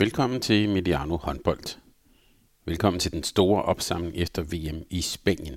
Velkommen 0.00 0.40
til 0.40 0.68
Mediano 0.68 1.16
håndbold. 1.16 1.78
Velkommen 2.64 3.00
til 3.00 3.12
den 3.12 3.22
store 3.22 3.62
opsamling 3.62 4.16
efter 4.16 4.42
VM 4.42 4.82
i 4.90 5.00
Spanien. 5.00 5.56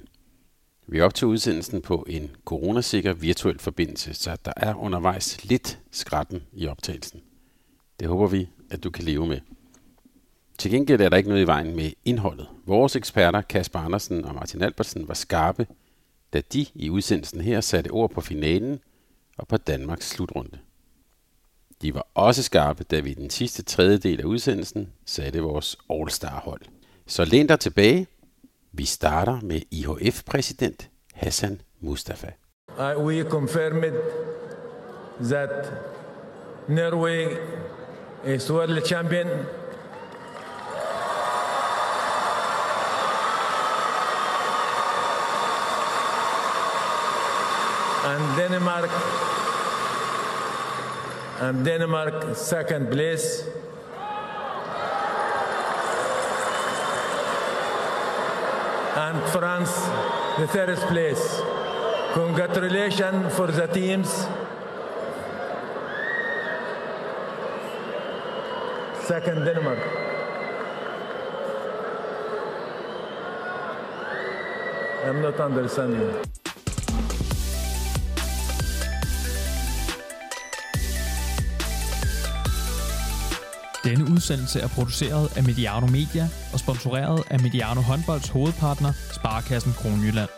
Vi 0.88 1.02
optager 1.02 1.32
udsendelsen 1.32 1.82
på 1.82 2.06
en 2.10 2.32
coronasikker 2.46 3.14
virtuel 3.14 3.60
forbindelse, 3.60 4.14
så 4.14 4.38
der 4.46 4.54
er 4.58 4.76
undervejs 4.76 5.46
lidt 5.46 5.80
skratten 5.92 6.44
i 6.54 6.68
optagelsen. 6.68 7.22
Det 8.00 8.08
håber 8.08 8.28
vi, 8.28 8.50
at 8.72 8.84
du 8.84 8.90
kan 8.90 9.04
leve 9.04 9.28
med. 9.28 9.40
Til 10.58 10.72
gengæld 10.72 11.02
er 11.02 11.10
der 11.10 11.18
ikke 11.18 11.30
noget 11.30 11.44
i 11.44 11.48
vejen 11.48 11.76
med 11.76 11.92
indholdet. 12.06 12.48
Vores 12.66 12.96
eksperter, 12.96 13.42
Kasper 13.42 13.80
Andersen 13.80 14.26
og 14.26 14.36
Martin 14.36 14.62
Albertsen, 14.62 15.08
var 15.08 15.14
skarpe, 15.14 15.68
da 16.34 16.42
de 16.54 16.66
i 16.76 16.90
udsendelsen 16.90 17.42
her 17.42 17.62
satte 17.62 17.90
ord 17.90 18.12
på 18.12 18.22
finalen 18.22 18.80
og 19.38 19.48
på 19.48 19.58
Danmarks 19.58 20.10
slutrunde. 20.10 20.58
De 21.82 21.94
var 21.94 22.08
også 22.14 22.44
skarpe, 22.44 22.84
da 22.84 23.00
vi 23.00 23.12
i 23.12 23.14
den 23.14 23.30
sidste 23.30 23.64
tredjedel 23.64 24.20
af 24.20 24.26
udsendelsen 24.26 24.94
satte 25.06 25.40
vores 25.40 25.78
All-Star-hold. 25.90 26.62
Så 27.08 27.26
læn 27.26 27.48
dig 27.48 27.60
tilbage. 27.60 28.08
Vi 28.72 28.86
starter 28.86 29.40
med 29.42 29.62
IHF-præsident 29.72 30.90
Hassan 31.14 31.62
Mustafa. 31.80 32.28
I, 32.78 32.96
we 32.98 33.24
confirmed 33.30 33.94
that 35.22 35.74
Norway 36.68 37.28
is 38.26 38.52
world 38.52 38.86
champion. 38.86 39.28
And 48.06 48.24
Denmark 48.38 48.90
and 51.42 51.66
Denmark 51.66 52.36
second 52.36 52.92
place. 52.92 53.44
And 58.96 59.18
France 59.34 59.72
the 60.40 60.48
third 60.48 60.78
place. 60.92 61.42
Congratulations 62.14 63.34
for 63.36 63.48
the 63.48 63.66
teams. 63.68 64.10
Second 69.08 69.44
Denmark. 69.46 69.80
I'm 75.06 75.22
not 75.22 75.40
understanding. 75.40 76.41
Denne 83.84 84.04
udsendelse 84.14 84.60
er 84.60 84.68
produceret 84.68 85.38
af 85.38 85.44
Mediano 85.44 85.88
Media 85.88 86.26
og 86.54 86.60
sponsoreret 86.60 87.24
af 87.34 87.40
Mediano 87.46 87.82
Håndbolds 87.82 88.30
hovedpartner, 88.30 88.92
Sparkassen 89.18 89.74
Kronjylland. 89.80 90.30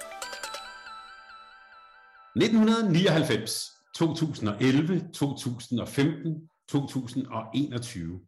1999, 2.36 3.72
2011, 3.96 5.02
2015, 5.14 6.50
2021. 6.70 8.20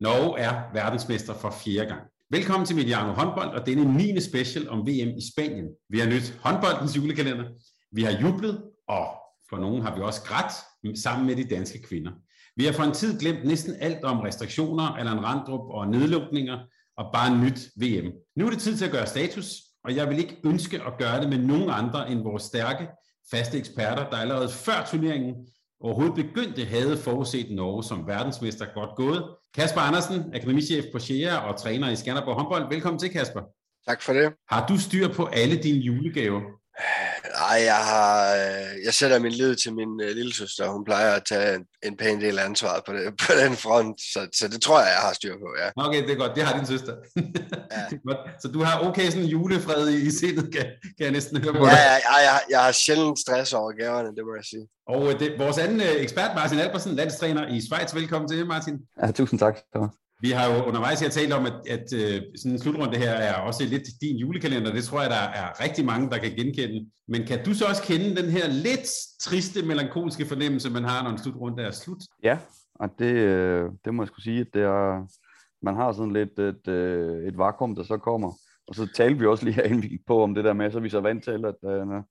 Norge 0.00 0.38
er 0.38 0.54
verdensmester 0.72 1.34
for 1.34 1.50
fjerde 1.64 1.88
gang. 1.88 2.02
Velkommen 2.30 2.66
til 2.66 2.76
Mediano 2.76 3.12
håndbold 3.12 3.48
og 3.58 3.66
denne 3.66 3.96
9. 3.96 4.20
special 4.20 4.68
om 4.68 4.78
VM 4.78 5.10
i 5.20 5.22
Spanien. 5.32 5.68
Vi 5.90 5.98
har 5.98 6.06
nyt 6.06 6.38
håndboldens 6.44 6.96
julekalender. 6.96 7.44
Vi 7.92 8.02
har 8.02 8.12
jublet, 8.22 8.62
og 8.88 9.06
for 9.50 9.56
nogen 9.56 9.82
har 9.82 9.94
vi 9.96 10.00
også 10.00 10.22
grædt 10.22 10.52
sammen 10.98 11.26
med 11.26 11.36
de 11.36 11.44
danske 11.44 11.82
kvinder. 11.82 12.12
Vi 12.56 12.64
har 12.64 12.72
for 12.72 12.82
en 12.82 12.92
tid 12.92 13.20
glemt 13.20 13.44
næsten 13.44 13.74
alt 13.80 14.04
om 14.04 14.20
restriktioner, 14.20 14.82
Allan 14.82 15.24
Randrup 15.24 15.70
og 15.70 15.88
nedlukninger, 15.88 16.58
og 16.96 17.10
bare 17.12 17.38
nyt 17.38 17.60
VM. 17.76 18.12
Nu 18.36 18.46
er 18.46 18.50
det 18.50 18.58
tid 18.58 18.76
til 18.76 18.84
at 18.84 18.90
gøre 18.90 19.06
status, 19.06 19.46
og 19.84 19.96
jeg 19.96 20.08
vil 20.08 20.18
ikke 20.18 20.36
ønske 20.44 20.82
at 20.86 20.98
gøre 20.98 21.20
det 21.20 21.28
med 21.28 21.38
nogen 21.38 21.70
andre 21.70 22.10
end 22.10 22.22
vores 22.22 22.42
stærke, 22.42 22.88
faste 23.30 23.58
eksperter, 23.58 24.10
der 24.10 24.16
allerede 24.16 24.48
før 24.48 24.86
turneringen 24.90 25.34
overhovedet 25.80 26.14
begyndte 26.14 26.64
havde 26.64 26.96
forudset 26.96 27.50
Norge 27.50 27.84
som 27.84 28.06
verdensmester 28.06 28.66
godt 28.74 28.96
gået. 28.96 29.24
Kasper 29.54 29.80
Andersen, 29.80 30.34
akademichef 30.34 30.84
på 30.92 30.98
Shea 30.98 31.36
og 31.36 31.56
træner 31.56 31.90
i 31.90 31.96
Skanderborg 31.96 32.34
håndbold. 32.34 32.68
Velkommen 32.68 32.98
til, 32.98 33.10
Kasper. 33.10 33.40
Tak 33.88 34.02
for 34.02 34.12
det. 34.12 34.32
Har 34.48 34.66
du 34.66 34.78
styr 34.78 35.08
på 35.08 35.24
alle 35.24 35.56
dine 35.56 35.78
julegaver? 35.78 36.40
Nej, 37.40 37.58
jeg 37.64 37.76
har, 37.76 38.34
øh, 38.34 38.84
jeg 38.84 38.94
sætter 38.94 39.18
min 39.18 39.32
lid 39.32 39.56
til 39.56 39.74
min 39.74 39.88
uh, 39.88 40.06
lille 40.18 40.34
søster. 40.34 40.68
Hun 40.68 40.84
plejer 40.84 41.12
at 41.12 41.24
tage 41.24 41.54
en, 41.54 41.64
en 41.82 41.96
pæn 41.96 42.20
del 42.20 42.38
af 42.38 42.44
ansvaret 42.44 42.82
på, 42.86 42.92
det, 42.92 43.02
på 43.26 43.32
den 43.42 43.56
front, 43.56 44.00
så, 44.00 44.28
så 44.38 44.48
det 44.48 44.62
tror 44.62 44.78
jeg, 44.78 44.88
jeg 44.88 45.02
har 45.06 45.12
styr 45.12 45.34
på, 45.34 45.48
ja. 45.62 45.86
Okay, 45.86 46.02
det 46.02 46.10
er 46.10 46.16
godt. 46.16 46.32
Det 46.36 46.42
har 46.42 46.56
din 46.58 46.66
søster. 46.66 46.94
Ja. 47.74 48.14
så 48.42 48.48
du 48.48 48.62
har 48.62 48.88
okay 48.88 49.10
sådan 49.10 49.24
julefred 49.24 49.88
i, 49.88 50.06
i 50.06 50.10
sindet, 50.10 50.52
kan, 50.52 50.64
kan 50.82 51.04
jeg 51.06 51.10
næsten 51.10 51.42
høre 51.42 51.52
på 51.52 51.66
ja, 51.66 51.72
Ja, 51.72 51.92
ja, 51.92 52.16
jeg, 52.16 52.40
jeg 52.50 52.64
har 52.64 52.72
sjældent 52.72 53.18
stress 53.18 53.52
over 53.52 53.72
gaverne, 53.72 54.08
det 54.08 54.24
må 54.24 54.34
jeg 54.34 54.44
sige. 54.44 54.66
Og 54.86 55.12
øh, 55.12 55.20
det, 55.20 55.38
vores 55.38 55.58
anden 55.58 55.80
ekspert, 55.80 56.30
Martin 56.34 56.58
Albersen, 56.58 56.94
landstræner 56.94 57.48
i 57.48 57.60
Schweiz. 57.60 57.94
Velkommen 57.94 58.28
til, 58.28 58.46
Martin. 58.46 58.78
Ja, 59.02 59.10
tusind 59.10 59.38
tak. 59.38 59.58
Vi 60.20 60.30
har 60.30 60.54
jo 60.54 60.64
undervejs 60.64 61.00
her 61.00 61.08
talt 61.08 61.32
om, 61.32 61.46
at, 61.46 61.52
at 61.70 61.86
øh, 61.92 62.22
sådan 62.36 62.52
en 62.52 62.58
slutrunde 62.58 62.98
her 62.98 63.10
er 63.10 63.34
også 63.34 63.64
lidt 63.64 63.82
din 64.00 64.16
julekalender. 64.16 64.72
Det 64.72 64.84
tror 64.84 65.00
jeg, 65.00 65.10
der 65.10 65.16
er 65.40 65.64
rigtig 65.64 65.84
mange, 65.84 66.10
der 66.10 66.18
kan 66.18 66.32
genkende. 66.36 66.90
Men 67.08 67.26
kan 67.26 67.44
du 67.44 67.54
så 67.54 67.64
også 67.64 67.82
kende 67.82 68.22
den 68.22 68.30
her 68.30 68.48
lidt 68.48 68.88
triste, 69.20 69.66
melankolske 69.66 70.26
fornemmelse, 70.26 70.70
man 70.70 70.84
har, 70.84 71.02
når 71.02 71.10
en 71.10 71.18
slutrunde 71.18 71.62
er 71.62 71.70
slut? 71.70 72.02
Ja, 72.22 72.38
og 72.74 72.90
det, 72.98 73.14
øh, 73.14 73.70
det 73.84 73.94
må 73.94 74.02
jeg 74.02 74.08
skulle 74.08 74.24
sige, 74.24 74.40
at 74.40 74.54
det 74.54 74.62
er, 74.62 75.06
man 75.62 75.74
har 75.74 75.92
sådan 75.92 76.12
lidt 76.12 76.38
et, 76.38 76.68
øh, 76.68 77.28
et 77.28 77.38
vakuum, 77.38 77.74
der 77.74 77.82
så 77.82 77.96
kommer. 77.98 78.32
Og 78.68 78.74
så 78.74 78.88
talte 78.94 79.18
vi 79.18 79.26
også 79.26 79.44
lige 79.44 79.54
her, 79.54 79.80
vi 79.80 79.98
på 80.06 80.22
om 80.22 80.34
det 80.34 80.44
der 80.44 80.52
med, 80.52 80.70
så 80.70 80.80
vi 80.80 80.88
så 80.88 81.00
vant 81.00 81.24
til, 81.24 81.44
at 81.44 81.54
når, 81.62 82.02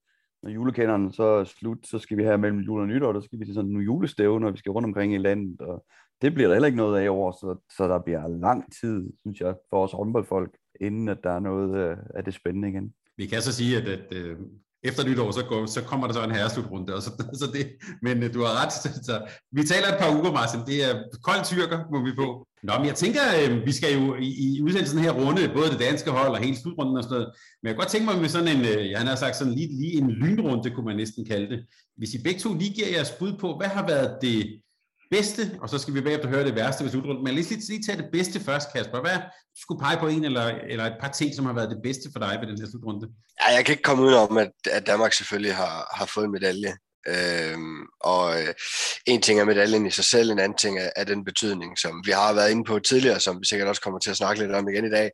når 0.43 0.49
julekenderen 0.49 1.11
så 1.11 1.23
er 1.23 1.43
slut, 1.43 1.87
så 1.87 1.99
skal 1.99 2.17
vi 2.17 2.23
have 2.23 2.37
mellem 2.37 2.59
jul 2.59 2.81
og 2.81 2.87
nytår, 2.87 3.13
der 3.13 3.21
skal 3.21 3.39
vi 3.39 3.45
til 3.45 3.53
sådan 3.53 3.71
en 3.71 3.81
julestævne, 3.81 4.47
og 4.47 4.53
vi 4.53 4.57
skal 4.57 4.71
rundt 4.71 4.85
omkring 4.85 5.13
i 5.13 5.17
landet, 5.17 5.61
og 5.61 5.85
det 6.23 6.33
bliver 6.33 6.47
der 6.47 6.55
heller 6.55 6.67
ikke 6.71 6.83
noget 6.83 7.01
af 7.01 7.09
over, 7.09 7.31
så, 7.31 7.49
så 7.77 7.83
der 7.87 7.99
bliver 8.05 8.27
lang 8.27 8.73
tid, 8.79 8.97
synes 9.21 9.39
jeg, 9.39 9.53
for 9.69 9.83
os 9.83 9.91
håndboldfolk, 9.91 10.51
inden 10.81 11.09
at 11.09 11.17
der 11.23 11.31
er 11.31 11.39
noget 11.39 11.69
øh, 11.83 11.97
af 12.15 12.23
det 12.23 12.33
spændende 12.33 12.69
igen. 12.69 12.93
Vi 13.17 13.25
kan 13.25 13.41
så 13.41 13.53
sige, 13.53 13.77
at, 13.77 13.87
at 13.87 14.07
øh, 14.11 14.35
efter 14.83 15.07
nytår, 15.07 15.31
så, 15.31 15.45
går, 15.49 15.65
så 15.65 15.81
kommer 15.83 16.07
der 16.07 16.13
så 16.13 16.23
en 16.23 16.31
herreslutrunde, 16.31 16.95
og 16.95 17.01
så, 17.01 17.11
så 17.41 17.47
det, 17.53 17.65
men 18.01 18.23
øh, 18.23 18.33
du 18.33 18.39
har 18.39 18.53
ret. 18.61 18.73
Så, 19.07 19.15
vi 19.51 19.63
taler 19.63 19.87
et 19.87 19.99
par 19.99 20.15
uger, 20.17 20.31
Martin. 20.31 20.61
Det 20.71 20.77
er 20.89 20.93
kold 21.27 21.43
tyrker, 21.45 21.79
må 21.91 22.05
vi 22.07 22.11
på. 22.21 22.27
Nå, 22.67 22.73
men 22.77 22.87
jeg 22.87 22.95
tænker, 22.95 23.21
øh, 23.39 23.65
vi 23.65 23.71
skal 23.71 23.89
jo 23.99 24.15
i, 24.15 24.29
i 24.45 24.61
udsendelsen 24.61 24.99
her 24.99 25.11
runde, 25.11 25.51
både 25.55 25.69
det 25.73 25.79
danske 25.79 26.11
hold 26.11 26.31
og 26.37 26.41
hele 26.45 26.57
slutrunden 26.57 26.97
og 26.97 27.03
sådan 27.03 27.15
noget. 27.17 27.29
Men 27.59 27.67
jeg 27.67 27.73
kan 27.73 27.81
godt 27.83 27.91
tænke 27.93 28.05
mig 28.09 28.17
med 28.21 28.29
sådan 28.29 28.51
en, 28.55 28.61
øh, 28.71 28.89
jeg 28.89 28.99
har 28.99 29.15
sagt 29.15 29.35
sådan 29.35 29.53
lige, 29.53 29.69
lige 29.81 29.97
en 30.01 30.09
lynrunde, 30.09 30.69
kunne 30.69 30.85
man 30.85 30.95
næsten 30.95 31.25
kalde 31.25 31.47
det. 31.53 31.59
Hvis 31.97 32.13
I 32.13 32.23
begge 32.23 32.39
to 32.39 32.49
lige 32.53 32.73
giver 32.73 32.89
jeres 32.95 33.11
bud 33.19 33.33
på, 33.41 33.57
hvad 33.57 33.67
har 33.67 33.87
været 33.87 34.17
det 34.21 34.61
bedste, 35.15 35.41
og 35.61 35.69
så 35.69 35.77
skal 35.77 35.93
vi 35.93 36.01
bagefter 36.01 36.29
høre 36.29 36.45
det 36.45 36.55
værste 36.55 36.83
ved 36.83 36.91
slutrunden. 36.91 37.23
Men 37.23 37.33
lige, 37.33 37.49
lige, 37.49 37.67
lige 37.69 37.83
tage 37.87 37.97
det 37.97 38.09
bedste 38.11 38.39
først, 38.39 38.67
Kasper. 38.73 39.01
Hvad 39.01 39.19
du 39.55 39.59
skulle 39.63 39.81
pege 39.85 39.97
på 39.99 40.07
en 40.07 40.25
eller, 40.25 40.45
eller 40.71 40.85
et 40.85 40.97
par 41.01 41.11
ting, 41.11 41.35
som 41.35 41.45
har 41.45 41.53
været 41.53 41.69
det 41.69 41.79
bedste 41.83 42.09
for 42.13 42.19
dig 42.19 42.37
ved 42.39 42.47
den 42.47 42.59
her 42.61 42.69
slutrunde? 42.71 43.07
Ja, 43.41 43.47
jeg 43.55 43.65
kan 43.65 43.73
ikke 43.73 43.89
komme 43.89 44.03
ud 44.03 44.13
om, 44.13 44.37
at, 44.37 44.51
at 44.71 44.87
Danmark 44.87 45.13
selvfølgelig 45.13 45.55
har, 45.55 45.75
har 45.97 46.05
fået 46.05 46.25
en 46.25 46.31
medalje. 46.31 46.73
Øhm, 47.07 47.81
og 48.01 48.41
øh, 48.41 48.53
en 49.07 49.21
ting 49.21 49.39
er 49.39 49.45
medaljen 49.45 49.85
i 49.85 49.91
sig 49.91 50.05
selv, 50.05 50.31
en 50.31 50.39
anden 50.39 50.57
ting 50.57 50.79
er, 50.79 50.89
er 50.95 51.03
den 51.03 51.25
betydning, 51.25 51.79
som 51.79 52.03
vi 52.05 52.11
har 52.11 52.33
været 52.33 52.51
inde 52.51 52.63
på 52.63 52.79
tidligere, 52.79 53.19
som 53.19 53.39
vi 53.39 53.45
sikkert 53.45 53.67
også 53.67 53.81
kommer 53.81 53.99
til 53.99 54.09
at 54.09 54.17
snakke 54.17 54.41
lidt 54.41 54.55
om 54.55 54.69
igen 54.69 54.85
i 54.85 54.89
dag. 54.89 55.11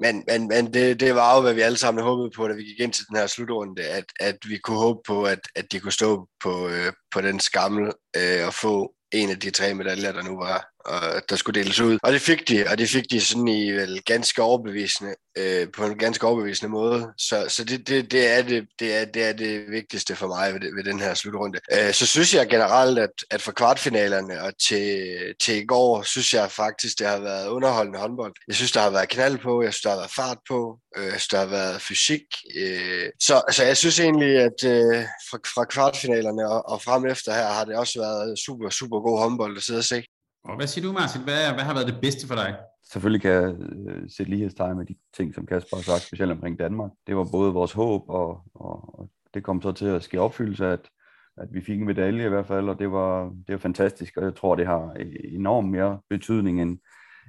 Men, 0.00 0.24
men, 0.28 0.48
men 0.48 0.74
det, 0.74 1.00
det 1.00 1.14
var 1.14 1.36
jo, 1.36 1.40
hvad 1.40 1.54
vi 1.54 1.60
alle 1.60 1.78
sammen 1.78 2.04
håbede 2.04 2.30
på, 2.36 2.48
da 2.48 2.54
vi 2.54 2.62
gik 2.62 2.80
ind 2.80 2.92
til 2.92 3.04
den 3.08 3.16
her 3.16 3.26
slutrunde, 3.26 3.82
at, 3.82 4.04
at 4.20 4.36
vi 4.48 4.58
kunne 4.58 4.78
håbe 4.78 5.00
på, 5.06 5.24
at, 5.24 5.40
at 5.56 5.72
de 5.72 5.80
kunne 5.80 5.92
stå 5.92 6.28
på, 6.42 6.68
øh, 6.68 6.92
på 7.14 7.20
den 7.20 7.40
skammel 7.40 7.92
øh, 8.16 8.46
og 8.46 8.54
få 8.54 8.94
en 9.12 9.30
af 9.30 9.40
de 9.40 9.50
tre 9.50 9.74
medaljer, 9.74 10.12
der 10.12 10.22
nu 10.22 10.36
var, 10.36 10.68
og 10.88 11.22
der 11.28 11.36
skulle 11.36 11.60
deles 11.60 11.80
ud. 11.80 11.98
Og 12.02 12.12
det 12.12 12.20
fik 12.20 12.48
de, 12.48 12.64
og 12.70 12.78
det 12.78 12.88
fik 12.88 13.10
de 13.10 13.20
sådan 13.20 13.48
i 13.48 13.70
vel 13.72 14.02
ganske 14.02 14.42
overbevisende, 14.42 15.14
øh, 15.38 15.68
på 15.76 15.84
en 15.84 15.98
ganske 15.98 16.26
overbevisende 16.26 16.70
måde. 16.70 17.12
Så, 17.18 17.46
så 17.48 17.64
det, 17.64 17.88
det, 17.88 18.12
det, 18.12 18.28
er 18.28 18.42
det, 18.42 18.66
det, 18.78 18.96
er, 18.96 19.04
det 19.04 19.24
er 19.24 19.32
det 19.32 19.70
vigtigste 19.70 20.16
for 20.16 20.26
mig 20.26 20.54
ved, 20.54 20.60
ved 20.76 20.84
den 20.84 21.00
her 21.00 21.14
slutrunde. 21.14 21.58
Øh, 21.72 21.92
så 21.92 22.06
synes 22.06 22.34
jeg 22.34 22.48
generelt, 22.48 22.98
at, 22.98 23.10
at 23.30 23.42
for 23.42 23.52
kvartfinalerne 23.52 24.42
og 24.42 24.52
til, 24.68 25.08
til 25.40 25.56
i 25.56 25.64
går, 25.64 26.02
synes 26.02 26.34
jeg 26.34 26.50
faktisk, 26.50 26.98
det 26.98 27.06
har 27.06 27.18
været 27.20 27.48
underholdende 27.48 27.98
håndbold. 27.98 28.32
Jeg 28.48 28.56
synes, 28.56 28.72
der 28.72 28.80
har 28.80 28.90
været 28.90 29.08
knald 29.08 29.38
på, 29.38 29.62
jeg 29.62 29.74
synes, 29.74 29.82
der 29.82 29.90
har 29.90 29.96
været 29.96 30.14
fart 30.16 30.38
på, 30.48 30.78
øh, 30.96 31.04
jeg 31.04 31.12
synes, 31.12 31.28
der 31.28 31.38
har 31.38 31.46
været 31.46 31.82
fysik. 31.82 32.24
Øh, 32.56 33.06
så, 33.20 33.42
så 33.52 33.64
jeg 33.64 33.76
synes 33.76 34.00
egentlig, 34.00 34.36
at 34.38 34.64
øh, 34.64 35.04
fra, 35.30 35.38
fra 35.54 35.64
kvartfinalerne 35.64 36.48
og, 36.48 36.68
og 36.68 36.82
frem 36.82 37.06
efter 37.06 37.34
her, 37.34 37.46
har 37.46 37.64
det 37.64 37.76
også 37.76 38.00
været 38.00 38.38
super, 38.38 38.70
super 38.70 39.00
god 39.00 39.18
håndbold 39.18 39.56
at 39.56 39.62
sidde 39.62 39.78
og 39.78 39.84
se. 39.84 40.02
Og 40.48 40.56
hvad 40.56 40.66
siger 40.66 40.86
du, 40.86 40.92
Martin? 40.92 41.22
Hvad, 41.22 41.54
hvad 41.54 41.64
har 41.64 41.74
været 41.74 41.86
det 41.86 42.00
bedste 42.00 42.26
for 42.26 42.34
dig? 42.34 42.56
Selvfølgelig 42.92 43.22
kan 43.22 43.30
jeg 43.30 43.54
øh, 43.88 44.10
sætte 44.16 44.30
lighedstegn 44.30 44.76
med 44.76 44.86
de 44.86 44.94
ting, 45.16 45.34
som 45.34 45.46
Kasper 45.46 45.76
har 45.76 45.82
sagt, 45.82 46.02
specielt 46.02 46.32
omkring 46.32 46.58
Danmark. 46.58 46.90
Det 47.06 47.16
var 47.16 47.28
både 47.32 47.52
vores 47.52 47.72
håb, 47.72 48.02
og, 48.08 48.42
og, 48.54 48.98
og 48.98 49.10
det 49.34 49.44
kom 49.44 49.62
så 49.62 49.72
til 49.72 49.86
at 49.86 50.02
ske 50.02 50.20
opfyldelse, 50.20 50.66
at, 50.66 50.88
at 51.36 51.48
vi 51.52 51.60
fik 51.60 51.80
en 51.80 51.86
medalje 51.86 52.24
i 52.26 52.28
hvert 52.28 52.46
fald, 52.46 52.68
og 52.68 52.78
det 52.78 52.92
var, 52.92 53.24
det 53.24 53.52
var 53.52 53.58
fantastisk, 53.58 54.16
og 54.16 54.24
jeg 54.24 54.34
tror, 54.34 54.54
det 54.54 54.66
har 54.66 54.96
enormt 55.24 55.68
mere 55.68 56.00
betydning 56.10 56.62
end, 56.62 56.78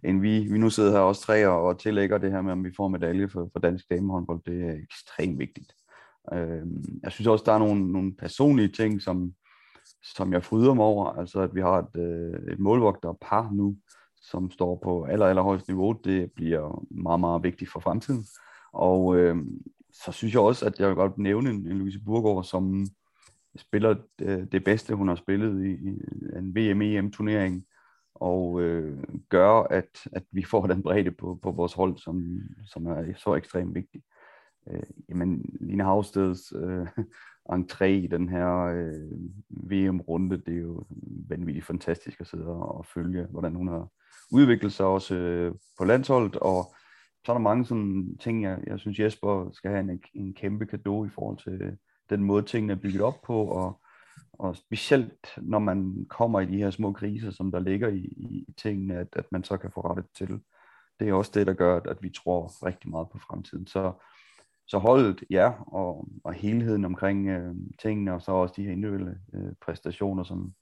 end 0.03 0.21
vi, 0.21 0.39
vi 0.39 0.57
nu 0.57 0.69
sidder 0.69 0.91
her 0.91 0.99
også 0.99 1.21
tre 1.21 1.47
og, 1.47 1.65
og 1.65 1.79
tillægger 1.79 2.17
det 2.17 2.31
her 2.31 2.41
med, 2.41 2.51
om 2.51 2.63
vi 2.63 2.71
får 2.77 2.87
medalje 2.87 3.29
for, 3.29 3.49
for 3.53 3.59
dansk 3.59 3.85
damehåndbold. 3.89 4.41
Det 4.45 4.69
er 4.69 4.73
ekstremt 4.83 5.39
vigtigt. 5.39 5.73
Øh, 6.33 6.65
jeg 7.03 7.11
synes 7.11 7.27
også, 7.27 7.43
der 7.45 7.53
er 7.53 7.59
nogle, 7.59 7.91
nogle 7.91 8.15
personlige 8.15 8.67
ting, 8.67 9.01
som, 9.01 9.33
som 10.03 10.33
jeg 10.33 10.43
fryder 10.43 10.73
mig 10.73 10.85
over. 10.85 11.05
Altså, 11.05 11.39
at 11.39 11.55
vi 11.55 11.61
har 11.61 11.77
et, 11.79 12.01
øh, 12.01 12.53
et 12.53 12.59
målvogterpar 12.59 13.49
nu, 13.51 13.77
som 14.21 14.51
står 14.51 14.79
på 14.83 15.03
aller, 15.03 15.25
allerhøjeste 15.25 15.71
niveau. 15.71 15.91
Det 16.03 16.31
bliver 16.31 16.85
meget, 16.91 17.19
meget 17.19 17.43
vigtigt 17.43 17.71
for 17.71 17.79
fremtiden. 17.79 18.25
Og 18.73 19.15
øh, 19.17 19.37
så 19.93 20.11
synes 20.11 20.33
jeg 20.33 20.41
også, 20.41 20.65
at 20.65 20.79
jeg 20.79 20.87
vil 20.87 20.95
godt 20.95 21.17
nævne 21.17 21.49
en, 21.49 21.55
en 21.55 21.77
Louise 21.77 21.99
Burgård, 22.05 22.43
som 22.43 22.85
spiller 23.55 23.95
det, 24.19 24.51
det 24.51 24.63
bedste, 24.63 24.95
hun 24.95 25.07
har 25.07 25.15
spillet 25.15 25.65
i, 25.65 25.71
i 25.71 26.01
en 26.37 26.55
VM-EM-turnering, 26.55 27.65
og 28.15 28.61
øh, 28.61 29.03
gør, 29.29 29.49
at, 29.49 30.07
at 30.13 30.23
vi 30.31 30.43
får 30.43 30.67
den 30.67 30.83
bredde 30.83 31.11
på, 31.11 31.39
på 31.43 31.51
vores 31.51 31.73
hold, 31.73 31.97
som, 31.97 32.39
som 32.65 32.85
er 32.85 33.13
så 33.17 33.35
ekstremt 33.35 33.75
vigtig. 33.75 34.01
Øh, 34.69 34.83
jamen, 35.09 35.55
Line 35.61 35.83
Havsteds 35.83 36.53
øh, 36.55 36.87
entré 37.55 37.85
i 37.85 38.07
den 38.07 38.29
her 38.29 38.63
øh, 38.63 39.11
VM-runde, 39.49 40.37
det 40.37 40.53
er 40.53 40.61
jo 40.61 40.83
vanvittigt 41.29 41.65
fantastisk 41.65 42.21
at 42.21 42.27
sidde 42.27 42.47
og 42.47 42.85
følge, 42.85 43.27
hvordan 43.31 43.55
hun 43.55 43.67
har 43.67 43.87
udviklet 44.31 44.73
sig 44.73 44.85
også 44.85 45.15
øh, 45.15 45.55
på 45.77 45.85
landsholdet, 45.85 46.35
og 46.35 46.75
så 47.25 47.31
er 47.31 47.33
der 47.33 47.41
mange 47.41 47.65
sådan 47.65 48.17
ting, 48.17 48.43
jeg, 48.43 48.59
jeg 48.67 48.79
synes 48.79 48.99
Jesper 48.99 49.49
skal 49.53 49.71
have 49.71 49.91
en, 49.91 50.01
en 50.13 50.33
kæmpe 50.33 50.65
gave 50.65 51.07
i 51.07 51.09
forhold 51.09 51.37
til 51.37 51.61
øh, 51.61 51.73
den 52.09 52.23
måde, 52.23 52.43
tingene 52.43 52.73
er 52.73 52.77
bygget 52.77 53.01
op 53.01 53.21
på, 53.25 53.43
og, 53.45 53.81
og 54.33 54.55
specielt 54.55 55.27
når 55.37 55.59
man 55.59 56.05
kommer 56.09 56.39
i 56.39 56.45
de 56.45 56.57
her 56.57 56.69
små 56.69 56.93
kriser, 56.93 57.31
som 57.31 57.51
der 57.51 57.59
ligger 57.59 57.87
i, 57.87 57.99
i 57.99 58.45
tingene, 58.57 58.95
at, 58.97 59.07
at 59.13 59.25
man 59.31 59.43
så 59.43 59.57
kan 59.57 59.71
få 59.71 59.81
rettet 59.81 60.05
til. 60.17 60.39
Det 60.99 61.09
er 61.09 61.13
også 61.13 61.31
det, 61.33 61.47
der 61.47 61.53
gør, 61.53 61.77
at, 61.77 61.87
at 61.87 61.97
vi 62.01 62.09
tror 62.09 62.65
rigtig 62.65 62.89
meget 62.89 63.07
på 63.11 63.19
fremtiden. 63.19 63.67
Så, 63.67 63.93
så 64.69 64.77
holdet, 64.77 65.23
ja, 65.29 65.51
og, 65.67 66.07
og 66.23 66.33
helheden 66.33 66.85
omkring 66.85 67.27
øh, 67.27 67.55
tingene, 67.81 68.13
og 68.13 68.21
så 68.21 68.31
også 68.31 68.53
de 68.57 68.63
her 68.63 68.71
individuelle 68.71 69.17
øh, 69.33 69.53
præstationer, 69.61 70.23
som, 70.23 70.53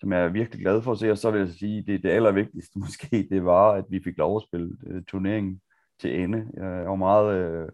som 0.00 0.12
jeg 0.12 0.24
er 0.24 0.28
virkelig 0.28 0.60
glad 0.60 0.82
for 0.82 0.92
at 0.92 0.98
se. 0.98 1.10
Og 1.10 1.18
så 1.18 1.30
vil 1.30 1.38
jeg 1.38 1.48
sige, 1.48 1.84
det, 1.86 2.02
det 2.02 2.10
allervigtigste 2.10 2.78
måske, 2.84 3.28
det 3.30 3.44
var, 3.44 3.72
at 3.72 3.84
vi 3.88 4.00
fik 4.04 4.18
lov 4.18 4.36
at 4.36 4.42
spille 4.42 4.76
øh, 4.86 5.02
turneringen 5.04 5.60
til 6.00 6.20
ende. 6.20 6.46
Jeg 6.54 6.86
var 6.86 6.94
meget 6.94 7.34
øh, 7.34 7.68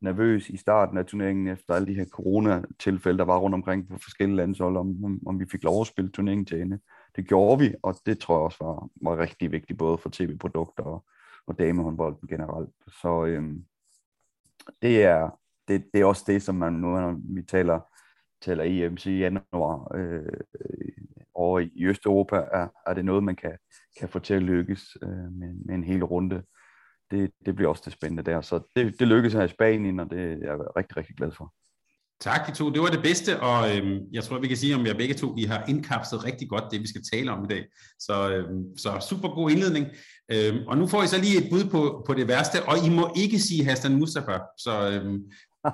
nervøs 0.00 0.50
i 0.50 0.56
starten 0.56 0.98
af 0.98 1.06
turneringen, 1.06 1.48
efter 1.48 1.74
alle 1.74 1.86
de 1.86 1.94
her 1.94 2.04
coronatilfælde, 2.04 3.18
der 3.18 3.24
var 3.24 3.38
rundt 3.38 3.54
omkring 3.54 3.88
på 3.88 3.98
forskellige 3.98 4.36
landshold, 4.36 4.76
om, 4.76 5.04
om, 5.04 5.20
om 5.26 5.40
vi 5.40 5.46
fik 5.50 5.64
lov 5.64 5.80
at 5.80 5.86
spille 5.86 6.10
turneringen 6.10 6.46
til 6.46 6.60
ende. 6.60 6.78
Det 7.16 7.28
gjorde 7.28 7.58
vi, 7.58 7.74
og 7.82 7.94
det 8.06 8.18
tror 8.18 8.34
jeg 8.34 8.42
også 8.42 8.64
var, 8.64 8.88
var 9.02 9.18
rigtig 9.18 9.52
vigtigt, 9.52 9.78
både 9.78 9.98
for 9.98 10.10
tv-produkter 10.12 10.82
og, 10.82 11.04
og 11.46 11.58
damehåndbolden 11.58 12.28
generelt. 12.28 12.70
Så 13.00 13.24
Øh, 13.24 13.42
det, 14.82 15.04
er, 15.04 15.30
det, 15.68 15.84
det 15.94 16.00
er 16.00 16.04
også 16.04 16.24
det, 16.26 16.42
som 16.42 16.54
man 16.54 16.72
nu, 16.72 16.88
når 16.88 17.34
vi 17.34 17.42
taler, 17.42 17.80
taler 18.42 18.64
EMC 18.64 19.06
i 19.06 19.18
januar, 19.18 19.96
øh, 19.96 20.40
over 21.34 21.60
i 21.60 21.84
Østeuropa, 21.84 22.36
er, 22.36 22.68
er 22.86 22.94
det 22.94 23.04
noget, 23.04 23.24
man 23.24 23.36
kan, 23.36 23.58
kan 23.98 24.08
få 24.08 24.18
til 24.18 24.34
at 24.34 24.42
lykkes 24.42 24.96
øh, 25.02 25.32
med, 25.32 25.54
med 25.66 25.74
en 25.74 25.84
hel 25.84 26.04
runde 26.04 26.42
det, 27.10 27.30
det 27.46 27.56
bliver 27.56 27.68
også 27.68 27.82
det 27.84 27.92
spændende 27.92 28.30
der. 28.30 28.40
Så 28.40 28.60
det, 28.76 29.00
det 29.00 29.08
lykkedes 29.08 29.34
her 29.34 29.42
i 29.42 29.48
Spanien, 29.48 30.00
og 30.00 30.10
det 30.10 30.20
er 30.20 30.36
jeg 30.36 30.76
rigtig, 30.76 30.96
rigtig 30.96 31.16
glad 31.16 31.32
for. 31.32 31.54
Tak, 32.20 32.46
de 32.46 32.52
to. 32.52 32.70
Det 32.70 32.80
var 32.80 32.88
det 32.88 33.02
bedste, 33.02 33.40
og 33.40 33.76
øhm, 33.76 33.98
jeg 34.12 34.24
tror, 34.24 34.38
vi 34.38 34.48
kan 34.48 34.56
sige 34.56 34.74
om 34.74 34.86
jer 34.86 34.94
begge 34.94 35.14
to, 35.14 35.26
vi 35.26 35.44
har 35.44 35.64
indkapslet 35.68 36.24
rigtig 36.24 36.48
godt 36.48 36.64
det, 36.70 36.80
vi 36.80 36.88
skal 36.88 37.02
tale 37.12 37.32
om 37.32 37.44
i 37.44 37.46
dag. 37.46 37.66
Så, 37.98 38.30
øhm, 38.30 38.76
så 38.76 39.06
super 39.08 39.28
god 39.28 39.50
indledning. 39.50 39.86
Øhm, 40.32 40.66
og 40.66 40.78
nu 40.78 40.86
får 40.86 41.02
I 41.02 41.06
så 41.06 41.18
lige 41.18 41.44
et 41.44 41.50
bud 41.50 41.64
på, 41.70 42.04
på 42.06 42.14
det 42.14 42.28
værste, 42.28 42.56
og 42.68 42.76
I 42.86 42.90
må 42.90 43.12
ikke 43.16 43.38
sige 43.38 43.64
Hassan 43.64 43.98
Mustafa. 43.98 44.38
Så, 44.58 44.90
øhm... 44.90 45.30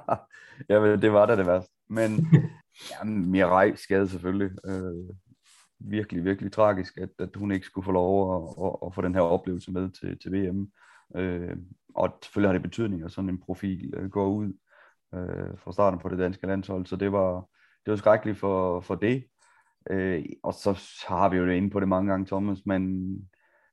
ja, 0.71 0.97
det 0.97 1.13
var 1.13 1.27
da 1.27 1.37
det 1.37 1.47
værste. 1.47 1.73
Men 1.91 2.11
ja, 2.91 3.05
Mirai 3.05 3.77
skade 3.77 4.09
selvfølgelig. 4.09 4.51
Øh, 4.67 5.17
virkelig, 5.81 6.25
virkelig 6.25 6.53
tragisk, 6.53 6.99
at, 6.99 7.11
at 7.19 7.37
hun 7.37 7.53
ikke 7.53 7.67
skulle 7.67 7.85
få 7.85 7.93
lov 7.93 8.37
at, 8.37 8.67
at, 8.67 8.73
at 8.87 8.95
få 8.95 9.03
den 9.03 9.15
her 9.15 9.21
oplevelse 9.21 9.73
med 9.73 9.91
til, 9.91 10.19
til 10.19 10.33
VM. 10.33 10.69
Øh, 11.17 11.57
og 11.95 12.19
selvfølgelig 12.23 12.49
har 12.49 12.59
det 12.59 12.63
betydning, 12.63 13.05
at 13.05 13.13
sådan 13.13 13.31
en 13.31 13.41
profil 13.41 13.95
øh, 13.97 14.11
går 14.11 14.29
ud 14.29 14.53
øh, 15.17 15.59
fra 15.59 15.73
starten 15.73 15.99
på 15.99 16.09
det 16.09 16.19
danske 16.19 16.47
landshold, 16.47 16.87
så 16.87 16.97
det 16.97 17.13
var, 17.13 17.35
det 17.85 17.91
var 17.91 17.97
skrækkeligt 17.97 18.39
for, 18.39 18.81
for 18.81 18.95
det. 18.95 19.25
Øh, 19.91 20.25
og 20.43 20.55
så 20.55 21.05
har 21.09 21.29
vi 21.29 21.37
jo 21.37 21.47
det 21.47 21.55
inde 21.55 21.71
på 21.71 21.81
det 21.81 21.89
mange 21.89 22.11
gange, 22.11 22.27
Thomas, 22.27 22.67
men, 22.67 23.09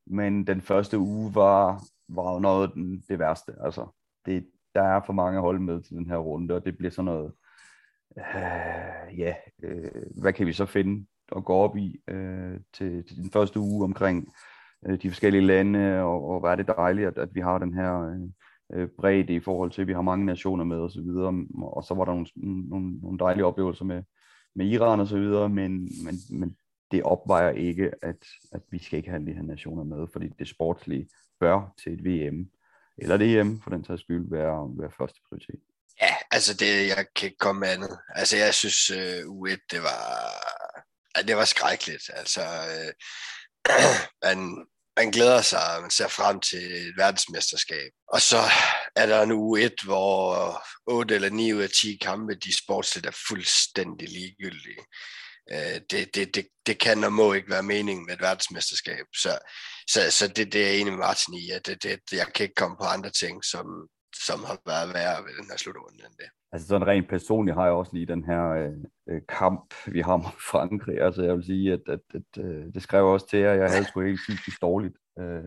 men 0.07 0.47
den 0.47 0.61
første 0.61 0.99
uge 0.99 1.35
var, 1.35 1.81
var 2.09 2.33
jo 2.33 2.39
noget 2.39 2.73
den, 2.73 3.03
det 3.09 3.19
værste. 3.19 3.53
Altså, 3.61 3.87
det, 4.25 4.47
der 4.75 4.81
er 4.81 5.01
for 5.05 5.13
mange 5.13 5.39
hold 5.39 5.59
med 5.59 5.81
til 5.81 5.95
den 5.95 6.09
her 6.09 6.17
runde, 6.17 6.55
og 6.55 6.65
det 6.65 6.77
bliver 6.77 6.91
sådan 6.91 7.05
noget, 7.05 7.31
øh, 8.17 9.19
ja, 9.19 9.35
øh, 9.63 10.21
hvad 10.21 10.33
kan 10.33 10.47
vi 10.47 10.53
så 10.53 10.65
finde 10.65 11.05
og 11.31 11.45
gå 11.45 11.53
op 11.53 11.77
i 11.77 12.01
øh, 12.07 12.59
til, 12.73 13.07
til 13.07 13.17
den 13.17 13.31
første 13.31 13.59
uge 13.59 13.83
omkring 13.83 14.33
øh, 14.87 15.01
de 15.01 15.09
forskellige 15.09 15.45
lande, 15.45 16.01
og, 16.01 16.29
og 16.29 16.39
hvor 16.39 16.49
er 16.49 16.55
det 16.55 16.67
dejligt, 16.67 17.07
at, 17.07 17.17
at 17.17 17.29
vi 17.35 17.39
har 17.39 17.57
den 17.57 17.73
her 17.73 17.99
øh, 17.99 18.29
øh 18.73 18.89
bredde 18.99 19.33
i 19.33 19.39
forhold 19.39 19.71
til, 19.71 19.81
at 19.81 19.87
vi 19.87 19.93
har 19.93 20.01
mange 20.01 20.25
nationer 20.25 20.63
med 20.63 20.77
osv., 20.77 20.99
og, 20.99 21.33
og 21.77 21.83
så 21.83 21.93
var 21.93 22.05
der 22.05 22.11
nogle, 22.11 22.27
nogle, 22.69 22.99
nogle 23.01 23.19
dejlige 23.19 23.45
oplevelser 23.45 23.85
med, 23.85 24.03
med 24.55 24.65
Iran 24.65 24.99
og 24.99 25.07
så 25.07 25.17
videre, 25.17 25.49
men, 25.49 25.71
men, 26.05 26.15
men 26.29 26.57
det 26.91 27.03
opvejer 27.03 27.49
ikke, 27.49 27.91
at, 28.01 28.25
at 28.51 28.61
vi 28.71 28.83
skal 28.83 28.97
ikke 28.97 29.09
have 29.09 29.25
de 29.25 29.33
her 29.33 29.41
nationer 29.41 29.83
med, 29.83 30.07
fordi 30.13 30.27
det 30.39 30.47
sportslige 30.47 31.09
bør 31.39 31.73
til 31.83 31.93
et 31.93 32.05
VM, 32.05 32.49
eller 32.97 33.17
det 33.17 33.39
EM 33.39 33.61
for 33.61 33.69
den 33.69 33.83
tages 33.83 34.01
skyld, 34.01 34.29
være, 34.29 34.69
være 34.79 34.91
første 34.97 35.19
prioritet. 35.27 35.59
Ja, 36.01 36.15
altså 36.31 36.53
det, 36.57 36.87
jeg 36.87 37.05
kan 37.15 37.25
ikke 37.27 37.37
komme 37.37 37.59
med 37.59 37.67
andet. 37.67 37.99
Altså 38.09 38.37
jeg 38.37 38.53
synes, 38.53 38.89
øh, 38.89 39.19
U1, 39.37 39.65
det 39.71 39.81
var, 39.89 40.03
det 41.27 41.35
var 41.35 41.45
skrækkeligt. 41.45 42.05
Altså, 42.13 42.41
uh, 42.75 42.91
man, 44.25 44.65
man 44.97 45.11
glæder 45.11 45.41
sig, 45.41 45.77
man 45.81 45.91
ser 45.91 46.07
frem 46.07 46.39
til 46.39 46.87
et 46.87 46.93
verdensmesterskab. 46.97 47.91
Og 48.07 48.21
så 48.21 48.41
er 48.95 49.05
der 49.05 49.21
en 49.21 49.31
uge 49.31 49.61
et, 49.61 49.81
hvor 49.83 50.63
8 50.85 51.15
eller 51.15 51.29
9 51.29 51.53
ud 51.53 51.61
af 51.61 51.69
10 51.69 51.97
kampe, 52.01 52.35
de 52.35 52.57
sportsligt 52.57 53.05
er 53.05 53.17
fuldstændig 53.27 54.09
ligegyldige. 54.09 54.83
Øh, 55.51 55.81
det, 55.89 56.15
det, 56.15 56.35
det, 56.35 56.47
det 56.65 56.79
kan 56.79 57.03
og 57.03 57.13
må 57.13 57.33
ikke 57.33 57.49
være 57.49 57.63
meningen 57.63 58.05
med 58.05 58.13
et 58.13 58.21
verdensmesterskab. 58.21 59.05
Så, 59.15 59.39
så, 59.89 60.11
så 60.11 60.27
det, 60.27 60.53
det 60.53 60.61
er 60.61 60.67
jeg 60.67 60.77
enig 60.77 60.93
med 60.93 60.99
Martin 60.99 61.33
i, 61.33 61.49
at 61.49 61.65
det, 61.65 61.83
det, 61.83 61.99
jeg 62.11 62.27
kan 62.35 62.43
ikke 62.43 62.55
komme 62.55 62.77
på 62.77 62.83
andre 62.83 63.09
ting, 63.09 63.45
som, 63.45 63.65
som 64.25 64.43
har 64.43 64.57
været 64.65 64.93
værre 64.93 65.23
ved 65.23 65.33
den 65.33 65.49
her 65.49 65.57
slutrunde 65.57 66.05
end 66.05 66.15
det. 66.19 66.29
Altså 66.53 66.67
sådan 66.67 66.87
rent 66.87 67.09
personligt 67.09 67.57
har 67.57 67.63
jeg 67.63 67.73
også 67.73 67.91
lige 67.93 68.05
den 68.05 68.23
her 68.23 68.49
øh, 68.49 68.71
øh, 69.09 69.21
kamp, 69.29 69.73
vi 69.87 70.01
har 70.01 70.17
mod 70.17 70.39
Frankrig. 70.51 71.01
Altså 71.01 71.23
jeg 71.23 71.35
vil 71.35 71.43
sige, 71.43 71.73
at, 71.73 71.81
at, 71.87 71.99
at 72.13 72.43
øh, 72.43 72.65
det 72.73 72.81
skrev 72.81 73.05
også 73.05 73.27
til 73.29 73.39
jer, 73.39 73.53
jeg 73.53 73.69
havde 73.71 73.85
sgu 73.85 74.01
helt 74.01 74.19
psykisk 74.27 74.61
dårligt 74.61 74.97
øh, 75.19 75.43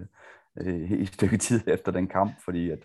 øh, 0.61 0.93
i 0.93 1.03
et 1.03 1.09
stykke 1.09 1.37
tid 1.37 1.61
efter 1.67 1.93
den 1.93 2.07
kamp, 2.07 2.33
fordi 2.45 2.71
at, 2.71 2.79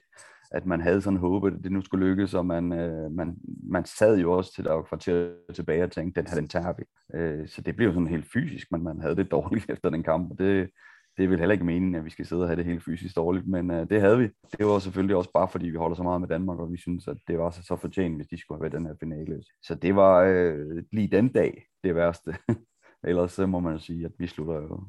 at 0.51 0.65
man 0.65 0.81
havde 0.81 1.01
sådan 1.01 1.19
håbet, 1.19 1.53
at 1.53 1.63
det 1.63 1.71
nu 1.71 1.81
skulle 1.81 2.07
lykkes, 2.07 2.33
og 2.33 2.45
man, 2.45 2.73
øh, 2.73 3.11
man, 3.11 3.37
man 3.63 3.85
sad 3.85 4.17
jo 4.17 4.31
også 4.31 4.53
til 4.53 4.63
der 4.63 4.73
var 4.73 4.81
kvarter 4.81 5.31
tilbage 5.53 5.83
og 5.83 5.91
tænkte, 5.91 6.21
den 6.21 6.29
her, 6.29 6.35
den 6.35 6.47
tager 6.47 6.73
vi. 6.77 6.83
Øh, 7.17 7.47
så 7.47 7.61
det 7.61 7.75
blev 7.75 7.93
sådan 7.93 8.07
helt 8.07 8.31
fysisk, 8.33 8.71
men 8.71 8.83
man 8.83 9.01
havde 9.01 9.15
det 9.15 9.31
dårligt 9.31 9.69
efter 9.73 9.89
den 9.89 10.03
kamp, 10.03 10.31
og 10.31 10.37
det, 10.37 10.69
det 11.17 11.23
er 11.23 11.27
vel 11.27 11.39
heller 11.39 11.53
ikke 11.53 11.65
meningen, 11.65 11.95
at 11.95 12.05
vi 12.05 12.09
skal 12.09 12.25
sidde 12.25 12.41
og 12.41 12.47
have 12.47 12.55
det 12.55 12.65
helt 12.65 12.83
fysisk 12.83 13.15
dårligt, 13.15 13.47
men 13.47 13.71
øh, 13.71 13.89
det 13.89 14.01
havde 14.01 14.17
vi. 14.17 14.29
Det 14.57 14.65
var 14.65 14.79
selvfølgelig 14.79 15.15
også 15.15 15.31
bare, 15.33 15.49
fordi 15.49 15.69
vi 15.69 15.77
holder 15.77 15.95
så 15.95 16.03
meget 16.03 16.21
med 16.21 16.29
Danmark, 16.29 16.59
og 16.59 16.71
vi 16.71 16.77
synes, 16.77 17.07
at 17.07 17.17
det 17.27 17.37
var 17.37 17.51
så, 17.51 17.63
så 17.63 17.75
fortjent, 17.75 18.15
hvis 18.15 18.27
de 18.27 18.39
skulle 18.39 18.57
have 18.57 18.61
været 18.61 18.79
den 18.79 18.85
her 18.85 18.95
finale. 18.99 19.43
Så 19.63 19.75
det 19.75 19.95
var 19.95 20.21
øh, 20.21 20.83
lige 20.91 21.07
den 21.07 21.27
dag 21.27 21.65
det 21.83 21.95
værste. 21.95 22.35
Ellers 23.07 23.31
så 23.31 23.45
må 23.45 23.59
man 23.59 23.73
jo 23.73 23.79
sige, 23.79 24.05
at 24.05 24.11
vi 24.19 24.27
slutter 24.27 24.55
jo 24.55 24.83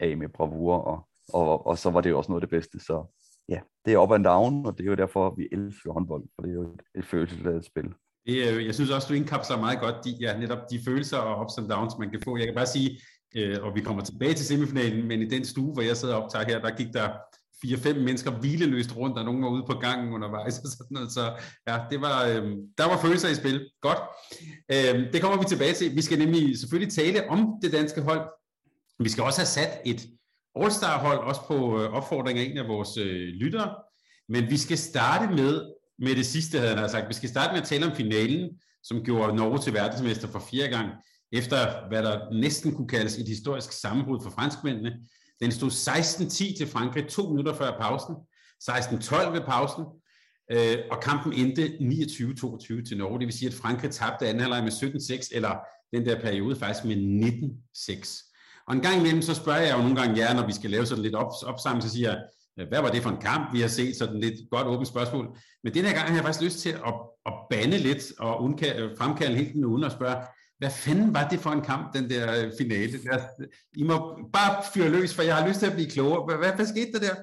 af 0.00 0.16
med 0.16 0.28
bravur, 0.28 0.74
og, 0.76 1.08
og, 1.32 1.66
og 1.66 1.78
så 1.78 1.90
var 1.90 2.00
det 2.00 2.10
jo 2.10 2.18
også 2.18 2.32
noget 2.32 2.42
af 2.42 2.48
det 2.48 2.56
bedste. 2.56 2.80
Så 2.80 3.04
ja, 3.48 3.60
det 3.84 3.92
er 3.92 3.98
up 3.98 4.12
and 4.12 4.24
down, 4.24 4.66
og 4.66 4.78
det 4.78 4.84
er 4.84 4.90
jo 4.90 4.94
derfor, 4.94 5.34
vi 5.34 5.48
elsker 5.52 5.92
håndbold, 5.92 6.24
for 6.34 6.42
det 6.42 6.50
er 6.50 6.54
jo 6.54 6.62
et, 6.62 6.82
et 6.94 7.04
følelsesladet 7.04 7.64
spil. 7.64 7.88
Det, 8.26 8.36
øh, 8.48 8.66
jeg 8.66 8.74
synes 8.74 8.90
også, 8.90 9.08
du 9.08 9.14
indkapsler 9.14 9.60
meget 9.60 9.80
godt 9.80 10.04
de, 10.04 10.10
ja, 10.20 10.38
netop 10.38 10.70
de 10.70 10.80
følelser 10.86 11.18
og 11.18 11.44
ups 11.44 11.58
and 11.58 11.68
downs, 11.68 11.98
man 11.98 12.10
kan 12.10 12.20
få. 12.24 12.36
Jeg 12.36 12.46
kan 12.46 12.54
bare 12.54 12.66
sige, 12.66 13.00
øh, 13.36 13.56
og 13.62 13.74
vi 13.74 13.80
kommer 13.80 14.04
tilbage 14.04 14.34
til 14.34 14.46
semifinalen, 14.46 15.08
men 15.08 15.22
i 15.22 15.28
den 15.28 15.44
stue, 15.44 15.72
hvor 15.72 15.82
jeg 15.82 15.96
sad 15.96 16.10
og 16.10 16.22
optager 16.22 16.44
her, 16.44 16.60
der 16.60 16.76
gik 16.76 16.92
der 16.92 17.08
fire-fem 17.62 17.96
mennesker 17.96 18.30
hvileløst 18.30 18.96
rundt, 18.96 19.18
og 19.18 19.24
nogen 19.24 19.42
var 19.42 19.48
ude 19.48 19.64
på 19.70 19.78
gangen 19.78 20.12
undervejs 20.12 20.58
og 20.58 20.68
sådan 20.68 20.86
noget. 20.90 21.12
Så 21.12 21.32
ja, 21.68 21.78
det 21.90 22.00
var, 22.00 22.26
øh, 22.26 22.42
der 22.78 22.86
var 22.88 22.98
følelser 23.02 23.28
i 23.28 23.34
spil. 23.34 23.70
Godt. 23.80 23.98
Øh, 24.72 25.12
det 25.12 25.20
kommer 25.22 25.38
vi 25.38 25.44
tilbage 25.48 25.72
til. 25.72 25.96
Vi 25.96 26.02
skal 26.02 26.18
nemlig 26.18 26.58
selvfølgelig 26.58 26.94
tale 26.94 27.30
om 27.30 27.54
det 27.62 27.72
danske 27.72 28.00
hold. 28.00 28.30
Vi 28.98 29.08
skal 29.08 29.24
også 29.24 29.40
have 29.40 29.46
sat 29.46 29.80
et 29.86 30.06
All-Star-hold, 30.60 31.18
også 31.18 31.40
på 31.46 31.82
øh, 31.82 31.92
opfordring 31.92 32.38
af 32.38 32.42
en 32.42 32.58
af 32.58 32.68
vores 32.68 32.96
øh, 32.96 33.28
lyttere. 33.42 33.74
Men 34.28 34.50
vi 34.50 34.56
skal 34.56 34.78
starte 34.78 35.34
med, 35.34 35.72
med 35.98 36.14
det 36.16 36.26
sidste, 36.26 36.58
havde 36.58 36.80
jeg 36.80 36.90
sagt. 36.90 37.08
Vi 37.08 37.14
skal 37.14 37.28
starte 37.28 37.52
med 37.52 37.60
at 37.60 37.68
tale 37.68 37.86
om 37.86 37.96
finalen, 37.96 38.50
som 38.82 39.04
gjorde 39.04 39.36
Norge 39.36 39.58
til 39.58 39.74
verdensmester 39.74 40.28
for 40.28 40.38
fire 40.50 40.68
gang 40.68 40.88
efter 41.32 41.88
hvad 41.88 42.02
der 42.02 42.32
næsten 42.32 42.74
kunne 42.74 42.88
kaldes 42.88 43.18
et 43.18 43.28
historisk 43.28 43.72
sammenbrud 43.72 44.20
for 44.22 44.30
franskmændene. 44.30 44.92
Den 45.40 45.52
stod 45.52 45.70
16-10 45.70 46.58
til 46.58 46.66
Frankrig, 46.66 47.08
to 47.08 47.28
minutter 47.28 47.54
før 47.54 47.78
pausen, 47.80 48.14
16-12 48.70 49.30
ved 49.30 49.40
pausen, 49.40 49.84
øh, 50.52 50.78
og 50.90 51.00
kampen 51.02 51.32
endte 51.32 51.66
29-22 51.66 52.88
til 52.88 52.98
Norge. 52.98 53.18
Det 53.18 53.26
vil 53.26 53.38
sige, 53.38 53.48
at 53.48 53.54
Frankrig 53.54 53.90
tabte 53.90 54.28
anden 54.28 54.40
halvleg 54.40 54.62
med 54.62 54.72
17-6, 54.72 55.28
eller 55.32 55.56
den 55.92 56.06
der 56.06 56.20
periode 56.20 56.56
faktisk 56.56 56.84
med 56.84 56.96
19-6. 56.96 58.64
Og 58.68 58.74
en 58.74 58.80
gang 58.80 58.98
imellem, 58.98 59.22
så 59.22 59.34
spørger 59.34 59.60
jeg 59.60 59.76
jo 59.76 59.82
nogle 59.82 60.00
gange 60.00 60.18
jer, 60.18 60.34
når 60.34 60.46
vi 60.46 60.52
skal 60.52 60.70
lave 60.70 60.86
sådan 60.86 61.02
lidt 61.02 61.14
op, 61.14 61.32
opsamling, 61.46 61.82
så 61.82 61.90
siger 61.90 62.10
jeg, 62.10 62.20
øh, 62.58 62.68
hvad 62.68 62.80
var 62.80 62.90
det 62.90 63.02
for 63.02 63.10
en 63.10 63.20
kamp, 63.20 63.54
vi 63.54 63.60
har 63.60 63.68
set? 63.68 63.96
Sådan 63.96 64.20
lidt 64.20 64.50
godt 64.50 64.66
åbent 64.66 64.88
spørgsmål. 64.88 65.36
Men 65.64 65.74
den 65.74 65.84
her 65.84 65.92
gang 65.92 66.08
har 66.08 66.14
jeg 66.14 66.24
faktisk 66.24 66.44
lyst 66.44 66.58
til 66.58 66.70
at, 66.70 66.94
at 67.26 67.32
bande 67.50 67.78
lidt 67.78 68.12
og 68.18 68.38
undka- 68.44 68.96
fremkalde 68.98 69.36
helt 69.36 69.54
den 69.54 69.64
uden 69.64 69.84
og 69.84 69.92
spørge, 69.92 70.16
hvad 70.62 70.70
fanden 70.70 71.14
var 71.14 71.28
det 71.28 71.40
for 71.40 71.50
en 71.50 71.64
kamp, 71.64 71.94
den 71.94 72.10
der 72.10 72.44
øh, 72.44 72.52
finale? 72.58 73.00
I 73.76 73.82
må 73.82 74.18
bare 74.32 74.64
fyre 74.74 74.88
løs, 74.88 75.14
for 75.14 75.22
jeg 75.22 75.36
har 75.36 75.48
lyst 75.48 75.58
til 75.58 75.66
at 75.66 75.72
blive 75.72 75.90
klogere. 75.90 76.24
Hvad, 76.24 76.36
hvad, 76.36 76.52
hvad 76.52 76.66
skete 76.66 76.92
der 76.92 76.98
der? 76.98 77.16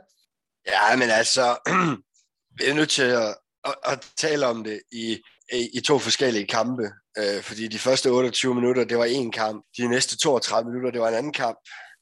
Ja, 0.67 0.96
men 0.96 1.10
altså, 1.10 1.58
vi 2.58 2.63
er 2.69 2.74
nødt 2.74 2.89
til 2.89 3.03
at, 3.03 3.36
at, 3.65 3.75
at 3.84 4.08
tale 4.17 4.48
om 4.48 4.63
det 4.63 4.81
i, 4.91 5.22
i, 5.53 5.69
i 5.74 5.81
to 5.81 6.00
forskellige 6.00 6.48
kampe. 6.48 6.91
Øh, 7.17 7.41
fordi 7.41 7.67
de 7.67 7.79
første 7.79 8.10
28 8.10 8.55
minutter, 8.55 8.84
det 8.84 8.98
var 8.98 9.05
en 9.05 9.31
kamp. 9.31 9.65
De 9.77 9.88
næste 9.88 10.17
32 10.17 10.69
minutter, 10.69 10.91
det 10.91 11.01
var 11.01 11.08
en 11.08 11.13
anden 11.13 11.34
kamp. 11.34 11.58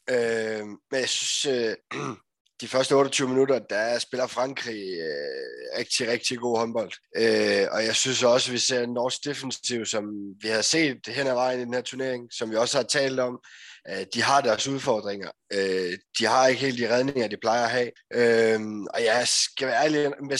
Øh, 0.10 0.66
men 0.92 1.00
jeg 1.00 1.10
synes, 1.10 1.46
øh, 1.46 1.76
de 2.62 2.68
første 2.68 2.94
28 2.94 3.30
minutter, 3.30 3.60
der 3.60 4.00
spiller 4.00 4.28
Frankrig 4.28 5.00
øh, 5.00 5.80
rigtig, 5.80 6.08
rigtig 6.08 6.38
god 6.38 6.58
håndbold. 6.58 6.92
Øh, 7.18 7.68
og 7.72 7.86
jeg 7.86 7.96
synes 7.96 8.24
også, 8.24 8.50
at 8.52 8.54
vi 8.54 8.58
ser 8.58 8.84
en 8.84 8.94
norsk 8.94 9.26
defensiv, 9.26 9.86
som 9.86 10.06
vi 10.42 10.48
har 10.48 10.62
set 10.62 11.00
hen 11.08 11.28
ad 11.28 11.34
vejen 11.34 11.60
i 11.60 11.64
den 11.66 11.74
her 11.74 11.82
turnering, 11.82 12.28
som 12.32 12.52
vi 12.52 12.56
også 12.56 12.78
har 12.78 12.84
talt 12.84 13.20
om. 13.20 13.40
Øh, 13.90 14.06
de 14.14 14.22
har 14.22 14.42
deres 14.42 14.68
udfordringer. 14.68 15.32
Øh, 15.54 15.98
de 16.20 16.26
har 16.26 16.48
ikke 16.48 16.62
helt 16.62 16.80
de 16.80 16.96
redninger, 16.96 17.28
de 17.28 17.38
plejer 17.42 17.64
at 17.64 17.72
have. 17.72 17.92
Øh, 18.14 18.60
og 18.94 19.04
jeg 19.04 19.28
skal 19.28 19.68
være 19.68 19.84
ærlig, 19.84 20.12
med 20.30 20.40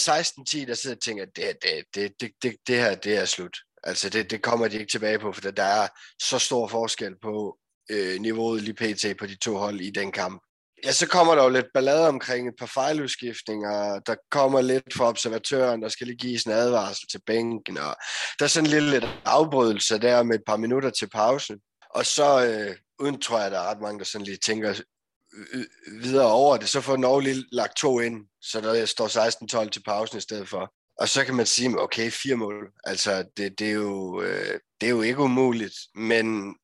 16-10, 0.64 0.66
der 0.66 0.74
sidder 0.74 0.96
og 0.96 1.02
tænker, 1.02 1.22
at 1.22 1.36
det, 1.36 1.44
det, 1.62 1.84
det, 1.94 2.12
det, 2.20 2.30
det, 2.42 2.56
det 2.66 2.76
her, 2.76 2.94
det 2.94 3.16
er 3.16 3.24
slut. 3.24 3.56
Altså, 3.82 4.10
det, 4.10 4.30
det 4.30 4.42
kommer 4.42 4.68
de 4.68 4.78
ikke 4.78 4.90
tilbage 4.90 5.18
på, 5.18 5.32
for 5.32 5.40
der 5.40 5.62
er 5.62 5.88
så 6.22 6.38
stor 6.38 6.68
forskel 6.68 7.14
på 7.22 7.58
øh, 7.90 8.20
niveauet 8.20 8.62
lige 8.62 8.74
pt. 8.74 9.18
på 9.18 9.26
de 9.26 9.36
to 9.36 9.56
hold 9.56 9.80
i 9.80 9.90
den 9.90 10.12
kamp. 10.12 10.42
Ja, 10.84 10.92
så 10.92 11.06
kommer 11.06 11.34
der 11.34 11.42
jo 11.42 11.48
lidt 11.48 11.66
ballade 11.74 12.08
omkring 12.08 12.48
et 12.48 12.54
par 12.58 12.66
fejludskiftninger. 12.66 13.98
Der 13.98 14.14
kommer 14.30 14.60
lidt 14.60 14.94
fra 14.94 15.08
observatøren, 15.08 15.82
der 15.82 15.88
skal 15.88 16.06
lige 16.06 16.16
gives 16.16 16.44
en 16.44 16.52
advarsel 16.52 17.08
til 17.08 17.20
bænken. 17.26 17.78
Og 17.78 17.96
der 18.38 18.44
er 18.44 18.46
sådan 18.46 18.66
en 18.66 18.70
lille 18.70 18.90
lidt 18.90 19.04
afbrydelse 19.24 19.98
der 19.98 20.22
med 20.22 20.34
et 20.34 20.42
par 20.46 20.56
minutter 20.56 20.90
til 20.90 21.08
pausen. 21.08 21.58
Og 21.94 22.06
så, 22.06 22.46
øh, 22.46 22.76
uden 22.98 23.20
tror 23.20 23.40
jeg, 23.40 23.50
der 23.50 23.58
er 23.58 23.70
ret 23.70 23.80
mange, 23.80 23.98
der 23.98 24.04
sådan 24.04 24.24
lige 24.24 24.36
tænker 24.36 24.70
øh, 24.70 25.46
øh, 25.52 26.02
videre 26.02 26.32
over 26.32 26.56
det, 26.56 26.68
så 26.68 26.80
får 26.80 26.96
Norge 26.96 27.22
lige 27.22 27.44
lagt 27.52 27.76
to 27.76 28.00
ind, 28.00 28.26
så 28.42 28.60
der 28.60 28.86
står 28.86 29.64
16-12 29.64 29.68
til 29.68 29.82
pausen 29.82 30.18
i 30.18 30.20
stedet 30.20 30.48
for. 30.48 30.72
Og 30.98 31.08
så 31.08 31.24
kan 31.24 31.34
man 31.34 31.46
sige, 31.46 31.80
okay, 31.80 32.10
fire 32.10 32.36
mål. 32.36 32.70
Altså, 32.84 33.24
det, 33.36 33.58
det, 33.58 33.68
er, 33.68 33.72
jo, 33.72 34.22
øh, 34.22 34.60
det 34.80 34.86
er 34.86 34.90
jo 34.90 35.02
ikke 35.02 35.20
umuligt, 35.20 35.74
men, 35.94 36.56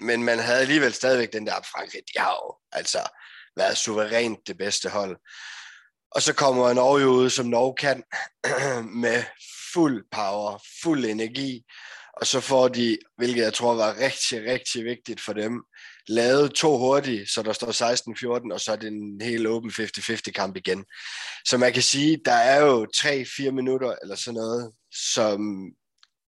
men 0.00 0.24
man 0.24 0.38
havde 0.38 0.60
alligevel 0.60 0.92
stadigvæk 0.92 1.32
den 1.32 1.46
der, 1.46 1.54
Frankrig, 1.72 2.02
de 2.14 2.20
har 2.20 2.32
jo, 2.32 2.56
altså, 2.72 2.98
været 3.56 3.76
suverænt 3.76 4.38
det 4.46 4.58
bedste 4.58 4.88
hold. 4.88 5.16
Og 6.10 6.22
så 6.22 6.32
kommer 6.34 6.72
Norge 6.72 7.08
ud, 7.08 7.30
som 7.30 7.46
Norge 7.46 7.74
kan, 7.74 8.02
med 9.04 9.22
fuld 9.74 10.04
power, 10.12 10.62
fuld 10.82 11.04
energi, 11.04 11.62
og 12.20 12.26
så 12.26 12.40
får 12.40 12.68
de, 12.68 12.98
hvilket 13.16 13.42
jeg 13.42 13.54
tror 13.54 13.74
var 13.74 13.96
rigtig, 13.98 14.52
rigtig 14.52 14.84
vigtigt 14.84 15.20
for 15.20 15.32
dem, 15.32 15.62
lavet 16.08 16.54
to 16.54 16.78
hurtigt, 16.78 17.30
så 17.30 17.42
der 17.42 17.52
står 17.52 18.46
16-14, 18.48 18.52
og 18.52 18.60
så 18.60 18.72
er 18.72 18.76
det 18.76 18.88
en 18.88 19.20
helt 19.20 19.46
åben 19.46 19.70
50-50 19.70 20.30
kamp 20.30 20.56
igen. 20.56 20.84
Så 21.44 21.58
man 21.58 21.72
kan 21.72 21.82
sige, 21.82 22.20
der 22.24 22.32
er 22.32 22.60
jo 22.60 22.86
3-4 22.96 23.50
minutter 23.50 23.96
eller 24.02 24.14
sådan 24.14 24.34
noget, 24.34 24.72
som 25.12 25.40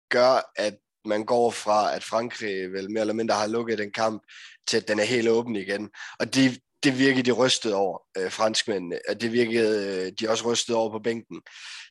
gør, 0.09 0.51
at 0.55 0.75
man 1.05 1.25
går 1.25 1.51
fra, 1.51 1.95
at 1.95 2.03
Frankrig 2.03 2.71
vel 2.71 2.91
mere 2.91 3.01
eller 3.01 3.13
mindre 3.13 3.35
har 3.35 3.47
lukket 3.47 3.77
den 3.77 3.91
kamp, 3.91 4.23
til 4.67 4.77
at 4.77 4.87
den 4.87 4.99
er 4.99 5.03
helt 5.03 5.29
åben 5.29 5.55
igen. 5.55 5.89
Og 6.19 6.35
de, 6.35 6.57
det 6.83 6.97
virkede 6.97 7.23
de 7.23 7.31
rystet 7.31 7.73
over, 7.73 7.99
øh, 8.17 8.31
franskmændene. 8.31 8.99
At 9.09 9.21
det 9.21 9.31
virkede 9.31 10.05
øh, 10.05 10.11
de 10.19 10.29
også 10.29 10.51
rystet 10.51 10.75
over 10.75 10.91
på 10.91 10.99
bænken. 10.99 11.41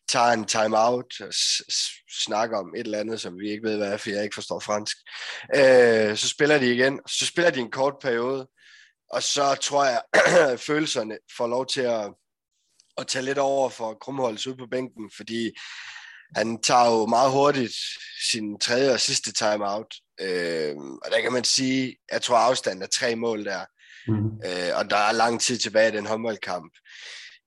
Tager 0.08 0.26
en 0.26 0.44
time-out, 0.44 1.14
snakker 2.24 2.58
om 2.58 2.74
et 2.74 2.80
eller 2.80 3.00
andet, 3.00 3.20
som 3.20 3.38
vi 3.38 3.50
ikke 3.50 3.68
ved, 3.68 3.76
hvad 3.76 3.92
er, 3.92 3.96
for 3.96 4.10
jeg 4.10 4.22
ikke 4.22 4.34
forstår 4.34 4.60
fransk. 4.60 4.96
Øh, 5.56 6.16
så 6.16 6.28
spiller 6.28 6.58
de 6.58 6.74
igen. 6.74 7.00
Så 7.06 7.26
spiller 7.26 7.50
de 7.50 7.60
en 7.60 7.70
kort 7.70 7.94
periode, 8.02 8.48
og 9.10 9.22
så 9.22 9.54
tror 9.54 9.84
jeg, 9.84 10.02
at 10.14 10.60
følelserne 10.68 11.18
får 11.36 11.46
lov 11.46 11.66
til 11.66 11.80
at, 11.80 12.12
at 12.96 13.06
tage 13.06 13.24
lidt 13.24 13.38
over 13.38 13.68
for 13.68 13.94
Krumholds 13.94 14.46
ud 14.46 14.54
på 14.54 14.66
bænken, 14.66 15.10
fordi 15.16 15.50
han 16.36 16.62
tager 16.62 16.90
jo 16.90 17.06
meget 17.06 17.32
hurtigt 17.32 17.74
sin 18.30 18.58
tredje 18.58 18.92
og 18.92 19.00
sidste 19.00 19.32
timeout. 19.32 19.94
Øh, 20.20 20.76
og 20.76 21.10
der 21.10 21.20
kan 21.20 21.32
man 21.32 21.44
sige, 21.44 21.96
jeg 22.12 22.22
tror 22.22 22.36
afstanden 22.36 22.82
er 22.82 22.86
tre 22.86 23.16
mål 23.16 23.44
der. 23.44 23.64
Mm. 24.08 24.26
Øh, 24.26 24.70
og 24.78 24.90
der 24.90 24.96
er 24.96 25.12
lang 25.12 25.40
tid 25.40 25.58
tilbage 25.58 25.92
i 25.92 25.96
den 25.96 26.06
håndboldkamp. 26.06 26.72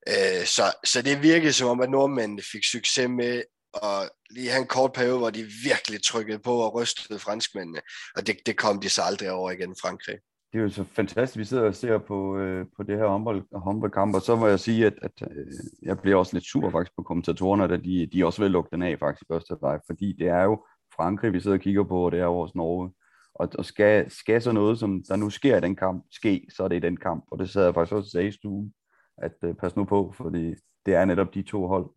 Øh, 0.10 0.46
så, 0.46 0.64
så 0.84 1.02
det 1.02 1.24
virkede 1.24 1.54
som 1.54 1.68
om, 1.68 1.82
at 1.82 1.90
nordmændene 1.90 2.42
fik 2.52 2.64
succes 2.64 3.10
med 3.10 3.44
at 3.84 4.10
lige 4.30 4.50
have 4.50 4.62
en 4.62 4.68
kort 4.68 4.94
periode, 4.94 5.18
hvor 5.18 5.30
de 5.30 5.44
virkelig 5.64 6.04
trykkede 6.04 6.40
på 6.40 6.54
og 6.54 6.76
rystede 6.76 7.20
franskmændene. 7.20 7.82
Og 8.16 8.28
det, 8.28 8.36
det 8.46 8.58
kom 8.58 8.80
de 8.80 8.90
så 8.90 9.02
aldrig 9.02 9.32
over 9.32 9.52
igen, 9.52 9.76
Frankrig. 9.82 10.18
Det 10.54 10.60
er 10.60 10.64
jo 10.64 10.70
så 10.70 10.84
fantastisk, 10.84 11.38
vi 11.38 11.46
sidder 11.46 11.64
og 11.64 11.76
ser 11.76 11.98
på, 11.98 12.38
øh, 12.38 12.66
på 12.78 12.84
det 12.84 12.98
her 12.98 13.08
håndbold, 13.08 13.44
håndboldkamp, 13.54 14.16
og 14.16 14.22
så 14.22 14.36
må 14.36 14.48
jeg 14.48 14.60
sige, 14.60 14.86
at, 14.86 14.94
at 15.02 15.12
øh, 15.22 15.48
jeg 15.82 16.00
bliver 16.00 16.18
også 16.18 16.36
lidt 16.36 16.46
sur 16.46 16.70
faktisk 16.70 16.96
på 16.96 17.04
kommentatorerne, 17.04 17.64
at 17.64 17.84
de, 17.84 18.10
de 18.14 18.26
også 18.26 18.42
vil 18.42 18.52
lukke 18.52 18.70
den 18.72 18.82
af 18.82 19.00
faktisk 19.00 19.24
første 19.32 19.56
leg, 19.62 19.80
fordi 19.88 20.16
det 20.20 20.28
er 20.28 20.44
jo 20.44 20.66
Frankrig, 20.96 21.34
vi 21.34 21.40
sidder 21.40 21.58
og 21.58 21.62
kigger 21.62 21.84
på, 21.84 22.06
og 22.06 22.12
det 22.12 22.20
er 22.20 22.24
jo 22.24 22.40
også 22.40 22.54
Norge. 22.56 22.92
Og, 23.36 23.50
og 23.58 23.66
skal, 23.66 24.12
skal 24.12 24.42
så 24.42 24.52
noget, 24.52 24.80
som 24.80 25.04
der 25.04 25.16
nu 25.16 25.30
sker 25.30 25.58
i 25.58 25.62
den 25.62 25.76
kamp, 25.76 26.06
ske, 26.12 26.48
så 26.56 26.64
er 26.64 26.68
det 26.68 26.76
i 26.76 26.88
den 26.88 26.98
kamp. 26.98 27.26
Og 27.32 27.40
det 27.40 27.50
sad 27.50 27.64
jeg 27.64 27.74
faktisk 27.74 27.96
også 27.96 28.10
sagde 28.10 28.28
i 28.28 28.32
stuen, 28.32 28.74
at 29.18 29.34
uh, 29.48 29.56
pas 29.56 29.76
nu 29.76 29.84
på, 29.84 30.14
fordi 30.18 30.56
det 30.86 30.96
er 30.96 31.06
netop 31.06 31.34
de 31.34 31.42
to 31.42 31.68
hold. 31.68 31.90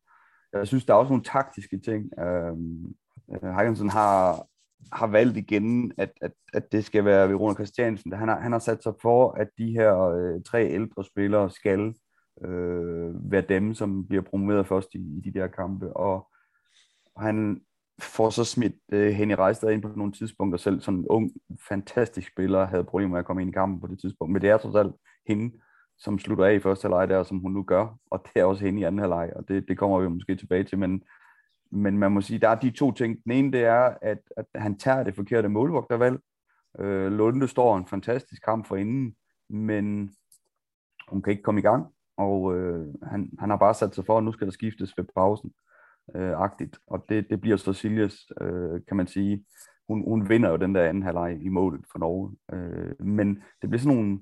Jeg 0.53 0.67
synes, 0.67 0.85
der 0.85 0.95
er 0.95 0.99
også 0.99 1.13
nogle 1.13 1.25
taktiske 1.25 1.79
ting. 1.79 2.11
Uh, 2.19 2.59
uh, 3.27 3.91
har, 3.91 4.47
har 4.93 5.07
valgt 5.07 5.37
igen, 5.37 5.93
at, 5.99 6.13
at, 6.21 6.33
at 6.53 6.73
det 6.73 6.85
skal 6.85 7.05
være 7.05 7.29
Verona 7.29 7.55
Christiansen. 7.55 8.13
Han 8.13 8.29
har, 8.29 8.41
han 8.41 8.53
har 8.53 8.59
sat 8.59 8.83
sig 8.83 8.93
for, 9.03 9.31
at 9.31 9.49
de 9.59 9.73
her 9.73 9.93
uh, 10.37 10.43
tre 10.43 10.67
ældre 10.67 11.05
spillere 11.05 11.51
skal 11.51 11.95
uh, 12.37 13.33
være 13.33 13.45
dem, 13.49 13.75
som 13.75 14.07
bliver 14.09 14.23
promoveret 14.23 14.67
først 14.67 14.95
i, 14.95 14.99
i 14.99 15.31
de 15.31 15.39
der 15.39 15.47
kampe. 15.47 15.97
Og 15.97 16.29
han, 17.17 17.61
får 18.01 18.31
så 18.31 18.45
smidt 18.45 18.75
uh, 18.93 18.99
Henny 18.99 19.35
Reistad 19.39 19.71
ind 19.71 19.83
på 19.83 19.89
nogle 19.97 20.13
tidspunkter 20.13 20.59
selv. 20.59 20.81
Sådan 20.81 20.99
en 20.99 21.07
ung, 21.09 21.33
fantastisk 21.69 22.33
spiller 22.33 22.67
havde 22.67 22.85
problemer 22.85 23.11
med 23.11 23.19
at 23.19 23.25
komme 23.25 23.43
ind 23.43 23.51
i 23.51 23.53
kampen 23.53 23.81
på 23.81 23.87
det 23.87 24.01
tidspunkt. 24.01 24.33
Men 24.33 24.43
det 24.43 24.51
er 24.51 24.57
trods 24.57 24.75
alt 24.75 24.95
hende, 25.29 25.53
som 25.99 26.19
slutter 26.19 26.45
af 26.45 26.55
i 26.55 26.61
første 26.61 26.85
halvleg 26.85 27.09
der, 27.09 27.23
som 27.23 27.39
hun 27.39 27.53
nu 27.53 27.63
gør. 27.63 27.99
Og 28.11 28.25
det 28.25 28.41
er 28.41 28.45
også 28.45 28.65
hende 28.65 28.81
i 28.81 28.85
anden 28.85 28.99
halvleg, 28.99 29.33
og 29.37 29.49
det, 29.49 29.69
det 29.69 29.79
kommer 29.79 30.01
vi 30.01 30.09
måske 30.09 30.37
tilbage 30.37 30.65
til. 30.65 30.79
Men, 30.79 31.03
men 31.71 31.99
man 31.99 32.13
må 32.13 32.21
sige, 32.21 32.39
der 32.39 32.49
er 32.49 32.55
de 32.55 32.71
to 32.71 32.93
ting. 32.93 33.25
Den 33.25 33.33
ene, 33.33 33.53
det 33.53 33.65
er, 33.65 33.95
at, 34.03 34.19
at 34.37 34.47
han 34.55 34.79
tager 34.79 35.03
det 35.03 35.15
forkerte 35.15 35.49
målvogtervalg. 35.49 36.21
Øh, 36.79 37.13
Lunde 37.13 37.49
står 37.49 37.77
en 37.77 37.87
fantastisk 37.87 38.43
kamp 38.43 38.67
for 38.67 38.77
inden, 38.77 39.15
men 39.51 40.11
hun 41.09 41.23
kan 41.23 41.31
ikke 41.31 41.43
komme 41.43 41.61
i 41.61 41.63
gang. 41.63 41.87
Og 42.17 42.57
øh, 42.57 42.95
han, 43.03 43.31
han 43.39 43.51
har 43.51 43.57
bare 43.57 43.75
sat 43.75 43.95
sig 43.95 44.07
for, 44.07 44.19
at 44.19 44.25
nu 44.25 44.33
skal 44.33 44.47
der 44.47 44.53
skiftes 44.53 44.99
ved 44.99 45.05
pausen 45.17 45.53
øh, 46.15 46.41
agtigt. 46.41 46.79
Og 46.87 47.05
det, 47.09 47.27
det 47.31 47.41
bliver 47.41 47.57
så 47.57 47.73
Siljes, 47.73 48.33
øh, 48.41 48.81
kan 48.89 48.97
man 48.97 49.07
sige. 49.07 49.45
Hun, 49.89 50.05
hun 50.05 50.29
vinder 50.29 50.51
jo 50.51 50.57
den 50.57 50.75
der 50.75 50.89
anden 50.89 51.03
halvleg 51.03 51.39
i 51.43 51.49
målet 51.49 51.81
for 51.93 51.99
Norge. 51.99 52.37
Øh, 52.53 53.07
men 53.07 53.43
det 53.63 53.71
bliver 53.71 53.81
sådan 53.81 53.97
nogle, 53.97 54.21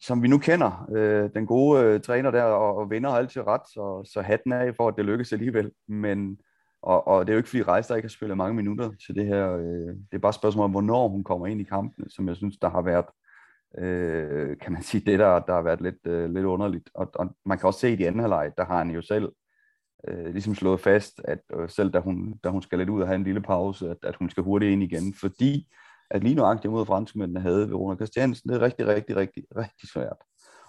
som 0.00 0.22
vi 0.22 0.28
nu 0.28 0.38
kender, 0.38 0.88
øh, 0.96 1.30
den 1.34 1.46
gode 1.46 1.84
øh, 1.84 2.00
træner 2.00 2.30
der, 2.30 2.42
og, 2.42 2.76
og 2.76 2.90
vinder 2.90 3.10
altid 3.10 3.46
ret, 3.46 3.60
så, 3.68 4.10
så 4.12 4.20
hatten 4.20 4.52
af 4.52 4.76
for, 4.76 4.88
at 4.88 4.94
det 4.96 5.04
lykkes 5.04 5.32
alligevel. 5.32 5.72
Men, 5.88 6.38
og, 6.82 7.06
og 7.08 7.26
det 7.26 7.32
er 7.32 7.34
jo 7.34 7.38
ikke, 7.38 7.48
fordi 7.48 7.62
Rejser 7.62 7.94
ikke 7.94 8.06
har 8.06 8.10
spillet 8.10 8.36
mange 8.36 8.54
minutter 8.54 8.90
til 9.06 9.14
det 9.14 9.26
her. 9.26 9.52
Øh, 9.52 9.94
det 10.10 10.14
er 10.14 10.18
bare 10.18 10.30
et 10.30 10.34
spørgsmål 10.34 10.64
om, 10.64 10.70
hvornår 10.70 11.08
hun 11.08 11.24
kommer 11.24 11.46
ind 11.46 11.60
i 11.60 11.64
kampen, 11.64 12.10
som 12.10 12.28
jeg 12.28 12.36
synes, 12.36 12.56
der 12.56 12.70
har 12.70 12.82
været, 12.82 13.06
øh, 13.78 14.58
kan 14.58 14.72
man 14.72 14.82
sige, 14.82 15.10
det 15.10 15.18
der, 15.18 15.38
der 15.38 15.54
har 15.54 15.62
været 15.62 15.80
lidt, 15.80 16.06
øh, 16.06 16.30
lidt 16.30 16.44
underligt. 16.44 16.90
Og, 16.94 17.10
og 17.14 17.36
man 17.46 17.58
kan 17.58 17.66
også 17.66 17.80
se 17.80 17.92
i 17.92 17.96
de 17.96 18.06
anden 18.06 18.20
halvleg, 18.20 18.52
der 18.56 18.64
har 18.64 18.78
han 18.78 18.90
jo 18.90 19.02
selv 19.02 19.32
øh, 20.08 20.32
ligesom 20.32 20.54
slået 20.54 20.80
fast, 20.80 21.20
at 21.24 21.40
øh, 21.54 21.68
selv 21.68 21.90
da 21.90 22.00
hun, 22.00 22.34
da 22.44 22.48
hun 22.48 22.62
skal 22.62 22.78
lidt 22.78 22.88
ud 22.88 23.00
og 23.00 23.06
have 23.06 23.16
en 23.16 23.24
lille 23.24 23.42
pause, 23.42 23.90
at, 23.90 23.96
at 24.02 24.16
hun 24.16 24.30
skal 24.30 24.42
hurtigt 24.42 24.72
ind 24.72 24.82
igen, 24.82 25.14
fordi 25.14 25.68
at 26.10 26.22
lige 26.22 26.34
nuagtigt 26.34 26.72
mod 26.72 26.86
franskmændene 26.86 27.40
havde 27.40 27.70
Verona 27.70 27.96
Christiansen, 27.96 28.50
det 28.50 28.56
er 28.56 28.62
rigtig, 28.62 28.86
rigtig, 28.86 29.16
rigtig, 29.16 29.44
rigtig 29.56 29.88
svært. 29.88 30.16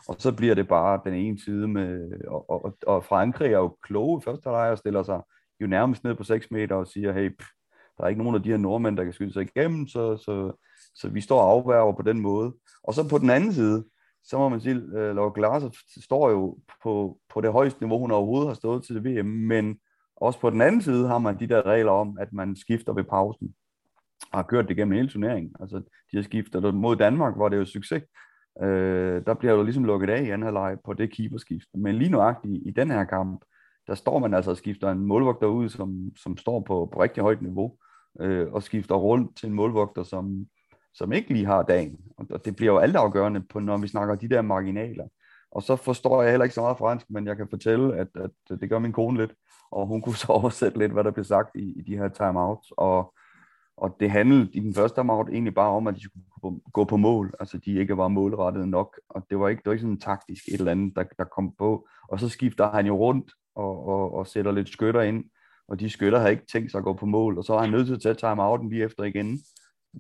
Og 0.07 0.15
så 0.19 0.31
bliver 0.35 0.55
det 0.55 0.67
bare 0.67 1.01
den 1.05 1.13
ene 1.13 1.39
side 1.39 1.67
med, 1.67 2.11
og, 2.27 2.49
og, 2.65 2.77
og 2.87 3.03
Frankrig 3.03 3.53
er 3.53 3.57
jo 3.57 3.77
kloge 3.83 4.21
første 4.21 4.49
halvleg 4.49 4.71
og 4.71 4.77
stiller 4.77 5.03
sig 5.03 5.21
jo 5.61 5.67
nærmest 5.67 6.03
ned 6.03 6.15
på 6.15 6.23
6 6.23 6.51
meter 6.51 6.75
og 6.75 6.87
siger, 6.87 7.13
hey, 7.13 7.29
pff, 7.37 7.49
der 7.97 8.03
er 8.03 8.07
ikke 8.07 8.21
nogen 8.21 8.35
af 8.35 8.43
de 8.43 8.49
her 8.49 8.57
nordmænd, 8.57 8.97
der 8.97 9.03
kan 9.03 9.13
skyde 9.13 9.33
sig 9.33 9.41
igennem, 9.41 9.87
så, 9.87 10.17
så, 10.17 10.51
så 10.95 11.09
vi 11.09 11.21
står 11.21 11.41
og 11.41 11.51
afværger 11.51 11.93
på 11.93 12.01
den 12.01 12.19
måde. 12.19 12.53
Og 12.83 12.93
så 12.93 13.09
på 13.09 13.17
den 13.17 13.29
anden 13.29 13.53
side, 13.53 13.85
så 14.23 14.37
må 14.37 14.49
man 14.49 14.61
sige, 14.61 14.75
at 14.75 15.15
Laura 15.15 15.31
Glasser 15.35 15.69
står 16.03 16.29
jo 16.29 16.57
på, 16.83 17.19
på 17.33 17.41
det 17.41 17.51
højeste 17.51 17.81
niveau, 17.81 17.99
hun 17.99 18.11
overhovedet 18.11 18.47
har 18.47 18.53
stået 18.53 18.83
til 18.83 19.03
VM, 19.05 19.25
men 19.25 19.79
også 20.15 20.39
på 20.39 20.49
den 20.49 20.61
anden 20.61 20.81
side 20.81 21.07
har 21.07 21.17
man 21.17 21.39
de 21.39 21.47
der 21.47 21.65
regler 21.65 21.91
om, 21.91 22.17
at 22.19 22.33
man 22.33 22.55
skifter 22.55 22.93
ved 22.93 23.03
pausen 23.03 23.55
har 24.33 24.43
kørt 24.43 24.67
det 24.67 24.77
gennem 24.77 24.95
hele 24.95 25.07
turneringen. 25.09 25.55
Altså, 25.59 25.77
de 26.11 26.17
har 26.17 26.23
skiftet 26.23 26.75
mod 26.75 26.95
Danmark, 26.95 27.35
hvor 27.35 27.49
det 27.49 27.55
er 27.55 27.59
jo 27.59 27.65
succes. 27.65 28.03
Øh, 28.61 29.25
der 29.25 29.33
bliver 29.33 29.53
jo 29.53 29.63
ligesom 29.63 29.83
lukket 29.83 30.09
af 30.09 30.23
i 30.23 30.29
anden 30.29 30.43
halvleg 30.43 30.77
på 30.85 30.93
det 30.93 31.11
keeperskift. 31.11 31.67
Men 31.73 31.95
lige 31.95 32.11
nuagtigt 32.11 32.53
i, 32.53 32.67
i 32.69 32.71
den 32.71 32.91
her 32.91 33.03
kamp, 33.03 33.45
der 33.87 33.95
står 33.95 34.19
man 34.19 34.33
altså 34.33 34.51
og 34.51 34.57
skifter 34.57 34.91
en 34.91 35.05
målvogter 35.05 35.47
ud, 35.47 35.69
som, 35.69 36.11
som 36.17 36.37
står 36.37 36.59
på, 36.59 36.89
på 36.93 37.01
rigtig 37.01 37.23
højt 37.23 37.41
niveau, 37.41 37.77
øh, 38.21 38.53
og 38.53 38.63
skifter 38.63 38.95
rundt 38.95 39.37
til 39.37 39.49
en 39.49 39.55
målvogter, 39.55 40.03
som, 40.03 40.45
som 40.97 41.11
ikke 41.11 41.33
lige 41.33 41.45
har 41.45 41.63
dagen. 41.63 41.99
Og 42.17 42.45
det 42.45 42.55
bliver 42.55 42.73
jo 42.73 42.79
altafgørende, 42.79 43.41
på, 43.41 43.59
når 43.59 43.77
vi 43.77 43.87
snakker 43.87 44.15
de 44.15 44.29
der 44.29 44.41
marginaler. 44.41 45.07
Og 45.51 45.63
så 45.63 45.75
forstår 45.75 46.21
jeg 46.21 46.31
heller 46.31 46.43
ikke 46.43 46.55
så 46.55 46.61
meget 46.61 46.77
fransk, 46.77 47.05
men 47.09 47.27
jeg 47.27 47.37
kan 47.37 47.47
fortælle, 47.49 47.97
at, 47.97 48.07
at 48.15 48.59
det 48.61 48.69
gør 48.69 48.79
min 48.79 48.91
kone 48.91 49.17
lidt, 49.17 49.33
og 49.71 49.87
hun 49.87 50.01
kunne 50.03 50.15
så 50.15 50.27
oversætte 50.27 50.79
lidt, 50.79 50.91
hvad 50.91 51.03
der 51.03 51.11
blev 51.11 51.25
sagt 51.25 51.55
i, 51.55 51.79
i 51.79 51.81
de 51.81 51.97
her 51.97 52.07
timeouts. 52.07 52.71
Og, 52.77 53.13
og 53.77 53.95
det 53.99 54.11
handlede 54.11 54.49
i 54.53 54.59
den 54.59 54.73
første 54.73 55.01
timeout 55.01 55.29
egentlig 55.29 55.55
bare 55.55 55.71
om, 55.71 55.87
at 55.87 55.95
de 55.95 56.03
skulle 56.03 56.25
gå 56.73 56.83
på 56.83 56.97
mål, 56.97 57.33
altså 57.39 57.57
de 57.57 57.71
ikke 57.71 57.97
var 57.97 58.07
målrettet 58.07 58.67
nok, 58.67 58.99
og 59.09 59.25
det 59.29 59.39
var 59.39 59.47
ikke, 59.47 59.59
det 59.59 59.65
var 59.65 59.71
ikke 59.71 59.81
sådan 59.81 59.99
taktisk 59.99 60.47
et 60.47 60.53
eller 60.53 60.71
andet, 60.71 60.95
der, 60.95 61.03
der 61.17 61.23
kom 61.23 61.53
på. 61.57 61.87
Og 62.09 62.19
så 62.19 62.29
skifter 62.29 62.71
han 62.71 62.85
jo 62.85 62.97
rundt 62.97 63.31
og, 63.55 63.87
og, 63.87 64.13
og 64.13 64.27
sætter 64.27 64.51
lidt 64.51 64.69
skytter 64.69 65.01
ind, 65.01 65.23
og 65.67 65.79
de 65.79 65.89
skytter 65.89 66.19
har 66.19 66.27
ikke 66.27 66.45
tænkt 66.51 66.71
sig 66.71 66.77
at 66.77 66.83
gå 66.83 66.93
på 66.93 67.05
mål, 67.05 67.37
og 67.37 67.43
så 67.43 67.53
er 67.53 67.61
han 67.61 67.71
nødt 67.71 67.87
til 67.87 67.95
at 67.95 68.01
tage 68.01 68.15
timeouten 68.15 68.69
lige 68.69 68.83
efter 68.83 69.03
igen. 69.03 69.39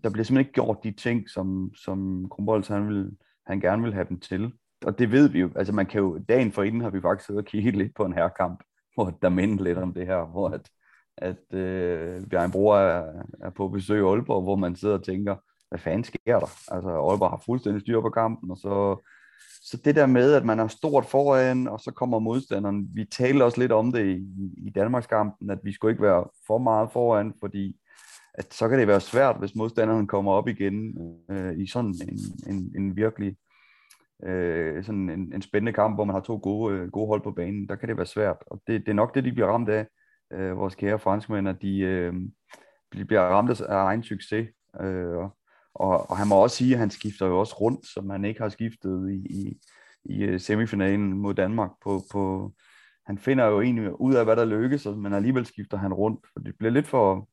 Der 0.03 0.09
bliver 0.09 0.23
simpelthen 0.23 0.37
ikke 0.37 0.53
gjort 0.53 0.83
de 0.83 0.91
ting, 0.91 1.29
som, 1.29 1.71
som 1.75 2.29
Grumbolds, 2.29 2.67
han, 2.67 2.87
vil, 2.87 3.11
han 3.47 3.59
gerne 3.59 3.83
vil 3.83 3.93
have 3.93 4.05
dem 4.09 4.19
til. 4.19 4.53
Og 4.85 4.99
det 4.99 5.11
ved 5.11 5.29
vi 5.29 5.39
jo, 5.39 5.49
altså 5.55 5.73
man 5.73 5.85
kan 5.85 6.01
jo, 6.01 6.19
dagen 6.29 6.51
for 6.51 6.63
inden 6.63 6.81
har 6.81 6.89
vi 6.89 7.01
faktisk 7.01 7.25
siddet 7.25 7.41
og 7.41 7.45
kigget 7.45 7.75
lidt 7.75 7.95
på 7.95 8.05
en 8.05 8.13
herrekamp, 8.13 8.63
hvor 8.93 9.17
der 9.21 9.29
minder 9.29 9.63
lidt 9.63 9.77
om 9.77 9.93
det 9.93 10.07
her, 10.07 10.25
hvor 10.25 10.49
at, 10.49 10.69
at 11.17 11.59
øh, 11.59 12.27
Bjørn 12.27 12.51
Bror 12.51 12.77
er, 12.77 13.23
er 13.41 13.49
på 13.49 13.67
besøg 13.67 13.99
i 13.99 14.05
Aalborg, 14.05 14.43
hvor 14.43 14.55
man 14.55 14.75
sidder 14.75 14.97
og 14.97 15.03
tænker, 15.03 15.35
hvad 15.69 15.79
fanden 15.79 16.03
sker 16.03 16.39
der? 16.39 16.71
Altså 16.71 16.89
Aalborg 16.89 17.29
har 17.29 17.41
fuldstændig 17.45 17.81
styr 17.81 18.01
på 18.01 18.09
kampen, 18.09 18.51
og 18.51 18.57
så, 18.57 19.03
så 19.61 19.77
det 19.85 19.95
der 19.95 20.05
med, 20.05 20.33
at 20.33 20.45
man 20.45 20.59
er 20.59 20.67
stort 20.67 21.05
foran, 21.05 21.67
og 21.67 21.79
så 21.79 21.91
kommer 21.91 22.19
modstanderen, 22.19 22.87
vi 22.93 23.05
taler 23.05 23.45
også 23.45 23.59
lidt 23.59 23.71
om 23.71 23.91
det 23.91 24.05
i, 24.05 24.25
i 24.67 24.69
Danmarks 24.69 25.07
kampen, 25.07 25.49
at 25.49 25.59
vi 25.63 25.71
skulle 25.71 25.91
ikke 25.91 26.03
være 26.03 26.25
for 26.47 26.57
meget 26.57 26.91
foran, 26.91 27.33
fordi 27.39 27.75
at 28.37 28.53
så 28.53 28.69
kan 28.69 28.79
det 28.79 28.87
være 28.87 29.01
svært, 29.01 29.39
hvis 29.39 29.55
modstanderen 29.55 30.07
kommer 30.07 30.31
op 30.31 30.47
igen 30.47 30.97
øh, 31.31 31.59
i 31.59 31.67
sådan 31.67 31.95
en, 32.09 32.19
en, 32.53 32.73
en 32.75 32.95
virkelig 32.95 33.37
øh, 34.23 34.83
sådan 34.83 35.09
en, 35.09 35.33
en 35.33 35.41
spændende 35.41 35.73
kamp, 35.73 35.97
hvor 35.97 36.05
man 36.05 36.13
har 36.13 36.21
to 36.21 36.39
gode, 36.43 36.75
øh, 36.75 36.91
gode 36.91 37.07
hold 37.07 37.21
på 37.21 37.31
banen. 37.31 37.69
Der 37.69 37.75
kan 37.75 37.89
det 37.89 37.97
være 37.97 38.05
svært, 38.05 38.37
og 38.47 38.61
det, 38.67 38.81
det 38.81 38.89
er 38.89 38.93
nok 38.93 39.15
det, 39.15 39.23
de 39.23 39.31
bliver 39.31 39.47
ramt 39.47 39.69
af, 39.69 39.87
øh, 40.33 40.57
vores 40.57 40.75
kære 40.75 40.99
franskmænd, 40.99 41.49
at 41.49 41.61
de, 41.61 41.79
øh, 41.79 42.13
de 42.93 43.05
bliver 43.05 43.21
ramt 43.21 43.61
af 43.61 43.75
egen 43.75 44.03
succes. 44.03 44.47
Øh, 44.81 45.17
og, 45.73 46.09
og 46.09 46.17
han 46.17 46.27
må 46.27 46.35
også 46.35 46.55
sige, 46.55 46.73
at 46.73 46.79
han 46.79 46.89
skifter 46.89 47.27
jo 47.27 47.39
også 47.39 47.55
rundt, 47.55 47.87
som 47.87 48.09
han 48.09 48.25
ikke 48.25 48.41
har 48.41 48.49
skiftet 48.49 49.11
i, 49.11 49.15
i, 49.15 49.57
i 50.05 50.23
øh, 50.23 50.39
semifinalen 50.39 51.13
mod 51.13 51.33
Danmark. 51.33 51.71
På, 51.83 52.01
på, 52.11 52.53
han 53.05 53.17
finder 53.17 53.45
jo 53.45 53.61
egentlig 53.61 54.01
ud 54.01 54.15
af, 54.15 54.25
hvad 54.25 54.35
der 54.35 54.45
lykkes, 54.45 54.85
men 54.85 55.13
alligevel 55.13 55.45
skifter 55.45 55.77
han 55.77 55.93
rundt. 55.93 56.25
For 56.33 56.39
det 56.39 56.55
bliver 56.59 56.71
lidt 56.71 56.87
for, 56.87 57.29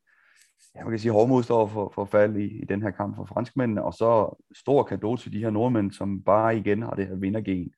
jeg 0.75 0.85
kan 0.85 0.99
sige, 0.99 1.13
hårdmodstår 1.13 1.67
for, 1.67 1.93
for 1.95 2.05
fald 2.05 2.37
i, 2.37 2.63
i 2.63 2.65
den 2.65 2.83
her 2.83 2.91
kamp 2.91 3.17
for 3.17 3.25
franskmændene, 3.25 3.85
og 3.85 3.95
så 3.95 4.43
stor 4.55 4.83
kado 4.83 5.17
til 5.17 5.33
de 5.33 5.39
her 5.39 5.51
nordmænd, 5.51 5.91
som 5.91 6.23
bare 6.23 6.59
igen 6.59 6.83
har 6.83 6.91
det 6.91 7.07
her 7.07 7.15
vindergen, 7.15 7.71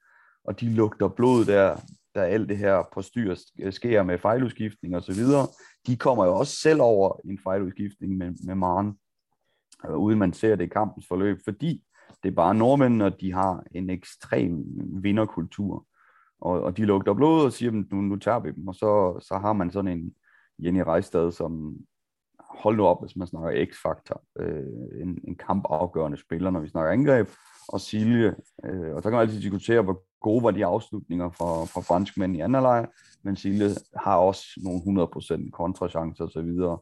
og 0.45 0.61
de 0.61 0.75
lugter 0.75 1.09
blod 1.09 1.45
der, 1.45 1.76
der 2.15 2.23
alt 2.23 2.49
det 2.49 2.59
her 2.59 2.83
på 2.93 3.03
styr 3.03 3.37
øh, 3.62 3.73
sker 3.73 4.03
med 4.03 4.19
fejludskiftning 4.19 4.97
og 4.97 5.02
så 5.02 5.13
videre. 5.13 5.47
De 5.87 5.97
kommer 5.97 6.25
jo 6.25 6.35
også 6.35 6.56
selv 6.56 6.80
over 6.80 7.21
en 7.25 7.39
fejludskiftning 7.45 8.17
med, 8.17 8.32
med 8.45 8.54
Maren, 8.54 8.99
øh, 9.89 9.97
uden 9.97 10.19
man 10.19 10.32
ser 10.32 10.56
det 10.56 10.65
i 10.65 10.69
kampens 10.69 11.06
forløb, 11.09 11.39
fordi 11.45 11.82
det 12.23 12.28
er 12.28 12.35
bare 12.35 12.54
nordmænd, 12.54 13.02
og 13.02 13.21
de 13.21 13.32
har 13.32 13.65
en 13.75 13.91
ekstrem 13.91 14.65
vinderkultur. 15.02 15.87
Og, 16.41 16.63
og 16.63 16.76
de 16.76 16.85
lugter 16.85 17.15
blod 17.15 17.45
og 17.45 17.52
siger, 17.52 17.71
nu, 17.71 18.00
nu 18.00 18.17
tager 18.17 18.41
vi 18.41 18.50
dem. 18.50 18.69
Og 18.69 18.75
så, 18.75 19.19
så 19.23 19.39
har 19.39 19.52
man 19.52 19.71
sådan 19.71 19.99
en 19.99 20.15
Jenny 20.59 20.80
Rejstad, 20.80 21.32
som 21.32 21.76
hold 22.50 22.76
nu 22.76 22.87
op, 22.87 23.02
hvis 23.02 23.17
man 23.17 23.26
snakker 23.26 23.67
X-faktor, 23.67 24.23
øh, 24.41 25.02
en, 25.02 25.19
en 25.25 25.37
kampafgørende 25.37 26.19
spiller, 26.19 26.50
når 26.50 26.61
vi 26.61 26.69
snakker 26.69 26.93
angreb, 26.93 27.28
og 27.69 27.80
Silje, 27.80 28.35
øh, 28.65 28.95
og 28.95 29.02
så 29.02 29.09
kan 29.09 29.13
man 29.13 29.21
altid 29.21 29.41
diskutere, 29.41 29.82
hvor 29.82 30.02
gode 30.21 30.43
var 30.43 30.50
de 30.50 30.67
afslutninger 30.67 31.30
fra, 31.30 31.65
fra 31.65 31.80
franskmænd 31.80 32.37
i 32.37 32.41
anden 32.41 32.63
leg, 32.63 32.87
men 33.25 33.37
Silje 33.37 33.71
har 33.97 34.17
også 34.17 34.45
nogle 34.65 35.04
100% 35.04 35.50
kontrachancer 35.50 36.25
og 36.25 36.30
så 36.30 36.43
videre, 36.43 36.78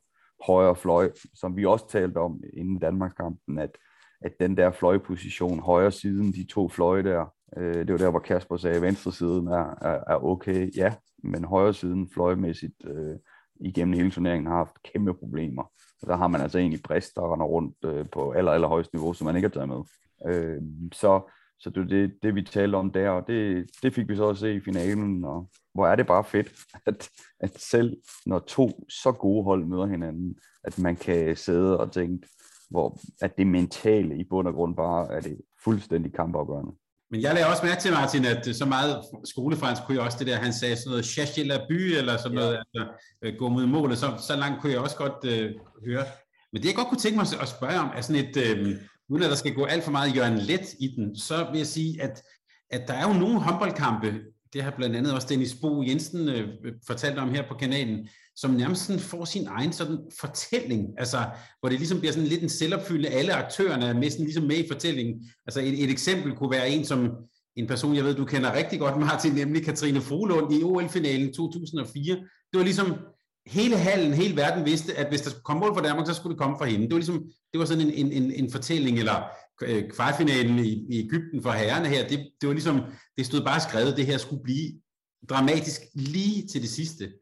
højre 0.46 0.77
fløj, 0.77 1.11
som 1.35 1.57
vi 1.57 1.64
også 1.64 1.88
talte 1.88 2.18
om 2.18 2.40
inden 2.53 2.79
Danmarkskampen, 2.79 3.59
at, 3.59 3.79
at 4.20 4.33
den 4.40 4.57
der 4.57 4.70
fløjposition, 4.70 5.61
højre 5.61 5.90
siden, 5.90 6.33
de 6.33 6.46
to 6.46 6.68
fløje 6.68 7.03
der, 7.03 7.27
øh, 7.57 7.74
det 7.74 7.92
var 7.92 7.98
der, 7.98 8.11
hvor 8.11 8.18
Kasper 8.18 8.57
sagde, 8.57 8.77
at 8.77 8.83
venstre 8.83 9.12
siden 9.12 9.46
er, 9.46 9.74
er, 9.83 10.00
er 10.07 10.24
okay, 10.24 10.77
ja, 10.77 10.94
men 11.22 11.44
højre 11.44 11.74
siden 11.74 12.09
fløjmæssigt 12.14 12.85
øh, 12.87 13.16
igennem 13.61 13.95
hele 13.95 14.11
turneringen 14.11 14.47
har 14.47 14.57
haft 14.57 14.83
kæmpe 14.83 15.14
problemer. 15.14 15.62
Og 16.03 16.09
der 16.09 16.17
har 16.17 16.29
man 16.29 16.40
altså 16.40 16.59
egentlig 16.59 16.83
brist, 16.83 17.17
der 17.17 17.33
render 17.33 17.47
rundt 17.47 17.77
øh, 17.85 18.07
på 18.12 18.33
aller, 18.33 18.53
aller 18.53 18.69
højeste 18.69 18.95
niveau, 18.95 19.12
som 19.12 19.25
man 19.25 19.37
ikke 19.37 19.49
har 19.49 19.53
taget 19.53 19.69
med. 19.69 19.83
Øh, 20.27 20.62
så 20.93 21.21
så 21.64 21.71
det 21.71 21.90
det, 21.90 22.23
det, 22.23 22.35
vi 22.35 22.43
talte 22.43 22.77
om 22.77 22.90
der, 22.90 23.11
og 23.11 23.27
det, 23.27 23.71
det 23.83 23.95
fik 23.95 24.09
vi 24.09 24.17
så 24.17 24.29
at 24.29 24.38
se 24.38 24.55
i 24.55 24.61
finalen, 24.61 25.25
og 25.25 25.51
hvor 25.75 25.87
er 25.87 25.97
det 25.97 26.07
bare 26.07 26.25
fedt, 26.25 26.53
at, 26.87 27.11
at 27.40 27.61
selv 27.61 27.97
når 28.27 28.38
to 28.38 28.85
så 28.88 29.12
gode 29.12 29.45
hold 29.45 29.64
møder 29.64 29.87
hinanden, 29.87 30.38
at 30.64 30.79
man 30.79 30.97
kan 30.97 31.37
sidde 31.37 31.81
og 31.81 31.93
tænke, 31.93 32.29
hvor, 32.71 32.99
at 33.23 33.38
det 33.38 33.47
mentale 33.47 34.19
i 34.19 34.25
bund 34.25 34.49
og 34.49 34.55
grund 34.55 34.77
bare 34.77 35.12
er 35.12 35.21
det 35.21 35.40
fuldstændig 35.64 36.12
kampafgørende. 36.12 36.73
Men 37.14 37.22
jeg 37.22 37.35
lagde 37.35 37.48
også 37.48 37.66
mærke 37.66 37.81
til, 37.81 37.92
Martin, 37.92 38.24
at 38.24 38.57
så 38.57 38.64
meget 38.64 39.03
skolefransk 39.24 39.83
kunne 39.83 39.96
jeg 39.96 40.05
også 40.05 40.18
det 40.18 40.27
der, 40.27 40.37
han 40.37 40.53
sagde 40.53 40.77
sådan 40.77 40.90
noget 40.90 41.05
chasse 41.05 41.44
la 41.44 41.59
by, 41.68 41.96
eller 41.96 42.16
sådan 42.16 42.35
noget, 42.35 42.53
ja. 42.53 42.59
altså, 42.59 42.92
øh, 43.22 43.35
gå 43.38 43.48
mod 43.48 43.66
målet, 43.66 43.98
så, 43.98 44.14
så 44.27 44.37
langt 44.37 44.61
kunne 44.61 44.72
jeg 44.72 44.81
også 44.81 44.96
godt 44.96 45.24
øh, 45.24 45.50
høre. 45.87 46.05
Men 46.53 46.62
det 46.62 46.68
jeg 46.68 46.77
godt 46.77 46.88
kunne 46.88 46.98
tænke 46.98 47.16
mig 47.16 47.27
at 47.40 47.48
spørge 47.48 47.81
om, 47.81 47.90
er 47.96 48.00
sådan 48.00 48.24
et, 48.24 48.37
øh, 48.37 48.77
uden 49.09 49.22
at 49.22 49.31
der 49.31 49.37
skal 49.37 49.55
gå 49.55 49.64
alt 49.64 49.85
for 49.85 49.90
meget 49.90 50.16
Jørgen 50.16 50.38
Let 50.38 50.74
i 50.81 50.88
den, 50.96 51.16
så 51.16 51.46
vil 51.50 51.59
jeg 51.59 51.66
sige, 51.66 52.03
at, 52.03 52.22
at 52.70 52.88
der 52.88 52.94
er 52.94 53.09
jo 53.09 53.14
nogle 53.14 53.40
håndboldkampe, 53.40 54.14
det 54.53 54.62
har 54.62 54.70
blandt 54.77 54.96
andet 54.96 55.14
også 55.14 55.29
Dennis 55.31 55.55
Bo 55.55 55.83
Jensen 55.83 56.29
øh, 56.29 56.48
fortalt 56.87 57.18
om 57.18 57.35
her 57.35 57.48
på 57.48 57.55
kanalen, 57.55 58.09
som 58.37 58.51
nærmest 58.51 58.87
sådan 58.87 59.01
får 59.01 59.25
sin 59.25 59.47
egen 59.47 59.73
sådan 59.73 59.99
fortælling, 60.20 60.88
altså 60.99 61.18
hvor 61.61 61.68
det 61.68 61.79
ligesom 61.79 61.99
bliver 61.99 62.12
sådan 62.12 62.29
lidt 62.29 62.42
en 62.42 62.49
selvopfyldende, 62.49 63.09
alle 63.09 63.35
aktørerne 63.35 63.87
er 63.87 63.94
med, 63.94 64.11
sådan 64.11 64.25
ligesom 64.25 64.44
med 64.44 64.57
i 64.57 64.68
fortællingen. 64.68 65.25
Altså 65.47 65.61
et, 65.61 65.85
et 65.85 65.90
eksempel 65.90 66.37
kunne 66.37 66.51
være 66.51 66.68
en 66.68 66.85
som 66.85 67.11
en 67.57 67.66
person, 67.66 67.97
jeg 67.97 68.05
ved, 68.05 68.14
du 68.14 68.25
kender 68.25 68.55
rigtig 68.55 68.79
godt, 68.79 69.01
Martin, 69.01 69.33
nemlig 69.33 69.64
Katrine 69.64 70.01
Frohlund 70.01 70.55
i 70.55 70.62
OL-finalen 70.62 71.33
2004. 71.33 72.14
Det 72.14 72.59
var 72.59 72.62
ligesom, 72.62 72.97
hele 73.47 73.77
hallen, 73.77 74.14
hele 74.14 74.37
verden 74.37 74.64
vidste, 74.64 74.94
at 74.94 75.09
hvis 75.09 75.20
der 75.20 75.31
skulle 75.31 75.42
komme 75.42 75.61
mål 75.61 75.75
for 75.75 75.83
Danmark, 75.83 76.07
så 76.07 76.14
skulle 76.14 76.35
det 76.35 76.42
komme 76.42 76.57
fra 76.59 76.64
hende. 76.64 76.85
Det 76.85 76.92
var 76.92 76.99
ligesom, 76.99 77.25
det 77.53 77.59
var 77.59 77.64
sådan 77.64 77.87
en, 77.87 77.92
en, 77.92 78.12
en 78.12 78.31
en 78.31 78.53
fortælling, 78.53 78.99
eller 78.99 79.23
øh, 79.62 79.90
kvartfinalen 79.90 80.59
i, 80.59 80.87
i 80.90 80.99
Ægypten 80.99 81.42
for 81.42 81.51
herrerne 81.51 81.88
her, 81.88 82.09
det, 82.09 82.18
det 82.40 82.47
var 82.47 82.53
ligesom, 82.53 82.81
det 83.16 83.27
stod 83.27 83.44
bare 83.44 83.61
skrevet, 83.61 83.97
det 83.97 84.07
her 84.07 84.18
skulle 84.18 84.42
blive 84.42 84.73
dramatisk 85.29 85.81
lige 85.94 86.47
til 86.47 86.62
det 86.62 86.70
sidste. 86.70 87.12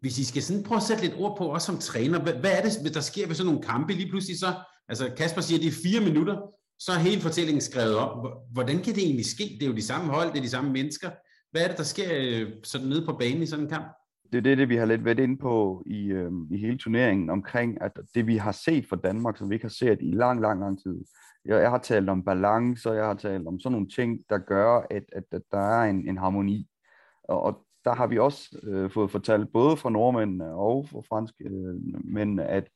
Hvis 0.00 0.18
I 0.18 0.24
skal 0.24 0.42
sådan 0.42 0.62
prøve 0.62 0.76
at 0.76 0.82
sætte 0.82 1.02
lidt 1.02 1.14
ord 1.18 1.38
på, 1.38 1.44
også 1.44 1.66
som 1.66 1.78
træner, 1.78 2.22
hvad, 2.22 2.32
hvad 2.32 2.50
er 2.58 2.62
det, 2.62 2.94
der 2.94 3.00
sker 3.00 3.26
ved 3.26 3.34
sådan 3.34 3.52
nogle 3.52 3.66
kampe 3.66 3.92
lige 3.92 4.10
pludselig 4.10 4.38
så? 4.38 4.54
Altså 4.88 5.12
Kasper 5.16 5.40
siger, 5.40 5.58
at 5.58 5.62
det 5.62 5.68
er 5.68 5.82
fire 5.82 6.00
minutter, 6.00 6.36
så 6.78 6.92
er 6.92 6.98
hele 6.98 7.20
fortællingen 7.20 7.60
skrevet 7.60 7.96
op. 7.96 8.26
Hvordan 8.52 8.76
kan 8.82 8.94
det 8.94 9.02
egentlig 9.04 9.26
ske? 9.26 9.44
Det 9.44 9.62
er 9.62 9.70
jo 9.70 9.76
de 9.76 9.82
samme 9.82 10.12
hold, 10.12 10.28
det 10.32 10.38
er 10.38 10.42
de 10.42 10.50
samme 10.50 10.72
mennesker. 10.72 11.10
Hvad 11.50 11.62
er 11.62 11.68
det, 11.68 11.78
der 11.78 11.84
sker 11.84 12.08
øh, 12.12 12.52
sådan 12.64 12.86
nede 12.86 13.06
på 13.06 13.12
banen 13.12 13.42
i 13.42 13.46
sådan 13.46 13.64
en 13.64 13.70
kamp? 13.70 13.86
det 14.32 14.38
er 14.38 14.42
det, 14.42 14.58
det, 14.58 14.68
vi 14.68 14.76
har 14.76 14.86
lidt 14.86 15.04
været 15.04 15.18
inde 15.18 15.36
på 15.36 15.82
i, 15.86 16.06
øh, 16.06 16.32
i 16.50 16.58
hele 16.58 16.78
turneringen, 16.78 17.30
omkring 17.30 17.82
at 17.82 17.92
det, 18.14 18.26
vi 18.26 18.36
har 18.36 18.52
set 18.52 18.86
fra 18.88 18.96
Danmark, 18.96 19.36
som 19.36 19.50
vi 19.50 19.54
ikke 19.54 19.64
har 19.64 19.70
set 19.70 19.98
i 20.00 20.10
lang, 20.10 20.40
lang, 20.40 20.60
lang 20.60 20.82
tid. 20.82 21.04
Jeg, 21.44 21.60
jeg 21.60 21.70
har 21.70 21.78
talt 21.78 22.08
om 22.08 22.24
balance, 22.24 22.90
og 22.90 22.96
jeg 22.96 23.04
har 23.04 23.14
talt 23.14 23.46
om 23.46 23.60
sådan 23.60 23.72
nogle 23.72 23.88
ting, 23.88 24.18
der 24.30 24.38
gør, 24.38 24.86
at, 24.90 25.04
at, 25.12 25.24
at 25.32 25.42
der 25.52 25.58
er 25.58 25.90
en, 25.90 26.08
en 26.08 26.18
harmoni. 26.18 26.68
Og, 27.24 27.42
og 27.42 27.66
der 27.88 27.94
har 27.94 28.06
vi 28.06 28.18
også 28.18 28.58
øh, 28.62 28.90
fået 28.90 29.10
fortalt, 29.10 29.52
både 29.52 29.76
fra 29.76 29.90
nordmændene 29.90 30.54
og 30.54 30.88
fra 30.88 31.00
franske 31.08 31.44
øh, 31.44 32.38
at, 32.38 32.68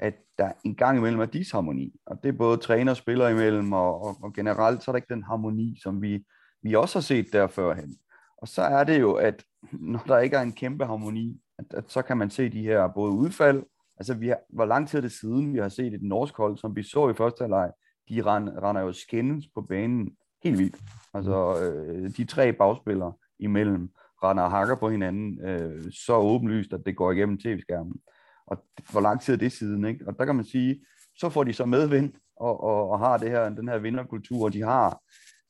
at 0.00 0.14
der 0.38 0.52
en 0.64 0.74
gang 0.74 0.98
imellem 0.98 1.20
er 1.20 1.26
disharmoni. 1.26 1.94
Og 2.06 2.22
det 2.22 2.28
er 2.28 2.38
både 2.38 2.56
træner 2.56 2.92
og 2.92 2.96
spiller 2.96 3.28
imellem, 3.28 3.72
og, 3.72 4.02
og, 4.02 4.16
og 4.22 4.32
generelt 4.32 4.82
så 4.82 4.90
er 4.90 4.92
der 4.92 4.96
ikke 4.96 5.14
den 5.14 5.22
harmoni, 5.22 5.78
som 5.82 6.02
vi, 6.02 6.24
vi 6.62 6.74
også 6.74 6.98
har 6.98 7.02
set 7.02 7.26
der 7.32 7.46
førhen. 7.46 7.96
Og 8.38 8.48
så 8.48 8.62
er 8.62 8.84
det 8.84 9.00
jo, 9.00 9.12
at 9.12 9.44
når 9.72 10.04
der 10.06 10.18
ikke 10.18 10.36
er 10.36 10.42
en 10.42 10.52
kæmpe 10.52 10.86
harmoni, 10.86 11.40
at, 11.58 11.64
at 11.74 11.84
så 11.88 12.02
kan 12.02 12.16
man 12.16 12.30
se 12.30 12.48
de 12.48 12.62
her 12.62 12.88
både 12.88 13.12
udfald, 13.12 13.62
altså 13.96 14.14
vi 14.14 14.28
har, 14.28 14.38
hvor 14.48 14.64
lang 14.64 14.88
tid 14.88 14.98
er 14.98 15.02
det 15.02 15.12
siden, 15.12 15.52
vi 15.52 15.58
har 15.58 15.68
set 15.68 15.94
et 15.94 16.02
norsk 16.02 16.36
hold, 16.36 16.56
som 16.56 16.76
vi 16.76 16.82
så 16.82 17.08
i 17.08 17.14
første 17.14 17.42
halvleg, 17.42 17.70
de 18.08 18.22
render, 18.22 18.68
render 18.68 18.82
jo 18.82 18.92
skændes 18.92 19.44
på 19.54 19.60
banen 19.60 20.16
helt 20.44 20.58
vildt. 20.58 20.76
Altså, 21.14 21.62
øh, 21.62 22.10
de 22.16 22.24
tre 22.24 22.52
bagspillere 22.52 23.12
imellem 23.38 23.90
render 24.22 24.44
og 24.44 24.50
hakker 24.50 24.76
på 24.76 24.90
hinanden 24.90 25.40
øh, 25.48 25.92
så 25.92 26.16
åbenlyst, 26.16 26.72
at 26.72 26.80
det 26.86 26.96
går 26.96 27.12
igennem 27.12 27.38
tv-skærmen. 27.38 28.00
Og 28.46 28.64
hvor 28.90 29.00
lang 29.00 29.20
tid 29.20 29.34
er 29.34 29.38
det 29.38 29.52
siden, 29.52 29.84
ikke? 29.84 30.04
Og 30.06 30.18
der 30.18 30.24
kan 30.24 30.36
man 30.36 30.44
sige, 30.44 30.86
så 31.18 31.28
får 31.28 31.44
de 31.44 31.52
så 31.52 31.64
medvind 31.64 32.12
og, 32.36 32.64
og, 32.64 32.90
og 32.90 32.98
har 32.98 33.16
det 33.16 33.30
her, 33.30 33.48
den 33.48 33.68
her 33.68 33.78
vinderkultur, 33.78 34.44
og 34.44 34.52
de 34.52 34.62
har 34.62 35.00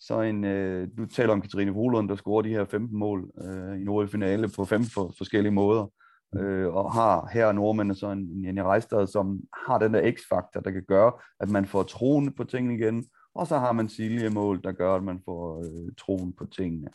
så 0.00 0.20
en, 0.20 0.44
øh, 0.44 0.88
du 0.98 1.06
taler 1.06 1.32
om 1.32 1.40
Katrine 1.40 1.70
Volund, 1.70 2.08
der 2.08 2.16
scorer 2.16 2.42
de 2.42 2.48
her 2.48 2.64
15 2.64 2.98
mål 2.98 3.30
øh, 3.44 3.80
i 3.80 3.84
Nord 3.84 4.08
finale 4.08 4.48
på 4.56 4.64
fem 4.64 4.84
for, 4.84 5.14
forskellige 5.18 5.52
måder, 5.52 5.86
øh, 6.36 6.74
og 6.74 6.92
har 6.92 7.28
her 7.32 7.52
nordmændene 7.52 7.94
så 7.94 8.10
en, 8.10 8.18
en 8.18 8.44
Jenny 8.44 8.60
Reistad, 8.60 9.06
som 9.06 9.40
har 9.66 9.78
den 9.78 9.94
der 9.94 10.12
x-faktor, 10.12 10.60
der 10.60 10.70
kan 10.70 10.84
gøre, 10.88 11.12
at 11.40 11.50
man 11.50 11.66
får 11.66 11.82
troen 11.82 12.32
på 12.32 12.44
tingene 12.44 12.74
igen, 12.74 13.04
og 13.34 13.46
så 13.46 13.58
har 13.58 13.72
man 13.72 13.88
Silje 13.88 14.30
mål, 14.30 14.62
der 14.62 14.72
gør, 14.72 14.94
at 14.94 15.02
man 15.02 15.20
får 15.24 15.58
øh, 15.58 15.92
troen 15.98 16.32
på 16.32 16.46
tingene. 16.46 16.88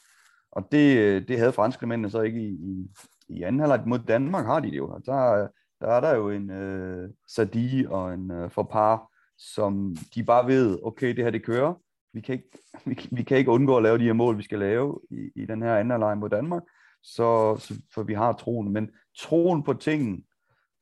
Og 0.52 0.68
det, 0.72 0.98
øh, 0.98 1.28
det 1.28 1.38
havde 1.38 1.54
franskmændene 1.54 2.10
så 2.10 2.22
ikke 2.22 2.42
i, 2.42 2.52
i, 2.52 2.88
i 3.30 3.42
anden 3.42 3.60
halvleg 3.60 3.84
mod 3.88 4.00
Danmark, 4.00 4.46
har 4.46 4.60
de 4.60 4.72
det 4.72 4.78
jo. 4.78 5.00
Der, 5.06 5.48
der 5.82 5.88
er 5.88 6.02
der 6.02 6.16
jo 6.16 6.30
en 6.30 6.50
øh, 6.50 7.10
Sadi 7.28 7.86
og 7.90 8.14
en 8.14 8.32
øh, 8.32 8.52
Forpar, 8.52 9.08
som 9.38 9.96
de 10.16 10.24
bare 10.24 10.48
ved, 10.48 10.80
okay, 10.84 11.16
det 11.16 11.24
her 11.24 11.32
det 11.32 11.46
kører, 11.46 11.74
vi 12.14 12.22
kan, 12.22 12.34
ikke, 12.34 12.50
vi, 12.86 13.10
vi 13.12 13.24
kan 13.24 13.38
ikke 13.38 13.52
undgå 13.52 13.78
at 13.78 13.84
lave 13.84 13.98
de 13.98 14.04
her 14.04 14.14
mål, 14.14 14.38
vi 14.38 14.44
skal 14.44 14.60
lave 14.60 15.00
i, 15.12 15.32
i 15.36 15.46
den 15.46 15.62
her 15.62 15.76
anden 15.76 15.92
halvleg 15.92 16.18
mod 16.18 16.30
Danmark, 16.30 16.64
så, 17.04 17.58
så, 17.60 17.82
for 17.94 18.04
vi 18.04 18.14
har 18.14 18.34
troen. 18.34 18.74
Men 18.74 18.90
troen 19.18 19.64
på 19.64 19.74
tingene, 19.74 20.22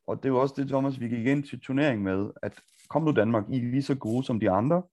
og 0.08 0.18
det 0.18 0.26
er 0.26 0.30
jo 0.30 0.42
også 0.42 0.56
det, 0.58 0.68
Thomas, 0.68 1.00
vi 1.00 1.08
gik 1.08 1.28
ind 1.28 1.44
til 1.44 1.60
turneringen 1.60 2.04
med, 2.04 2.30
at 2.44 2.54
kom 2.90 3.04
nu 3.04 3.12
Danmark, 3.12 3.44
I 3.50 3.58
er 3.58 3.72
lige 3.72 3.84
så 3.84 3.96
gode 3.96 4.24
som 4.24 4.40
de 4.40 4.52
andre, 4.52 4.84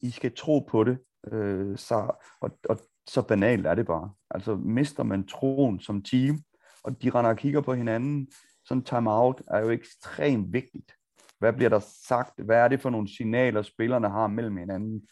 I 0.00 0.10
skal 0.10 0.32
tro 0.36 0.58
på 0.58 0.84
det, 0.84 0.98
øh, 1.32 1.78
så, 1.78 2.12
og, 2.40 2.58
og 2.68 2.78
så 3.06 3.22
banalt 3.22 3.66
er 3.66 3.74
det 3.74 3.86
bare. 3.86 4.10
Altså 4.30 4.54
mister 4.54 5.02
man 5.02 5.26
troen 5.26 5.80
som 5.80 6.02
team, 6.02 6.38
og 6.82 7.02
de 7.02 7.10
render 7.10 7.30
og 7.30 7.36
kigger 7.36 7.60
på 7.60 7.74
hinanden, 7.74 8.28
sådan 8.64 8.82
time-out 8.82 9.42
er 9.50 9.58
jo 9.58 9.70
ekstremt 9.70 10.52
vigtigt. 10.52 10.92
Hvad 11.38 11.52
bliver 11.52 11.68
der 11.68 11.80
sagt? 12.08 12.40
Hvad 12.44 12.56
er 12.56 12.68
det 12.68 12.80
for 12.80 12.90
nogle 12.90 13.16
signaler, 13.16 13.62
spillerne 13.62 14.08
har 14.08 14.26
mellem 14.26 14.56
hinanden? 14.56 15.02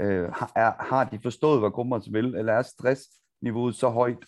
Øh, 0.00 0.32
har, 0.32 0.52
er, 0.56 0.72
har 0.82 1.04
de 1.04 1.18
forstået, 1.22 1.60
hvad 1.60 1.70
Grummers 1.70 2.12
vil, 2.12 2.34
eller 2.34 2.52
er 2.52 2.62
stressniveauet 2.62 3.74
så 3.74 3.88
højt, 3.88 4.24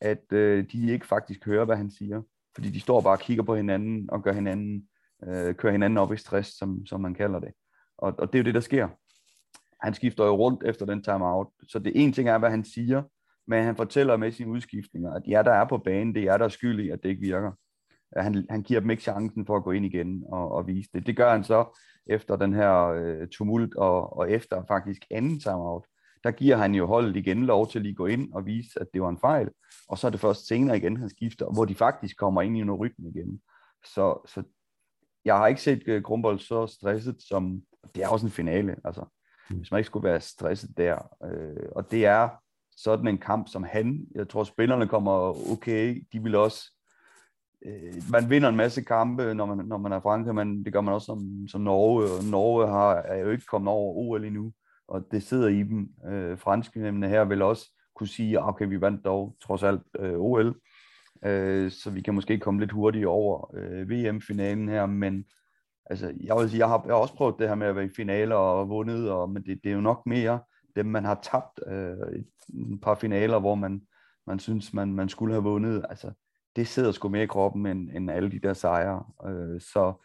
at 0.00 0.32
øh, 0.32 0.64
de 0.72 0.92
ikke 0.92 1.06
faktisk 1.06 1.46
hører, 1.46 1.64
hvad 1.64 1.76
han 1.76 1.90
siger? 1.90 2.22
Fordi 2.54 2.70
de 2.70 2.80
står 2.80 3.00
bare 3.00 3.12
og 3.12 3.20
kigger 3.20 3.42
på 3.42 3.56
hinanden 3.56 4.10
og 4.10 4.22
gør 4.22 4.32
hinanden, 4.32 4.88
øh, 5.26 5.54
kører 5.54 5.72
hinanden 5.72 5.98
op 5.98 6.12
i 6.12 6.16
stress, 6.16 6.58
som, 6.58 6.86
som 6.86 7.00
man 7.00 7.14
kalder 7.14 7.40
det. 7.40 7.52
Og, 7.98 8.14
og 8.18 8.32
det 8.32 8.38
er 8.38 8.42
jo 8.42 8.44
det, 8.44 8.54
der 8.54 8.60
sker. 8.60 8.88
Han 9.82 9.94
skifter 9.94 10.24
jo 10.24 10.36
rundt 10.36 10.62
efter 10.64 10.86
den 10.86 11.02
timeout. 11.02 11.48
Så 11.68 11.78
det 11.78 11.92
ene 11.94 12.12
ting 12.12 12.28
er, 12.28 12.38
hvad 12.38 12.50
han 12.50 12.64
siger, 12.64 13.02
men 13.46 13.64
han 13.64 13.76
fortæller 13.76 14.16
med 14.16 14.32
sine 14.32 14.50
udskiftninger, 14.50 15.12
at 15.12 15.22
jer, 15.26 15.42
der 15.42 15.52
er 15.52 15.64
på 15.64 15.78
banen, 15.78 16.14
det 16.14 16.20
er 16.20 16.24
jer, 16.24 16.38
der 16.38 16.44
er 16.44 16.48
skyld 16.48 16.80
i, 16.80 16.90
at 16.90 17.02
det 17.02 17.08
ikke 17.08 17.20
virker. 17.20 17.52
Han, 18.16 18.46
han 18.50 18.62
giver 18.62 18.80
dem 18.80 18.90
ikke 18.90 19.02
chancen 19.02 19.46
for 19.46 19.56
at 19.56 19.64
gå 19.64 19.70
ind 19.70 19.84
igen 19.84 20.24
og, 20.28 20.52
og 20.52 20.66
vise 20.66 20.90
det. 20.94 21.06
Det 21.06 21.16
gør 21.16 21.32
han 21.32 21.44
så 21.44 21.78
efter 22.06 22.36
den 22.36 22.54
her 22.54 22.86
øh, 22.86 23.28
tumult, 23.28 23.74
og, 23.74 24.16
og 24.16 24.30
efter 24.30 24.64
faktisk 24.68 25.06
anden 25.10 25.40
timeout, 25.40 25.84
der 26.24 26.30
giver 26.30 26.56
han 26.56 26.74
jo 26.74 26.86
holdet 26.86 27.16
igen 27.16 27.46
lov 27.46 27.68
til 27.68 27.78
at 27.78 27.82
lige 27.82 27.94
gå 27.94 28.06
ind 28.06 28.32
og 28.32 28.46
vise, 28.46 28.80
at 28.80 28.86
det 28.94 29.02
var 29.02 29.08
en 29.08 29.18
fejl. 29.18 29.48
Og 29.88 29.98
så 29.98 30.06
er 30.06 30.10
det 30.10 30.20
først 30.20 30.46
senere 30.46 30.76
igen, 30.76 30.96
han 30.96 31.08
skifter, 31.08 31.52
hvor 31.52 31.64
de 31.64 31.74
faktisk 31.74 32.16
kommer 32.16 32.42
ind 32.42 32.56
i 32.56 32.60
en 32.60 32.72
rytme 32.72 33.08
igen. 33.08 33.40
Så, 33.84 34.26
så 34.26 34.42
jeg 35.24 35.36
har 35.36 35.46
ikke 35.46 35.62
set 35.62 35.82
øh, 35.86 36.02
Grumbold 36.02 36.38
så 36.38 36.66
stresset 36.66 37.16
som, 37.22 37.62
det 37.94 38.02
er 38.02 38.08
også 38.08 38.26
en 38.26 38.32
finale, 38.32 38.76
altså. 38.84 39.04
Hvis 39.56 39.70
man 39.70 39.78
ikke 39.78 39.86
skulle 39.86 40.08
være 40.08 40.20
stresset 40.20 40.76
der. 40.76 41.08
Øh, 41.24 41.68
og 41.76 41.90
det 41.90 42.06
er 42.06 42.28
sådan 42.76 43.08
en 43.08 43.18
kamp, 43.18 43.48
som 43.48 43.62
han, 43.62 44.06
jeg 44.14 44.28
tror 44.28 44.44
spillerne 44.44 44.88
kommer 44.88 45.12
okay, 45.52 46.06
de 46.12 46.22
vil 46.22 46.34
også 46.34 46.70
øh, 47.66 48.02
man 48.12 48.30
vinder 48.30 48.48
en 48.48 48.56
masse 48.56 48.82
kampe, 48.82 49.34
når 49.34 49.46
man, 49.46 49.66
når 49.66 49.78
man 49.78 49.92
er 49.92 50.00
Frankrig, 50.00 50.34
men 50.34 50.64
det 50.64 50.72
gør 50.72 50.80
man 50.80 50.94
også 50.94 51.06
som, 51.06 51.48
som 51.48 51.60
Norge, 51.60 52.04
og 52.04 52.24
Norge 52.24 52.68
har, 52.68 52.94
er 52.94 53.18
jo 53.18 53.30
ikke 53.30 53.46
kommet 53.46 53.72
over 53.72 53.94
OL 53.94 54.24
endnu, 54.24 54.52
og 54.88 55.06
det 55.10 55.22
sidder 55.22 55.48
i 55.48 55.62
dem. 55.62 55.88
Øh, 56.10 56.38
franskmændene 56.38 57.08
her 57.08 57.24
vil 57.24 57.42
også 57.42 57.66
kunne 57.96 58.08
sige, 58.08 58.42
okay, 58.42 58.66
vi 58.68 58.80
vandt 58.80 59.04
dog 59.04 59.36
trods 59.42 59.62
alt 59.62 59.82
øh, 59.98 60.14
OL, 60.16 60.54
øh, 61.24 61.70
så 61.70 61.90
vi 61.90 62.00
kan 62.00 62.14
måske 62.14 62.38
komme 62.38 62.60
lidt 62.60 62.72
hurtigt 62.72 63.06
over 63.06 63.54
øh, 63.56 63.90
VM-finalen 63.90 64.68
her, 64.68 64.86
men 64.86 65.24
altså, 65.86 66.14
jeg 66.20 66.36
vil 66.36 66.50
sige, 66.50 66.58
jeg 66.58 66.68
har, 66.68 66.82
jeg 66.86 66.94
har 66.94 67.00
også 67.00 67.14
prøvet 67.14 67.38
det 67.38 67.48
her 67.48 67.54
med 67.54 67.66
at 67.66 67.76
være 67.76 67.84
i 67.84 67.94
finaler 67.96 68.36
og 68.36 68.68
vundet, 68.68 69.10
og, 69.10 69.30
men 69.30 69.42
det, 69.42 69.60
det 69.64 69.70
er 69.70 69.74
jo 69.74 69.80
nok 69.80 70.06
mere 70.06 70.40
dem, 70.76 70.86
man 70.86 71.04
har 71.04 71.20
tabt 71.22 71.60
øh, 71.66 72.18
et, 72.18 72.26
et 72.72 72.80
par 72.82 72.94
finaler, 72.94 73.38
hvor 73.40 73.54
man, 73.54 73.82
man 74.26 74.38
synes, 74.38 74.74
man, 74.74 74.94
man 74.94 75.08
skulle 75.08 75.34
have 75.34 75.42
vundet. 75.42 75.84
Altså, 75.88 76.12
det 76.56 76.68
sidder 76.68 76.92
sgu 76.92 77.08
mere 77.08 77.22
i 77.22 77.26
kroppen 77.26 77.66
end, 77.66 77.90
end 77.90 78.10
alle 78.10 78.30
de 78.30 78.38
der 78.38 78.54
sejre. 78.54 79.04
Øh, 79.26 79.60
så, 79.60 80.04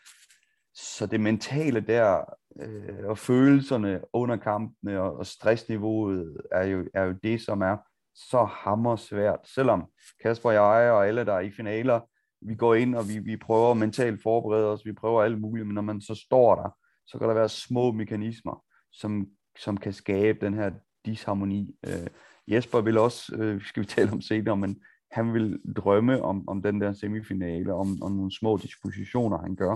så 0.74 1.06
det 1.06 1.20
mentale 1.20 1.80
der, 1.80 2.24
øh, 2.62 3.06
og 3.06 3.18
følelserne 3.18 4.02
under 4.14 4.38
kampene 4.38 5.02
og, 5.02 5.18
og 5.18 5.26
stressniveauet, 5.26 6.38
er 6.52 6.64
jo, 6.64 6.86
er 6.94 7.04
jo 7.04 7.12
det, 7.24 7.42
som 7.42 7.62
er 7.62 7.78
så 8.16 8.44
hammer 8.44 8.96
svært. 8.96 9.40
Selvom 9.44 9.86
Kasper 10.24 10.50
og 10.50 10.56
jeg 10.56 10.92
og 10.92 11.08
alle, 11.08 11.26
der 11.26 11.34
er 11.34 11.40
i 11.40 11.52
finaler, 11.52 12.00
vi 12.42 12.56
går 12.56 12.76
ind, 12.76 12.96
og 12.96 13.10
vi, 13.10 13.20
vi 13.20 13.38
prøver 13.38 13.74
mentalt 13.74 14.22
forberede 14.24 14.66
os, 14.66 14.86
vi 14.86 14.94
prøver 14.94 15.24
alt 15.24 15.42
muligt, 15.42 15.68
men 15.68 15.76
når 15.76 15.82
man 15.82 16.02
så 16.02 16.16
står 16.16 16.56
der, 16.56 16.70
så 17.08 17.18
kan 17.18 17.28
der 17.28 17.34
være 17.34 17.50
små 17.50 17.92
mekanismer, 17.92 18.64
som, 18.92 19.28
som 19.60 19.78
kan 19.78 19.94
skabe 19.94 20.46
den 20.46 20.54
her 20.54 20.72
disharmoni. 21.06 21.76
Øh, 21.86 22.08
Jesper 22.48 22.82
vil 22.82 22.98
også, 22.98 23.36
øh, 23.36 23.62
skal 23.62 23.84
vi 23.84 23.88
tale 23.96 24.12
om 24.12 24.22
senere, 24.22 24.58
men 24.58 24.82
han 25.12 25.34
vil 25.34 25.60
drømme 25.76 26.22
om, 26.22 26.48
om 26.48 26.62
den 26.62 26.82
der 26.82 26.94
semifinale, 26.94 27.74
om, 27.74 28.02
om 28.02 28.12
nogle 28.12 28.38
små 28.40 28.58
dispositioner, 28.58 29.38
han 29.38 29.56
gør 29.56 29.76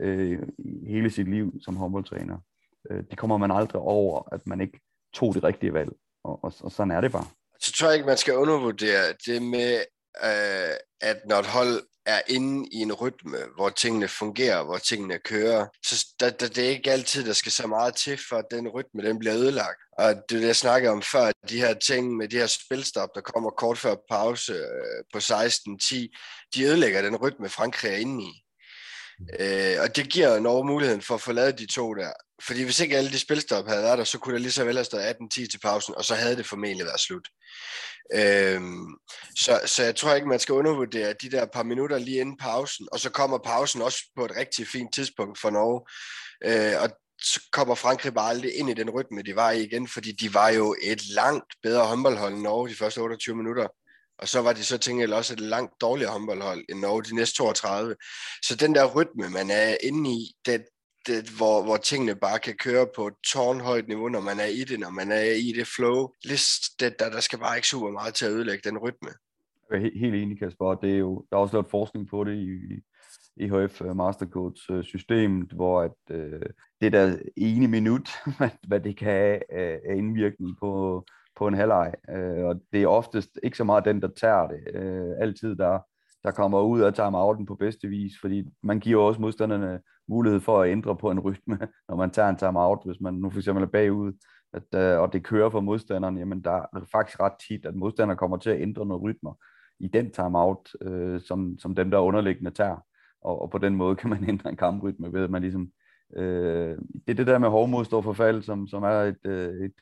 øh, 0.00 0.38
hele 0.86 1.10
sit 1.10 1.28
liv 1.28 1.52
som 1.60 1.76
håndboldtræner. 1.76 2.38
Øh, 2.90 3.04
det 3.10 3.18
kommer 3.18 3.36
man 3.36 3.50
aldrig 3.50 3.80
over, 3.80 4.28
at 4.32 4.46
man 4.46 4.60
ikke 4.60 4.80
tog 5.14 5.34
det 5.34 5.44
rigtige 5.44 5.74
valg, 5.74 5.92
og, 6.24 6.44
og, 6.44 6.52
og 6.60 6.72
sådan 6.72 6.90
er 6.90 7.00
det 7.00 7.12
bare. 7.12 7.26
Så 7.60 7.72
tror 7.72 7.88
jeg 7.88 7.96
ikke, 7.96 8.06
man 8.06 8.16
skal 8.16 8.36
undervurdere 8.36 9.12
det 9.26 9.42
med, 9.42 9.74
øh, 10.24 10.74
at 11.00 11.18
når 11.28 11.36
et 11.36 11.46
hold 11.46 11.82
er 12.08 12.20
inde 12.26 12.68
i 12.72 12.76
en 12.76 12.92
rytme, 12.92 13.38
hvor 13.56 13.68
tingene 13.68 14.08
fungerer, 14.08 14.64
hvor 14.64 14.78
tingene 14.78 15.18
kører, 15.18 15.66
så 15.86 16.06
der, 16.20 16.30
der, 16.30 16.48
det 16.48 16.64
er 16.64 16.68
ikke 16.68 16.90
altid, 16.90 17.24
der 17.24 17.32
skal 17.32 17.52
så 17.52 17.66
meget 17.66 17.94
til, 17.94 18.20
for 18.28 18.36
at 18.36 18.44
den 18.50 18.68
rytme 18.68 19.02
den 19.02 19.18
bliver 19.18 19.34
ødelagt. 19.34 19.78
Og 19.98 20.14
det, 20.30 20.42
jeg 20.42 20.56
snakkede 20.56 20.92
om 20.92 21.02
før, 21.02 21.32
de 21.48 21.60
her 21.60 21.74
ting 21.74 22.16
med 22.16 22.28
de 22.28 22.36
her 22.36 22.46
spilstop, 22.46 23.08
der 23.14 23.20
kommer 23.20 23.50
kort 23.50 23.78
før 23.78 23.94
pause 24.10 24.52
øh, 24.52 25.04
på 25.12 25.18
16-10, 25.18 26.50
de 26.54 26.64
ødelægger 26.64 27.02
den 27.02 27.16
rytme, 27.16 27.48
Frankrig 27.48 27.92
er 27.92 27.96
inde 27.96 28.24
i. 28.24 28.44
Øh, 29.40 29.76
og 29.82 29.96
det 29.96 30.08
giver 30.08 30.40
Norge 30.40 30.66
muligheden 30.66 31.02
for 31.02 31.14
at 31.14 31.20
få 31.20 31.32
lavet 31.32 31.58
de 31.58 31.66
to 31.66 31.94
der. 31.94 32.12
Fordi 32.46 32.62
hvis 32.62 32.80
ikke 32.80 32.96
alle 32.96 33.10
de 33.10 33.18
spilstop 33.18 33.68
havde 33.68 33.82
været 33.82 33.98
der, 33.98 34.04
så 34.04 34.18
kunne 34.18 34.34
der 34.34 34.40
lige 34.40 34.52
så 34.52 34.64
vel 34.64 34.76
have 34.76 34.84
stået 34.84 35.02
18-10 35.02 35.28
til 35.28 35.60
pausen, 35.62 35.94
og 35.94 36.04
så 36.04 36.14
havde 36.14 36.36
det 36.36 36.46
formentlig 36.46 36.86
været 36.86 37.00
slut. 37.00 37.28
Øhm, 38.14 38.86
så, 39.36 39.60
så 39.66 39.82
jeg 39.82 39.96
tror 39.96 40.14
ikke, 40.14 40.28
man 40.28 40.40
skal 40.40 40.54
undervurdere 40.54 41.14
de 41.22 41.30
der 41.30 41.46
par 41.46 41.62
minutter 41.62 41.98
lige 41.98 42.20
inden 42.20 42.36
pausen, 42.36 42.88
og 42.92 43.00
så 43.00 43.10
kommer 43.10 43.38
pausen 43.38 43.82
også 43.82 43.98
på 44.16 44.24
et 44.24 44.36
rigtig 44.36 44.66
fint 44.66 44.94
tidspunkt 44.94 45.40
for 45.40 45.50
Norge. 45.50 45.80
Øh, 46.44 46.82
og 46.82 46.90
så 47.22 47.40
kommer 47.52 47.74
Frankrig 47.74 48.14
bare 48.14 48.30
aldrig 48.30 48.54
ind 48.54 48.70
i 48.70 48.74
den 48.74 48.90
rytme, 48.90 49.22
de 49.22 49.36
var 49.36 49.50
i 49.50 49.62
igen, 49.62 49.88
fordi 49.88 50.12
de 50.12 50.34
var 50.34 50.48
jo 50.48 50.76
et 50.82 51.06
langt 51.08 51.54
bedre 51.62 51.86
håndboldhold 51.86 52.34
end 52.34 52.42
Norge 52.42 52.68
de 52.68 52.74
første 52.74 52.98
28 52.98 53.36
minutter. 53.36 53.68
Og 54.18 54.28
så 54.28 54.40
var 54.40 54.52
de 54.52 54.64
så 54.64 54.78
tænkt 54.78 55.12
også 55.12 55.32
et 55.32 55.40
langt 55.40 55.72
dårligere 55.80 56.12
håndboldhold 56.12 56.64
end 56.68 56.80
Norge 56.80 57.02
de 57.02 57.14
næste 57.14 57.36
32. 57.36 57.96
Så 58.42 58.56
den 58.56 58.74
der 58.74 58.94
rytme, 58.94 59.30
man 59.30 59.50
er 59.50 59.76
inde 59.82 60.10
i, 60.10 60.32
det, 60.46 60.64
det, 61.08 61.20
hvor, 61.38 61.56
hvor 61.66 61.76
tingene 61.76 62.14
bare 62.14 62.38
kan 62.38 62.56
køre 62.66 62.86
på 62.96 63.06
et 63.06 63.14
tårnhøjt 63.32 63.88
niveau, 63.88 64.08
når 64.08 64.20
man 64.20 64.40
er 64.40 64.50
i 64.60 64.64
det, 64.70 64.80
når 64.80 64.90
man 64.90 65.12
er 65.12 65.20
i 65.48 65.52
det 65.58 65.66
flow. 65.76 66.08
List, 66.24 66.80
det, 66.80 66.98
der, 66.98 67.10
der 67.10 67.20
skal 67.20 67.38
bare 67.38 67.56
ikke 67.56 67.68
super 67.68 67.90
meget 67.90 68.14
til 68.14 68.26
at 68.26 68.32
ødelægge 68.32 68.70
den 68.70 68.78
rytme. 68.78 69.10
Jeg 69.70 69.76
er 69.78 69.98
helt 70.00 70.14
enig, 70.14 70.38
Kasper. 70.38 70.74
Det 70.74 70.92
er 70.94 70.98
jo, 70.98 71.24
der 71.30 71.36
er 71.36 71.40
også 71.40 71.56
lavet 71.56 71.70
forskning 71.70 72.08
på 72.08 72.24
det 72.24 72.34
i, 72.34 72.52
i 72.74 72.78
EHF 73.40 73.82
øh, 73.82 73.96
Mastercodes 73.96 74.70
øh, 74.70 74.84
systemet, 74.84 75.52
hvor 75.52 75.82
at, 75.82 76.16
øh, 76.16 76.42
det 76.80 76.92
der 76.92 77.16
ene 77.36 77.68
minut, 77.68 78.08
hvad 78.68 78.80
det 78.80 78.96
kan 78.96 79.08
have 79.08 79.40
af 79.90 79.96
indvirkning 79.96 80.56
på, 80.60 81.04
på 81.36 81.46
en 81.46 81.54
halvleg. 81.54 81.94
Øh, 82.10 82.44
og 82.44 82.60
det 82.72 82.82
er 82.82 82.86
oftest 82.86 83.38
ikke 83.42 83.56
så 83.56 83.64
meget 83.64 83.84
den, 83.84 84.02
der 84.02 84.08
tager 84.16 84.46
det. 84.48 84.60
Øh, 84.74 85.14
altid 85.20 85.56
der, 85.56 85.78
der 86.24 86.30
kommer 86.30 86.60
ud 86.60 86.80
af 86.80 86.94
timeouten 86.94 87.46
på 87.46 87.54
bedste 87.54 87.88
vis, 87.88 88.12
fordi 88.20 88.44
man 88.62 88.80
giver 88.80 89.02
også 89.02 89.20
modstanderne 89.20 89.80
mulighed 90.08 90.40
for 90.40 90.62
at 90.62 90.70
ændre 90.70 90.96
på 90.96 91.10
en 91.10 91.20
rytme, 91.20 91.58
når 91.88 91.96
man 91.96 92.10
tager 92.10 92.28
en 92.28 92.36
timeout, 92.36 92.82
hvis 92.84 93.00
man 93.00 93.14
nu 93.14 93.30
for 93.30 93.38
eksempel 93.38 93.64
er 93.64 93.68
bagud, 93.68 94.12
at, 94.52 94.74
øh, 94.74 95.00
og 95.00 95.12
det 95.12 95.24
kører 95.24 95.50
for 95.50 95.60
modstanderen, 95.60 96.18
jamen 96.18 96.40
der 96.44 96.52
er 96.52 96.84
faktisk 96.92 97.20
ret 97.20 97.32
tit, 97.48 97.66
at 97.66 97.74
modstanderen 97.74 98.18
kommer 98.18 98.36
til 98.36 98.50
at 98.50 98.60
ændre 98.60 98.86
nogle 98.86 99.02
rytmer 99.02 99.34
i 99.80 99.88
den 99.88 100.10
timeout, 100.10 100.70
øh, 100.82 101.20
som, 101.20 101.58
som 101.58 101.74
dem, 101.74 101.90
der 101.90 101.98
underliggende 101.98 102.50
tager. 102.50 102.76
Og, 103.22 103.42
og 103.42 103.50
på 103.50 103.58
den 103.58 103.74
måde 103.74 103.96
kan 103.96 104.10
man 104.10 104.24
ændre 104.30 104.50
en 104.50 104.56
kamprytme 104.56 105.12
ved, 105.12 105.24
at 105.24 105.30
man 105.30 105.42
ligesom, 105.42 105.70
øh, 106.16 106.78
det 107.06 107.10
er 107.10 107.14
det 107.14 107.26
der 107.26 107.38
med 107.38 107.48
hårdmodstårforfald, 107.48 108.42
som, 108.42 108.66
som 108.66 108.82
er 108.82 109.00
et, 109.00 109.26
øh, 109.26 109.64
et, 109.64 109.72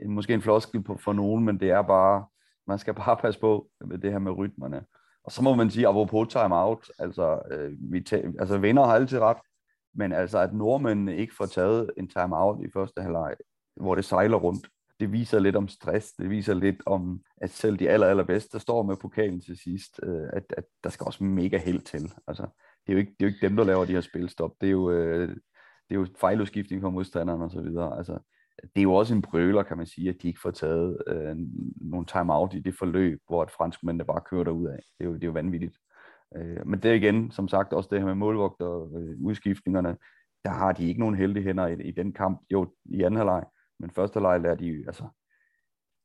en, 0.00 0.10
måske 0.10 0.34
en 0.34 0.42
floskel 0.42 0.82
på, 0.82 0.96
for 0.96 1.12
nogen, 1.12 1.44
men 1.44 1.60
det 1.60 1.70
er 1.70 1.82
bare, 1.82 2.24
man 2.66 2.78
skal 2.78 2.94
bare 2.94 3.16
passe 3.16 3.40
på 3.40 3.68
med 3.84 3.98
det 3.98 4.12
her 4.12 4.18
med 4.18 4.32
rytmerne. 4.32 4.84
Og 5.24 5.32
så 5.32 5.42
må 5.42 5.54
man 5.54 5.70
sige, 5.70 5.88
apropos 5.88 6.28
time-out, 6.28 6.90
altså, 6.98 7.40
øh, 7.50 7.72
vi 7.92 8.04
altså 8.38 8.58
vinder 8.58 8.84
har 8.84 8.94
altid 8.94 9.18
ret, 9.18 9.36
men 9.94 10.12
altså 10.12 10.38
at 10.38 10.54
nordmændene 10.54 11.16
ikke 11.16 11.34
får 11.34 11.46
taget 11.46 11.90
en 11.96 12.08
timeout 12.08 12.60
i 12.64 12.70
første 12.72 13.02
halvleg, 13.02 13.34
hvor 13.76 13.94
det 13.94 14.04
sejler 14.04 14.36
rundt, 14.36 14.66
det 15.00 15.12
viser 15.12 15.38
lidt 15.38 15.56
om 15.56 15.68
stress, 15.68 16.12
det 16.12 16.30
viser 16.30 16.54
lidt 16.54 16.82
om, 16.86 17.20
at 17.36 17.50
selv 17.50 17.76
de 17.76 17.90
aller, 17.90 18.06
allerbedste, 18.06 18.52
der 18.52 18.58
står 18.58 18.82
med 18.82 18.96
pokalen 18.96 19.40
til 19.40 19.58
sidst, 19.58 20.00
øh, 20.02 20.28
at, 20.32 20.54
at 20.56 20.64
der 20.84 20.90
skal 20.90 21.04
også 21.04 21.24
mega 21.24 21.58
held 21.58 21.80
til. 21.80 22.12
Altså, 22.26 22.42
det, 22.86 22.88
er 22.88 22.92
jo 22.92 22.98
ikke, 22.98 23.12
det 23.20 23.26
er 23.26 23.30
jo 23.30 23.34
ikke 23.34 23.48
dem, 23.48 23.56
der 23.56 23.64
laver 23.64 23.84
de 23.84 23.92
her 23.92 24.00
spilstop, 24.00 24.50
det 24.60 24.66
er 24.66 24.70
jo, 24.70 24.90
øh, 24.90 25.28
det 25.88 25.96
er 25.96 26.00
jo 26.00 26.06
fejludskiftning 26.20 26.82
for 26.82 26.90
modstanderen 26.90 27.42
og 27.42 27.50
så 27.50 27.60
videre. 27.60 27.98
Altså, 27.98 28.18
det 28.62 28.80
er 28.80 28.82
jo 28.82 28.94
også 28.94 29.14
en 29.14 29.22
brøler, 29.22 29.62
kan 29.62 29.76
man 29.76 29.86
sige, 29.86 30.08
at 30.08 30.16
de 30.22 30.28
ikke 30.28 30.40
får 30.40 30.50
taget 30.50 31.02
øh, 31.06 31.36
nogle 31.80 32.06
time-out 32.06 32.54
i 32.54 32.60
det 32.60 32.74
forløb, 32.78 33.20
hvor 33.26 33.42
et 33.42 33.50
franskmændene 33.50 34.04
bare 34.04 34.20
kører 34.30 34.44
derud 34.44 34.66
af. 34.66 34.82
Det 34.98 35.04
er 35.04 35.08
jo, 35.08 35.14
det 35.14 35.22
er 35.22 35.26
jo 35.26 35.32
vanvittigt. 35.32 35.76
Øh, 36.36 36.66
men 36.66 36.82
det 36.82 36.90
er 36.90 36.94
igen, 36.94 37.30
som 37.30 37.48
sagt, 37.48 37.72
også 37.72 37.88
det 37.92 37.98
her 37.98 38.06
med 38.06 38.14
målvogter 38.14 38.66
og 38.66 39.00
øh, 39.00 39.16
udskiftningerne, 39.20 39.96
der 40.44 40.50
har 40.50 40.72
de 40.72 40.88
ikke 40.88 41.00
nogen 41.00 41.14
heldige 41.14 41.44
hænder 41.44 41.66
i, 41.66 41.82
i 41.82 41.90
den 41.90 42.12
kamp. 42.12 42.40
Jo, 42.52 42.72
i 42.84 43.02
anden 43.02 43.16
halvleg, 43.16 43.44
men 43.80 43.90
første 43.90 44.14
halvleg 44.14 44.50
er 44.50 44.54
de 44.54 44.84
altså, 44.86 45.04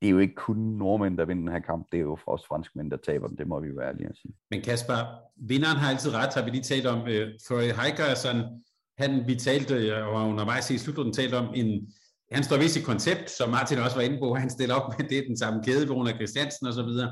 det 0.02 0.08
er 0.08 0.12
jo 0.12 0.20
ikke 0.20 0.36
kun 0.36 0.58
nordmænd, 0.58 1.18
der 1.18 1.26
vinder 1.26 1.44
den 1.44 1.52
her 1.52 1.60
kamp, 1.60 1.88
det 1.92 1.98
er 1.98 2.02
jo 2.02 2.18
for 2.24 2.32
os 2.32 2.46
franskmænd, 2.48 2.92
der 2.92 2.98
taber 2.98 3.28
den, 3.28 3.38
det 3.38 3.48
må 3.48 3.60
vi 3.60 3.68
jo 3.68 3.74
være 3.78 3.90
ærlige 3.90 4.10
at 4.10 4.18
sige. 4.18 4.34
Men 4.52 4.62
Kasper, 4.62 4.96
vinderen 5.36 5.78
har 5.78 5.90
altid 5.90 6.14
ret, 6.14 6.34
har 6.34 6.44
vi 6.44 6.50
lige 6.50 6.64
talt 6.64 6.86
om. 6.86 7.08
Øh, 7.08 7.28
uh, 7.28 7.34
Troy 7.48 7.64
Heikerson, 7.82 8.38
han, 8.98 9.28
vi 9.28 9.36
talte, 9.36 9.74
øh, 9.74 10.08
og 10.08 10.30
undervejs 10.30 10.72
i 10.72 10.78
slutrunden 10.78 11.14
talte 11.14 11.36
om, 11.36 11.54
en, 11.56 11.94
han 12.32 12.44
står 12.44 12.58
vist 12.58 12.78
i 12.78 12.82
koncept, 12.82 13.30
som 13.30 13.50
Martin 13.50 13.78
også 13.78 13.96
var 13.96 14.04
inde 14.04 14.20
på, 14.20 14.34
han 14.34 14.50
stiller 14.50 14.76
op 14.76 15.00
med 15.00 15.10
det, 15.10 15.24
den 15.28 15.38
samme 15.38 15.64
kæde, 15.64 15.90
Verona 15.90 16.12
Christiansen 16.16 16.68
og 16.68 16.74
så 16.74 16.84
videre. 16.84 17.10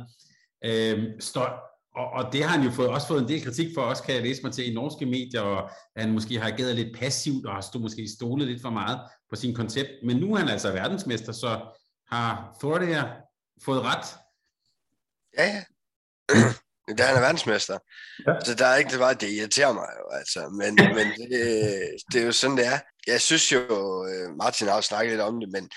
Uh, 0.67 1.03
står, 1.19 1.72
og, 1.95 2.09
og 2.09 2.33
det 2.33 2.43
har 2.43 2.57
han 2.57 2.65
jo 2.65 2.71
fået, 2.71 2.89
også 2.89 3.07
fået 3.07 3.21
en 3.21 3.27
del 3.27 3.43
kritik 3.43 3.73
for, 3.75 3.81
også 3.81 4.03
kan 4.03 4.15
jeg 4.15 4.23
læse 4.23 4.43
mig 4.43 4.51
til 4.51 4.71
i 4.71 4.73
norske 4.73 5.05
medier, 5.05 5.41
og 5.41 5.69
han 5.97 6.11
måske 6.11 6.39
har 6.39 6.51
ageret 6.51 6.75
lidt 6.75 6.97
passivt, 6.97 7.45
og 7.45 7.53
har 7.53 7.61
stå, 7.61 7.79
måske 7.79 8.07
stolet 8.17 8.47
lidt 8.47 8.61
for 8.61 8.69
meget 8.69 8.99
på 9.29 9.35
sin 9.35 9.55
koncept. 9.55 9.89
Men 10.03 10.17
nu 10.17 10.33
er 10.33 10.37
han 10.37 10.49
altså 10.49 10.71
verdensmester, 10.71 11.31
så 11.31 11.77
har 12.11 12.55
Thordia 12.59 13.03
fået 13.65 13.81
ret? 13.81 14.05
Ja, 15.37 15.45
ja. 15.45 15.63
Da 16.97 17.03
han 17.03 17.15
er 17.15 17.19
verdensmester. 17.19 17.77
Ja. 18.27 18.33
Så 18.45 18.55
der 18.55 18.65
er 18.65 18.75
ikke 18.75 18.91
det 18.91 18.99
bare, 18.99 19.13
det 19.13 19.29
irriterer 19.29 19.73
mig 19.73 19.87
jo, 19.99 20.17
altså. 20.17 20.39
Men, 20.49 20.75
men 20.75 21.07
det, 21.07 21.29
det, 22.13 22.21
er 22.21 22.25
jo 22.25 22.31
sådan, 22.31 22.57
det 22.57 22.65
er. 22.65 22.79
Jeg 23.07 23.21
synes 23.21 23.51
jo, 23.51 23.59
øh, 24.05 24.35
Martin 24.37 24.67
har 24.67 24.81
snakket 24.81 25.11
lidt 25.11 25.21
om 25.21 25.39
det, 25.39 25.49
men 25.49 25.69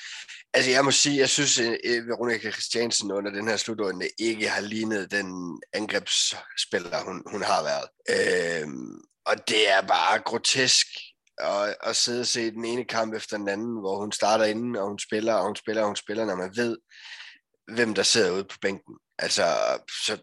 altså 0.57 0.71
jeg 0.71 0.85
må 0.85 0.90
sige, 0.90 1.19
jeg 1.19 1.29
synes, 1.29 1.59
at 1.59 2.07
Veronica 2.07 2.51
Christiansen 2.51 3.12
under 3.12 3.31
den 3.31 3.49
her 3.49 3.57
slutrunde 3.57 4.09
ikke 4.19 4.49
har 4.49 4.61
lignet 4.61 5.11
den 5.11 5.61
angrebsspiller, 5.73 7.05
hun, 7.05 7.23
hun 7.27 7.42
har 7.42 7.62
været. 7.62 7.88
Øhm, 8.16 9.01
og 9.27 9.49
det 9.49 9.71
er 9.71 9.83
bare 9.83 10.19
grotesk 10.19 10.87
at, 11.38 11.77
at 11.83 11.97
sidde 11.97 12.21
og 12.21 12.27
se 12.27 12.51
den 12.51 12.64
ene 12.64 12.85
kamp 12.85 13.14
efter 13.14 13.37
den 13.37 13.49
anden, 13.49 13.81
hvor 13.81 14.01
hun 14.01 14.12
starter 14.12 14.45
inden, 14.45 14.77
og 14.77 14.88
hun 14.88 14.99
spiller, 14.99 15.35
og 15.35 15.45
hun 15.47 15.57
spiller, 15.57 15.83
og 15.83 15.88
hun 15.88 15.97
spiller, 15.97 16.25
når 16.25 16.37
man 16.37 16.57
ved, 16.57 16.77
hvem 17.75 17.95
der 17.95 18.03
sidder 18.03 18.31
ude 18.31 18.45
på 18.45 18.57
bænken. 18.62 18.95
Altså, 19.19 19.45
så 20.07 20.19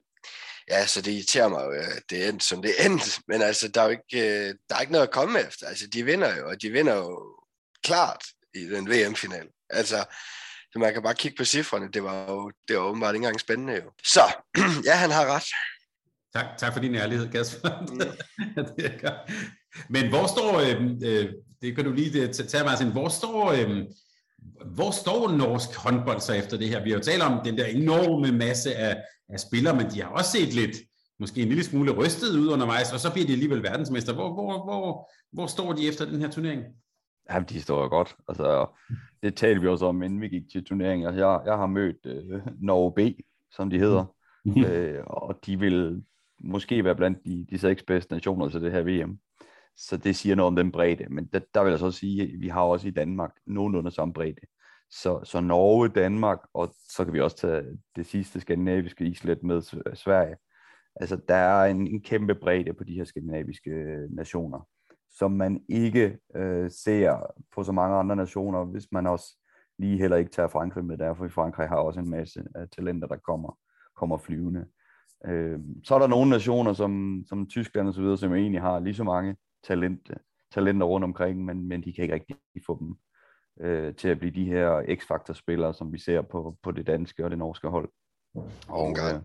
ja, 0.70 0.86
så 0.86 1.02
det 1.02 1.12
irriterer 1.12 1.48
mig 1.48 1.66
jo, 1.66 1.72
at 1.72 2.04
det 2.10 2.30
endte, 2.30 2.46
som 2.46 2.62
det 2.62 2.86
endte. 2.86 3.22
Men 3.28 3.42
altså, 3.42 3.68
der 3.68 3.82
er 3.82 3.86
jo 3.86 3.92
ikke, 3.92 4.48
øh, 4.48 4.56
der 4.70 4.76
er 4.76 4.82
ikke 4.82 4.94
noget 4.94 5.08
at 5.08 5.14
komme 5.14 5.40
efter. 5.40 5.68
Altså, 5.68 5.88
de 5.88 6.06
vinder 6.06 6.38
jo, 6.38 6.50
og 6.50 6.62
de 6.62 6.70
vinder 6.72 6.96
jo 6.96 7.38
klart 7.84 8.24
i 8.54 8.60
den 8.60 8.90
VM-final. 8.90 9.48
Altså, 9.74 10.06
så 10.74 10.80
man 10.80 10.94
kan 10.94 11.04
bare 11.04 11.14
kigge 11.14 11.38
på 11.38 11.46
cifrene. 11.46 11.92
Det 11.94 12.04
var 12.04 12.32
jo 12.32 12.52
det 12.68 12.78
var 12.78 12.84
åbenbart 12.84 13.16
ikke 13.16 13.24
engang 13.24 13.40
spændende 13.40 13.74
jo. 13.74 13.92
Så, 14.04 14.22
ja, 14.88 14.96
han 14.96 15.12
har 15.12 15.36
ret. 15.36 15.44
Tak, 16.36 16.46
tak 16.58 16.74
for 16.74 16.80
din 16.80 16.96
ærlighed, 16.96 17.32
Kasper. 17.32 17.70
Mm. 17.82 18.02
Men 19.94 20.10
hvor 20.10 20.28
står, 20.28 20.60
øh, 20.60 20.92
øh, 21.04 21.34
det 21.62 21.76
kan 21.76 21.86
du 21.86 21.92
lige 21.92 22.34
tage, 22.34 22.64
Martin, 22.64 22.92
hvor 22.92 23.10
står, 23.10 23.52
øh, 23.52 23.84
hvor 24.76 24.92
står 24.92 25.32
norsk 25.32 25.76
håndbold 25.76 26.22
så 26.22 26.34
efter 26.34 26.58
det 26.58 26.70
her? 26.70 26.84
Vi 26.84 26.90
har 26.90 26.98
jo 26.98 27.04
talt 27.04 27.24
om 27.24 27.42
den 27.46 27.58
der 27.58 27.66
enorme 27.66 28.32
masse 28.32 28.76
af, 28.76 28.98
af 29.30 29.40
spillere, 29.40 29.76
men 29.76 29.92
de 29.92 30.02
har 30.02 30.10
også 30.10 30.32
set 30.32 30.54
lidt, 30.54 30.78
måske 31.20 31.42
en 31.42 31.48
lille 31.48 31.64
smule 31.64 31.92
rystet 31.92 32.38
ud 32.38 32.48
undervejs, 32.48 32.94
og 32.94 33.00
så 33.00 33.12
bliver 33.14 33.28
de 33.28 33.34
alligevel 33.34 33.64
verdensmester. 33.64 34.14
Hvor, 34.14 34.34
hvor, 34.34 34.64
hvor, 34.64 35.12
hvor 35.32 35.48
står 35.48 35.74
de 35.74 35.88
efter 35.88 36.06
den 36.06 36.22
her 36.22 36.32
turnering? 36.32 36.64
Ja, 37.30 37.40
de 37.40 37.62
står 37.62 37.82
jo 37.82 37.90
godt. 37.90 38.16
Altså, 38.28 38.68
det 39.24 39.36
talte 39.36 39.62
vi 39.62 39.68
også 39.68 39.86
om, 39.86 40.04
inden 40.04 40.22
vi 40.22 40.28
gik 40.28 40.50
til 40.52 40.64
turneringen. 40.64 41.08
Altså, 41.08 41.28
jeg, 41.28 41.42
jeg 41.46 41.58
har 41.58 41.66
mødt 41.66 42.06
øh, 42.06 42.42
Norge 42.60 42.94
B, 42.94 43.20
som 43.52 43.70
de 43.70 43.80
hedder, 43.80 44.06
mm. 44.46 44.64
øh, 44.66 45.04
og 45.08 45.40
de 45.46 45.60
vil 45.60 46.04
måske 46.40 46.84
være 46.84 46.96
blandt 46.96 47.26
de, 47.26 47.46
de 47.50 47.58
seks 47.58 47.84
bedste 47.84 48.14
nationer 48.14 48.50
til 48.50 48.62
det 48.62 48.72
her 48.72 48.82
VM. 48.82 49.20
Så 49.78 49.98
det 49.98 50.16
siger 50.16 50.36
noget 50.36 50.48
om 50.48 50.56
den 50.56 50.72
bredde. 50.72 51.06
Men 51.10 51.26
der, 51.26 51.40
der 51.54 51.64
vil 51.64 51.70
jeg 51.70 51.80
så 51.80 51.92
sige, 51.92 52.24
at 52.24 52.30
vi 52.40 52.48
har 52.48 52.62
også 52.62 52.88
i 52.88 52.92
Danmark 52.92 53.32
nogenlunde 53.46 53.92
samme 53.92 54.14
bredde. 54.14 54.42
Så, 54.90 55.20
så 55.24 55.42
Norge, 55.42 55.90
Danmark, 55.90 56.40
og 56.54 56.76
så 56.90 57.06
kan 57.06 57.14
vi 57.14 57.22
også 57.22 57.38
tage 57.38 57.64
det 57.96 58.06
sidste 58.06 58.40
skandinaviske 58.40 59.06
islet 59.06 59.44
med 59.44 59.62
Sverige. 59.96 60.36
Altså, 60.96 61.20
der 61.28 61.36
er 61.36 61.66
en, 61.72 61.88
en 61.88 62.02
kæmpe 62.02 62.36
bredde 62.36 62.74
på 62.74 62.84
de 62.84 62.94
her 62.94 63.04
skandinaviske 63.04 63.72
nationer, 64.10 64.68
som 65.14 65.32
man 65.32 65.62
ikke 65.70 66.18
øh, 66.36 66.72
ser 66.72 67.34
på 67.56 67.64
så 67.64 67.72
mange 67.72 67.98
andre 67.98 68.16
nationer, 68.16 68.66
hvis 68.66 68.92
man 68.92 69.08
også 69.08 69.38
lige 69.80 69.98
heller 69.98 70.18
ikke 70.18 70.32
tager 70.32 70.48
Frankrig 70.48 70.86
med, 70.86 70.98
derfor 70.98 71.26
i 71.26 71.30
Frankrig 71.30 71.68
har 71.68 71.76
også 71.78 72.00
en 72.00 72.10
masse 72.10 72.44
af 72.56 72.70
talenter, 72.70 73.08
der 73.08 73.16
kommer, 73.16 73.58
kommer 73.96 74.18
flyvende. 74.18 74.66
Øh, 75.26 75.60
så 75.84 75.96
er 75.96 76.00
der 76.00 76.08
nogle 76.08 76.30
nationer, 76.30 76.74
som, 76.74 77.24
som 77.28 77.48
Tyskland 77.48 77.88
og 77.88 77.94
så 77.94 78.02
videre, 78.02 78.18
som 78.18 78.34
egentlig 78.34 78.62
har 78.62 78.80
lige 78.80 78.96
så 78.96 79.04
mange 79.04 79.36
talent, 79.68 80.12
talenter 80.52 80.86
rundt 80.86 81.04
omkring, 81.04 81.46
men, 81.46 81.68
men 81.68 81.84
de 81.84 81.94
kan 81.94 82.04
ikke 82.04 82.14
rigtig 82.14 82.38
få 82.66 82.80
dem 82.80 82.96
øh, 83.60 83.96
til 83.96 84.08
at 84.08 84.20
blive 84.20 84.34
de 84.34 84.46
her 84.46 84.96
X-Factor-spillere, 84.96 85.74
som 85.74 85.94
vi 85.94 85.98
ser 85.98 86.22
på, 86.22 86.58
på 86.64 86.72
det 86.72 86.88
danske 86.88 87.24
og 87.24 87.30
det 87.30 87.38
norske 87.38 87.68
hold. 87.68 87.90
Og 88.68 88.86
Ungarn. 88.86 89.16
Øh, 89.16 89.22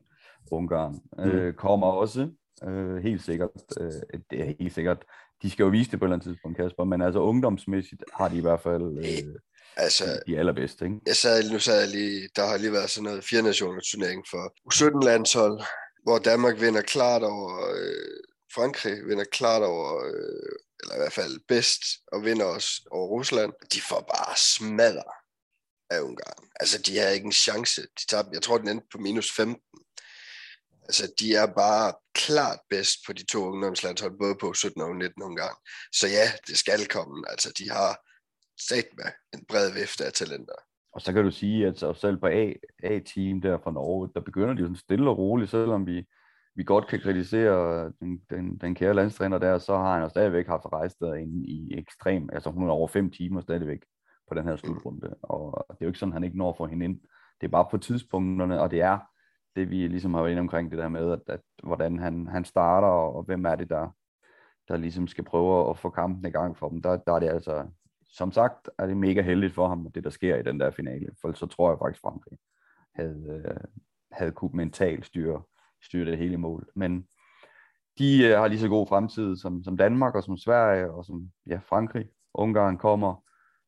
Ungarn 0.50 1.00
mm. 1.18 1.24
øh, 1.24 1.54
kommer 1.54 1.86
også, 1.86 2.30
øh, 2.64 2.96
helt 2.96 3.22
sikkert, 3.22 3.50
øh, 3.80 4.20
det 4.30 4.40
er 4.40 4.54
helt 4.58 4.72
sikkert, 4.72 5.04
de 5.42 5.50
skal 5.50 5.62
jo 5.62 5.68
vise 5.68 5.90
det 5.90 5.98
på 5.98 6.04
et 6.04 6.06
eller 6.06 6.16
andet 6.16 6.28
tidspunkt, 6.28 6.56
Kasper, 6.56 6.84
men 6.84 7.02
altså 7.02 7.20
ungdomsmæssigt 7.20 8.02
har 8.18 8.28
de 8.28 8.36
i 8.36 8.40
hvert 8.40 8.62
fald 8.62 8.98
øh, 8.98 9.34
altså, 9.76 10.04
de 10.26 10.38
allerbedste. 10.38 10.84
Ikke? 10.84 11.00
Jeg 11.06 11.16
sad, 11.16 11.50
nu 11.50 11.58
sad 11.58 11.80
jeg 11.80 11.88
lige, 11.88 12.28
der 12.36 12.46
har 12.46 12.56
lige 12.56 12.72
været 12.72 12.90
sådan 12.90 13.04
noget 13.04 13.24
fire 13.24 13.42
nationer 13.42 13.80
turnering 13.90 14.24
for 14.30 14.42
U17-landshold, 14.70 15.60
hvor 16.02 16.18
Danmark 16.18 16.60
vinder 16.60 16.82
klart 16.82 17.22
over 17.22 17.52
øh, 17.76 18.18
Frankrig, 18.54 19.06
vinder 19.06 19.24
klart 19.24 19.62
over, 19.62 20.04
øh, 20.06 20.52
eller 20.80 20.94
i 20.94 20.98
hvert 20.98 21.12
fald 21.12 21.40
bedst, 21.48 21.82
og 22.12 22.24
vinder 22.24 22.44
også 22.44 22.70
over 22.90 23.06
Rusland. 23.08 23.52
De 23.72 23.80
får 23.80 24.00
bare 24.00 24.36
smadre 24.36 25.10
af 25.90 26.00
Ungarn. 26.00 26.44
Altså, 26.60 26.82
de 26.86 26.98
har 26.98 27.08
ikke 27.08 27.26
en 27.26 27.32
chance. 27.32 27.82
De 27.82 28.06
tager, 28.08 28.24
jeg 28.32 28.42
tror, 28.42 28.58
den 28.58 28.68
endte 28.68 28.86
på 28.92 28.98
minus 28.98 29.32
15. 29.32 29.56
Altså, 30.88 31.12
de 31.20 31.34
er 31.34 31.46
bare 31.46 31.92
klart 32.14 32.60
bedst 32.70 32.96
på 33.06 33.12
de 33.12 33.24
to 33.26 33.38
ungdomslandshold, 33.52 34.18
både 34.18 34.36
på 34.40 34.52
17 34.52 34.82
og 34.82 34.96
19 34.96 35.22
omgang. 35.22 35.54
Så 35.92 36.06
ja, 36.06 36.26
det 36.46 36.56
skal 36.58 36.88
komme. 36.96 37.24
Altså, 37.32 37.48
de 37.58 37.70
har 37.70 37.92
sat 38.68 38.88
med 38.98 39.10
en 39.34 39.44
bred 39.48 39.72
vifte 39.72 40.04
af 40.06 40.12
talenter. 40.12 40.58
Og 40.94 41.00
så 41.00 41.12
kan 41.12 41.24
du 41.24 41.30
sige, 41.30 41.66
at 41.66 41.96
selv 41.96 42.16
på 42.16 42.26
A, 42.26 42.52
A-team 42.82 43.40
der 43.40 43.58
fra 43.58 43.70
Norge, 43.72 44.10
der 44.14 44.20
begynder 44.20 44.54
de 44.54 44.60
jo 44.60 44.66
sådan 44.66 44.76
stille 44.76 45.10
og 45.10 45.18
roligt, 45.18 45.50
selvom 45.50 45.86
vi, 45.86 46.06
vi 46.54 46.64
godt 46.64 46.88
kan 46.88 47.00
kritisere 47.00 47.92
den, 48.00 48.20
den, 48.30 48.58
den 48.58 48.74
kære 48.74 48.94
landstræner 48.94 49.38
der, 49.38 49.58
så 49.58 49.76
har 49.76 49.92
han 49.92 50.02
jo 50.02 50.08
stadigvæk 50.08 50.46
haft 50.46 50.66
rejst 50.72 50.98
der 51.00 51.14
ind 51.14 51.46
i 51.46 51.78
ekstrem, 51.78 52.28
altså 52.32 52.50
hun 52.50 52.68
er 52.68 52.72
over 52.72 52.88
fem 52.88 53.10
timer 53.10 53.40
stadigvæk 53.40 53.82
på 54.28 54.34
den 54.34 54.44
her 54.44 54.56
slutrunde, 54.56 55.14
og 55.22 55.66
det 55.68 55.74
er 55.74 55.84
jo 55.84 55.88
ikke 55.88 55.98
sådan, 55.98 56.12
at 56.12 56.16
han 56.16 56.24
ikke 56.24 56.38
når 56.38 56.50
at 56.50 56.56
få 56.56 56.66
hende 56.66 56.84
ind. 56.84 57.00
Det 57.40 57.46
er 57.46 57.50
bare 57.50 57.68
på 57.70 57.78
tidspunkterne, 57.78 58.60
og 58.60 58.70
det 58.70 58.80
er 58.80 58.98
det, 59.58 59.70
vi 59.70 59.88
ligesom 59.88 60.14
har 60.14 60.22
været 60.22 60.30
inde 60.32 60.40
omkring 60.40 60.70
det 60.70 60.78
der 60.78 60.88
med, 60.88 61.12
at, 61.12 61.20
at 61.26 61.40
hvordan 61.62 61.98
han, 61.98 62.26
han 62.26 62.44
starter, 62.44 62.88
og, 62.88 63.16
og 63.16 63.22
hvem 63.22 63.44
er 63.44 63.54
det, 63.54 63.68
der, 63.68 63.88
der 64.68 64.76
ligesom 64.76 65.06
skal 65.06 65.24
prøve 65.24 65.70
at 65.70 65.78
få 65.78 65.90
kampen 65.90 66.26
i 66.26 66.30
gang 66.30 66.56
for 66.56 66.68
dem. 66.68 66.82
Der, 66.82 66.96
der 66.96 67.12
er 67.12 67.18
det 67.18 67.28
altså 67.28 67.66
som 68.10 68.32
sagt 68.32 68.70
er 68.78 68.86
det 68.86 68.96
mega 68.96 69.22
heldigt 69.22 69.54
for 69.54 69.68
ham, 69.68 69.92
det 69.92 70.04
der 70.04 70.10
sker 70.10 70.36
i 70.36 70.42
den 70.42 70.60
der 70.60 70.70
finale, 70.70 71.08
for 71.20 71.32
så 71.32 71.46
tror 71.46 71.70
jeg 71.70 71.78
faktisk, 71.78 72.00
Frankrig 72.00 72.38
havde, 72.94 73.42
øh, 73.46 73.64
havde 74.12 74.32
kunne 74.32 74.50
mentalt 74.54 75.06
styre, 75.06 75.42
styre 75.82 76.10
det 76.10 76.18
hele 76.18 76.36
mål. 76.36 76.68
Men 76.74 77.06
de 77.98 78.24
øh, 78.24 78.38
har 78.38 78.48
lige 78.48 78.60
så 78.60 78.68
god 78.68 78.86
fremtid 78.86 79.36
som, 79.36 79.62
som 79.62 79.76
Danmark 79.76 80.14
og 80.14 80.22
som 80.22 80.36
Sverige 80.36 80.90
og 80.90 81.04
som 81.04 81.30
ja, 81.46 81.60
Frankrig. 81.68 82.08
Ungarn 82.34 82.78
kommer, 82.78 83.24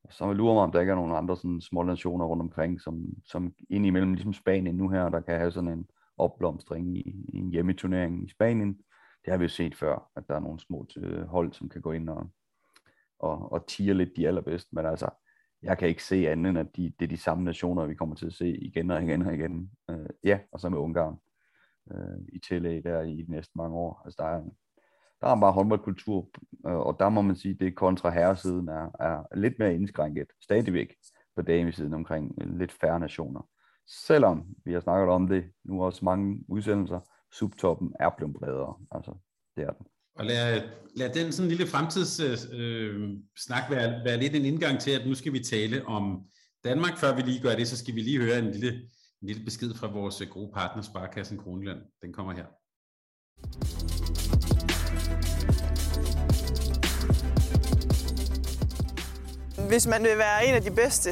så 0.09 0.17
så 0.17 0.33
lurer 0.33 0.55
mig, 0.55 0.63
om 0.63 0.73
der 0.73 0.81
ikke 0.81 0.91
er 0.91 0.97
nogen 0.97 1.17
andre 1.17 1.37
sådan 1.37 1.61
små 1.61 1.83
nationer 1.83 2.25
rundt 2.25 2.43
omkring, 2.43 2.81
som, 2.81 3.05
som 3.27 3.55
indimellem, 3.71 4.13
ligesom 4.13 4.33
Spanien 4.33 4.77
nu 4.77 4.89
her, 4.89 5.09
der 5.09 5.21
kan 5.21 5.39
have 5.39 5.53
sådan 5.53 5.71
en 5.71 5.87
opblomstring 6.17 6.97
i, 6.97 7.01
i 7.29 7.37
en 7.37 7.51
hjemmeturnering 7.51 8.25
i 8.25 8.29
Spanien. 8.29 8.79
Det 9.25 9.31
har 9.31 9.37
vi 9.37 9.45
jo 9.45 9.49
set 9.49 9.75
før, 9.75 10.11
at 10.17 10.29
der 10.29 10.35
er 10.35 10.41
nogle 10.41 10.61
små 10.61 10.87
øh, 10.97 11.23
hold, 11.23 11.53
som 11.53 11.69
kan 11.69 11.81
gå 11.81 11.93
ind 11.93 12.09
og, 12.09 12.31
og, 13.19 13.53
og 13.53 13.67
tiger 13.67 13.95
lidt 13.95 14.17
de 14.17 14.29
allerbedste. 14.29 14.75
Men 14.75 14.87
altså, 14.87 15.09
jeg 15.63 15.79
kan 15.79 15.89
ikke 15.89 16.05
se 16.05 16.29
andet 16.29 16.51
end, 16.51 16.59
at 16.59 16.77
de, 16.77 16.93
det 16.99 17.05
er 17.05 17.09
de 17.09 17.17
samme 17.17 17.45
nationer, 17.45 17.87
vi 17.87 17.95
kommer 17.95 18.15
til 18.15 18.27
at 18.27 18.33
se 18.33 18.57
igen 18.57 18.91
og 18.91 19.03
igen 19.03 19.23
og 19.23 19.35
igen. 19.35 19.71
Øh, 19.91 20.09
ja, 20.25 20.39
og 20.53 20.61
så 20.61 20.69
med 20.69 20.79
Ungarn 20.79 21.17
øh, 21.93 22.19
i 22.33 22.39
tillæg 22.39 22.85
der 22.85 23.03
i 23.03 23.23
de 23.23 23.31
næste 23.31 23.53
mange 23.55 23.77
år. 23.77 24.03
Altså, 24.05 24.17
der 24.23 24.29
er, 24.29 24.43
der 25.21 25.27
er 25.27 25.41
bare 25.41 25.53
håndboldkultur, 25.53 26.29
øh, 26.67 26.73
og 26.73 26.97
der 26.99 27.09
må 27.09 27.23
man 27.23 27.37
sige, 27.37 27.55
at 27.55 27.61
det 27.61 27.77
kontra 27.77 28.11
herresiden 28.11 28.69
er, 28.69 28.91
er 29.01 29.37
lidt 29.37 29.59
mere 29.59 29.75
indskrænket 29.75 30.27
stadigvæk 30.43 30.95
på 31.37 31.43
damesiden 31.43 31.95
omkring 31.95 32.35
øh, 32.41 32.59
lidt 32.59 32.73
færre 32.73 33.01
nationer. 33.01 33.49
Selvom 34.07 34.47
vi 34.65 34.73
har 34.73 34.81
snakket 34.81 35.09
om 35.09 35.29
det 35.29 35.45
nu 35.65 35.85
også 35.85 36.05
mange 36.05 36.39
udsendelser, 36.49 37.01
subtoppen 37.33 37.93
er 38.01 38.11
blevet 38.17 38.35
bredere. 38.35 38.75
Altså, 38.91 39.13
det 39.57 39.65
er 39.65 39.73
den. 39.73 39.87
Og 40.15 40.25
lad, 40.25 40.63
lad 40.97 41.15
den 41.15 41.33
sådan 41.33 41.49
lille 41.49 41.67
fremtidssnak 41.67 42.39
øh, 42.53 43.11
snak 43.39 43.71
være, 43.71 44.05
være 44.05 44.17
lidt 44.17 44.35
en 44.35 44.45
indgang 44.45 44.81
til, 44.81 44.91
at 44.91 45.07
nu 45.07 45.15
skal 45.15 45.33
vi 45.33 45.39
tale 45.39 45.87
om 45.87 46.25
Danmark. 46.65 46.99
Før 46.99 47.17
vi 47.17 47.23
lige 47.23 47.43
gør 47.43 47.55
det, 47.55 47.69
så 47.69 47.77
skal 47.77 47.95
vi 47.95 48.01
lige 48.01 48.21
høre 48.21 48.39
en 48.39 48.51
lille, 48.51 48.73
en 49.23 49.29
lille 49.29 49.45
besked 49.45 49.75
fra 49.75 49.93
vores 49.93 50.23
gode 50.31 50.53
partner, 50.55 50.83
Sparkassen 50.83 51.39
Kroneland. 51.39 51.79
Den 52.03 52.13
kommer 52.13 52.33
her. 52.33 52.47
Hvis 59.71 59.87
man 59.87 60.03
vil 60.03 60.19
være 60.19 60.47
en 60.47 60.55
af 60.55 60.63
de 60.63 60.71
bedste, 60.71 61.11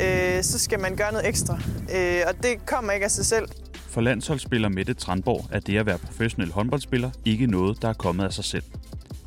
øh, 0.00 0.42
så 0.42 0.58
skal 0.58 0.80
man 0.80 0.96
gøre 0.96 1.12
noget 1.12 1.28
ekstra. 1.28 1.58
Øh, 1.94 2.20
og 2.26 2.42
det 2.42 2.66
kommer 2.66 2.92
ikke 2.92 3.04
af 3.04 3.10
sig 3.10 3.26
selv. 3.26 3.48
For 3.74 4.00
landsholdsspiller 4.00 4.68
Mette 4.68 4.94
Tranborg 4.94 5.46
er 5.52 5.60
det 5.60 5.78
at 5.78 5.86
være 5.86 5.98
professionel 5.98 6.52
håndboldspiller 6.52 7.10
ikke 7.24 7.46
noget, 7.46 7.82
der 7.82 7.88
er 7.88 7.92
kommet 7.92 8.24
af 8.24 8.32
sig 8.32 8.44
selv. 8.44 8.62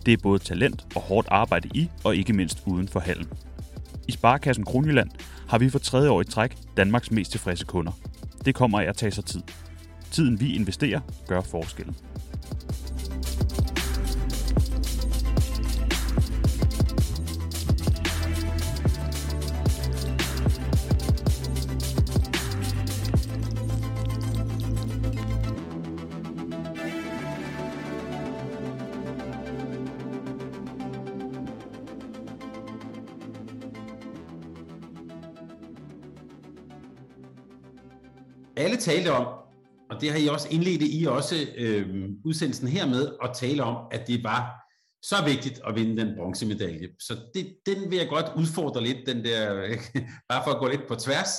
Det 0.05 0.13
er 0.13 0.17
både 0.23 0.39
talent 0.39 0.85
og 0.95 1.01
hårdt 1.01 1.27
arbejde 1.31 1.69
i, 1.73 1.89
og 2.03 2.15
ikke 2.15 2.33
mindst 2.33 2.63
uden 2.65 2.87
for 2.87 2.99
hallen. 2.99 3.27
I 4.07 4.11
Sparkassen 4.11 4.65
Kronjylland 4.65 5.09
har 5.47 5.57
vi 5.57 5.69
for 5.69 5.79
tredje 5.79 6.09
år 6.09 6.21
i 6.21 6.25
træk 6.25 6.57
Danmarks 6.77 7.11
mest 7.11 7.31
tilfredse 7.31 7.65
kunder. 7.65 7.91
Det 8.45 8.55
kommer 8.55 8.79
af 8.79 8.85
at 8.85 8.97
tage 8.97 9.11
sig 9.11 9.25
tid. 9.25 9.41
Tiden 10.11 10.39
vi 10.39 10.55
investerer 10.55 10.99
gør 11.27 11.41
forskellen. 11.41 11.95
Alle 38.77 38.97
talte 38.97 39.11
om, 39.11 39.27
og 39.91 40.01
det 40.01 40.11
har 40.11 40.17
I 40.17 40.27
også 40.27 40.47
indledt 40.51 40.81
i 40.81 41.05
også 41.05 41.35
øh, 41.57 42.09
udsendelsen 42.25 42.67
her 42.67 42.85
med, 42.87 43.15
at 43.23 43.31
tale 43.35 43.63
om, 43.63 43.75
at 43.91 44.07
det 44.07 44.23
var 44.23 44.41
så 45.01 45.15
vigtigt 45.25 45.61
at 45.67 45.75
vinde 45.75 46.01
den 46.01 46.15
bronzemedalje. 46.17 46.87
Så 46.99 47.13
det, 47.33 47.55
den 47.65 47.91
vil 47.91 47.97
jeg 47.97 48.09
godt 48.09 48.25
udfordre 48.37 48.83
lidt, 48.83 48.97
den 49.07 49.25
der, 49.25 49.75
bare 50.29 50.43
for 50.45 50.51
at 50.51 50.59
gå 50.59 50.67
lidt 50.67 50.87
på 50.87 50.95
tværs. 50.95 51.29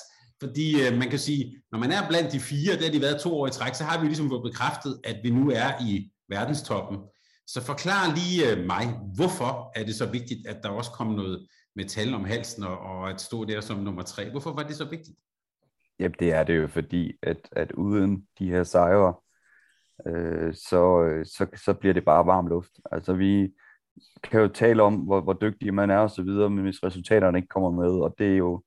Fordi 0.42 0.87
øh, 0.87 0.98
man 0.98 1.11
kan 1.11 1.18
sige, 1.18 1.62
når 1.72 1.79
man 1.79 1.92
er 1.92 2.09
blandt 2.09 2.33
de 2.33 2.40
fire, 2.40 2.77
der 2.77 2.85
har 2.85 2.92
de 2.92 3.01
været 3.01 3.20
to 3.20 3.40
år 3.40 3.46
i 3.46 3.51
træk, 3.51 3.74
så 3.74 3.85
har 3.85 4.01
vi 4.01 4.07
ligesom 4.07 4.29
fået 4.29 4.51
bekræftet, 4.53 5.01
at 5.05 5.16
vi 5.22 5.31
nu 5.31 5.51
er 5.51 5.70
i 5.83 6.11
verdenstoppen. 6.29 6.98
Så 7.46 7.61
forklar 7.62 8.14
lige 8.14 8.51
øh, 8.51 8.66
mig, 8.66 8.87
hvorfor 9.14 9.72
er 9.79 9.85
det 9.85 9.94
så 9.94 10.07
vigtigt, 10.07 10.46
at 10.46 10.57
der 10.62 10.68
også 10.68 10.90
kom 10.90 11.07
noget 11.07 11.46
metal 11.77 12.14
om 12.14 12.24
halsen 12.24 12.64
og, 12.64 12.79
og 12.79 13.11
at 13.11 13.20
stå 13.20 13.44
der 13.44 13.61
som 13.61 13.79
nummer 13.79 14.03
tre. 14.03 14.31
Hvorfor 14.31 14.53
var 14.53 14.62
det 14.62 14.77
så 14.77 14.85
vigtigt? 14.85 15.16
Jamen 15.99 16.15
det 16.19 16.33
er 16.33 16.45
det 16.45 16.57
jo, 16.57 16.67
fordi 16.67 17.13
at, 17.23 17.49
at 17.53 17.73
uden 17.73 18.27
de 18.39 18.51
her 18.51 18.65
sejre, 18.65 19.15
øh, 20.07 20.55
så, 20.55 21.03
øh, 21.03 21.27
så, 21.27 21.47
så 21.65 21.75
bliver 21.75 21.95
det 21.95 22.05
bare 22.05 22.27
varm 22.27 22.47
luft. 22.47 22.71
Altså 22.93 23.15
vi 23.15 23.55
kan 24.23 24.41
jo 24.41 24.49
tale 24.49 24.83
om, 24.83 24.95
hvor, 24.95 25.21
hvor 25.21 25.33
dygtige 25.33 25.73
man 25.73 25.91
er 25.91 25.99
og 25.99 26.11
så 26.11 26.23
videre, 26.23 26.51
men 26.51 26.65
hvis 26.65 26.85
resultaterne 26.85 27.39
ikke 27.39 27.49
kommer 27.49 27.71
med, 27.71 27.91
og 27.91 28.15
det 28.19 28.33
er 28.33 28.37
jo 28.37 28.63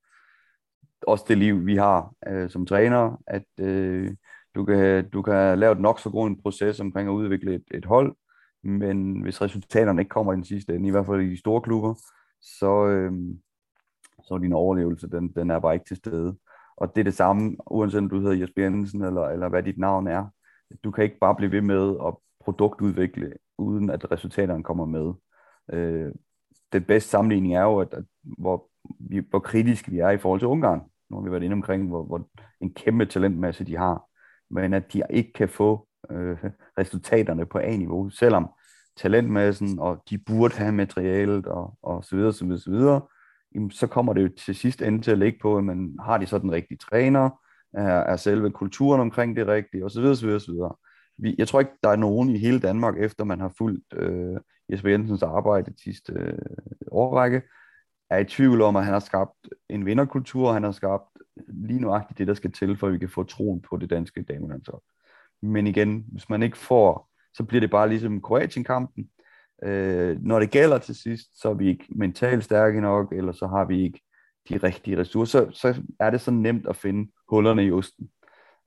også 1.07 1.25
det 1.27 1.37
liv, 1.37 1.65
vi 1.65 1.75
har 1.75 2.13
øh, 2.27 2.49
som 2.49 2.65
træner, 2.65 3.17
at 3.27 3.45
øh, 3.59 4.11
du, 4.55 4.65
kan, 4.65 5.09
du 5.09 5.21
kan 5.21 5.59
lave 5.59 5.71
et 5.71 5.81
nok 5.81 5.99
så 5.99 6.09
god 6.09 6.27
en 6.27 6.41
proces 6.41 6.79
omkring 6.79 7.09
at 7.09 7.13
udvikle 7.13 7.55
et, 7.55 7.63
et 7.73 7.85
hold, 7.85 8.15
men 8.63 9.21
hvis 9.21 9.41
resultaterne 9.41 10.01
ikke 10.01 10.09
kommer 10.09 10.33
i 10.33 10.35
den 10.35 10.45
sidste 10.45 10.75
ende, 10.75 10.87
i 10.87 10.91
hvert 10.91 11.05
fald 11.05 11.21
i 11.21 11.29
de 11.29 11.39
store 11.39 11.61
klubber, 11.61 11.93
så, 12.41 12.87
øh, 12.87 13.11
så 14.23 14.33
er 14.33 14.37
din 14.37 14.53
overlevelse, 14.53 15.09
den, 15.09 15.33
den 15.35 15.51
er 15.51 15.59
bare 15.59 15.73
ikke 15.73 15.85
til 15.85 15.97
stede. 15.97 16.37
Og 16.81 16.95
det 16.95 17.01
er 17.01 17.03
det 17.03 17.13
samme, 17.13 17.55
uanset 17.67 17.97
om 17.97 18.09
du 18.09 18.19
hedder 18.19 18.35
Jesper 18.35 18.63
Jensen, 18.63 19.03
eller, 19.03 19.21
eller 19.21 19.49
hvad 19.49 19.63
dit 19.63 19.77
navn 19.77 20.07
er. 20.07 20.25
Du 20.83 20.91
kan 20.91 21.03
ikke 21.03 21.19
bare 21.19 21.35
blive 21.35 21.51
ved 21.51 21.61
med 21.61 21.95
at 22.07 22.13
produktudvikle, 22.43 23.33
uden 23.57 23.89
at 23.89 24.11
resultaterne 24.11 24.63
kommer 24.63 24.85
med. 24.85 25.13
Øh, 25.73 26.11
den 26.73 26.83
bedste 26.83 27.09
sammenligning 27.09 27.55
er 27.55 27.61
jo, 27.61 27.79
at, 27.79 27.93
at 27.93 28.03
hvor, 28.23 28.69
vi, 28.99 29.21
hvor 29.29 29.39
kritisk 29.39 29.91
vi 29.91 29.99
er 29.99 30.09
i 30.09 30.17
forhold 30.17 30.39
til 30.39 30.47
Ungarn. 30.47 30.81
Nu 31.09 31.17
har 31.17 31.23
vi 31.23 31.31
været 31.31 31.43
inde 31.43 31.53
omkring, 31.53 31.87
hvor, 31.87 32.03
hvor 32.03 32.29
en 32.61 32.73
kæmpe 32.73 33.05
talentmasse 33.05 33.65
de 33.65 33.77
har. 33.77 34.03
Men 34.49 34.73
at 34.73 34.93
de 34.93 35.03
ikke 35.09 35.33
kan 35.33 35.49
få 35.49 35.87
øh, 36.11 36.37
resultaterne 36.77 37.45
på 37.45 37.57
A-niveau, 37.57 38.09
selvom 38.09 38.49
talentmassen, 38.97 39.79
og 39.79 40.03
de 40.09 40.17
burde 40.17 40.55
have 40.55 40.71
materialet, 40.71 41.45
og, 41.45 41.77
og 41.81 42.03
så 42.03 42.15
videre, 42.15 42.33
så 42.33 42.45
videre, 42.45 42.59
så 42.59 42.71
videre, 42.71 43.01
jamen, 43.55 43.71
så 43.71 43.87
kommer 43.87 44.13
det 44.13 44.23
jo 44.23 44.29
til 44.37 44.55
sidst 44.55 44.81
ende 44.81 45.01
til 45.01 45.11
at 45.11 45.17
ligge 45.17 45.39
på, 45.41 45.57
at 45.57 45.63
man 45.63 45.95
har 45.99 46.17
de 46.17 46.25
så 46.25 46.37
den 46.37 46.51
rigtige 46.51 46.77
træner, 46.77 47.29
er, 47.73 47.99
er 47.99 48.15
selve 48.15 48.51
kulturen 48.51 49.01
omkring 49.01 49.35
det 49.35 49.47
rigtige, 49.47 49.85
osv. 49.85 50.03
osv., 50.03 50.29
osv. 50.29 50.53
Vi, 51.17 51.35
jeg 51.37 51.47
tror 51.47 51.59
ikke, 51.59 51.71
der 51.83 51.89
er 51.89 51.95
nogen 51.95 52.29
i 52.29 52.37
hele 52.37 52.59
Danmark, 52.59 52.95
efter 52.97 53.23
man 53.23 53.39
har 53.39 53.53
fulgt 53.57 53.93
øh, 53.93 54.37
Jesper 54.71 54.89
Jensens 54.89 55.23
arbejde 55.23 55.71
de 55.71 55.83
sidste 55.83 56.13
øh, 56.13 56.37
årrække, 56.91 57.41
er 58.09 58.17
i 58.17 58.25
tvivl 58.25 58.61
om, 58.61 58.75
at 58.75 58.83
han 58.83 58.93
har 58.93 58.99
skabt 58.99 59.47
en 59.69 59.85
vinderkultur, 59.85 60.47
og 60.47 60.53
han 60.53 60.63
har 60.63 60.71
skabt 60.71 61.17
lige 61.47 61.79
nuagtigt 61.79 62.17
det, 62.17 62.27
der 62.27 62.33
skal 62.33 62.51
til, 62.51 62.77
for 62.77 62.87
at 62.87 62.93
vi 62.93 62.97
kan 62.97 63.09
få 63.09 63.23
troen 63.23 63.61
på 63.61 63.77
det 63.77 63.89
danske 63.89 64.21
damelandshold. 64.21 64.81
Men 65.41 65.67
igen, 65.67 66.05
hvis 66.11 66.29
man 66.29 66.43
ikke 66.43 66.57
får, 66.57 67.09
så 67.33 67.43
bliver 67.43 67.61
det 67.61 67.69
bare 67.69 67.89
ligesom 67.89 68.21
Kroatien-kampen. 68.21 69.09
Øh, 69.63 70.17
når 70.21 70.39
det 70.39 70.51
gælder 70.51 70.77
til 70.77 70.95
sidst, 70.95 71.41
så 71.41 71.49
er 71.49 71.53
vi 71.53 71.67
ikke 71.67 71.85
mentalt 71.89 72.43
stærke 72.43 72.81
nok, 72.81 73.13
eller 73.13 73.31
så 73.31 73.47
har 73.47 73.65
vi 73.65 73.83
ikke 73.83 74.01
de 74.49 74.57
rigtige 74.57 74.97
ressourcer, 74.97 75.51
så 75.51 75.81
er 75.99 76.09
det 76.09 76.21
så 76.21 76.31
nemt 76.31 76.67
at 76.67 76.75
finde 76.75 77.11
hullerne 77.29 77.65
i 77.65 77.71
osten. 77.71 78.09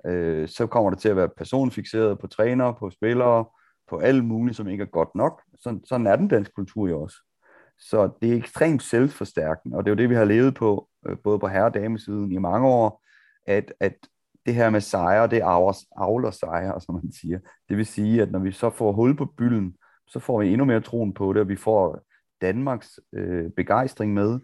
Øh, 0.07 0.49
så 0.49 0.67
kommer 0.67 0.91
det 0.91 0.99
til 0.99 1.09
at 1.09 1.17
være 1.17 1.29
personfixeret 1.29 2.19
på 2.19 2.27
trænere, 2.27 2.75
på 2.75 2.91
spillere, 2.91 3.45
på 3.89 3.99
alt 3.99 4.25
muligt, 4.25 4.57
som 4.57 4.69
ikke 4.69 4.83
er 4.83 4.89
godt 4.89 5.15
nok. 5.15 5.43
Så, 5.61 5.79
sådan 5.85 6.07
er 6.07 6.17
den 6.17 6.29
danske 6.29 6.55
kultur 6.55 6.89
jo 6.89 7.03
også. 7.03 7.17
Så 7.79 8.11
det 8.23 8.33
er 8.33 8.37
ekstremt 8.37 8.83
selvforstærkende, 8.83 9.77
og 9.77 9.85
det 9.85 9.91
er 9.91 9.95
jo 9.95 9.99
det, 9.99 10.11
vi 10.11 10.15
har 10.15 10.25
levet 10.25 10.55
på, 10.55 10.89
øh, 11.09 11.17
både 11.25 11.39
på 11.39 11.49
herre- 11.49 11.65
og 11.65 11.75
damesiden 11.75 12.33
i 12.33 12.39
mange 12.39 12.69
år, 12.69 13.05
at, 13.47 13.73
at 13.81 13.95
det 14.47 14.55
her 14.55 14.71
med 14.71 14.81
sejre, 14.81 15.27
det 15.27 15.41
avler, 15.41 15.75
avler 15.97 16.31
sejre, 16.31 16.81
som 16.81 16.95
man 16.95 17.13
siger. 17.13 17.39
Det 17.69 17.77
vil 17.77 17.87
sige, 17.87 18.23
at 18.23 18.31
når 18.31 18.39
vi 18.39 18.53
så 18.53 18.71
får 18.71 18.93
hul 18.93 19.17
på 19.17 19.25
bylden, 19.25 19.77
så 20.15 20.21
får 20.21 20.41
vi 20.41 20.49
endnu 20.49 20.65
mere 20.65 20.81
troen 20.81 21.15
på 21.15 21.33
det, 21.33 21.41
og 21.41 21.49
vi 21.49 21.57
får 21.57 22.01
Danmarks 22.41 23.01
øh, 23.13 23.51
begejstring 23.51 24.15
med. 24.15 24.41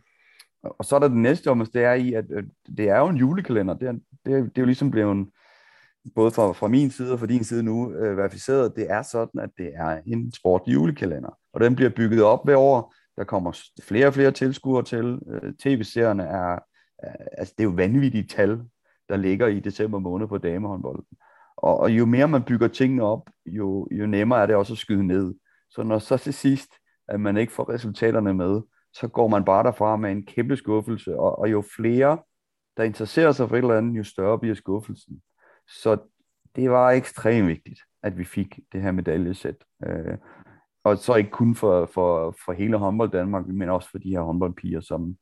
Og 0.63 0.85
så 0.85 0.97
er 0.97 1.01
der 1.01 1.09
det 1.09 1.17
næste 1.17 1.51
om, 1.51 1.67
det 1.75 1.85
er 1.85 1.93
i, 1.93 2.13
at 2.13 2.25
øh, 2.31 2.45
det 2.77 2.89
er 2.89 2.99
jo 2.99 3.09
en 3.09 3.17
julekalender. 3.17 3.75
Det 3.75 3.89
er, 3.89 3.93
det 4.25 4.35
er, 4.35 4.39
det 4.39 4.59
er 4.59 4.63
jo 4.63 4.65
ligesom 4.65 4.91
blevet, 4.91 5.13
en, 5.13 5.31
både 6.15 6.31
fra, 6.31 6.53
fra 6.53 6.69
min 6.69 6.91
side 6.91 7.13
og 7.13 7.19
fra 7.19 7.27
din 7.27 7.45
side 7.45 7.63
nu, 7.63 7.93
øh, 7.93 8.17
verificeret, 8.17 8.77
det 8.77 8.91
er 8.91 9.03
sådan, 9.03 9.41
at 9.41 9.51
det 9.59 9.71
er 9.75 10.01
en 10.07 10.33
sport 10.33 10.63
julekalender. 10.67 11.39
Og 11.53 11.61
den 11.61 11.77
bliver 11.77 11.91
bygget 11.91 12.23
op 12.23 12.45
hver 12.45 12.57
år. 12.57 12.95
Der 13.17 13.25
kommer 13.25 13.59
flere 13.83 14.07
og 14.07 14.15
flere 14.15 14.31
tilskuere 14.31 14.83
til. 14.83 15.19
Øh, 15.31 15.55
TV-serierne 15.55 16.23
er, 16.23 16.59
er, 16.99 17.17
altså 17.39 17.55
det 17.59 17.65
er 17.65 17.69
jo 17.69 17.75
vanvittige 17.75 18.27
tal, 18.27 18.61
der 19.09 19.17
ligger 19.17 19.47
i 19.47 19.61
december 19.61 19.99
måned 19.99 20.27
på 20.27 20.39
damehåndbolden. 20.39 21.05
Og, 21.57 21.81
og 21.81 21.91
jo 21.91 22.07
mere 22.07 22.29
man 22.29 22.43
bygger 22.43 22.69
tingene 22.69 23.03
op, 23.03 23.31
jo, 23.47 23.89
jo 23.91 24.07
nemmere 24.07 24.43
er 24.43 24.47
det 24.47 24.57
også 24.57 24.73
at 24.73 24.79
skyde 24.79 25.07
ned. 25.07 25.35
Så 25.71 25.83
når 25.83 25.99
så 25.99 26.17
til 26.17 26.35
sidst, 26.35 26.71
at 27.09 27.21
man 27.21 27.37
ikke 27.37 27.53
får 27.53 27.69
resultaterne 27.69 28.35
med, 28.35 28.61
så 28.93 29.09
går 29.09 29.29
man 29.29 29.45
bare 29.45 29.65
derfra 29.65 29.97
med 29.97 30.11
en 30.11 30.27
kæmpe 30.27 30.57
skuffelse, 30.57 31.19
og, 31.19 31.39
og 31.39 31.51
jo 31.51 31.65
flere, 31.77 32.19
der 32.77 32.83
interesserer 32.83 33.33
sig 33.33 33.49
for 33.49 33.57
et 33.57 33.63
eller 33.63 33.79
andet, 33.79 33.99
jo 33.99 34.05
større 34.05 34.39
bliver 34.39 34.55
skuffelsen. 34.55 35.23
Så 35.69 35.99
det 36.57 36.71
var 36.71 36.91
ekstremt 36.91 37.49
vigtigt, 37.49 37.81
at 38.03 38.19
vi 38.19 38.25
fik 38.25 38.59
det 38.73 38.83
her 38.83 38.93
medaljesæt. 38.93 39.65
Øh, 39.87 40.19
og 40.85 40.99
så 40.99 41.15
ikke 41.15 41.31
kun 41.31 41.55
for, 41.55 41.87
for, 41.87 42.35
for 42.45 42.53
hele 42.53 42.77
håndbold 42.77 43.11
Danmark, 43.11 43.47
men 43.47 43.69
også 43.69 43.91
for 43.91 43.99
de 43.99 44.11
her 44.11 44.21
håndboldpiger, 44.21 44.81
som, 44.81 45.17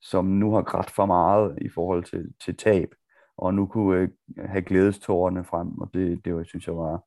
som 0.00 0.24
nu 0.24 0.54
har 0.54 0.62
grædt 0.62 0.90
for 0.90 1.06
meget 1.06 1.58
i 1.60 1.68
forhold 1.68 2.04
til, 2.04 2.32
til 2.44 2.56
tab, 2.56 2.94
og 3.36 3.54
nu 3.54 3.66
kunne 3.66 4.00
øh, 4.00 4.08
have 4.38 4.62
glædestårerne 4.62 5.44
frem, 5.44 5.78
og 5.78 5.90
det, 5.94 6.24
det 6.24 6.34
var, 6.34 6.44
synes 6.44 6.66
jeg 6.66 6.76
var, 6.76 7.02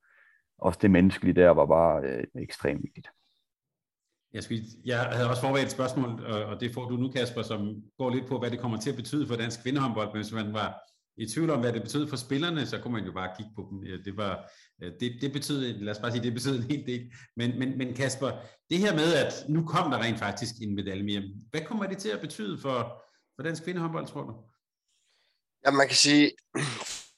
også 0.57 0.79
det 0.81 0.91
menneskelige 0.91 1.35
der 1.35 1.49
var 1.49 1.65
bare 1.65 2.03
øh, 2.03 2.23
ekstremt 2.35 2.83
vigtigt. 2.83 3.07
Jeg, 4.33 4.43
skulle, 4.43 4.63
jeg 4.85 4.99
havde 4.99 5.29
også 5.29 5.41
forberedt 5.41 5.65
et 5.65 5.71
spørgsmål, 5.71 6.25
og 6.25 6.59
det 6.59 6.73
får 6.73 6.89
du 6.89 6.97
nu, 6.97 7.11
Kasper, 7.11 7.41
som 7.41 7.83
går 7.97 8.09
lidt 8.09 8.27
på, 8.27 8.39
hvad 8.39 8.51
det 8.51 8.59
kommer 8.59 8.77
til 8.77 8.89
at 8.89 8.95
betyde 8.95 9.27
for 9.27 9.35
dansk 9.35 9.63
kvindehåndbold, 9.63 10.07
men 10.07 10.15
hvis 10.15 10.31
man 10.31 10.53
var 10.53 10.81
i 11.17 11.25
tvivl 11.25 11.49
om, 11.49 11.59
hvad 11.59 11.73
det 11.73 11.81
betød 11.81 12.07
for 12.07 12.15
spillerne, 12.15 12.65
så 12.65 12.79
kunne 12.79 12.93
man 12.93 13.05
jo 13.05 13.11
bare 13.11 13.35
kigge 13.37 13.51
på 13.55 13.67
dem. 13.71 14.03
Det, 14.05 14.17
var, 14.17 14.51
det, 14.79 15.17
det 15.21 15.33
betød, 15.33 15.61
lad 15.61 15.95
os 15.95 15.99
bare 15.99 16.11
sige, 16.11 16.23
det 16.23 16.33
betød 16.33 16.57
en 16.57 16.63
hel 16.71 16.85
del. 16.85 17.11
Men, 17.35 17.59
men, 17.59 17.77
men 17.77 17.93
Kasper, 17.93 18.31
det 18.69 18.77
her 18.77 18.93
med, 18.93 19.13
at 19.13 19.33
nu 19.49 19.65
kom 19.65 19.91
der 19.91 19.99
rent 19.99 20.19
faktisk 20.19 20.55
en 20.61 20.75
medalje 20.75 21.03
mere, 21.03 21.23
hvad 21.51 21.61
kommer 21.61 21.85
det 21.85 21.97
til 21.97 22.09
at 22.09 22.21
betyde 22.21 22.57
for, 22.57 23.03
for 23.35 23.43
dansk 23.43 23.63
kvindehåndbold, 23.63 24.07
tror 24.07 24.23
du? 24.23 24.33
Ja, 25.65 25.71
man 25.71 25.87
kan 25.87 25.95
sige, 25.95 26.31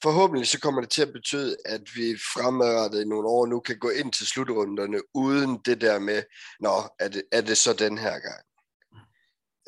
forhåbentlig 0.02 0.48
så 0.48 0.60
kommer 0.60 0.80
det 0.80 0.90
til 0.90 1.02
at 1.02 1.12
betyde, 1.12 1.56
at 1.64 1.80
vi 1.94 2.16
fremadrettet 2.34 3.02
i 3.02 3.08
nogle 3.08 3.28
år 3.28 3.46
nu 3.46 3.60
kan 3.60 3.78
gå 3.78 3.90
ind 3.90 4.12
til 4.12 4.26
slutrunderne 4.26 5.00
uden 5.14 5.58
det 5.64 5.80
der 5.80 5.98
med, 5.98 6.22
nå, 6.60 6.88
er 6.98 7.08
det, 7.08 7.22
er 7.32 7.40
det 7.40 7.58
så 7.58 7.72
den 7.72 7.98
her 7.98 8.18
gang? 8.18 8.42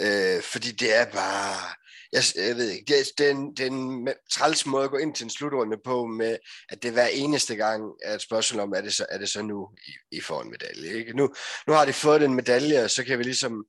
Øh, 0.01 0.43
fordi 0.43 0.71
det 0.71 0.97
er 0.97 1.05
bare, 1.05 1.75
jeg, 2.13 2.23
jeg 2.37 2.57
ved 2.57 2.71
ikke, 2.71 2.85
det 2.89 3.01
er, 3.01 3.05
det, 3.19 3.27
er 3.27 3.31
en, 3.31 3.57
det 3.57 3.67
er 3.67 3.71
en 3.71 4.09
træls 4.33 4.67
måde 4.67 4.85
at 4.85 4.91
gå 4.91 4.97
ind 4.97 5.15
til 5.15 5.25
en 5.25 5.31
slutrunde 5.31 5.77
på, 5.85 6.07
med 6.07 6.37
at 6.69 6.83
det 6.83 6.93
hver 6.93 7.07
eneste 7.07 7.57
gang 7.57 7.83
er 8.05 8.15
et 8.15 8.23
spørgsmål 8.23 8.61
om, 8.61 8.73
er 8.77 8.81
det 8.81 8.95
så, 8.95 9.07
er 9.11 9.19
det 9.19 9.29
så 9.29 9.43
nu, 9.43 9.69
I, 9.87 10.17
I 10.17 10.21
får 10.21 10.43
en 10.43 10.51
medalje? 10.51 10.99
Ikke? 10.99 11.17
Nu, 11.17 11.29
nu 11.67 11.73
har 11.73 11.85
de 11.85 11.93
fået 11.93 12.21
den 12.21 12.35
medalje, 12.35 12.85
og 12.85 12.91
så 12.91 13.05
kan 13.05 13.19
vi 13.19 13.25
ligesom 13.25 13.65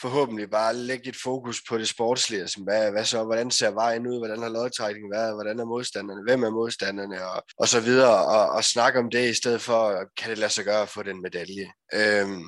forhåbentlig 0.00 0.50
bare 0.50 0.76
lægge 0.76 1.08
et 1.08 1.16
fokus 1.16 1.62
på 1.68 1.78
det 1.78 1.88
sportslige, 1.88 2.48
som 2.48 2.62
hvad, 2.62 2.90
hvad 2.90 3.04
så, 3.04 3.24
hvordan 3.24 3.50
ser 3.50 3.70
vejen 3.70 4.06
ud, 4.06 4.18
hvordan 4.18 4.42
har 4.42 4.48
lodtrækningen 4.48 5.12
været, 5.12 5.34
hvordan 5.34 5.60
er 5.60 5.64
modstanderne, 5.64 6.22
hvem 6.22 6.42
er 6.42 6.50
modstanderne, 6.50 7.26
og, 7.26 7.42
og 7.58 7.68
så 7.68 7.80
videre, 7.80 8.26
og, 8.26 8.48
og 8.48 8.64
snakke 8.64 8.98
om 8.98 9.10
det, 9.10 9.30
i 9.30 9.34
stedet 9.34 9.60
for, 9.60 10.04
kan 10.16 10.30
det 10.30 10.38
lade 10.38 10.52
sig 10.52 10.64
gøre 10.64 10.82
at 10.82 10.88
få 10.88 11.02
den 11.02 11.22
medalje. 11.22 11.72
Øhm, 11.94 12.44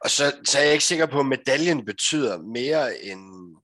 og 0.00 0.10
så, 0.10 0.32
så 0.44 0.58
er 0.58 0.62
jeg 0.62 0.72
ikke 0.72 0.84
sikker 0.84 1.06
på, 1.06 1.20
at 1.20 1.26
medaljen 1.26 1.84
betyder 1.84 2.38
mere 2.38 3.04
end 3.04 3.56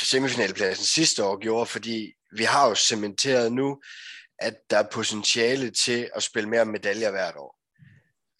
semifinalpladsen 0.00 0.84
sidste 0.84 1.24
år 1.24 1.38
gjorde, 1.38 1.66
fordi 1.66 2.12
vi 2.36 2.44
har 2.44 2.68
jo 2.68 2.74
cementeret 2.74 3.52
nu, 3.52 3.80
at 4.38 4.54
der 4.70 4.78
er 4.78 4.88
potentiale 4.92 5.70
til 5.70 6.10
at 6.14 6.22
spille 6.22 6.48
mere 6.48 6.64
medaljer 6.64 7.10
hvert 7.10 7.36
år. 7.36 7.58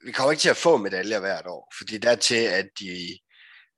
Vi 0.07 0.13
kommer 0.13 0.31
ikke 0.31 0.41
til 0.41 0.49
at 0.49 0.57
få 0.57 0.77
medaljer 0.77 1.21
hvert 1.21 1.47
år, 1.47 1.73
fordi 1.79 1.99
der 1.99 2.15
til, 2.15 2.35
at 2.35 2.69
de 2.81 3.19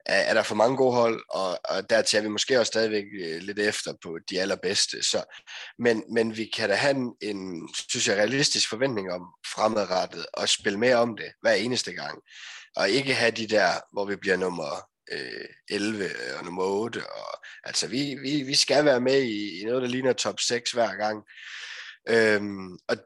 er, 0.06 0.20
er 0.20 0.34
der 0.34 0.42
for 0.42 0.54
mange 0.54 0.76
gode 0.76 0.94
hold, 0.94 1.22
og, 1.30 1.58
og 1.64 1.90
dertil 1.90 2.16
er 2.16 2.22
vi 2.22 2.28
måske 2.28 2.60
også 2.60 2.70
stadigvæk 2.70 3.04
øh, 3.24 3.42
lidt 3.42 3.58
efter 3.58 3.92
på 4.02 4.18
de 4.30 4.40
allerbedste. 4.40 5.02
Så, 5.02 5.24
men, 5.78 6.04
men 6.12 6.36
vi 6.36 6.50
kan 6.56 6.68
da 6.68 6.74
have 6.74 6.96
en, 6.96 7.14
en, 7.22 7.68
synes 7.90 8.08
jeg, 8.08 8.16
realistisk 8.16 8.68
forventning 8.68 9.12
om 9.12 9.22
fremadrettet 9.54 10.26
og 10.32 10.48
spille 10.48 10.78
mere 10.78 10.96
om 10.96 11.16
det 11.16 11.32
hver 11.40 11.52
eneste 11.52 11.92
gang. 11.92 12.22
Og 12.76 12.90
ikke 12.90 13.14
have 13.14 13.30
de 13.30 13.46
der, 13.46 13.70
hvor 13.92 14.04
vi 14.04 14.16
bliver 14.16 14.36
nummer 14.36 14.88
øh, 15.12 15.48
11 15.70 16.10
og 16.38 16.44
nummer 16.44 16.64
8. 16.64 17.02
Og, 17.10 17.44
altså, 17.64 17.86
vi, 17.86 18.16
vi, 18.22 18.42
vi 18.42 18.54
skal 18.54 18.84
være 18.84 19.00
med 19.00 19.22
i, 19.22 19.60
i 19.60 19.64
noget, 19.64 19.82
der 19.82 19.88
ligner 19.88 20.12
top 20.12 20.40
6 20.40 20.72
hver 20.72 20.94
gang. 20.96 21.24
Øhm, 22.08 22.72
og 22.88 22.96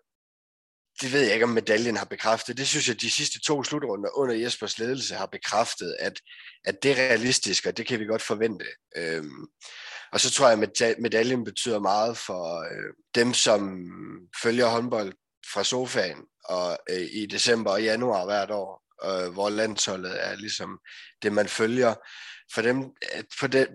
det 1.00 1.12
ved 1.12 1.20
jeg 1.20 1.32
ikke, 1.32 1.44
om 1.44 1.50
medaljen 1.50 1.96
har 1.96 2.04
bekræftet. 2.04 2.56
Det 2.56 2.68
synes 2.68 2.88
jeg, 2.88 3.00
de 3.00 3.10
sidste 3.10 3.40
to 3.40 3.64
slutrunder 3.64 4.18
under 4.18 4.34
Jespers 4.34 4.78
ledelse 4.78 5.14
har 5.14 5.26
bekræftet, 5.26 5.96
at, 5.98 6.20
at 6.64 6.82
det 6.82 6.90
er 6.90 6.96
realistisk, 6.96 7.66
og 7.66 7.76
det 7.76 7.86
kan 7.86 8.00
vi 8.00 8.04
godt 8.04 8.22
forvente. 8.22 8.64
Øhm, 8.96 9.46
og 10.12 10.20
så 10.20 10.30
tror 10.30 10.48
jeg, 10.48 10.62
at 10.82 10.98
medaljen 10.98 11.44
betyder 11.44 11.78
meget 11.78 12.16
for 12.16 12.60
øh, 12.60 12.94
dem, 13.14 13.34
som 13.34 13.90
følger 14.42 14.66
håndbold 14.66 15.12
fra 15.52 15.64
sofaen 15.64 16.24
og 16.44 16.78
øh, 16.90 17.08
i 17.12 17.26
december 17.26 17.70
og 17.70 17.82
januar 17.82 18.24
hvert 18.24 18.50
år, 18.50 18.82
øh, 19.04 19.32
hvor 19.32 19.48
landsholdet 19.48 20.26
er 20.28 20.36
ligesom 20.36 20.78
det, 21.22 21.32
man 21.32 21.48
følger. 21.48 21.94
For, 22.54 22.62
dem, 22.62 22.84
for, 23.38 23.46
den, 23.46 23.66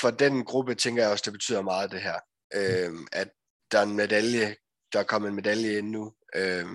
for 0.00 0.10
den 0.10 0.44
gruppe 0.44 0.74
tænker 0.74 1.02
jeg 1.02 1.12
også, 1.12 1.22
det 1.24 1.32
betyder 1.32 1.62
meget 1.62 1.90
det 1.90 2.02
her. 2.02 2.18
Øh, 2.54 2.92
at 3.12 3.28
der 3.72 3.78
er 3.78 3.82
en 3.82 3.96
medalje, 3.96 4.56
der 4.92 4.98
er 4.98 5.04
kommet 5.04 5.28
en 5.28 5.34
medalje 5.34 5.78
ind 5.78 5.90
nu, 5.90 6.12
Øh, 6.36 6.66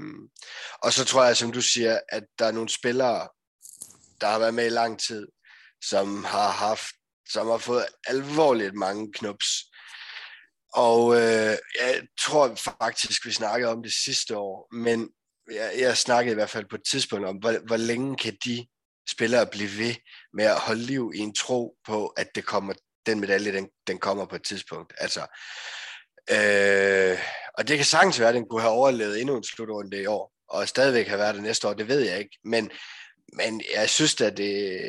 og 0.84 0.94
så 0.94 1.06
tror 1.06 1.24
jeg, 1.24 1.38
som 1.38 1.52
du 1.52 1.62
siger, 1.62 2.00
at 2.10 2.24
der 2.40 2.46
er 2.46 2.52
nogle 2.52 2.70
spillere, 2.70 3.28
der 4.22 4.28
har 4.28 4.40
været 4.40 4.54
med 4.54 4.66
i 4.66 4.70
lang 4.70 5.00
tid, 5.00 5.28
som 5.90 6.24
har 6.24 6.50
haft, 6.50 6.96
som 7.30 7.48
har 7.48 7.58
fået 7.58 7.86
alvorligt 8.08 8.74
mange 8.74 9.12
knups. 9.14 9.48
Og 10.74 11.16
øh, 11.16 11.58
jeg 11.82 12.02
tror 12.20 12.56
faktisk, 12.56 13.26
vi 13.26 13.32
snakkede 13.32 13.72
om 13.72 13.84
det 13.84 13.94
sidste 13.94 14.38
år, 14.38 14.76
men 14.76 15.10
jeg, 15.52 15.74
jeg 15.80 15.98
snakkede 15.98 16.32
i 16.32 16.36
hvert 16.36 16.50
fald 16.50 16.66
på 16.70 16.76
et 16.76 16.86
tidspunkt 16.92 17.26
om, 17.26 17.36
hvor, 17.36 17.68
hvor 17.68 17.78
længe 17.78 18.16
kan 18.16 18.38
de 18.46 18.68
spillere 19.10 19.48
blive 19.48 19.78
ved 19.78 19.96
med 20.34 20.46
at 20.46 20.60
holde 20.60 20.82
liv 20.82 21.12
i 21.16 21.20
en 21.20 21.36
tro 21.36 21.76
på, 21.86 22.08
at 22.08 22.28
det 22.36 22.46
kommer, 22.46 22.74
den 23.06 23.20
medalje, 23.20 23.52
den, 23.52 23.70
den 23.88 23.98
kommer 23.98 24.26
på 24.26 24.36
et 24.36 24.44
tidspunkt. 24.44 24.94
Altså, 24.98 25.28
Øh, 26.32 27.20
og 27.58 27.68
det 27.68 27.78
kan 27.78 27.86
sagtens 27.86 28.20
være, 28.20 28.30
at 28.30 28.36
den 28.36 28.46
kunne 28.50 28.62
have 28.62 28.74
overlevet 28.74 29.22
endnu 29.22 29.38
en 29.38 29.44
slutrunde 29.44 30.02
i 30.02 30.06
år, 30.06 30.32
og 30.50 30.68
stadigvæk 30.68 31.08
have 31.08 31.20
været 31.20 31.36
det 31.36 31.44
næste 31.44 31.68
år, 31.68 31.74
det 31.74 31.88
ved 31.88 32.00
jeg 32.00 32.20
ikke. 32.20 32.38
Men, 32.44 32.72
men 33.34 33.62
jeg 33.76 33.90
synes 33.90 34.22
at 34.22 34.38
det, 34.38 34.82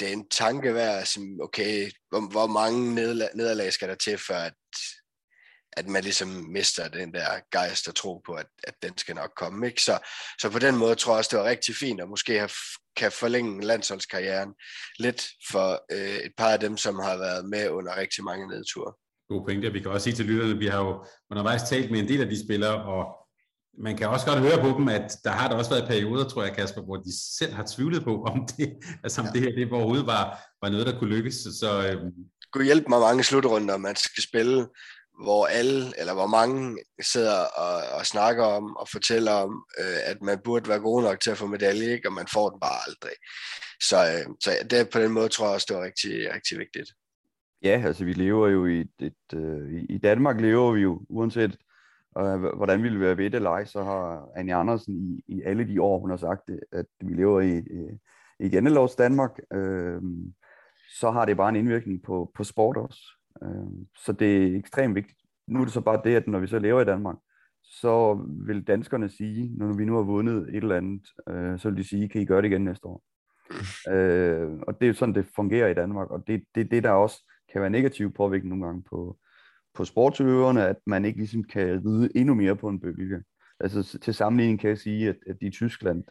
det 0.00 0.08
er 0.08 0.12
en 0.12 0.28
tanke 0.28 0.74
værd, 0.74 1.04
som, 1.04 1.40
okay, 1.42 1.90
hvor, 2.08 2.30
hvor 2.30 2.46
mange 2.46 2.94
nederlag, 2.94 3.28
nederlag 3.34 3.72
skal 3.72 3.88
der 3.88 3.94
til, 3.94 4.18
før 4.18 4.36
at, 4.36 4.54
at 5.72 5.88
man 5.88 6.02
ligesom 6.02 6.28
mister 6.28 6.88
den 6.88 7.14
der 7.14 7.40
gejst 7.52 7.88
og 7.88 7.94
tro 7.94 8.18
på, 8.26 8.32
at, 8.32 8.46
at 8.64 8.74
den 8.82 8.98
skal 8.98 9.14
nok 9.14 9.30
komme. 9.36 9.66
Ikke? 9.66 9.82
Så, 9.82 9.98
så 10.40 10.50
på 10.50 10.58
den 10.58 10.76
måde 10.76 10.94
tror 10.94 11.12
jeg 11.12 11.18
også, 11.18 11.30
det 11.32 11.38
var 11.38 11.50
rigtig 11.50 11.76
fint, 11.76 12.00
at 12.00 12.08
måske 12.08 12.38
have, 12.38 12.50
kan 12.96 13.12
forlænge 13.12 13.66
landsholdskarrieren 13.66 14.54
lidt 14.98 15.28
for 15.50 15.84
øh, 15.92 16.16
et 16.16 16.32
par 16.38 16.50
af 16.50 16.60
dem, 16.60 16.76
som 16.76 16.98
har 16.98 17.16
været 17.16 17.48
med 17.48 17.70
under 17.70 17.96
rigtig 17.96 18.24
mange 18.24 18.48
nedture 18.48 18.92
God 19.28 19.44
pointe. 19.46 19.72
Vi 19.72 19.80
kan 19.80 19.90
også 19.90 20.04
sige 20.04 20.16
til 20.16 20.24
lytterne, 20.24 20.58
vi 20.58 20.66
har 20.66 20.84
jo 20.84 21.04
undervejs 21.30 21.62
talt 21.62 21.90
med 21.90 22.00
en 22.00 22.08
del 22.08 22.20
af 22.20 22.28
de 22.28 22.44
spillere, 22.44 22.84
og 22.84 23.25
man 23.78 23.96
kan 23.96 24.08
også 24.08 24.26
godt 24.26 24.38
høre 24.38 24.60
på 24.60 24.78
dem, 24.78 24.88
at 24.88 25.16
der 25.24 25.30
har 25.30 25.48
der 25.48 25.56
også 25.56 25.70
været 25.70 25.88
perioder, 25.88 26.28
tror 26.28 26.42
jeg, 26.42 26.52
Kasper, 26.52 26.82
hvor 26.82 26.96
de 26.96 27.36
selv 27.38 27.52
har 27.52 27.66
tvivlet 27.76 28.04
på, 28.04 28.22
om 28.22 28.46
det, 28.56 28.76
altså 29.02 29.20
om 29.20 29.26
ja. 29.26 29.32
det 29.32 29.40
her 29.40 29.64
det 29.64 29.72
overhovedet 29.72 30.06
var, 30.06 30.38
var 30.62 30.68
noget, 30.68 30.86
der 30.86 30.98
kunne 30.98 31.16
lykkes. 31.16 31.34
Så, 31.34 31.88
øhm. 31.88 32.12
Gud 32.52 32.64
hjælpe 32.64 32.88
mig 32.88 33.00
mange 33.00 33.24
slutrunder, 33.24 33.76
man 33.76 33.96
skal 33.96 34.22
spille, 34.22 34.66
hvor 35.24 35.46
alle, 35.46 36.00
eller 36.00 36.14
hvor 36.14 36.26
mange 36.26 36.78
sidder 37.02 37.40
og, 37.40 37.98
og 37.98 38.06
snakker 38.06 38.44
om 38.44 38.76
og 38.76 38.88
fortæller 38.88 39.32
om, 39.32 39.64
øh, 39.78 39.98
at 40.04 40.22
man 40.22 40.38
burde 40.44 40.68
være 40.68 40.80
god 40.80 41.02
nok 41.02 41.20
til 41.20 41.30
at 41.30 41.38
få 41.38 41.46
medalje, 41.46 41.92
ikke? 41.92 42.08
og 42.08 42.12
man 42.12 42.26
får 42.32 42.50
den 42.50 42.60
bare 42.60 42.78
aldrig. 42.86 43.16
Så, 43.82 43.96
øh, 43.96 44.34
så 44.40 44.50
det, 44.70 44.90
på 44.90 44.98
den 44.98 45.12
måde 45.12 45.28
tror 45.28 45.46
jeg 45.46 45.54
også, 45.54 45.66
det 45.68 45.76
var 45.76 45.84
rigtig, 45.84 46.34
rigtig 46.34 46.58
vigtigt. 46.58 46.90
Ja, 47.62 47.82
altså 47.86 48.04
vi 48.04 48.12
lever 48.12 48.48
jo 48.48 48.66
i 48.66 48.80
et, 48.80 48.90
et 49.00 49.32
uh, 49.34 49.80
i 49.88 49.98
Danmark 49.98 50.40
lever 50.40 50.72
vi 50.72 50.80
jo, 50.80 51.00
uanset 51.08 51.56
øh, 52.18 52.56
hvordan 52.56 52.82
vi 52.82 52.88
vil 52.88 53.00
være 53.00 53.16
ved 53.16 53.24
det 53.24 53.34
eller 53.34 53.50
ej, 53.50 53.64
så 53.64 53.82
har 53.82 54.28
Anne 54.36 54.54
Andersen 54.54 54.94
i, 54.94 55.22
i 55.28 55.42
alle 55.42 55.68
de 55.68 55.82
år, 55.82 55.98
hun 55.98 56.10
har 56.10 56.16
sagt 56.16 56.40
det, 56.48 56.60
at 56.72 56.86
vi 57.00 57.14
lever 57.14 57.40
i, 57.40 57.56
øh, 57.56 57.92
i, 58.40 58.46
i 58.46 58.48
Jannelovs 58.48 58.94
Danmark, 58.94 59.30
øh, 59.52 60.02
så 61.00 61.10
har 61.10 61.24
det 61.24 61.36
bare 61.36 61.48
en 61.48 61.56
indvirkning 61.56 62.02
på, 62.02 62.30
på 62.34 62.44
sport 62.44 62.76
også. 62.76 63.00
Øh, 63.42 63.86
så 63.96 64.12
det 64.12 64.46
er 64.46 64.58
ekstremt 64.58 64.94
vigtigt. 64.94 65.18
Nu 65.46 65.60
er 65.60 65.64
det 65.64 65.72
så 65.72 65.80
bare 65.80 66.00
det, 66.04 66.16
at 66.16 66.26
når 66.26 66.38
vi 66.38 66.46
så 66.46 66.58
lever 66.58 66.80
i 66.80 66.84
Danmark, 66.84 67.16
så 67.62 68.26
vil 68.46 68.66
danskerne 68.66 69.08
sige, 69.08 69.56
når 69.56 69.76
vi 69.76 69.84
nu 69.84 69.96
har 69.96 70.02
vundet 70.02 70.48
et 70.48 70.56
eller 70.56 70.76
andet, 70.76 71.02
øh, 71.28 71.58
så 71.58 71.70
vil 71.70 71.78
de 71.78 71.88
sige, 71.88 72.08
kan 72.08 72.20
I 72.20 72.24
gøre 72.24 72.42
det 72.42 72.48
igen 72.48 72.64
næste 72.64 72.86
år? 72.86 73.02
Øh, 73.90 74.58
og 74.62 74.80
det 74.80 74.86
er 74.86 74.88
jo 74.88 74.94
sådan, 74.94 75.14
det 75.14 75.26
fungerer 75.36 75.68
i 75.68 75.74
Danmark, 75.74 76.10
og 76.10 76.26
det 76.26 76.34
er 76.34 76.38
det, 76.54 76.70
det, 76.70 76.84
der 76.84 76.90
også 76.90 77.32
kan 77.52 77.60
være 77.60 77.70
negativ 77.70 78.12
påvirkning 78.12 78.48
nogle 78.48 78.66
gange 78.66 78.82
på, 78.82 79.18
på 79.76 79.84
sportsøverne, 79.84 80.66
at 80.66 80.76
man 80.86 81.04
ikke 81.04 81.18
ligesom 81.18 81.44
kan 81.44 81.82
ride 81.86 82.16
endnu 82.16 82.34
mere 82.34 82.56
på 82.56 82.68
en 82.68 82.80
bølge. 82.80 83.22
Altså 83.60 83.98
til 83.98 84.14
sammenligning 84.14 84.60
kan 84.60 84.70
jeg 84.70 84.78
sige, 84.78 85.08
at, 85.08 85.16
at 85.26 85.36
i 85.40 85.50
Tyskland, 85.50 86.04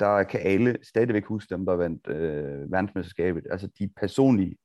der 0.00 0.22
kan 0.22 0.40
alle 0.44 0.78
stadigvæk 0.82 1.24
huske 1.24 1.54
dem, 1.54 1.66
der 1.66 1.72
vandt 1.72 2.08
øh, 2.08 2.72
verdensmesterskabet. 2.72 3.46
Altså 3.50 3.68
de 3.78 3.88
personlige, 3.96 4.56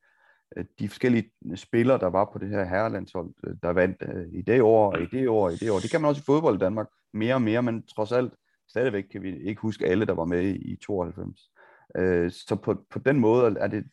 øh, 0.57 0.65
de 0.79 0.89
forskellige 0.89 1.31
spillere, 1.55 1.99
der 1.99 2.07
var 2.07 2.29
på 2.33 2.39
det 2.39 2.49
her 2.49 2.65
herrelandshold, 2.65 3.33
øh, 3.47 3.55
der 3.63 3.69
vandt 3.69 3.97
øh, 4.01 4.25
i 4.31 4.41
det 4.41 4.61
år, 4.61 4.91
og 4.91 5.01
i 5.01 5.05
det 5.05 5.29
år, 5.29 5.45
og 5.45 5.53
i 5.53 5.55
det 5.55 5.71
år. 5.71 5.79
Det 5.79 5.91
kan 5.91 6.01
man 6.01 6.09
også 6.09 6.21
i 6.21 6.25
fodbold 6.25 6.55
i 6.55 6.59
Danmark 6.59 6.87
mere 7.13 7.35
og 7.35 7.41
mere, 7.41 7.63
men 7.63 7.87
trods 7.87 8.11
alt 8.11 8.33
stadigvæk 8.69 9.03
kan 9.11 9.21
vi 9.21 9.39
ikke 9.39 9.61
huske 9.61 9.85
alle, 9.85 10.05
der 10.05 10.13
var 10.13 10.25
med 10.25 10.43
i 10.43 10.75
92. 10.75 11.51
Øh, 11.97 12.31
så 12.31 12.55
på, 12.55 12.85
på 12.89 12.99
den 12.99 13.19
måde 13.19 13.55
er 13.59 13.67
det 13.67 13.85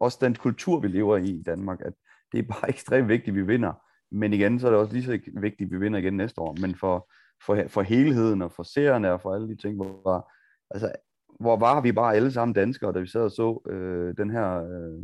også 0.00 0.18
den 0.20 0.34
kultur, 0.34 0.80
vi 0.80 0.88
lever 0.88 1.16
i 1.16 1.30
i 1.30 1.42
Danmark, 1.42 1.80
at 1.80 1.92
det 2.32 2.38
er 2.38 2.42
bare 2.42 2.68
ekstremt 2.74 3.08
vigtigt, 3.08 3.28
at 3.28 3.34
vi 3.34 3.46
vinder. 3.46 3.72
Men 4.14 4.32
igen, 4.32 4.58
så 4.58 4.66
er 4.66 4.70
det 4.70 4.80
også 4.80 4.92
lige 4.92 5.04
så 5.04 5.18
vigtigt, 5.40 5.68
at 5.68 5.70
vi 5.70 5.78
vinder 5.78 5.98
igen 5.98 6.16
næste 6.16 6.40
år. 6.40 6.56
Men 6.60 6.74
for, 6.74 7.10
for, 7.46 7.62
for 7.68 7.82
helheden 7.82 8.42
og 8.42 8.52
for 8.52 8.62
seerne 8.62 9.12
og 9.12 9.20
for 9.20 9.34
alle 9.34 9.48
de 9.48 9.56
ting, 9.56 9.76
hvor, 9.76 10.30
altså, 10.70 10.92
hvor 11.40 11.56
var 11.56 11.80
vi 11.80 11.92
bare 11.92 12.14
alle 12.14 12.32
sammen 12.32 12.54
danskere, 12.54 12.92
da 12.92 12.98
vi 12.98 13.06
sad 13.06 13.22
og 13.22 13.30
så 13.30 13.62
øh, 13.68 14.16
den 14.16 14.30
her 14.30 14.64
øh, 14.64 15.02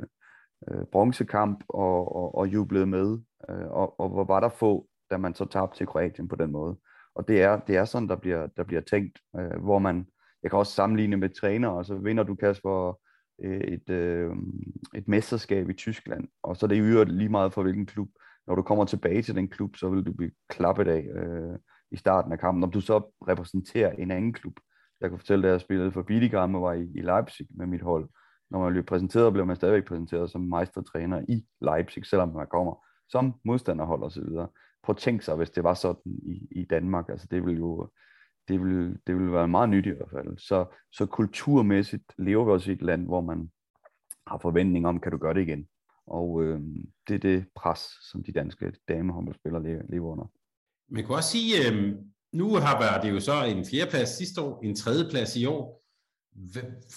øh, 0.70 0.84
bronzekamp 0.92 1.64
og, 1.68 2.16
og, 2.16 2.34
og 2.34 2.46
jublede 2.48 2.86
med, 2.86 3.18
øh, 3.50 3.66
og, 3.70 4.00
og 4.00 4.08
hvor 4.08 4.24
var 4.24 4.40
der 4.40 4.48
få, 4.48 4.86
da 5.10 5.16
man 5.16 5.34
så 5.34 5.44
tabte 5.44 5.78
til 5.78 5.86
Kroatien 5.86 6.28
på 6.28 6.36
den 6.36 6.52
måde. 6.52 6.78
Og 7.14 7.28
det 7.28 7.42
er, 7.42 7.60
det 7.60 7.76
er 7.76 7.84
sådan, 7.84 8.08
der 8.08 8.16
bliver, 8.16 8.46
der 8.46 8.64
bliver 8.64 8.80
tænkt, 8.80 9.18
øh, 9.38 9.62
hvor 9.62 9.78
man 9.78 10.06
jeg 10.42 10.50
kan 10.50 10.58
også 10.58 10.72
sammenligne 10.72 11.16
med 11.16 11.28
træner, 11.28 11.82
så 11.82 11.94
vinder 11.94 12.22
du 12.22 12.34
Kasper 12.34 12.98
øh, 13.42 13.60
et, 13.60 13.90
øh, 13.90 14.30
et 14.94 15.08
mesterskab 15.08 15.70
i 15.70 15.74
Tyskland, 15.74 16.28
og 16.42 16.56
så 16.56 16.66
er 16.66 16.68
det 16.68 16.76
i 16.76 16.80
øvrigt 16.80 17.12
lige 17.12 17.28
meget 17.28 17.52
for 17.52 17.62
hvilken 17.62 17.86
klub. 17.86 18.08
Når 18.46 18.54
du 18.54 18.62
kommer 18.62 18.84
tilbage 18.84 19.22
til 19.22 19.34
den 19.34 19.48
klub, 19.48 19.76
så 19.76 19.88
vil 19.88 20.06
du 20.06 20.12
blive 20.12 20.30
klappet 20.48 20.88
af 20.88 21.06
øh, 21.14 21.58
i 21.90 21.96
starten 21.96 22.32
af 22.32 22.38
kampen. 22.38 22.64
Om 22.64 22.70
du 22.70 22.80
så 22.80 22.98
repræsenterer 23.28 23.92
en 23.92 24.10
anden 24.10 24.32
klub. 24.32 24.60
Jeg 25.00 25.10
kan 25.10 25.18
fortælle, 25.18 25.46
at 25.46 25.52
jeg 25.52 25.60
spillede 25.60 25.92
for 25.92 26.02
Bietigam 26.02 26.54
og 26.54 26.62
var 26.62 26.72
i, 26.72 26.90
i 26.94 27.00
Leipzig 27.00 27.46
med 27.50 27.66
mit 27.66 27.82
hold. 27.82 28.08
Når 28.50 28.60
man 28.60 28.72
bliver 28.72 28.84
præsenteret, 28.84 29.32
bliver 29.32 29.46
man 29.46 29.56
stadigvæk 29.56 29.84
præsenteret 29.84 30.30
som 30.30 30.40
meistertræner 30.40 31.24
i 31.28 31.46
Leipzig, 31.60 32.06
selvom 32.06 32.28
man 32.28 32.46
kommer 32.50 32.84
som 33.08 33.34
modstanderhold 33.44 34.02
osv. 34.02 34.28
Prøv 34.82 34.92
at 34.92 34.96
tænke 34.96 35.24
sig, 35.24 35.36
hvis 35.36 35.50
det 35.50 35.64
var 35.64 35.74
sådan 35.74 36.02
i, 36.06 36.48
i 36.50 36.64
Danmark. 36.64 37.08
Altså 37.08 37.26
det 37.30 37.46
ville 37.46 37.58
jo 37.58 37.88
det 38.48 38.60
vil, 38.60 38.98
det 39.06 39.16
vil 39.16 39.32
være 39.32 39.48
meget 39.48 39.68
nyt 39.68 39.86
i 39.86 39.90
hvert 39.90 40.10
fald. 40.10 40.38
Så, 40.38 40.64
så 40.92 41.06
kulturmæssigt 41.06 42.12
lever 42.18 42.44
vi 42.44 42.50
også 42.50 42.70
i 42.70 42.74
et 42.74 42.82
land, 42.82 43.06
hvor 43.06 43.20
man 43.20 43.50
har 44.26 44.38
forventning 44.38 44.86
om, 44.86 45.00
kan 45.00 45.12
du 45.12 45.18
gøre 45.18 45.34
det 45.34 45.42
igen? 45.42 45.66
Og 46.10 46.42
øh, 46.42 46.60
det 47.08 47.14
er 47.14 47.18
det 47.18 47.46
pres, 47.56 47.80
som 48.10 48.22
de 48.24 48.32
danske 48.32 48.72
damehåndboldspillere 48.88 49.62
lever, 49.62 49.82
lever 49.88 50.12
under. 50.12 50.26
Man 50.88 51.06
kan 51.06 51.14
også 51.14 51.30
sige, 51.30 51.70
øh, 51.70 51.94
nu 52.32 52.54
har 52.54 52.80
været 52.80 53.02
det 53.02 53.10
jo 53.10 53.20
så 53.20 53.44
en 53.44 53.66
fjerdeplads 53.66 54.08
sidste 54.08 54.40
år, 54.40 54.60
en 54.64 54.76
tredjeplads 54.76 55.36
i 55.36 55.46
år. 55.46 55.80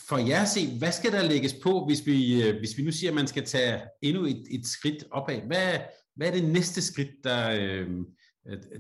For 0.07 0.17
jer 0.17 0.41
at 0.41 0.47
se, 0.47 0.77
hvad 0.77 0.91
skal 0.91 1.11
der 1.11 1.23
lægges 1.23 1.55
på, 1.63 1.85
hvis 1.85 2.05
vi, 2.05 2.43
øh, 2.43 2.59
hvis 2.59 2.77
vi 2.77 2.83
nu 2.83 2.91
siger, 2.91 3.11
at 3.11 3.15
man 3.15 3.27
skal 3.27 3.45
tage 3.45 3.81
endnu 4.01 4.25
et, 4.25 4.43
et 4.51 4.67
skridt 4.67 5.03
opad? 5.11 5.41
Hvad, 5.41 5.79
hvad 6.15 6.27
er 6.27 6.31
det 6.31 6.43
næste 6.43 6.81
skridt, 6.81 7.23
der, 7.23 7.51
øh, 7.51 7.89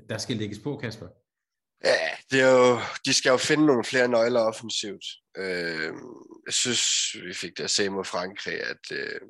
der 0.09 0.17
skal 0.17 0.37
lægges 0.37 0.59
på, 0.59 0.77
Kasper? 0.77 1.07
Ja, 1.83 2.09
det 2.31 2.41
er 2.41 2.51
jo, 2.51 2.79
de 3.05 3.13
skal 3.13 3.29
jo 3.29 3.37
finde 3.37 3.65
nogle 3.65 3.83
flere 3.83 4.07
nøgler 4.07 4.39
offensivt. 4.39 5.05
Øh, 5.37 5.93
jeg 6.45 6.53
synes, 6.53 6.83
vi 7.27 7.33
fik 7.33 7.57
det 7.57 7.63
at 7.63 7.69
se 7.69 7.89
mod 7.89 8.05
Frankrig, 8.05 8.53
at, 8.53 8.91
øh, 8.91 9.21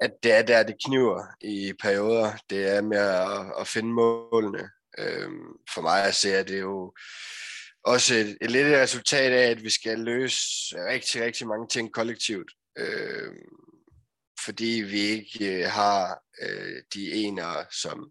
at 0.00 0.12
det 0.22 0.32
er 0.32 0.42
der, 0.42 0.62
det 0.62 0.76
kniver 0.86 1.24
i 1.40 1.72
perioder. 1.80 2.32
Det 2.50 2.68
er 2.68 2.80
med 2.80 2.98
at, 2.98 3.60
at 3.60 3.68
finde 3.68 3.92
målene. 3.92 4.70
Øhm, 4.98 5.46
for 5.74 5.80
mig 5.80 6.04
at 6.04 6.14
se, 6.14 6.36
at 6.36 6.48
det 6.48 6.56
er 6.56 6.60
jo 6.60 6.94
også 7.84 8.14
et, 8.14 8.38
et 8.40 8.50
lidt 8.50 8.66
resultat 8.66 9.32
af, 9.32 9.50
at 9.50 9.62
vi 9.62 9.70
skal 9.70 9.98
løse 9.98 10.46
rigtig, 10.88 11.22
rigtig 11.22 11.46
mange 11.46 11.68
ting 11.68 11.92
kollektivt. 11.92 12.52
Øhm, 12.78 13.48
fordi 14.44 14.82
vi 14.86 14.98
ikke 14.98 15.62
øh, 15.62 15.70
har 15.70 16.22
øh, 16.42 16.82
de 16.94 17.12
enere, 17.12 17.64
som 17.70 18.10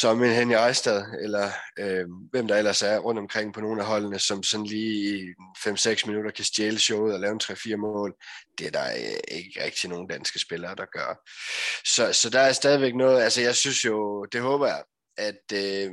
som 0.00 0.22
en 0.22 0.30
Henny 0.32 0.54
Ejstad, 0.54 1.04
eller 1.22 1.50
øh, 1.78 2.06
hvem 2.30 2.48
der 2.48 2.56
ellers 2.56 2.82
er 2.82 2.98
rundt 2.98 3.18
omkring 3.18 3.54
på 3.54 3.60
nogle 3.60 3.80
af 3.80 3.86
holdene, 3.86 4.18
som 4.18 4.42
sådan 4.42 4.66
lige 4.66 5.18
i 5.18 5.34
5-6 5.58 6.06
minutter 6.06 6.30
kan 6.30 6.44
stjæle 6.44 6.78
showet 6.78 7.14
og 7.14 7.20
lave 7.20 7.32
en 7.32 7.40
3-4 7.42 7.76
mål. 7.76 8.14
Det 8.58 8.66
er 8.66 8.70
der 8.70 8.84
øh, 8.84 9.38
ikke 9.38 9.64
rigtig 9.64 9.90
nogen 9.90 10.08
danske 10.08 10.38
spillere, 10.38 10.74
der 10.74 10.84
gør. 10.84 11.20
Så, 11.84 12.12
så 12.12 12.30
der 12.30 12.40
er 12.40 12.52
stadigvæk 12.52 12.94
noget, 12.94 13.22
altså 13.22 13.40
jeg 13.40 13.56
synes 13.56 13.84
jo, 13.84 14.24
det 14.24 14.40
håber 14.40 14.66
jeg, 14.66 14.82
at 15.18 15.52
øh, 15.54 15.92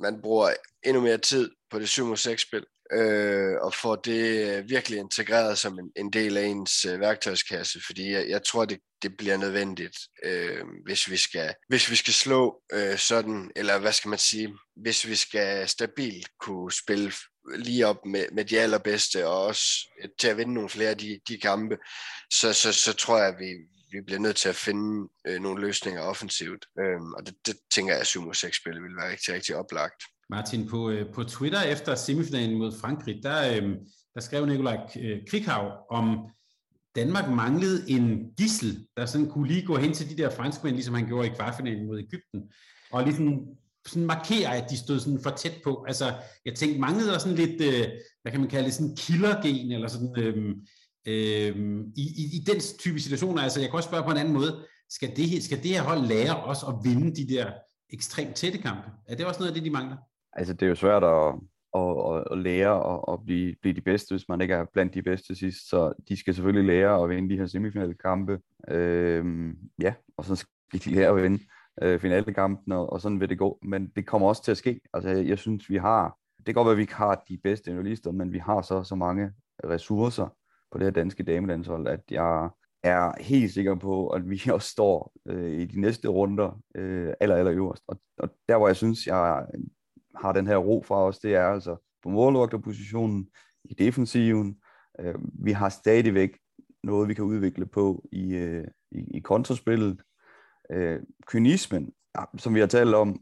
man 0.00 0.22
bruger 0.22 0.54
endnu 0.84 1.02
mere 1.02 1.18
tid 1.18 1.50
på 1.70 1.78
det 1.78 1.98
7-6-spil, 1.98 2.64
øh, 2.92 3.56
og 3.60 3.74
får 3.74 3.96
det 3.96 4.56
øh, 4.56 4.68
virkelig 4.68 4.98
integreret 4.98 5.58
som 5.58 5.78
en, 5.78 5.92
en 5.96 6.12
del 6.12 6.36
af 6.36 6.44
ens 6.44 6.84
øh, 6.84 7.00
værktøjskasse, 7.00 7.80
fordi 7.86 8.12
jeg, 8.12 8.28
jeg 8.28 8.42
tror, 8.44 8.64
det, 8.64 8.78
det 9.02 9.16
bliver 9.16 9.36
nødvendigt, 9.36 9.96
øh, 10.24 10.64
hvis, 10.84 11.10
vi 11.10 11.16
skal, 11.16 11.54
hvis 11.68 11.90
vi 11.90 11.96
skal 11.96 12.12
slå 12.12 12.62
øh, 12.72 12.98
sådan, 12.98 13.50
eller 13.56 13.78
hvad 13.78 13.92
skal 13.92 14.08
man 14.08 14.18
sige, 14.18 14.54
hvis 14.76 15.06
vi 15.06 15.14
skal 15.14 15.68
stabilt 15.68 16.28
kunne 16.40 16.72
spille 16.72 17.12
lige 17.54 17.86
op 17.86 18.06
med, 18.06 18.26
med 18.32 18.44
de 18.44 18.60
allerbedste, 18.60 19.26
og 19.26 19.42
også 19.46 19.64
øh, 20.02 20.08
til 20.18 20.28
at 20.28 20.36
vinde 20.36 20.54
nogle 20.54 20.68
flere 20.68 20.90
af 20.90 20.98
de, 20.98 21.20
de 21.28 21.38
kampe, 21.40 21.76
så, 22.30 22.52
så, 22.52 22.72
så 22.72 22.92
tror 22.92 23.18
jeg, 23.18 23.28
at 23.28 23.38
vi, 23.38 23.50
vi 23.92 24.00
bliver 24.06 24.20
nødt 24.20 24.36
til 24.36 24.48
at 24.48 24.56
finde 24.56 25.08
øh, 25.26 25.40
nogle 25.40 25.60
løsninger 25.60 26.02
offensivt. 26.02 26.66
Øh, 26.78 27.00
og 27.16 27.26
det, 27.26 27.34
det 27.46 27.56
tænker 27.74 27.92
jeg, 27.92 28.00
at 28.00 28.06
7 28.06 28.34
6 28.34 28.56
spil 28.56 28.82
vil 28.82 28.96
være 28.96 29.10
rigtig, 29.10 29.34
rigtig 29.34 29.56
oplagt. 29.56 30.02
Martin, 30.30 30.68
på, 30.68 30.90
øh, 30.90 31.12
på 31.12 31.24
Twitter 31.24 31.62
efter 31.62 31.94
semifinalen 31.94 32.58
mod 32.58 32.72
Frankrig, 32.80 33.20
der, 33.22 33.56
øh, 33.56 33.76
der 34.14 34.20
skrev 34.20 34.46
Nikolaj 34.46 34.78
øh, 35.00 35.18
Krikhav 35.28 35.72
om, 35.90 36.30
Danmark 36.96 37.30
manglede 37.30 37.90
en 37.90 38.32
gissel, 38.38 38.86
der 38.96 39.06
sådan 39.06 39.28
kunne 39.28 39.48
lige 39.48 39.66
gå 39.66 39.76
hen 39.76 39.92
til 39.92 40.10
de 40.10 40.22
der 40.22 40.30
franskmænd, 40.30 40.74
ligesom 40.74 40.94
han 40.94 41.06
gjorde 41.06 41.28
i 41.28 41.34
kvartfinalen 41.34 41.86
mod 41.86 41.98
Ægypten, 41.98 42.42
og 42.92 43.04
ligesom 43.04 43.46
sådan 43.86 44.06
markere, 44.06 44.56
at 44.56 44.70
de 44.70 44.76
stod 44.76 44.98
sådan 44.98 45.20
for 45.22 45.30
tæt 45.30 45.60
på. 45.64 45.84
Altså, 45.88 46.14
jeg 46.44 46.54
tænkte, 46.54 46.80
manglede 46.80 47.08
der 47.08 47.18
sådan 47.18 47.36
lidt, 47.36 47.62
øh, 47.62 47.88
hvad 48.22 48.32
kan 48.32 48.40
man 48.40 48.50
kalde 48.50 48.64
det, 48.66 48.74
sådan 48.74 48.96
killergen, 48.96 49.72
eller 49.72 49.88
sådan, 49.88 50.14
øh, 50.18 50.54
øh, 51.06 51.84
i, 51.96 52.02
i, 52.02 52.36
i 52.36 52.44
den 52.46 52.60
type 52.78 53.00
situationer. 53.00 53.42
Altså, 53.42 53.60
jeg 53.60 53.68
kan 53.68 53.76
også 53.76 53.88
spørge 53.88 54.04
på 54.04 54.10
en 54.10 54.16
anden 54.16 54.34
måde, 54.34 54.66
skal 54.90 55.16
det, 55.16 55.44
skal 55.44 55.62
det 55.62 55.70
her 55.70 55.82
hold 55.82 56.06
lære 56.06 56.36
os 56.36 56.58
at 56.68 56.74
vinde 56.84 57.16
de 57.16 57.34
der 57.34 57.50
ekstremt 57.90 58.34
tætte 58.36 58.58
kampe? 58.58 58.90
Er 59.08 59.16
det 59.16 59.26
også 59.26 59.40
noget 59.40 59.50
af 59.50 59.54
det, 59.54 59.64
de 59.64 59.70
mangler? 59.70 59.96
Altså, 60.32 60.52
det 60.52 60.62
er 60.62 60.68
jo 60.68 60.74
svært 60.74 61.04
at, 61.04 61.34
at, 61.74 62.14
at, 62.14 62.24
at 62.30 62.38
lære 62.38 62.82
og 62.82 63.12
at 63.12 63.18
blive, 63.24 63.54
blive 63.62 63.74
de 63.74 63.80
bedste, 63.80 64.12
hvis 64.12 64.28
man 64.28 64.40
ikke 64.40 64.54
er 64.54 64.64
blandt 64.72 64.94
de 64.94 65.02
bedste 65.02 65.34
sidst. 65.34 65.68
Så 65.68 65.92
de 66.08 66.16
skal 66.16 66.34
selvfølgelig 66.34 66.66
lære 66.66 67.02
at 67.02 67.10
vinde 67.10 67.30
de 67.30 67.38
her 67.38 67.46
semifinale 67.46 67.94
kampe. 67.94 68.40
Øhm, 68.68 69.56
ja, 69.82 69.94
og 70.16 70.24
så 70.24 70.36
skal 70.36 70.80
de 70.84 70.90
lære 70.94 71.08
at 71.08 71.22
vinde 71.22 71.38
øh, 71.82 72.00
finalekampene, 72.00 72.76
og, 72.76 72.92
og 72.92 73.00
sådan 73.00 73.20
vil 73.20 73.28
det 73.28 73.38
gå. 73.38 73.58
Men 73.62 73.88
det 73.96 74.06
kommer 74.06 74.28
også 74.28 74.44
til 74.44 74.50
at 74.50 74.56
ske. 74.56 74.80
Altså, 74.94 75.10
jeg, 75.10 75.28
jeg 75.28 75.38
synes, 75.38 75.70
vi 75.70 75.76
har, 75.76 76.18
det 76.36 76.44
kan 76.46 76.54
godt 76.54 76.66
være, 76.66 76.72
at 76.72 76.76
vi 76.76 76.82
ikke 76.82 76.94
har 76.94 77.24
de 77.28 77.38
bedste 77.44 77.70
journalister, 77.70 78.12
men 78.12 78.32
vi 78.32 78.38
har 78.38 78.62
så, 78.62 78.82
så 78.82 78.94
mange 78.94 79.30
ressourcer 79.64 80.36
på 80.72 80.78
det 80.78 80.84
her 80.84 80.90
danske 80.90 81.22
damelandshold, 81.22 81.86
at 81.86 82.00
jeg 82.10 82.48
er 82.82 83.22
helt 83.22 83.52
sikker 83.52 83.74
på, 83.74 84.08
at 84.08 84.30
vi 84.30 84.42
også 84.52 84.68
står 84.68 85.12
øh, 85.28 85.52
i 85.52 85.64
de 85.64 85.80
næste 85.80 86.08
runder 86.08 86.60
øh, 86.74 87.12
aller, 87.20 87.36
aller 87.36 87.52
øverst. 87.52 87.82
Og, 87.88 88.00
og 88.18 88.28
der, 88.48 88.56
hvor 88.56 88.66
jeg 88.66 88.76
synes, 88.76 89.06
jeg 89.06 89.46
har 90.20 90.32
den 90.32 90.46
her 90.46 90.56
ro 90.56 90.84
fra 90.86 91.04
os, 91.04 91.18
det 91.18 91.34
er 91.34 91.46
altså 91.46 91.76
på 92.02 92.08
målvogterpositionen, 92.08 93.28
i 93.64 93.74
defensiven. 93.74 94.56
Øh, 95.00 95.14
vi 95.44 95.52
har 95.52 95.68
stadigvæk 95.68 96.38
noget, 96.82 97.08
vi 97.08 97.14
kan 97.14 97.24
udvikle 97.24 97.66
på 97.66 98.08
i, 98.12 98.34
øh, 98.34 98.66
i, 98.90 99.16
i 99.16 99.20
kontraspillet. 99.20 100.02
Øh, 100.70 101.00
kynismen, 101.26 101.92
ja, 102.18 102.24
som 102.38 102.54
vi 102.54 102.60
har 102.60 102.66
talt 102.66 102.94
om 102.94 103.20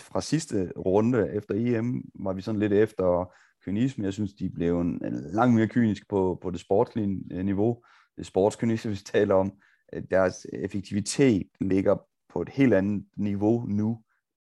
fra 0.00 0.20
sidste 0.20 0.72
runde 0.76 1.32
efter 1.34 1.54
EM, 1.54 2.02
var 2.14 2.32
vi 2.32 2.42
sådan 2.42 2.60
lidt 2.60 2.72
efter 2.72 3.32
kynisme. 3.64 4.04
Jeg 4.04 4.12
synes, 4.12 4.34
de 4.34 4.50
blev 4.50 4.80
en, 4.80 5.04
en 5.04 5.14
langt 5.32 5.54
mere 5.54 5.68
kynisk 5.68 6.08
på, 6.08 6.38
på 6.42 6.50
det 6.50 6.60
sportslige 6.60 7.24
øh, 7.32 7.44
niveau. 7.44 7.82
Det 8.16 8.26
sportskynisme, 8.26 8.90
vi 8.90 8.96
taler 8.96 9.34
om. 9.34 9.52
Øh, 9.92 10.02
deres 10.10 10.46
effektivitet 10.52 11.48
ligger 11.60 11.96
på 12.28 12.42
et 12.42 12.48
helt 12.48 12.74
andet 12.74 13.04
niveau 13.16 13.66
nu, 13.66 14.02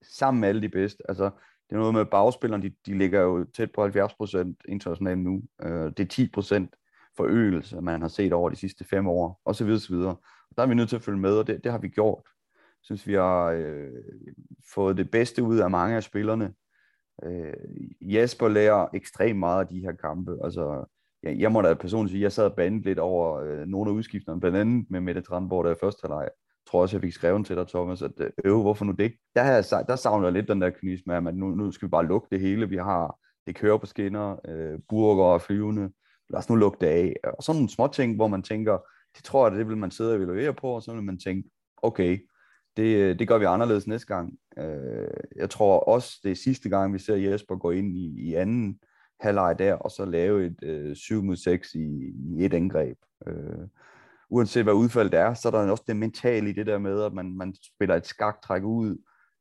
sammen 0.02 0.40
med 0.40 0.48
alle 0.48 0.62
de 0.62 0.68
bedste. 0.68 1.02
Altså, 1.08 1.30
det 1.70 1.76
er 1.76 1.80
noget 1.80 1.94
med 1.94 2.04
bagspillerne, 2.04 2.62
de, 2.62 2.72
de 2.86 2.98
ligger 2.98 3.20
jo 3.20 3.44
tæt 3.44 3.72
på 3.72 3.86
70% 3.86 4.54
internationalt 4.68 5.18
nu. 5.20 5.42
Øh, 5.62 5.92
det 5.96 6.18
er 6.18 6.66
10% 6.66 7.12
forøgelse, 7.16 7.80
man 7.80 8.00
har 8.00 8.08
set 8.08 8.32
over 8.32 8.50
de 8.50 8.56
sidste 8.56 8.84
fem 8.84 9.08
år, 9.08 9.40
og 9.44 9.54
så 9.54 9.64
videre, 9.64 9.80
så 9.80 9.94
videre. 9.94 10.16
Der 10.56 10.62
er 10.62 10.66
vi 10.66 10.74
nødt 10.74 10.88
til 10.88 10.96
at 10.96 11.02
følge 11.02 11.18
med, 11.18 11.38
og 11.38 11.46
det, 11.46 11.64
det 11.64 11.72
har 11.72 11.78
vi 11.78 11.88
gjort. 11.88 12.22
Jeg 12.54 12.82
synes, 12.82 13.06
vi 13.06 13.14
har 13.14 13.44
øh, 13.44 13.90
fået 14.74 14.96
det 14.96 15.10
bedste 15.10 15.42
ud 15.42 15.58
af 15.58 15.70
mange 15.70 15.96
af 15.96 16.02
spillerne. 16.02 16.54
Øh, 17.24 17.54
Jesper 18.00 18.48
lærer 18.48 18.86
ekstremt 18.94 19.38
meget 19.38 19.60
af 19.60 19.66
de 19.66 19.80
her 19.80 19.92
kampe. 19.92 20.38
Altså, 20.44 20.84
jeg, 21.22 21.38
jeg 21.38 21.52
må 21.52 21.62
da 21.62 21.74
personligt 21.74 22.10
sige, 22.10 22.20
at 22.20 22.22
jeg 22.22 22.32
sad 22.32 22.44
og 22.44 22.56
bandet 22.56 22.84
lidt 22.84 22.98
over 22.98 23.40
øh, 23.40 23.66
nogle 23.66 23.90
af 23.90 23.94
udskifterne, 23.94 24.40
blandt 24.40 24.56
andet 24.56 24.90
med 24.90 25.00
Mette 25.00 25.20
Tranborg, 25.20 25.64
der 25.64 25.70
i 25.70 25.78
første 25.80 26.00
halvleg 26.02 26.28
tror 26.66 26.82
også, 26.82 26.96
jeg 26.96 27.02
fik 27.02 27.12
skrevet 27.12 27.46
til 27.46 27.56
dig, 27.56 27.68
Thomas, 27.68 28.02
at 28.02 28.12
øh, 28.44 28.60
hvorfor 28.60 28.84
nu 28.84 28.92
det? 28.92 29.12
Der, 29.34 29.42
har 29.42 29.52
jeg, 29.52 29.84
der 29.88 29.96
savner 29.96 30.26
jeg 30.26 30.32
lidt 30.32 30.48
den 30.48 30.60
der 30.60 30.70
kynisme 30.70 31.14
af, 31.14 31.26
at 31.26 31.36
nu, 31.36 31.46
nu 31.50 31.72
skal 31.72 31.86
vi 31.86 31.90
bare 31.90 32.06
lukke 32.06 32.28
det 32.30 32.40
hele. 32.40 32.68
Vi 32.68 32.76
har, 32.76 33.18
det 33.46 33.54
kører 33.54 33.78
på 33.78 33.86
skinner, 33.86 34.36
øh, 34.48 34.78
burger 34.88 35.24
og 35.24 35.42
flyvende. 35.42 35.90
Lad 36.30 36.38
os 36.38 36.48
nu 36.48 36.54
lukke 36.54 36.78
det 36.80 36.86
af. 36.86 37.14
Og 37.24 37.42
sådan 37.42 37.56
nogle 37.56 37.70
små 37.70 37.86
ting, 37.86 38.16
hvor 38.16 38.28
man 38.28 38.42
tænker, 38.42 38.78
det 39.16 39.24
tror 39.24 39.48
jeg, 39.48 39.58
det 39.58 39.68
vil 39.68 39.76
man 39.76 39.90
sidde 39.90 40.10
og 40.10 40.16
evaluere 40.16 40.54
på, 40.54 40.68
og 40.68 40.82
så 40.82 40.92
vil 40.92 41.02
man 41.02 41.18
tænke, 41.18 41.50
okay, 41.82 42.18
det, 42.76 42.96
øh, 42.96 43.18
det 43.18 43.28
gør 43.28 43.38
vi 43.38 43.44
anderledes 43.44 43.86
næste 43.86 44.06
gang. 44.06 44.38
Øh, 44.58 45.08
jeg 45.36 45.50
tror 45.50 45.80
også, 45.80 46.20
det 46.22 46.30
er 46.30 46.36
sidste 46.36 46.68
gang, 46.68 46.94
vi 46.94 46.98
ser 46.98 47.16
Jesper 47.16 47.56
gå 47.56 47.70
ind 47.70 47.96
i, 47.96 48.28
i 48.28 48.34
anden 48.34 48.80
halvleg 49.20 49.58
der, 49.58 49.74
og 49.74 49.90
så 49.90 50.04
lave 50.04 50.46
et 50.46 50.62
øh, 50.62 50.96
7 50.96 51.22
mod 51.22 51.36
6 51.36 51.74
i, 51.74 52.12
i 52.36 52.44
et 52.44 52.54
angreb. 52.54 52.98
Øh, 53.26 53.66
uanset 54.28 54.64
hvad 54.64 54.74
udfaldet 54.74 55.14
er, 55.14 55.34
så 55.34 55.48
er 55.48 55.52
der 55.52 55.70
også 55.70 55.84
det 55.86 55.96
mentale 55.96 56.50
i 56.50 56.52
det 56.52 56.66
der 56.66 56.78
med, 56.78 57.02
at 57.02 57.12
man, 57.12 57.36
man 57.36 57.54
spiller 57.74 57.94
et 57.94 58.06
skaktræk 58.06 58.62
ud, 58.62 58.96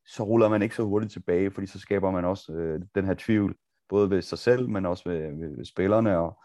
så 0.06 0.24
ruller 0.24 0.50
man 0.50 0.62
ikke 0.62 0.76
så 0.76 0.84
hurtigt 0.84 1.12
tilbage, 1.14 1.52
fordi 1.52 1.68
så 1.68 1.80
skaber 1.80 2.12
man 2.12 2.26
også 2.26 2.54
øh, 2.54 2.82
den 2.96 3.06
her 3.06 3.16
tvivl, 3.18 3.56
både 3.90 4.10
ved 4.10 4.22
sig 4.22 4.38
selv, 4.38 4.70
men 4.70 4.86
også 4.86 5.10
ved, 5.10 5.22
ved, 5.22 5.58
ved 5.58 5.66
spillerne, 5.66 6.18
og 6.18 6.38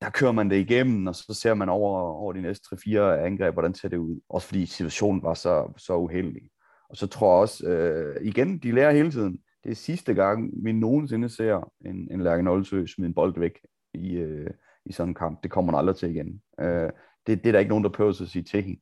der 0.00 0.10
kører 0.10 0.32
man 0.32 0.50
det 0.50 0.56
igennem, 0.56 1.06
og 1.06 1.14
så 1.14 1.34
ser 1.34 1.54
man 1.54 1.68
over, 1.68 2.00
over 2.00 2.32
de 2.32 2.40
næste 2.40 2.76
3-4 2.76 2.98
angreb, 3.00 3.54
hvordan 3.54 3.74
ser 3.74 3.88
det 3.88 3.96
ud. 3.96 4.20
Også 4.28 4.46
fordi 4.46 4.66
situationen 4.66 5.22
var 5.22 5.34
så, 5.34 5.72
så 5.76 5.96
uheldig. 5.96 6.42
Og 6.88 6.96
så 6.96 7.06
tror 7.06 7.34
jeg 7.34 7.40
også, 7.40 7.66
øh, 7.66 8.26
igen, 8.26 8.58
de 8.58 8.72
lærer 8.72 8.92
hele 8.92 9.10
tiden. 9.10 9.38
det 9.64 9.70
er 9.70 9.74
sidste 9.74 10.14
gang, 10.14 10.50
vi 10.64 10.72
nogensinde 10.72 11.28
ser 11.28 11.72
en, 11.86 12.08
en 12.10 12.20
Lærke 12.20 12.42
Nolsø 12.42 12.86
smide 12.86 13.08
en 13.08 13.14
bold 13.14 13.40
væk 13.40 13.58
i, 13.94 14.14
øh, 14.14 14.50
i 14.86 14.92
sådan 14.92 15.10
en 15.10 15.14
kamp. 15.14 15.42
Det 15.42 15.50
kommer 15.50 15.72
man 15.72 15.78
aldrig 15.78 15.96
til 15.96 16.10
igen. 16.10 16.42
Øh, 16.60 16.90
det, 17.26 17.38
det 17.38 17.46
er 17.46 17.52
der 17.52 17.58
ikke 17.58 17.68
nogen, 17.68 17.84
der 17.84 17.90
prøver 17.90 18.10
at 18.10 18.28
sige 18.28 18.42
til 18.42 18.62
hende. 18.62 18.80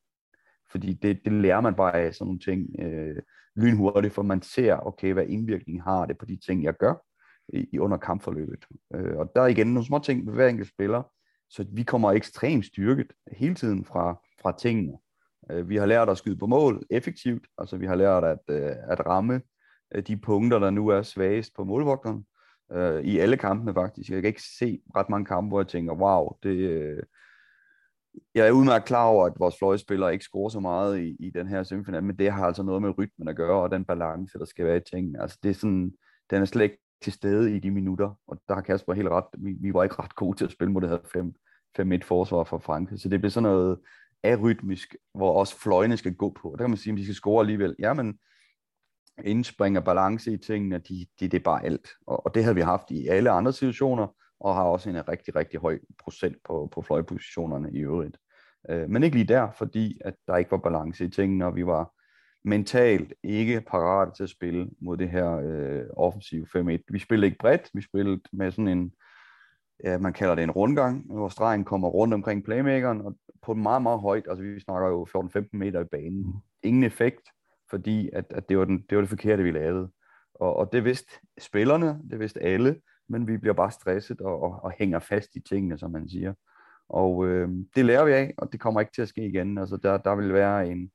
Fordi 0.71 0.93
det, 0.93 1.19
det 1.25 1.33
lærer 1.33 1.61
man 1.61 1.75
bare 1.75 1.93
af 1.93 2.13
sådan 2.13 2.25
nogle 2.25 2.39
ting 2.39 2.79
øh, 2.79 3.21
lynhurtigt, 3.55 4.13
for 4.13 4.21
man 4.21 4.41
ser, 4.41 4.75
okay, 4.75 5.13
hvad 5.13 5.25
indvirkning 5.27 5.83
har 5.83 6.05
det 6.05 6.17
på 6.17 6.25
de 6.25 6.37
ting, 6.45 6.63
jeg 6.63 6.73
gør 6.73 6.93
i, 7.53 7.67
i 7.73 7.79
under 7.79 7.97
kampforløbet. 7.97 8.65
Øh, 8.95 9.17
og 9.17 9.31
der 9.35 9.41
er 9.41 9.47
igen 9.47 9.67
nogle 9.67 9.85
små 9.85 9.99
ting 9.99 10.27
ved 10.27 10.33
hver 10.33 10.47
enkelt 10.47 10.69
spiller, 10.69 11.03
så 11.49 11.65
vi 11.71 11.83
kommer 11.83 12.11
ekstremt 12.11 12.65
styrket 12.65 13.13
hele 13.31 13.55
tiden 13.55 13.85
fra, 13.85 14.21
fra 14.41 14.57
tingene. 14.57 14.97
Øh, 15.51 15.69
vi 15.69 15.75
har 15.75 15.85
lært 15.85 16.09
at 16.09 16.17
skyde 16.17 16.37
på 16.37 16.45
mål 16.45 16.83
effektivt, 16.89 17.47
altså 17.57 17.77
vi 17.77 17.85
har 17.85 17.95
lært 17.95 18.23
at, 18.23 18.39
øh, 18.49 18.71
at 18.87 19.05
ramme 19.05 19.41
øh, 19.95 20.03
de 20.07 20.17
punkter, 20.17 20.59
der 20.59 20.69
nu 20.69 20.87
er 20.87 21.01
svagest 21.01 21.55
på 21.55 21.63
målvogteren, 21.63 22.25
øh, 22.71 23.03
i 23.03 23.19
alle 23.19 23.37
kampene 23.37 23.73
faktisk. 23.73 24.09
Jeg 24.09 24.21
kan 24.21 24.27
ikke 24.27 24.43
se 24.59 24.81
ret 24.95 25.09
mange 25.09 25.25
kampe, 25.25 25.47
hvor 25.47 25.59
jeg 25.59 25.67
tænker, 25.67 25.93
wow, 25.93 26.37
det, 26.43 26.55
øh, 26.55 27.03
jeg 28.35 28.47
er 28.47 28.51
udmærket 28.51 28.87
klar 28.87 29.05
over, 29.05 29.25
at 29.25 29.33
vores 29.39 29.55
fløjspillere 29.59 30.13
ikke 30.13 30.25
scorer 30.25 30.49
så 30.49 30.59
meget 30.59 30.99
i, 30.99 31.15
i 31.19 31.29
den 31.29 31.47
her 31.47 31.63
semifinal, 31.63 32.03
men 32.03 32.17
det 32.17 32.31
har 32.31 32.45
altså 32.45 32.63
noget 32.63 32.81
med 32.81 32.97
rytmen 32.97 33.27
at 33.27 33.35
gøre, 33.35 33.61
og 33.61 33.71
den 33.71 33.85
balance, 33.85 34.39
der 34.39 34.45
skal 34.45 34.65
være 34.65 34.77
i 34.77 34.89
tingene. 34.91 35.21
Altså 35.21 35.39
det 35.43 35.49
er 35.49 35.53
sådan, 35.53 35.93
den 36.29 36.41
er 36.41 36.45
slet 36.45 36.63
ikke 36.63 36.77
til 37.01 37.13
stede 37.13 37.55
i 37.55 37.59
de 37.59 37.71
minutter, 37.71 38.19
og 38.27 38.41
der 38.47 38.53
har 38.53 38.61
Kasper 38.61 38.93
helt 38.93 39.09
ret. 39.09 39.25
Vi, 39.37 39.55
vi 39.61 39.73
var 39.73 39.83
ikke 39.83 39.95
ret 39.99 40.15
gode 40.15 40.37
til 40.37 40.45
at 40.45 40.51
spille 40.51 40.71
mod 40.71 40.81
det 40.81 40.89
her 40.89 41.97
5-1 42.01 42.07
forsvar 42.07 42.43
fra 42.43 42.57
Frankrig, 42.57 42.99
så 42.99 43.09
det 43.09 43.19
bliver 43.19 43.31
sådan 43.31 43.49
noget 43.49 43.79
arytmisk, 44.23 44.95
hvor 45.13 45.39
også 45.39 45.59
fløjene 45.59 45.97
skal 45.97 46.15
gå 46.15 46.29
på. 46.41 46.55
Der 46.57 46.63
kan 46.63 46.69
man 46.69 46.77
sige, 46.77 46.93
at 46.93 46.97
de 46.97 47.03
skal 47.03 47.15
score 47.15 47.41
alligevel. 47.41 47.75
Jamen, 47.79 48.19
indspring 49.23 49.77
og 49.77 49.83
balance 49.83 50.33
i 50.33 50.37
tingene, 50.37 50.77
de, 50.77 51.05
de, 51.19 51.27
det 51.27 51.33
er 51.33 51.43
bare 51.43 51.65
alt. 51.65 51.87
Og, 52.07 52.25
og 52.25 52.35
det 52.35 52.43
havde 52.43 52.55
vi 52.55 52.61
haft 52.61 52.91
i 52.91 53.07
alle 53.07 53.29
andre 53.29 53.53
situationer, 53.53 54.07
og 54.43 54.55
har 54.55 54.63
også 54.63 54.89
en 54.89 55.07
rigtig, 55.09 55.35
rigtig 55.35 55.59
høj 55.59 55.79
procent 56.03 56.37
på, 56.45 56.69
på 56.71 56.81
fløjpositionerne 56.81 57.71
i 57.71 57.79
øvrigt. 57.79 58.17
Øh, 58.69 58.89
men 58.89 59.03
ikke 59.03 59.15
lige 59.15 59.33
der, 59.33 59.51
fordi 59.51 60.01
at 60.05 60.13
der 60.27 60.37
ikke 60.37 60.51
var 60.51 60.57
balance 60.57 61.05
i 61.05 61.09
tingene, 61.09 61.45
og 61.45 61.55
vi 61.55 61.65
var 61.65 61.93
mentalt 62.45 63.13
ikke 63.23 63.61
parat 63.61 64.13
til 64.13 64.23
at 64.23 64.29
spille 64.29 64.69
mod 64.81 64.97
det 64.97 65.09
her 65.09 65.41
øh, 65.43 65.85
offensiv 65.97 66.47
5-1. 66.57 66.77
Vi 66.89 66.99
spillede 66.99 67.25
ikke 67.25 67.37
bredt, 67.37 67.69
vi 67.73 67.81
spillede 67.81 68.21
med 68.31 68.51
sådan 68.51 68.67
en, 68.67 68.93
ja, 69.83 69.97
man 69.97 70.13
kalder 70.13 70.35
det 70.35 70.43
en 70.43 70.51
rundgang, 70.51 71.13
hvor 71.13 71.29
stregen 71.29 71.63
kommer 71.63 71.87
rundt 71.87 72.13
omkring 72.13 72.43
playmakeren, 72.43 73.01
og 73.01 73.15
på 73.41 73.53
meget, 73.53 73.81
meget 73.81 73.99
højt, 73.99 74.25
altså 74.29 74.43
vi 74.43 74.59
snakker 74.59 74.87
jo 74.87 75.07
14-15 75.37 75.47
meter 75.51 75.81
i 75.81 75.87
banen. 75.91 76.43
Ingen 76.63 76.83
effekt, 76.83 77.29
fordi 77.69 78.09
at, 78.13 78.25
at 78.29 78.49
det, 78.49 78.57
var 78.57 78.65
den, 78.65 78.85
det 78.89 78.95
var 78.95 79.01
det 79.01 79.09
forkerte, 79.09 79.43
vi 79.43 79.51
lavede. 79.51 79.89
Og, 80.33 80.55
og 80.55 80.73
det 80.73 80.85
vidste 80.85 81.11
spillerne, 81.39 81.99
det 82.11 82.19
vidste 82.19 82.43
alle, 82.43 82.75
men 83.13 83.27
vi 83.27 83.37
bliver 83.37 83.53
bare 83.53 83.71
stresset 83.71 84.21
og, 84.21 84.43
og, 84.43 84.59
og 84.63 84.71
hænger 84.79 84.99
fast 84.99 85.35
i 85.35 85.39
tingene, 85.39 85.77
som 85.77 85.91
man 85.91 86.09
siger. 86.09 86.33
Og 86.89 87.27
øh, 87.27 87.49
det 87.75 87.85
lærer 87.85 88.05
vi 88.05 88.11
af, 88.11 88.33
og 88.37 88.51
det 88.51 88.59
kommer 88.59 88.79
ikke 88.79 88.93
til 88.95 89.01
at 89.01 89.07
ske 89.07 89.25
igen. 89.25 89.57
Altså 89.57 89.77
der, 89.77 89.97
der 89.97 90.15
vil 90.15 90.33
være 90.33 90.67
en 90.67 90.91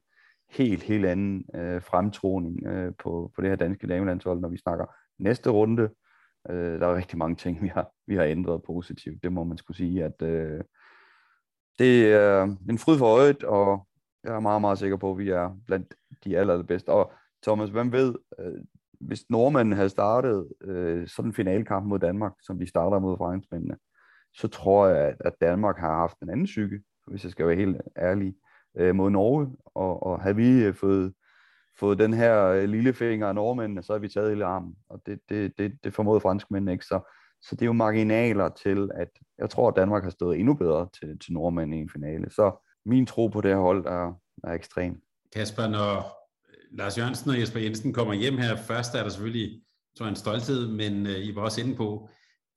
helt, 0.50 0.82
helt 0.82 1.06
anden 1.06 1.44
øh, 1.54 1.82
fremtroning 1.82 2.66
øh, 2.66 2.92
på, 2.98 3.32
på 3.34 3.42
det 3.42 3.50
her 3.50 3.56
danske 3.56 3.86
damelandshold, 3.86 4.40
når 4.40 4.48
vi 4.48 4.56
snakker 4.56 4.86
næste 5.18 5.50
runde. 5.50 5.90
Øh, 6.50 6.80
der 6.80 6.86
er 6.86 6.96
rigtig 6.96 7.18
mange 7.18 7.36
ting, 7.36 7.62
vi 7.62 7.68
har, 7.68 7.90
vi 8.06 8.16
har 8.16 8.24
ændret 8.24 8.62
positivt. 8.62 9.22
Det 9.22 9.32
må 9.32 9.44
man 9.44 9.58
skulle 9.58 9.76
sige, 9.76 10.04
at 10.04 10.22
øh, 10.22 10.60
det 11.78 12.12
er 12.12 12.42
en 12.70 12.78
fryd 12.78 12.98
for 12.98 13.06
øjet, 13.06 13.44
og 13.44 13.86
jeg 14.24 14.34
er 14.34 14.40
meget, 14.40 14.60
meget 14.60 14.78
sikker 14.78 14.96
på, 14.96 15.10
at 15.10 15.18
vi 15.18 15.28
er 15.28 15.56
blandt 15.66 15.94
de 16.24 16.38
aller, 16.38 16.54
allerbedste. 16.54 16.88
Og 16.88 17.12
Thomas, 17.42 17.70
hvem 17.70 17.92
ved, 17.92 18.14
øh, 18.38 18.64
hvis 19.01 19.30
nordmændene 19.30 19.76
havde 19.76 19.88
startet 19.88 20.49
øh, 20.64 21.09
sådan 21.09 21.28
en 21.28 21.34
finalkamp 21.34 21.86
mod 21.86 21.99
Danmark, 21.99 22.32
som 22.42 22.61
vi 22.61 22.66
starter 22.66 22.99
mod 22.99 23.16
franskmændene, 23.16 23.76
så 24.34 24.49
tror 24.49 24.86
jeg, 24.86 25.07
at, 25.07 25.16
at 25.20 25.32
Danmark 25.40 25.78
har 25.78 25.94
haft 25.94 26.18
en 26.22 26.30
anden 26.30 26.46
psyke, 26.46 26.80
hvis 27.07 27.24
jeg 27.24 27.32
skal 27.32 27.46
være 27.46 27.57
helt 27.57 27.76
ærlig, 27.99 28.34
øh, 28.76 28.94
mod 28.94 29.11
Norge. 29.11 29.57
Og, 29.64 30.03
og 30.03 30.22
havde 30.22 30.36
vi 30.36 30.64
øh, 30.64 30.74
fået, 30.74 31.12
fået 31.78 31.99
den 31.99 32.14
her 32.14 32.46
øh, 32.46 32.64
lille 32.64 32.92
finger 32.92 33.28
af 33.28 33.34
nordmændene, 33.34 33.82
så 33.82 33.92
har 33.92 34.01
vi 34.01 34.09
taget 34.09 34.30
hele 34.30 34.44
armen. 34.44 34.74
Og 34.90 35.01
det, 35.07 35.20
det, 35.28 35.59
det, 35.59 35.72
det 35.84 35.94
formåede 35.94 36.20
franskmændene 36.20 36.72
ikke. 36.72 36.84
Så, 36.84 37.01
så 37.42 37.57
det 37.57 37.62
er 37.62 37.66
jo 37.66 37.72
marginaler 37.72 38.49
til, 38.49 38.90
at 38.94 39.09
jeg 39.38 39.51
tror, 39.51 39.68
at 39.68 39.76
Danmark 39.76 40.03
har 40.03 40.11
stået 40.11 40.38
endnu 40.38 40.55
bedre 40.55 40.88
til, 41.01 41.18
til 41.18 41.32
nordmændene 41.32 41.78
i 41.78 41.80
en 41.80 41.90
finale. 41.90 42.30
Så 42.30 42.64
min 42.84 43.07
tro 43.07 43.26
på 43.26 43.40
det 43.40 43.51
her 43.51 43.61
hold 43.61 43.86
er, 43.86 44.20
er 44.44 44.53
ekstrem. 44.53 45.01
Kasper, 45.34 45.68
når 45.68 46.17
Lars 46.72 46.98
Jørgensen 46.98 47.30
og 47.30 47.40
Jesper 47.40 47.60
Jensen 47.60 47.92
kommer 47.92 48.14
hjem 48.14 48.38
her, 48.38 48.56
først 48.56 48.94
er 48.94 49.02
der 49.02 49.10
selvfølgelig 49.10 49.60
tror 49.98 50.06
jeg, 50.06 50.10
en 50.10 50.16
stolthed, 50.16 50.68
men 50.68 51.06
øh, 51.06 51.26
I 51.26 51.34
var 51.34 51.42
også 51.42 51.60
inde 51.60 51.76
på, 51.76 52.08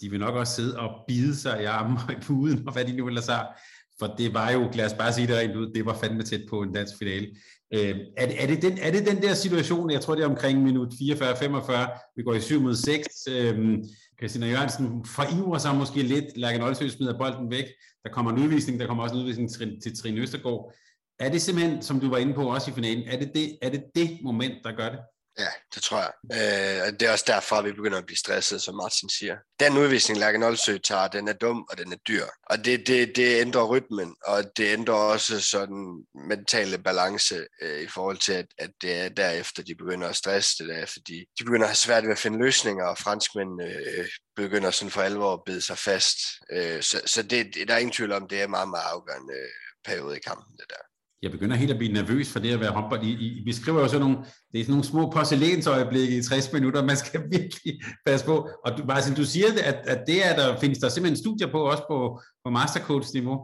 de 0.01 0.09
vil 0.09 0.19
nok 0.19 0.35
også 0.35 0.55
sidde 0.55 0.79
og 0.79 0.89
bide 1.07 1.35
sig 1.35 1.61
i 1.61 1.65
armen 1.65 1.97
og 2.07 2.13
i 2.13 2.21
puden, 2.21 2.67
og 2.67 2.73
hvad 2.73 2.85
de 2.85 2.97
nu 2.97 3.07
ellers 3.07 3.27
har. 3.27 3.61
For 3.99 4.15
det 4.17 4.33
var 4.33 4.51
jo, 4.51 4.71
lad 4.73 4.85
os 4.85 4.93
bare 4.93 5.13
sige 5.13 5.27
det 5.27 5.35
rent 5.35 5.55
ud, 5.55 5.73
det 5.73 5.85
var 5.85 5.93
fandme 5.93 6.23
tæt 6.23 6.41
på 6.49 6.61
en 6.61 6.73
dansk 6.73 6.97
finale. 6.97 7.27
Øh, 7.73 7.95
er, 8.17 8.27
er, 8.37 8.47
det 8.47 8.61
den, 8.61 8.77
er 8.81 8.91
det 8.91 9.05
den 9.05 9.21
der 9.21 9.33
situation, 9.33 9.91
jeg 9.91 10.01
tror 10.01 10.15
det 10.15 10.23
er 10.23 10.29
omkring 10.29 10.63
minut 10.63 10.93
44-45, 10.93 12.11
vi 12.15 12.23
går 12.23 12.33
i 12.33 12.41
7 12.41 12.61
mod 12.61 12.75
6, 12.75 13.07
øh, 13.29 13.77
Christina 14.19 14.47
Jørgensen 14.47 15.05
forivrer 15.05 15.57
sig 15.59 15.75
måske 15.75 16.01
lidt, 16.01 16.25
Lærke 16.37 16.59
Nolsø 16.59 16.87
smider 16.87 17.17
bolden 17.17 17.51
væk, 17.51 17.65
der 18.03 18.09
kommer 18.11 18.31
en 18.31 18.39
udvisning, 18.39 18.79
der 18.79 18.87
kommer 18.87 19.03
også 19.03 19.15
en 19.15 19.21
udvisning 19.21 19.51
til, 19.51 19.79
til 19.83 19.97
Trine 19.97 20.21
Østergaard. 20.21 20.73
Er 21.21 21.29
det 21.29 21.41
simpelthen, 21.41 21.81
som 21.81 21.99
du 21.99 22.09
var 22.09 22.17
inde 22.17 22.33
på 22.33 22.53
også 22.53 22.71
i 22.71 22.73
finalen, 22.73 23.07
er 23.07 23.19
det 23.19 23.31
det, 23.33 23.57
er 23.61 23.69
det, 23.69 23.83
det 23.95 24.19
moment, 24.23 24.63
der 24.63 24.71
gør 24.71 24.89
det? 24.89 24.99
Ja, 25.39 25.47
det 25.75 25.83
tror 25.83 25.97
jeg. 25.97 26.11
Øh, 26.33 26.99
det 26.99 27.07
er 27.07 27.11
også 27.11 27.25
derfor, 27.27 27.55
at 27.55 27.65
vi 27.65 27.71
begynder 27.71 27.97
at 27.97 28.05
blive 28.05 28.17
stresset, 28.17 28.61
som 28.61 28.75
Martin 28.75 29.09
siger. 29.09 29.37
Den 29.59 29.77
udvisning, 29.77 30.19
Lærke 30.19 30.37
Nolsø 30.39 30.77
tager, 30.77 31.07
den 31.07 31.27
er 31.27 31.33
dum, 31.33 31.67
og 31.69 31.77
den 31.77 31.93
er 31.93 31.97
dyr. 32.07 32.25
Og 32.43 32.65
det, 32.65 32.87
det, 32.87 33.15
det 33.15 33.41
ændrer 33.41 33.63
rytmen, 33.63 34.15
og 34.25 34.43
det 34.57 34.73
ændrer 34.73 34.93
også 34.93 35.41
sådan 35.41 36.05
mentale 36.29 36.77
balance 36.77 37.35
øh, 37.61 37.81
i 37.81 37.87
forhold 37.87 38.17
til, 38.17 38.33
at, 38.33 38.45
at 38.57 38.71
det 38.81 38.93
er 38.93 39.09
derefter, 39.09 39.63
de 39.63 39.75
begynder 39.75 40.07
at 40.07 40.15
stresse 40.15 40.63
det 40.63 40.75
der, 40.75 40.85
fordi 40.85 41.25
de 41.39 41.43
begynder 41.43 41.65
at 41.65 41.69
have 41.69 41.75
svært 41.75 42.03
ved 42.03 42.11
at 42.11 42.19
finde 42.19 42.39
løsninger, 42.39 42.85
og 42.85 42.97
franskmændene 42.97 43.65
øh, 43.65 44.07
begynder 44.35 44.71
sådan 44.71 44.91
for 44.91 45.01
alvor 45.01 45.33
at 45.33 45.43
bide 45.45 45.61
sig 45.61 45.77
fast. 45.77 46.17
Øh, 46.51 46.81
så 46.81 47.01
så 47.05 47.23
det, 47.23 47.55
der 47.67 47.73
er 47.73 47.77
ingen 47.77 47.93
tvivl 47.93 48.11
om, 48.11 48.27
det 48.27 48.41
er 48.41 48.47
meget, 48.47 48.69
meget 48.69 48.85
afgørende 48.93 49.33
øh, 49.33 49.49
periode 49.85 50.17
i 50.17 50.19
kampen, 50.19 50.57
det 50.57 50.65
der 50.69 50.90
jeg 51.21 51.31
begynder 51.31 51.55
helt 51.55 51.71
at 51.71 51.77
blive 51.77 51.93
nervøs 51.93 52.33
for 52.33 52.39
det 52.39 52.53
at 52.53 52.59
være 52.59 52.71
håndbold. 52.71 53.03
I, 53.03 53.11
I 53.39 53.43
beskriver 53.45 53.79
jo 53.79 53.87
sådan 53.87 54.01
nogle, 54.07 54.17
det 54.51 54.59
er 54.59 54.63
sådan 54.63 54.71
nogle 54.71 54.83
små 54.83 55.09
porcelænsøjeblikke 55.09 56.17
i 56.17 56.21
60 56.21 56.53
minutter, 56.53 56.85
man 56.85 56.97
skal 56.97 57.21
virkelig 57.37 57.81
passe 58.05 58.25
på. 58.25 58.49
Og 58.65 58.77
du, 58.77 58.83
Martin, 58.85 59.15
du 59.15 59.25
siger, 59.25 59.45
at, 59.65 59.79
at 59.87 60.03
det 60.07 60.27
er 60.27 60.35
der, 60.35 60.59
findes 60.59 60.79
der 60.79 60.89
simpelthen 60.89 61.17
studier 61.17 61.51
på, 61.51 61.59
også 61.71 61.83
på, 61.89 62.19
på 62.45 62.49
mastercoach-niveau. 62.49 63.39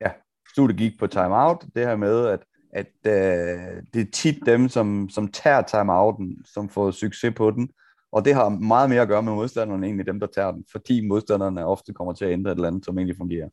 Ja, 0.00 0.10
studiet 0.50 0.78
gik 0.78 0.98
på 0.98 1.06
timeout, 1.06 1.64
det 1.74 1.86
her 1.86 1.96
med, 1.96 2.26
at, 2.26 2.40
at 2.72 2.92
øh, 3.06 3.82
det 3.94 4.00
er 4.00 4.10
tit 4.12 4.38
dem, 4.46 4.68
som, 4.68 5.08
som 5.08 5.28
tager 5.28 5.62
timeouten, 5.62 6.36
som 6.54 6.68
får 6.68 6.90
succes 6.90 7.34
på 7.36 7.50
den. 7.50 7.68
Og 8.12 8.24
det 8.24 8.34
har 8.34 8.48
meget 8.48 8.90
mere 8.90 9.02
at 9.02 9.08
gøre 9.08 9.22
med 9.22 9.32
modstanderne, 9.32 9.74
end 9.74 9.84
egentlig 9.84 10.06
dem, 10.06 10.20
der 10.20 10.26
tager 10.26 10.52
den, 10.52 10.64
fordi 10.72 11.06
modstanderne 11.06 11.66
ofte 11.66 11.92
kommer 11.92 12.12
til 12.12 12.24
at 12.24 12.32
ændre 12.32 12.52
et 12.52 12.56
eller 12.56 12.68
andet, 12.68 12.84
som 12.84 12.98
egentlig 12.98 13.16
fungerer 13.16 13.48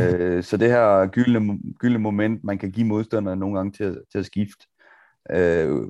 øh, 0.00 0.42
så 0.42 0.56
det 0.56 0.68
her 0.68 1.06
gyldne, 1.06 1.58
gyldne 1.78 1.98
moment, 1.98 2.44
man 2.44 2.58
kan 2.58 2.70
give 2.70 2.86
modstanderne 2.86 3.40
nogle 3.40 3.56
gange 3.56 3.72
til, 3.72 4.00
til 4.12 4.18
at 4.18 4.26
skifte 4.26 4.66
øh, 5.30 5.86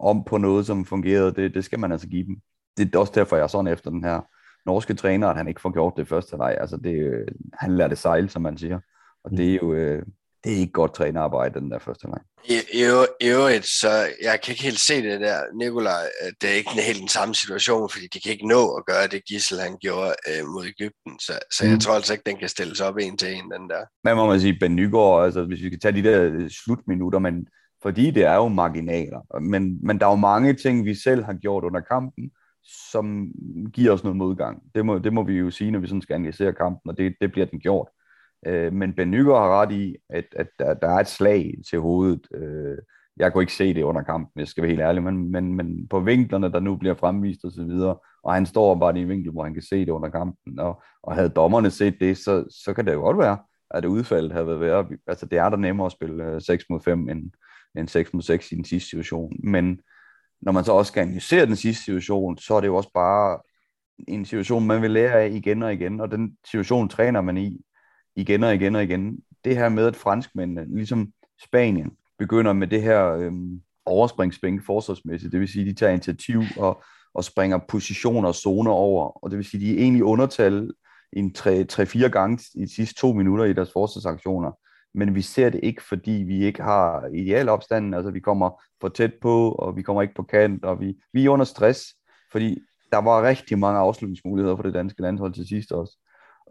om 0.00 0.24
på 0.24 0.38
noget, 0.38 0.66
som 0.66 0.84
fungerede, 0.84 1.34
det, 1.34 1.54
det 1.54 1.64
skal 1.64 1.78
man 1.78 1.92
altså 1.92 2.08
give 2.08 2.26
dem. 2.26 2.36
Det 2.76 2.94
er 2.94 2.98
også 2.98 3.12
derfor, 3.14 3.36
jeg 3.36 3.42
er 3.42 3.46
sådan 3.46 3.72
efter 3.72 3.90
den 3.90 4.04
her 4.04 4.20
norske 4.66 4.94
træner, 4.94 5.28
at 5.28 5.36
han 5.36 5.48
ikke 5.48 5.60
får 5.60 5.72
gjort 5.72 5.92
det 5.96 6.08
første 6.08 6.36
leg. 6.36 6.56
Altså 6.60 6.76
det, 6.76 7.24
han 7.54 7.76
lader 7.76 7.88
det 7.88 7.98
sejle, 7.98 8.28
som 8.28 8.42
man 8.42 8.58
siger. 8.58 8.80
Og 9.24 9.30
det 9.30 9.50
er 9.50 9.58
jo, 9.62 9.74
øh, 9.74 10.02
det 10.44 10.52
er 10.52 10.56
ikke 10.56 10.72
godt 10.72 10.94
trænerarbejde, 10.94 11.60
den 11.60 11.70
der 11.70 11.78
første 11.78 12.06
leg. 12.06 12.20
I, 13.20 13.26
øvrigt, 13.28 13.66
så 13.66 13.90
jeg 14.22 14.40
kan 14.42 14.52
ikke 14.52 14.62
helt 14.62 14.80
se 14.80 15.02
det 15.02 15.20
der, 15.20 15.40
Nikolaj, 15.54 16.04
det 16.40 16.50
er 16.50 16.54
ikke 16.54 16.70
helt 16.70 17.00
den 17.00 17.08
samme 17.08 17.34
situation, 17.34 17.90
fordi 17.90 18.06
de 18.14 18.20
kan 18.20 18.32
ikke 18.32 18.48
nå 18.48 18.74
at 18.78 18.86
gøre 18.86 19.06
det, 19.06 19.24
Gissel 19.28 19.60
han 19.60 19.76
gjorde 19.80 20.14
øh, 20.28 20.46
mod 20.46 20.64
Ægypten, 20.66 21.18
så, 21.20 21.32
så 21.56 21.64
mm. 21.64 21.70
jeg 21.70 21.80
tror 21.80 21.94
altså 21.94 22.12
ikke, 22.12 22.30
den 22.30 22.36
kan 22.36 22.48
stilles 22.48 22.80
op 22.80 22.96
en 22.96 23.16
til 23.16 23.32
en, 23.32 23.50
den 23.50 23.68
der. 23.68 23.82
Men 24.04 24.16
må 24.16 24.26
man 24.26 24.40
sige, 24.40 24.58
Ben 24.60 24.76
Nygaard, 24.76 25.24
altså 25.24 25.44
hvis 25.44 25.62
vi 25.62 25.70
kan 25.70 25.80
tage 25.80 26.02
de 26.02 26.08
der 26.08 26.48
slutminutter, 26.64 27.18
men 27.18 27.46
fordi 27.82 28.10
det 28.10 28.24
er 28.24 28.34
jo 28.34 28.48
marginaler, 28.48 29.40
men, 29.40 29.86
men 29.86 29.98
der 29.98 30.06
er 30.06 30.10
jo 30.10 30.16
mange 30.16 30.54
ting, 30.54 30.84
vi 30.84 30.94
selv 30.94 31.24
har 31.24 31.34
gjort 31.34 31.64
under 31.64 31.80
kampen, 31.80 32.30
som 32.92 33.28
giver 33.72 33.92
os 33.92 34.04
noget 34.04 34.16
modgang. 34.16 34.62
Det 34.74 34.86
må, 34.86 34.98
det 34.98 35.12
må 35.12 35.22
vi 35.22 35.34
jo 35.34 35.50
sige, 35.50 35.70
når 35.70 35.78
vi 35.78 35.86
sådan 35.86 36.02
skal 36.02 36.14
analysere 36.14 36.52
kampen, 36.52 36.90
og 36.90 36.98
det, 36.98 37.14
det 37.20 37.32
bliver 37.32 37.46
den 37.46 37.60
gjort. 37.60 37.88
Øh, 38.46 38.72
men 38.72 38.94
Ben 38.94 39.10
Nygaard 39.10 39.42
har 39.42 39.62
ret 39.62 39.72
i, 39.72 39.96
at, 40.08 40.24
at 40.36 40.46
der, 40.58 40.74
der 40.74 40.88
er 40.88 40.98
et 41.00 41.08
slag 41.08 41.54
til 41.70 41.80
hovedet. 41.80 42.26
Øh, 42.34 42.78
jeg 43.16 43.32
kunne 43.32 43.42
ikke 43.42 43.52
se 43.52 43.74
det 43.74 43.82
under 43.82 44.02
kampen, 44.02 44.40
jeg 44.40 44.48
skal 44.48 44.62
være 44.62 44.70
helt 44.70 44.80
ærlig, 44.80 45.02
men, 45.02 45.32
men, 45.32 45.54
men 45.54 45.88
på 45.88 46.00
vinklerne, 46.00 46.52
der 46.52 46.60
nu 46.60 46.76
bliver 46.76 46.94
fremvist 46.94 47.44
og 47.44 47.52
så 47.52 47.64
videre, 47.64 47.96
og 48.22 48.34
han 48.34 48.46
står 48.46 48.74
bare 48.74 48.98
i 48.98 49.02
en 49.02 49.08
vinkel, 49.08 49.32
hvor 49.32 49.44
han 49.44 49.54
kan 49.54 49.62
se 49.62 49.80
det 49.80 49.88
under 49.88 50.08
kampen, 50.08 50.58
og, 50.58 50.82
og 51.02 51.14
havde 51.14 51.28
dommerne 51.28 51.70
set 51.70 51.96
det, 52.00 52.18
så, 52.18 52.44
så 52.64 52.74
kan 52.74 52.86
det 52.86 52.92
jo 52.92 53.00
godt 53.00 53.18
være, 53.18 53.38
at 53.70 53.82
det 53.82 53.88
udfald 53.88 54.32
havde 54.32 54.46
været 54.46 54.60
værre. 54.60 54.88
Altså 55.06 55.26
det 55.26 55.38
er 55.38 55.48
der 55.48 55.56
nemmere 55.56 55.86
at 55.86 55.92
spille 55.92 56.24
øh, 56.24 56.40
6 56.40 56.64
mod 56.70 56.80
5 56.80 57.08
end, 57.08 57.30
end 57.78 57.88
6 57.88 58.14
mod 58.14 58.22
6 58.22 58.52
i 58.52 58.54
den 58.54 58.64
sidste 58.64 58.90
situation, 58.90 59.32
men 59.44 59.80
når 60.40 60.52
man 60.52 60.64
så 60.64 60.72
også 60.72 60.90
skal 60.90 61.00
analysere 61.00 61.46
den 61.46 61.56
sidste 61.56 61.84
situation, 61.84 62.38
så 62.38 62.54
er 62.54 62.60
det 62.60 62.68
jo 62.68 62.76
også 62.76 62.90
bare 62.94 63.38
en 64.08 64.24
situation, 64.24 64.66
man 64.66 64.82
vil 64.82 64.90
lære 64.90 65.12
af 65.12 65.30
igen 65.30 65.62
og 65.62 65.72
igen, 65.72 66.00
og 66.00 66.10
den 66.10 66.36
situation 66.50 66.88
træner 66.88 67.20
man 67.20 67.36
i 67.36 67.60
igen 68.16 68.44
og 68.44 68.54
igen 68.54 68.76
og 68.76 68.82
igen. 68.82 69.18
Det 69.44 69.56
her 69.56 69.68
med, 69.68 69.86
at 69.86 69.96
franskmændene, 69.96 70.76
ligesom 70.76 71.12
Spanien, 71.42 71.90
begynder 72.18 72.52
med 72.52 72.66
det 72.66 72.82
her 72.82 73.12
øh, 73.12 73.32
overspringsspring 73.86 74.64
forsvarsmæssigt, 74.64 75.32
det 75.32 75.40
vil 75.40 75.48
sige, 75.48 75.64
de 75.64 75.74
tager 75.74 75.92
initiativ 75.92 76.42
og, 76.56 76.82
og 77.14 77.24
springer 77.24 77.58
positioner 77.68 78.28
og 78.28 78.34
zoner 78.34 78.70
over, 78.70 79.24
og 79.24 79.30
det 79.30 79.36
vil 79.36 79.46
sige, 79.46 79.66
de 79.66 79.74
er 79.74 79.82
egentlig 79.82 80.04
undertal 80.04 80.70
en 81.12 81.34
3-4 81.38 82.08
gange 82.08 82.44
i 82.54 82.60
de 82.60 82.74
sidste 82.74 83.00
to 83.00 83.12
minutter 83.12 83.44
i 83.44 83.52
deres 83.52 83.72
forsvarsaktioner, 83.72 84.52
men 84.94 85.14
vi 85.14 85.22
ser 85.22 85.50
det 85.50 85.60
ikke, 85.62 85.82
fordi 85.88 86.10
vi 86.10 86.44
ikke 86.44 86.62
har 86.62 87.06
ideal 87.14 87.48
opstanden, 87.48 87.94
altså 87.94 88.10
vi 88.10 88.20
kommer 88.20 88.62
for 88.80 88.88
tæt 88.88 89.12
på, 89.22 89.52
og 89.52 89.76
vi 89.76 89.82
kommer 89.82 90.02
ikke 90.02 90.14
på 90.14 90.22
kant, 90.22 90.64
og 90.64 90.80
vi, 90.80 90.94
vi 91.12 91.24
er 91.24 91.30
under 91.30 91.44
stress, 91.44 91.80
fordi 92.32 92.58
der 92.92 92.98
var 92.98 93.22
rigtig 93.22 93.58
mange 93.58 93.80
afslutningsmuligheder 93.80 94.56
for 94.56 94.62
det 94.62 94.74
danske 94.74 95.02
landshold 95.02 95.32
til 95.32 95.48
sidst 95.48 95.72
også. 95.72 95.98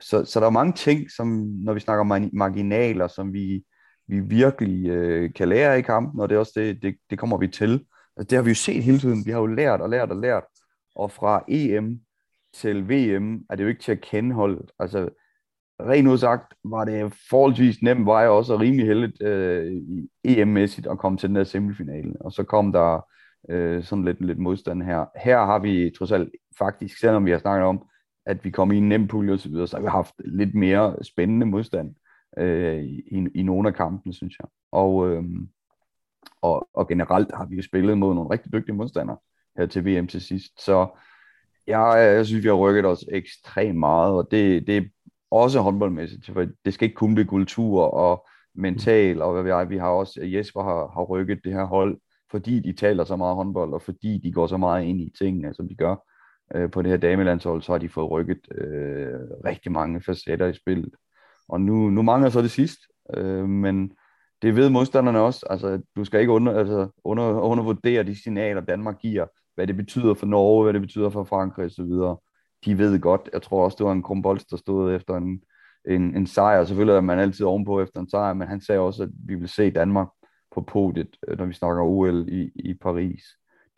Så, 0.01 0.25
så 0.25 0.39
der 0.39 0.45
er 0.45 0.49
mange 0.49 0.73
ting, 0.73 1.11
som 1.11 1.27
når 1.63 1.73
vi 1.73 1.79
snakker 1.79 2.29
marginaler, 2.33 3.07
som 3.07 3.33
vi, 3.33 3.63
vi 4.07 4.19
virkelig 4.19 4.89
øh, 4.89 5.33
kan 5.33 5.49
lære 5.49 5.79
i 5.79 5.81
kampen, 5.81 6.21
og 6.21 6.29
det 6.29 6.35
er 6.35 6.39
også 6.39 6.53
det, 6.55 6.81
det, 6.81 6.95
det 7.09 7.19
kommer 7.19 7.37
vi 7.37 7.47
til. 7.47 7.85
Altså, 8.17 8.29
det 8.29 8.35
har 8.35 8.43
vi 8.43 8.49
jo 8.49 8.55
set 8.55 8.83
hele 8.83 8.99
tiden. 8.99 9.25
Vi 9.25 9.31
har 9.31 9.39
jo 9.39 9.45
lært 9.45 9.81
og 9.81 9.89
lært 9.89 10.09
og 10.09 10.17
lært. 10.17 10.43
Og 10.95 11.11
fra 11.11 11.43
EM 11.47 11.99
til 12.53 12.89
VM 12.89 13.45
er 13.49 13.55
det 13.55 13.63
jo 13.63 13.67
ikke 13.67 13.81
til 13.81 13.91
at 13.91 14.01
kende 14.01 14.35
holdet. 14.35 14.71
Altså, 14.79 15.09
rent 15.81 16.07
udsagt 16.07 16.53
var 16.63 16.85
det 16.85 17.13
forholdsvis 17.29 17.81
nem 17.81 18.05
vej 18.05 18.27
også 18.27 18.53
og 18.53 18.59
rimelig 18.59 18.85
heldigt 18.85 19.21
øh, 19.21 19.81
EM-mæssigt 20.23 20.87
at 20.87 20.97
komme 20.97 21.17
til 21.17 21.29
den 21.29 21.35
der 21.35 21.43
semifinale. 21.43 22.13
Og 22.19 22.31
så 22.31 22.43
kom 22.43 22.71
der 22.71 23.05
øh, 23.49 23.83
sådan 23.83 24.05
lidt, 24.05 24.25
lidt 24.25 24.39
modstand 24.39 24.83
her. 24.83 25.05
Her 25.23 25.45
har 25.45 25.59
vi 25.59 25.91
trods 25.97 26.11
alt 26.11 26.29
faktisk, 26.57 26.99
selvom 26.99 27.25
vi 27.25 27.31
har 27.31 27.37
snakket 27.37 27.67
om, 27.67 27.85
at 28.25 28.45
vi 28.45 28.49
kom 28.49 28.71
i 28.71 28.77
en 28.77 28.89
nem 28.89 29.07
pulje 29.07 29.33
osv., 29.33 29.53
så, 29.53 29.65
så 29.65 29.77
har 29.77 29.81
vi 29.81 29.87
haft 29.87 30.13
lidt 30.25 30.55
mere 30.55 30.95
spændende 31.03 31.45
modstand 31.45 31.95
øh, 32.37 32.83
i, 32.83 33.27
i 33.35 33.43
nogle 33.43 33.67
af 33.67 33.75
kampene, 33.75 34.13
synes 34.13 34.39
jeg. 34.39 34.47
Og, 34.71 35.09
øh, 35.09 35.23
og, 36.41 36.69
og 36.73 36.87
generelt 36.87 37.31
har 37.33 37.45
vi 37.45 37.55
jo 37.55 37.61
spillet 37.61 37.97
mod 37.97 38.15
nogle 38.15 38.29
rigtig 38.29 38.53
dygtige 38.53 38.75
modstandere 38.75 39.17
her 39.57 39.65
til 39.65 39.85
VM 39.85 40.07
til 40.07 40.21
sidst. 40.21 40.63
Så 40.65 40.87
jeg, 41.67 42.15
jeg 42.15 42.25
synes, 42.25 42.43
vi 42.43 42.47
har 42.47 42.55
rykket 42.55 42.85
os 42.85 43.05
ekstremt 43.11 43.79
meget, 43.79 44.13
og 44.13 44.27
det, 44.31 44.67
det 44.67 44.77
er 44.77 44.81
også 45.31 45.59
håndboldmæssigt, 45.59 46.25
for 46.25 46.45
det 46.65 46.73
skal 46.73 46.85
ikke 46.85 46.95
kun 46.95 47.15
blive 47.15 47.27
kultur 47.27 47.83
og 47.83 48.27
mental, 48.55 49.21
og 49.21 49.33
hvad 49.33 49.43
vi, 49.43 49.49
har. 49.49 49.65
vi 49.65 49.77
har 49.77 49.89
også, 49.89 50.19
Jesper 50.23 50.63
har, 50.63 50.91
har 50.93 51.03
rykket 51.03 51.39
det 51.43 51.53
her 51.53 51.63
hold, 51.63 51.99
fordi 52.31 52.59
de 52.59 52.73
taler 52.73 53.03
så 53.03 53.15
meget 53.15 53.35
håndbold, 53.35 53.73
og 53.73 53.81
fordi 53.81 54.17
de 54.23 54.31
går 54.31 54.47
så 54.47 54.57
meget 54.57 54.85
ind 54.85 55.01
i 55.01 55.13
tingene, 55.19 55.53
som 55.53 55.67
de 55.67 55.75
gør 55.75 55.95
øh, 56.55 56.71
på 56.71 56.81
det 56.81 56.91
her 56.91 56.97
damelandshold, 56.97 57.61
så 57.61 57.71
har 57.71 57.79
de 57.79 57.89
fået 57.89 58.11
rykket 58.11 58.39
øh, 58.51 59.19
rigtig 59.45 59.71
mange 59.71 60.01
facetter 60.01 60.47
i 60.47 60.53
spillet. 60.53 60.93
Og 61.49 61.61
nu, 61.61 61.89
nu 61.89 62.01
mangler 62.01 62.29
så 62.29 62.41
det 62.41 62.51
sidst, 62.51 62.79
øh, 63.17 63.49
men 63.49 63.91
det 64.41 64.55
ved 64.55 64.69
modstanderne 64.69 65.19
også. 65.19 65.45
Altså, 65.49 65.81
du 65.95 66.03
skal 66.03 66.19
ikke 66.19 66.31
under, 66.31 66.53
altså, 66.53 66.87
under, 67.03 67.23
undervurdere 67.23 68.03
de 68.03 68.23
signaler, 68.23 68.61
Danmark 68.61 68.99
giver, 68.99 69.25
hvad 69.55 69.67
det 69.67 69.77
betyder 69.77 70.13
for 70.13 70.25
Norge, 70.25 70.63
hvad 70.63 70.73
det 70.73 70.81
betyder 70.81 71.09
for 71.09 71.23
Frankrig 71.23 71.65
osv. 71.65 72.17
De 72.65 72.77
ved 72.77 72.99
godt. 72.99 73.29
Jeg 73.33 73.41
tror 73.41 73.63
også, 73.63 73.75
det 73.79 73.85
var 73.85 73.91
en 73.91 74.03
Krumbolds, 74.03 74.45
der 74.45 74.57
stod 74.57 74.95
efter 74.95 75.15
en, 75.15 75.41
en, 75.89 76.15
en 76.15 76.27
sejr. 76.27 76.63
Selvfølgelig 76.63 76.95
er 76.95 77.01
man 77.01 77.19
altid 77.19 77.45
ovenpå 77.45 77.81
efter 77.81 77.99
en 77.99 78.09
sejr, 78.09 78.33
men 78.33 78.47
han 78.47 78.61
sagde 78.61 78.81
også, 78.81 79.03
at 79.03 79.09
vi 79.25 79.35
vil 79.35 79.49
se 79.49 79.71
Danmark 79.71 80.07
på 80.51 80.61
podiet, 80.61 81.17
øh, 81.27 81.37
når 81.37 81.45
vi 81.45 81.53
snakker 81.53 81.83
OL 81.83 82.25
i, 82.29 82.51
i 82.55 82.73
Paris. 82.73 83.23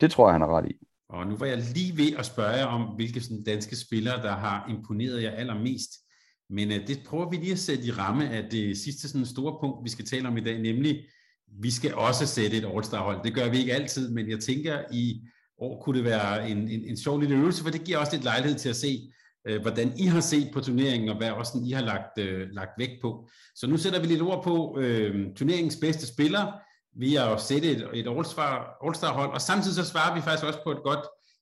Det 0.00 0.10
tror 0.10 0.26
jeg, 0.26 0.34
han 0.34 0.40
har 0.40 0.56
ret 0.56 0.70
i. 0.70 0.86
Og 1.12 1.26
nu 1.26 1.36
var 1.36 1.46
jeg 1.46 1.64
lige 1.74 1.96
ved 1.96 2.12
at 2.18 2.26
spørge 2.26 2.50
jer 2.50 2.64
om, 2.64 2.82
hvilke 2.82 3.20
sådan 3.20 3.44
danske 3.44 3.76
spillere, 3.76 4.22
der 4.22 4.32
har 4.32 4.66
imponeret 4.70 5.22
jer 5.22 5.30
allermest. 5.30 5.90
Men 6.50 6.68
uh, 6.68 6.76
det 6.86 7.02
prøver 7.06 7.30
vi 7.30 7.36
lige 7.36 7.52
at 7.52 7.58
sætte 7.58 7.84
i 7.84 7.90
ramme 7.90 8.30
af 8.30 8.50
det 8.50 8.78
sidste 8.78 9.08
sådan 9.08 9.26
store 9.26 9.58
punkt, 9.60 9.84
vi 9.84 9.90
skal 9.90 10.04
tale 10.04 10.28
om 10.28 10.36
i 10.36 10.40
dag, 10.40 10.62
nemlig, 10.62 11.04
vi 11.60 11.70
skal 11.70 11.94
også 11.94 12.26
sætte 12.26 12.56
et 12.56 12.64
All-Star-hold. 12.64 13.24
Det 13.24 13.34
gør 13.34 13.50
vi 13.50 13.58
ikke 13.58 13.74
altid, 13.74 14.10
men 14.10 14.30
jeg 14.30 14.40
tænker, 14.40 14.78
i 14.92 15.20
år 15.58 15.82
kunne 15.82 15.98
det 15.98 16.04
være 16.04 16.50
en, 16.50 16.58
en, 16.68 16.84
en 16.84 16.96
sjov 16.96 17.20
lille 17.20 17.36
øvelse, 17.36 17.62
for 17.62 17.70
det 17.70 17.84
giver 17.84 17.98
også 17.98 18.12
lidt 18.12 18.24
lejlighed 18.24 18.58
til 18.58 18.68
at 18.68 18.76
se, 18.76 19.12
uh, 19.50 19.56
hvordan 19.62 19.92
I 19.98 20.06
har 20.06 20.20
set 20.20 20.50
på 20.52 20.60
turneringen, 20.60 21.08
og 21.08 21.16
hvad 21.16 21.30
også 21.30 21.62
I 21.66 21.70
har 21.70 21.82
lagt, 21.82 22.18
uh, 22.18 22.48
lagt 22.50 22.70
vægt 22.78 23.02
på. 23.02 23.28
Så 23.54 23.66
nu 23.66 23.76
sætter 23.76 24.00
vi 24.00 24.06
lidt 24.06 24.22
ord 24.22 24.44
på 24.44 24.70
uh, 24.70 25.34
turneringens 25.36 25.76
bedste 25.76 26.06
spiller, 26.06 26.52
ved 26.96 27.14
at 27.16 27.40
sætte 27.40 27.70
et, 27.70 27.88
et 27.94 28.08
All-Star-hold, 28.08 29.30
og 29.30 29.40
samtidig 29.40 29.76
så 29.76 29.84
svarer 29.84 30.14
vi 30.14 30.20
faktisk 30.20 30.46
også 30.46 30.58
på 30.64 30.70
et 30.70 30.82
godt 30.84 31.00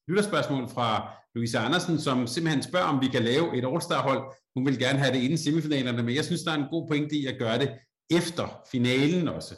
lytterspørgsmål 0.09 0.69
fra 0.69 1.09
Louise 1.35 1.59
Andersen, 1.59 2.01
som 2.01 2.27
simpelthen 2.27 2.63
spørger, 2.63 2.87
om 2.87 3.01
vi 3.01 3.07
kan 3.07 3.23
lave 3.23 3.57
et 3.57 3.65
All-Star-hold. 3.65 4.35
Hun 4.57 4.67
vil 4.67 4.79
gerne 4.79 4.99
have 4.99 5.15
det 5.15 5.23
inden 5.23 5.39
semifinalerne, 5.39 6.03
men 6.03 6.15
jeg 6.15 6.25
synes, 6.25 6.43
der 6.43 6.51
er 6.53 6.57
en 6.57 6.71
god 6.71 6.89
pointe 6.89 7.17
i 7.17 7.27
at 7.27 7.39
gøre 7.39 7.59
det 7.59 7.71
efter 8.11 8.61
finalen 8.73 9.29
også. 9.29 9.55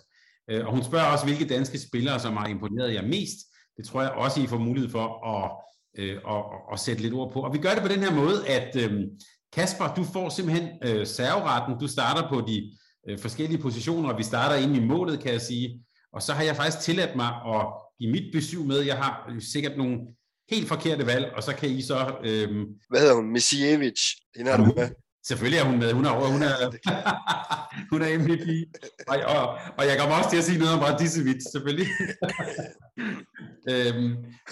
Øh, 0.51 0.67
og 0.67 0.73
hun 0.73 0.85
spørger 0.85 1.07
også, 1.07 1.25
hvilke 1.25 1.55
danske 1.55 1.79
spillere, 1.79 2.21
som 2.21 2.37
har 2.37 2.47
imponeret 2.47 2.95
jer 2.95 3.07
mest. 3.07 3.37
Det 3.77 3.87
tror 3.87 4.03
jeg 4.03 4.11
også, 4.11 4.41
I 4.41 4.47
får 4.47 4.59
mulighed 4.59 4.91
for 4.91 5.27
at, 5.35 5.51
at, 5.99 6.11
at, 6.11 6.45
at 6.73 6.81
sætte 6.81 7.03
lidt 7.03 7.15
ord 7.15 7.33
på. 7.33 7.41
Og 7.41 7.53
vi 7.53 7.59
gør 7.59 7.73
det 7.75 7.83
på 7.83 7.89
den 7.89 8.01
her 8.01 8.15
måde, 8.15 8.49
at 8.49 8.77
øh, 8.77 9.03
Kasper, 9.53 9.95
du 9.95 10.05
får 10.05 10.29
simpelthen 10.29 10.69
serveretten. 11.07 11.79
Du 11.81 11.89
starter 11.89 12.29
på 12.29 12.41
de 12.41 12.73
øh, 13.09 13.19
forskellige 13.19 13.63
positioner, 13.63 14.13
og 14.13 14.19
vi 14.19 14.23
starter 14.23 14.57
ind 14.57 14.77
i 14.77 14.81
målet, 14.81 15.21
kan 15.21 15.33
jeg 15.33 15.41
sige. 15.41 15.85
Og 16.13 16.23
så 16.23 16.33
har 16.33 16.43
jeg 16.43 16.57
faktisk 16.57 16.81
tilladt 16.81 17.17
mig 17.17 17.27
at 17.27 17.67
give 17.99 18.13
mit 18.13 18.33
besøg 18.33 18.67
med. 18.67 18.79
Jeg 18.79 18.97
har 18.97 19.35
sikkert 19.53 19.77
nogle 19.77 19.99
helt 20.51 20.69
forkerte 20.69 21.07
valg, 21.07 21.33
og 21.37 21.43
så 21.43 21.55
kan 21.55 21.69
I 21.69 21.83
så... 21.83 22.17
Øhm... 22.25 22.65
Hvad 22.91 23.01
hedder 23.01 23.15
hun? 23.15 23.33
Misijevic. 23.33 24.01
Hende 24.37 24.51
har 24.51 24.59
du 24.59 24.65
med. 24.77 24.89
Selvfølgelig 25.27 25.59
er 25.59 25.65
hun 25.65 25.79
med. 25.79 25.93
Hun 25.93 26.05
er, 26.05 26.11
hun 26.11 26.43
er, 26.43 26.57
hun 27.93 28.03
er 28.03 28.19
MVP. 28.19 28.49
Og, 29.09 29.17
og, 29.37 29.59
og 29.79 29.87
jeg 29.87 29.99
kommer 29.99 30.17
også 30.17 30.31
til 30.31 30.37
at 30.37 30.45
sige 30.45 30.59
noget 30.59 30.75
om 30.75 30.81
Radicevic, 30.81 31.43
selvfølgelig. 31.53 31.89
øhm, 33.73 34.09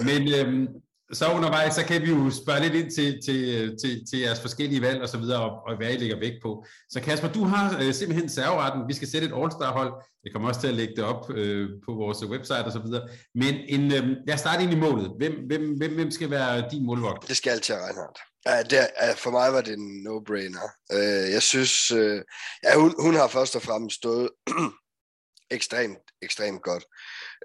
men 0.07 0.21
øhm, 0.39 0.69
så 1.13 1.33
undervejs, 1.33 1.75
så 1.75 1.85
kan 1.85 2.03
vi 2.03 2.11
jo 2.11 2.31
spørge 2.31 2.61
lidt 2.61 2.75
ind 2.75 2.91
til, 2.91 3.21
til, 3.25 3.41
til, 3.81 4.07
til 4.11 4.19
jeres 4.19 4.41
forskellige 4.41 4.83
valg 4.83 5.03
og 5.03 5.09
så 5.09 5.19
videre, 5.19 5.41
og, 5.43 5.51
og 5.67 5.77
hvad 5.77 5.91
I 5.91 5.97
lægger 5.97 6.19
vægt 6.19 6.43
på. 6.43 6.65
Så 6.91 7.01
Kasper, 7.01 7.33
du 7.33 7.45
har 7.45 7.79
øh, 7.83 7.95
simpelthen 7.95 8.29
serveretten. 8.29 8.89
Vi 8.89 8.95
skal 8.95 9.09
sætte 9.09 9.27
et 9.27 9.33
All-Star-hold. 9.33 9.93
Jeg 10.25 10.33
kommer 10.33 10.49
også 10.49 10.61
til 10.61 10.69
at 10.69 10.75
lægge 10.75 10.97
det 10.97 11.05
op 11.05 11.31
øh, 11.31 11.69
på 11.85 11.93
vores 11.93 12.25
website 12.25 12.65
og 12.65 12.73
så 12.73 12.79
videre. 12.79 13.09
Men 13.35 13.55
en, 13.55 13.93
øh, 13.93 14.05
lad 14.27 14.35
os 14.35 14.41
starte 14.41 14.63
ind 14.63 14.73
i 14.73 14.77
målet. 14.77 15.13
Hvem, 15.19 15.35
hvem, 15.47 15.77
hvem, 15.79 15.95
hvem 15.95 16.11
skal 16.11 16.31
være 16.31 16.69
din 16.71 16.87
målvogt? 16.87 17.29
Det 17.29 17.37
skal 17.37 17.51
altid 17.51 17.75
Reinhardt. 17.75 18.19
Ja, 18.47 18.63
det 18.63 18.89
er, 18.97 19.15
for 19.15 19.31
mig 19.31 19.53
var 19.53 19.61
det 19.61 19.75
en 19.75 20.07
no-brainer. 20.09 20.67
Øh, 20.93 21.33
jeg 21.33 21.43
synes, 21.43 21.91
øh, 21.91 22.23
ja, 22.65 22.75
hun, 22.75 22.95
hun 22.99 23.15
har 23.15 23.29
først 23.29 23.57
og 23.57 23.63
fremmest 23.63 23.97
stået 23.97 24.31
ekstremt, 25.59 26.05
ekstremt 26.23 26.63
godt. 26.63 26.85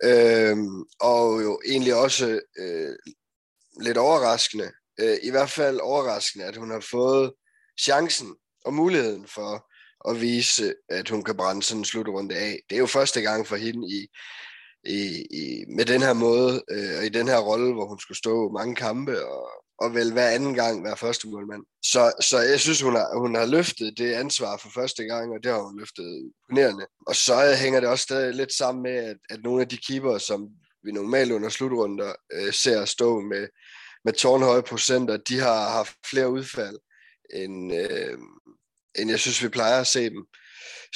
Øh, 0.04 0.58
og 1.00 1.44
jo 1.44 1.62
egentlig 1.66 1.96
også 1.96 2.40
øh, 2.60 2.96
lidt 3.82 3.98
overraskende, 3.98 4.72
øh, 5.00 5.18
i 5.24 5.30
hvert 5.30 5.50
fald 5.50 5.80
overraskende, 5.80 6.46
at 6.46 6.56
hun 6.56 6.72
har 6.72 6.80
fået 6.92 7.34
chancen 7.82 8.36
og 8.66 8.74
muligheden 8.74 9.28
for 9.28 9.72
at 10.10 10.22
vise, 10.22 10.74
at 10.90 11.10
hun 11.10 11.24
kan 11.24 11.38
brænde 11.38 11.64
sådan 11.64 11.82
en 11.82 11.86
slutrunde 11.86 12.36
af. 12.36 12.60
Det 12.70 12.76
er 12.76 12.80
jo 12.80 12.86
første 12.86 13.22
gang 13.22 13.48
for 13.48 13.56
hende 13.56 13.88
i, 13.88 14.08
i, 14.86 15.26
i 15.32 15.66
med 15.76 15.86
den 15.86 16.02
her 16.02 16.14
måde, 16.14 16.64
øh, 16.72 16.98
og 16.98 17.06
i 17.06 17.10
den 17.10 17.28
her 17.28 17.40
rolle, 17.40 17.74
hvor 17.74 17.88
hun 17.88 18.00
skulle 18.00 18.18
stå 18.18 18.50
mange 18.50 18.76
kampe, 18.76 19.26
og, 19.26 19.50
og 19.78 19.94
vel 19.94 20.14
hver 20.14 20.30
anden 20.30 20.54
gang 20.54 20.84
være 20.84 20.98
første 20.98 21.28
målmand. 21.28 21.64
Så, 21.84 22.12
så 22.22 22.40
jeg 22.40 22.60
synes, 22.60 22.82
hun 22.82 22.96
har, 22.96 23.20
hun 23.20 23.36
har 23.36 23.46
løftet 23.46 23.98
det 23.98 24.14
ansvar 24.14 24.58
for 24.58 24.70
første 24.70 25.04
gang, 25.04 25.32
og 25.32 25.44
det 25.44 25.52
har 25.52 25.62
hun 25.62 25.80
løftet 25.80 26.32
imponerende. 26.50 26.86
Og 27.08 27.16
så 27.16 27.56
hænger 27.62 27.80
det 27.80 27.90
også 27.90 28.04
stadig 28.04 28.36
lidt 28.36 28.54
sammen 28.54 28.84
med, 28.84 28.92
at, 28.92 29.18
at 29.30 29.44
nogle 29.44 29.62
af 29.62 29.70
de 29.70 29.78
keeper, 29.78 30.18
som 30.18 30.48
vi 30.84 30.92
normalt 30.92 31.32
under 31.32 31.50
slutrunder 31.50 32.14
øh, 32.34 32.54
ser 32.54 32.86
stå 32.86 33.20
med, 33.20 33.48
med 34.06 34.14
tårnhøje 34.14 34.62
procenter, 34.62 35.18
de 35.18 35.40
har 35.40 35.70
haft 35.70 35.96
flere 36.10 36.30
udfald, 36.30 36.78
end, 37.34 37.74
øh, 37.74 38.18
end 39.00 39.10
jeg 39.10 39.20
synes, 39.20 39.44
vi 39.44 39.50
plejer 39.50 39.80
at 39.82 39.88
se 39.88 40.10
dem. 40.10 40.26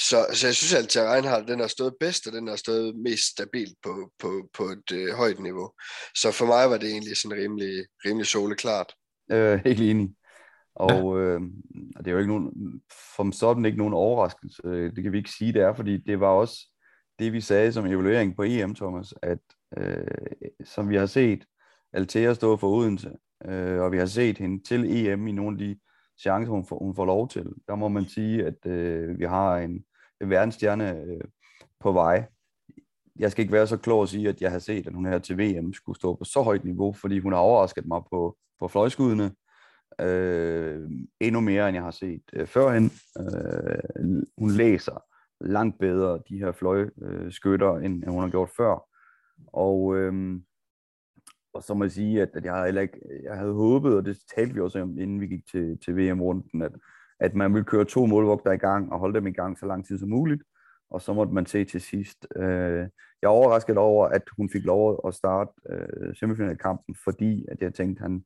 Så, 0.00 0.26
så 0.32 0.46
jeg 0.46 0.54
synes, 0.54 0.74
at 0.74 0.78
Altair 0.78 1.12
Reinhardt, 1.12 1.48
den 1.48 1.60
har 1.60 1.66
stået 1.66 1.94
bedst, 2.00 2.26
og 2.26 2.32
den 2.32 2.48
har 2.48 2.56
stået 2.56 2.96
mest 2.96 3.22
stabilt 3.22 3.76
på, 3.82 4.10
på, 4.18 4.48
på 4.54 4.64
et 4.64 4.92
øh, 4.92 5.14
højt 5.14 5.40
niveau. 5.40 5.72
Så 6.14 6.32
for 6.32 6.46
mig 6.46 6.70
var 6.70 6.78
det 6.78 6.90
egentlig 6.90 7.16
sådan 7.16 7.38
rimelig, 7.38 7.84
rimelig 8.04 8.26
soleklart. 8.26 8.94
Øh, 9.32 9.60
helt 9.64 9.80
enig. 9.80 10.10
Og 10.74 11.20
øh, 11.20 11.40
det 11.98 12.06
er 12.06 12.10
jo 12.10 12.18
ikke 12.18 12.32
nogen, 12.32 12.52
for 13.16 13.30
sådan 13.32 13.64
ikke 13.64 13.78
nogen 13.78 13.94
overraskelse. 13.94 14.62
Det 14.64 15.02
kan 15.02 15.12
vi 15.12 15.18
ikke 15.18 15.30
sige, 15.38 15.52
det 15.52 15.62
er, 15.62 15.74
fordi 15.74 15.96
det 15.96 16.20
var 16.20 16.28
også 16.28 16.54
det, 17.18 17.32
vi 17.32 17.40
sagde 17.40 17.72
som 17.72 17.86
evaluering 17.86 18.36
på 18.36 18.42
EM, 18.42 18.74
Thomas, 18.74 19.14
at 19.22 19.38
øh, 19.78 20.06
som 20.64 20.88
vi 20.88 20.96
har 20.96 21.06
set 21.06 21.44
Altea 21.92 22.34
stå 22.34 22.56
for 22.56 22.68
Odense, 22.68 23.12
øh, 23.44 23.80
og 23.80 23.92
vi 23.92 23.98
har 23.98 24.06
set 24.06 24.38
hende 24.38 24.62
til 24.62 25.06
EM 25.06 25.26
i 25.26 25.32
nogle 25.32 25.54
af 25.54 25.58
de 25.58 25.76
chancer, 26.20 26.52
hun 26.52 26.66
får, 26.66 26.78
hun 26.84 26.94
får 26.94 27.04
lov 27.04 27.28
til. 27.28 27.52
Der 27.68 27.74
må 27.74 27.88
man 27.88 28.04
sige, 28.04 28.46
at 28.46 28.66
øh, 28.66 29.18
vi 29.18 29.24
har 29.24 29.56
en, 29.56 29.84
en 30.20 30.30
verdensstjerne 30.30 31.00
øh, 31.00 31.20
på 31.80 31.92
vej. 31.92 32.24
jeg 33.18 33.30
skal 33.30 33.42
ikke 33.42 33.52
være 33.52 33.66
så 33.66 33.76
klog 33.76 34.02
at 34.02 34.08
sige, 34.08 34.28
at 34.28 34.42
jeg 34.42 34.50
har 34.50 34.58
set, 34.58 34.86
at 34.86 34.94
hun 34.94 35.06
her 35.06 35.18
til 35.18 35.38
VM 35.38 35.72
skulle 35.72 35.96
stå 35.96 36.14
på 36.14 36.24
så 36.24 36.42
højt 36.42 36.64
niveau, 36.64 36.92
fordi 36.92 37.18
hun 37.18 37.32
har 37.32 37.40
overrasket 37.40 37.86
mig 37.86 38.02
på, 38.10 38.36
på 38.60 38.68
fløjskuddene. 38.68 39.32
Øh, 40.00 40.90
endnu 41.20 41.40
mere, 41.40 41.68
end 41.68 41.74
jeg 41.74 41.84
har 41.84 41.90
set 41.90 42.22
øh, 42.32 42.46
førhen. 42.46 42.90
Øh, 43.18 44.22
hun 44.38 44.50
læser 44.50 45.04
langt 45.40 45.78
bedre 45.78 46.20
de 46.28 46.38
her 46.38 46.52
fløjskytter, 46.52 47.74
øh, 47.74 47.84
end, 47.84 47.94
end 47.94 48.10
hun 48.10 48.22
har 48.22 48.30
gjort 48.30 48.50
før. 48.56 48.86
Og, 49.52 49.96
øh, 49.96 50.40
og 51.54 51.62
så 51.62 51.74
må 51.74 51.84
jeg 51.84 51.90
sige, 51.90 52.22
at, 52.22 52.30
at 52.34 52.44
jeg, 52.44 52.64
heller 52.64 52.82
ikke, 52.82 53.00
jeg 53.22 53.36
havde 53.36 53.52
håbet, 53.52 53.96
og 53.96 54.04
det 54.04 54.18
talte 54.36 54.54
vi 54.54 54.60
også 54.60 54.82
om, 54.82 54.98
inden 54.98 55.20
vi 55.20 55.26
gik 55.26 55.46
til, 55.50 55.78
til 55.84 55.96
VM-runden, 55.96 56.62
at, 56.62 56.72
at 57.20 57.34
man 57.34 57.54
ville 57.54 57.64
køre 57.64 57.84
to 57.84 58.06
målvogter 58.06 58.52
i 58.52 58.56
gang 58.56 58.92
og 58.92 58.98
holde 58.98 59.14
dem 59.14 59.26
i 59.26 59.32
gang 59.32 59.58
så 59.58 59.66
lang 59.66 59.86
tid 59.86 59.98
som 59.98 60.08
muligt 60.08 60.42
og 60.90 61.02
så 61.02 61.12
måtte 61.12 61.32
man 61.32 61.46
se 61.46 61.64
til 61.64 61.80
sidst. 61.80 62.26
Øh, 62.36 62.88
jeg 63.22 63.26
er 63.26 63.28
overrasket 63.28 63.78
over, 63.78 64.06
at 64.06 64.22
hun 64.36 64.50
fik 64.50 64.64
lov 64.64 65.00
at 65.06 65.14
starte 65.14 65.50
øh, 65.70 66.16
semifinalkampen, 66.16 66.96
fordi 67.04 67.46
at 67.48 67.62
jeg 67.62 67.74
tænkte, 67.74 68.00
han, 68.02 68.24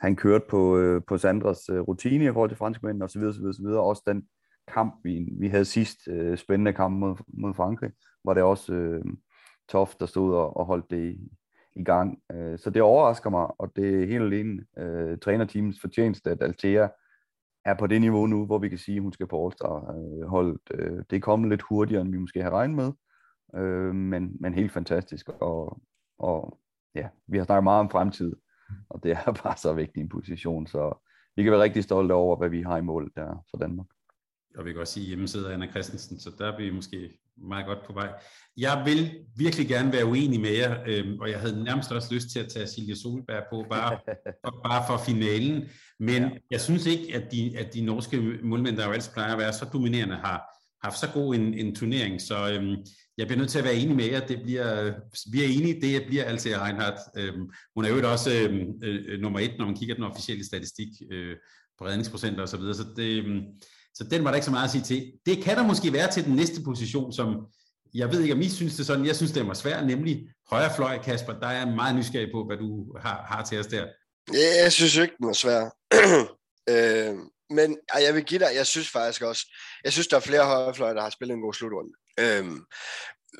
han 0.00 0.16
kørte 0.16 0.44
på, 0.48 0.78
øh, 0.78 1.02
på 1.08 1.18
Sandras 1.18 1.68
øh, 1.68 1.80
rutine 1.80 2.24
i 2.24 2.32
forhold 2.32 2.50
til 2.50 2.58
franskmændene 2.58 3.04
osv. 3.04 3.22
osv., 3.22 3.44
osv. 3.44 3.66
Også 3.66 4.02
den 4.06 4.22
kamp, 4.74 4.94
vi, 5.04 5.28
vi 5.40 5.48
havde 5.48 5.64
sidst, 5.64 6.08
øh, 6.08 6.38
spændende 6.38 6.72
kamp 6.72 6.98
mod, 6.98 7.16
mod 7.28 7.54
Frankrig, 7.54 7.90
var 8.24 8.34
det 8.34 8.42
også 8.42 8.74
øh, 8.74 9.04
Toft, 9.68 10.00
der 10.00 10.06
stod 10.06 10.34
og, 10.34 10.56
og 10.56 10.66
holdt 10.66 10.90
det 10.90 11.18
i, 11.78 11.84
gang. 11.84 12.18
Øh, 12.32 12.58
så 12.58 12.70
det 12.70 12.82
overrasker 12.82 13.30
mig, 13.30 13.60
og 13.60 13.72
det 13.76 14.02
er 14.02 14.06
helt 14.06 14.22
alene 14.22 14.64
øh, 14.78 15.18
trænerteamets 15.18 15.80
fortjeneste, 15.80 16.30
at 16.30 16.42
Altea 16.42 16.88
er 17.64 17.74
på 17.74 17.86
det 17.86 18.00
niveau 18.00 18.26
nu, 18.26 18.46
hvor 18.46 18.58
vi 18.58 18.68
kan 18.68 18.78
sige, 18.78 18.96
at 18.96 19.02
hun 19.02 19.12
skal 19.12 19.26
på 19.26 19.44
All-Star-holdet. 19.44 20.60
Øh, 20.74 20.92
øh, 20.92 21.02
det 21.10 21.16
er 21.16 21.20
kommet 21.20 21.48
lidt 21.48 21.62
hurtigere, 21.62 22.02
end 22.02 22.10
vi 22.10 22.18
måske 22.18 22.42
har 22.42 22.50
regnet 22.50 22.76
med, 22.76 22.92
øh, 23.62 23.94
men, 23.94 24.36
men 24.40 24.54
helt 24.54 24.72
fantastisk. 24.72 25.28
Og, 25.28 25.82
og 26.18 26.58
ja, 26.94 27.08
vi 27.26 27.38
har 27.38 27.44
snakket 27.44 27.64
meget 27.64 27.80
om 27.80 27.90
fremtid, 27.90 28.32
og 28.90 29.02
det 29.02 29.12
er 29.12 29.32
bare 29.42 29.56
så 29.56 29.72
vigtig 29.72 30.00
en 30.00 30.08
position, 30.08 30.66
så 30.66 31.04
vi 31.36 31.42
kan 31.42 31.52
være 31.52 31.62
rigtig 31.62 31.84
stolte 31.84 32.12
over, 32.12 32.36
hvad 32.36 32.48
vi 32.48 32.62
har 32.62 32.76
i 32.76 32.82
mål 32.82 33.12
der 33.16 33.44
for 33.50 33.58
Danmark. 33.58 33.86
Og 34.56 34.64
vi 34.64 34.72
kan 34.72 34.80
også 34.80 34.92
sige, 34.92 35.04
at 35.04 35.08
hjemme 35.08 35.28
sidder 35.28 35.54
Anna 35.54 35.70
Christensen, 35.70 36.18
så 36.18 36.30
der 36.38 36.52
er 36.52 36.56
vi 36.56 36.70
måske 36.70 37.18
meget 37.48 37.66
godt 37.66 37.86
på 37.86 37.92
vej. 37.92 38.08
Jeg 38.56 38.82
vil 38.84 39.10
virkelig 39.36 39.68
gerne 39.68 39.92
være 39.92 40.06
uenig 40.06 40.40
med 40.40 40.50
jer, 40.50 40.78
øhm, 40.86 41.18
og 41.18 41.30
jeg 41.30 41.40
havde 41.40 41.64
nærmest 41.64 41.92
også 41.92 42.14
lyst 42.14 42.28
til 42.30 42.38
at 42.38 42.48
tage 42.48 42.66
Silje 42.66 42.96
Solberg 42.96 43.44
på, 43.50 43.66
bare, 43.70 43.98
for, 44.44 44.60
bare 44.64 44.84
for 44.88 45.04
finalen. 45.06 45.68
Men 46.00 46.22
ja. 46.22 46.28
jeg 46.50 46.60
synes 46.60 46.86
ikke, 46.86 47.14
at 47.16 47.32
de, 47.32 47.58
at 47.58 47.74
de 47.74 47.80
norske 47.80 48.20
målmænd, 48.42 48.76
der 48.76 48.86
jo 48.86 48.92
altid 48.92 49.12
plejer 49.12 49.32
at 49.32 49.38
være 49.38 49.52
så 49.52 49.64
dominerende, 49.72 50.16
har 50.16 50.58
haft 50.82 50.98
så 50.98 51.10
god 51.14 51.34
en, 51.34 51.54
en 51.54 51.74
turnering. 51.74 52.20
Så 52.20 52.52
øhm, 52.52 52.76
jeg 53.18 53.26
bliver 53.26 53.38
nødt 53.38 53.50
til 53.50 53.58
at 53.58 53.64
være 53.64 53.74
enig 53.74 53.96
med 53.96 54.04
jer. 54.04 54.26
Det 54.26 54.42
bliver, 54.42 54.92
vi 55.32 55.44
er 55.44 55.48
enige, 55.48 55.80
det 55.80 56.06
bliver 56.06 56.24
altså 56.24 56.48
Reinhardt. 56.48 57.00
Øhm, 57.16 57.50
hun 57.74 57.84
er 57.84 57.88
jo 57.88 58.10
også 58.10 58.30
øhm, 58.42 58.82
øh, 58.84 59.20
nummer 59.20 59.40
et, 59.40 59.54
når 59.58 59.66
man 59.66 59.76
kigger 59.76 59.94
den 59.94 60.04
officielle 60.04 60.46
statistik 60.46 60.88
øh, 61.10 61.36
på 61.78 61.86
redningsprocenter 61.86 62.42
osv. 62.42 62.50
Så, 62.50 62.56
videre. 62.56 62.74
så 62.74 62.84
det, 62.96 63.24
øhm, 63.24 63.42
så 63.98 64.04
den 64.10 64.24
var 64.24 64.30
der 64.30 64.34
ikke 64.34 64.44
så 64.44 64.50
meget 64.50 64.64
at 64.64 64.70
sige 64.70 64.84
til. 64.84 65.12
Det 65.26 65.44
kan 65.44 65.56
der 65.56 65.66
måske 65.66 65.92
være 65.92 66.10
til 66.12 66.24
den 66.24 66.36
næste 66.36 66.62
position, 66.64 67.12
som 67.12 67.46
jeg 67.94 68.12
ved 68.12 68.20
ikke, 68.22 68.34
om 68.34 68.40
I 68.40 68.48
synes 68.48 68.76
det 68.76 68.86
sådan. 68.86 69.06
Jeg 69.06 69.16
synes, 69.16 69.32
det 69.32 69.46
var 69.46 69.54
svært, 69.54 69.86
nemlig 69.86 70.28
højre 70.50 70.74
fløj, 70.76 70.98
Kasper. 71.02 71.32
Der 71.40 71.46
er 71.46 71.74
meget 71.74 71.96
nysgerrig 71.96 72.28
på, 72.34 72.44
hvad 72.44 72.56
du 72.56 72.96
har, 72.98 73.26
har 73.28 73.44
til 73.44 73.60
os 73.60 73.66
der. 73.66 73.86
Ja, 74.32 74.62
jeg 74.62 74.72
synes 74.72 74.96
ikke, 74.96 75.14
den 75.18 75.26
var 75.26 75.32
svær. 75.32 75.62
øh, 76.72 77.14
men 77.50 77.78
jeg 78.00 78.14
vil 78.14 78.24
give 78.24 78.40
dig, 78.40 78.50
jeg 78.54 78.66
synes 78.66 78.88
faktisk 78.90 79.22
også, 79.22 79.42
jeg 79.84 79.92
synes, 79.92 80.06
der 80.06 80.16
er 80.16 80.20
flere 80.20 80.44
højrefløje, 80.44 80.94
der 80.94 81.02
har 81.02 81.10
spillet 81.10 81.34
en 81.34 81.42
god 81.42 81.54
slutrunde. 81.54 81.92
Øh, 82.20 82.44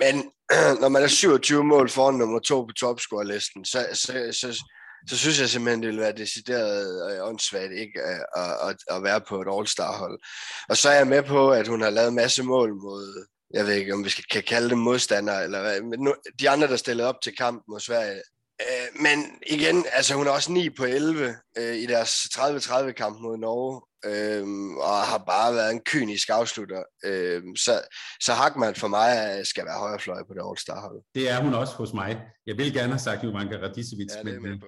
men 0.02 0.14
når 0.82 0.88
man 0.88 1.02
er 1.02 1.06
27 1.06 1.64
mål 1.64 1.90
foran 1.90 2.14
nummer 2.14 2.38
to 2.38 2.62
på 2.62 2.72
topscorerlisten, 2.72 3.64
så, 3.64 3.86
så, 3.92 4.12
så, 4.40 4.64
så 5.08 5.16
synes 5.16 5.40
jeg 5.40 5.48
simpelthen, 5.48 5.82
det 5.82 5.90
vil 5.90 6.00
være 6.00 6.12
decideret 6.12 7.12
øh, 7.12 7.28
åndssvagt 7.28 7.72
ikke 7.72 8.00
at, 8.02 8.68
at, 8.68 8.76
at 8.96 9.02
være 9.02 9.20
på 9.28 9.40
et 9.40 9.48
All-Star-hold. 9.50 10.20
Og 10.68 10.76
så 10.76 10.88
er 10.88 10.94
jeg 10.94 11.06
med 11.06 11.22
på, 11.22 11.50
at 11.50 11.68
hun 11.68 11.80
har 11.80 11.90
lavet 11.90 12.12
masse 12.12 12.42
mål 12.42 12.74
mod, 12.74 13.26
jeg 13.54 13.66
ved 13.66 13.74
ikke, 13.74 13.94
om 13.94 14.04
vi 14.04 14.10
skal, 14.10 14.24
kan 14.30 14.42
kalde 14.42 14.70
dem 14.70 14.78
modstandere, 14.78 15.44
eller 15.44 15.60
hvad, 15.60 15.82
men 15.82 16.14
de 16.40 16.50
andre, 16.50 16.68
der 16.68 16.76
stillede 16.76 17.08
op 17.08 17.20
til 17.22 17.36
kamp 17.36 17.64
mod 17.68 17.80
Sverige. 17.80 18.22
Øh, 18.62 19.02
men 19.02 19.18
igen, 19.46 19.84
altså 19.92 20.14
hun 20.14 20.26
er 20.26 20.30
også 20.30 20.52
9 20.52 20.70
på 20.70 20.84
11 20.84 21.34
øh, 21.58 21.76
i 21.76 21.86
deres 21.86 22.10
30-30 22.10 22.92
kamp 22.92 23.20
mod 23.20 23.38
Norge, 23.38 23.82
øhm, 24.04 24.76
og 24.76 24.96
har 24.96 25.18
bare 25.18 25.54
været 25.54 25.72
en 25.72 25.80
kynisk 25.80 26.28
afslutter. 26.30 26.82
Øhm, 27.04 27.56
så, 27.56 27.80
så 28.20 28.32
Hagman 28.32 28.74
for 28.74 28.88
mig 28.88 29.40
skal 29.46 29.64
være 29.64 29.78
højrefløj 29.78 30.22
på 30.22 30.34
det 30.34 30.42
All-Star-hold. 30.48 31.02
Det 31.14 31.30
er 31.30 31.42
hun 31.42 31.54
også 31.54 31.74
hos 31.74 31.92
mig. 31.92 32.20
Jeg 32.46 32.58
vil 32.58 32.72
gerne 32.72 32.92
have 32.92 32.98
sagt 32.98 33.24
Jumanka 33.24 33.56
Radicevic, 33.56 34.08
ja, 34.16 34.22
men, 34.22 34.62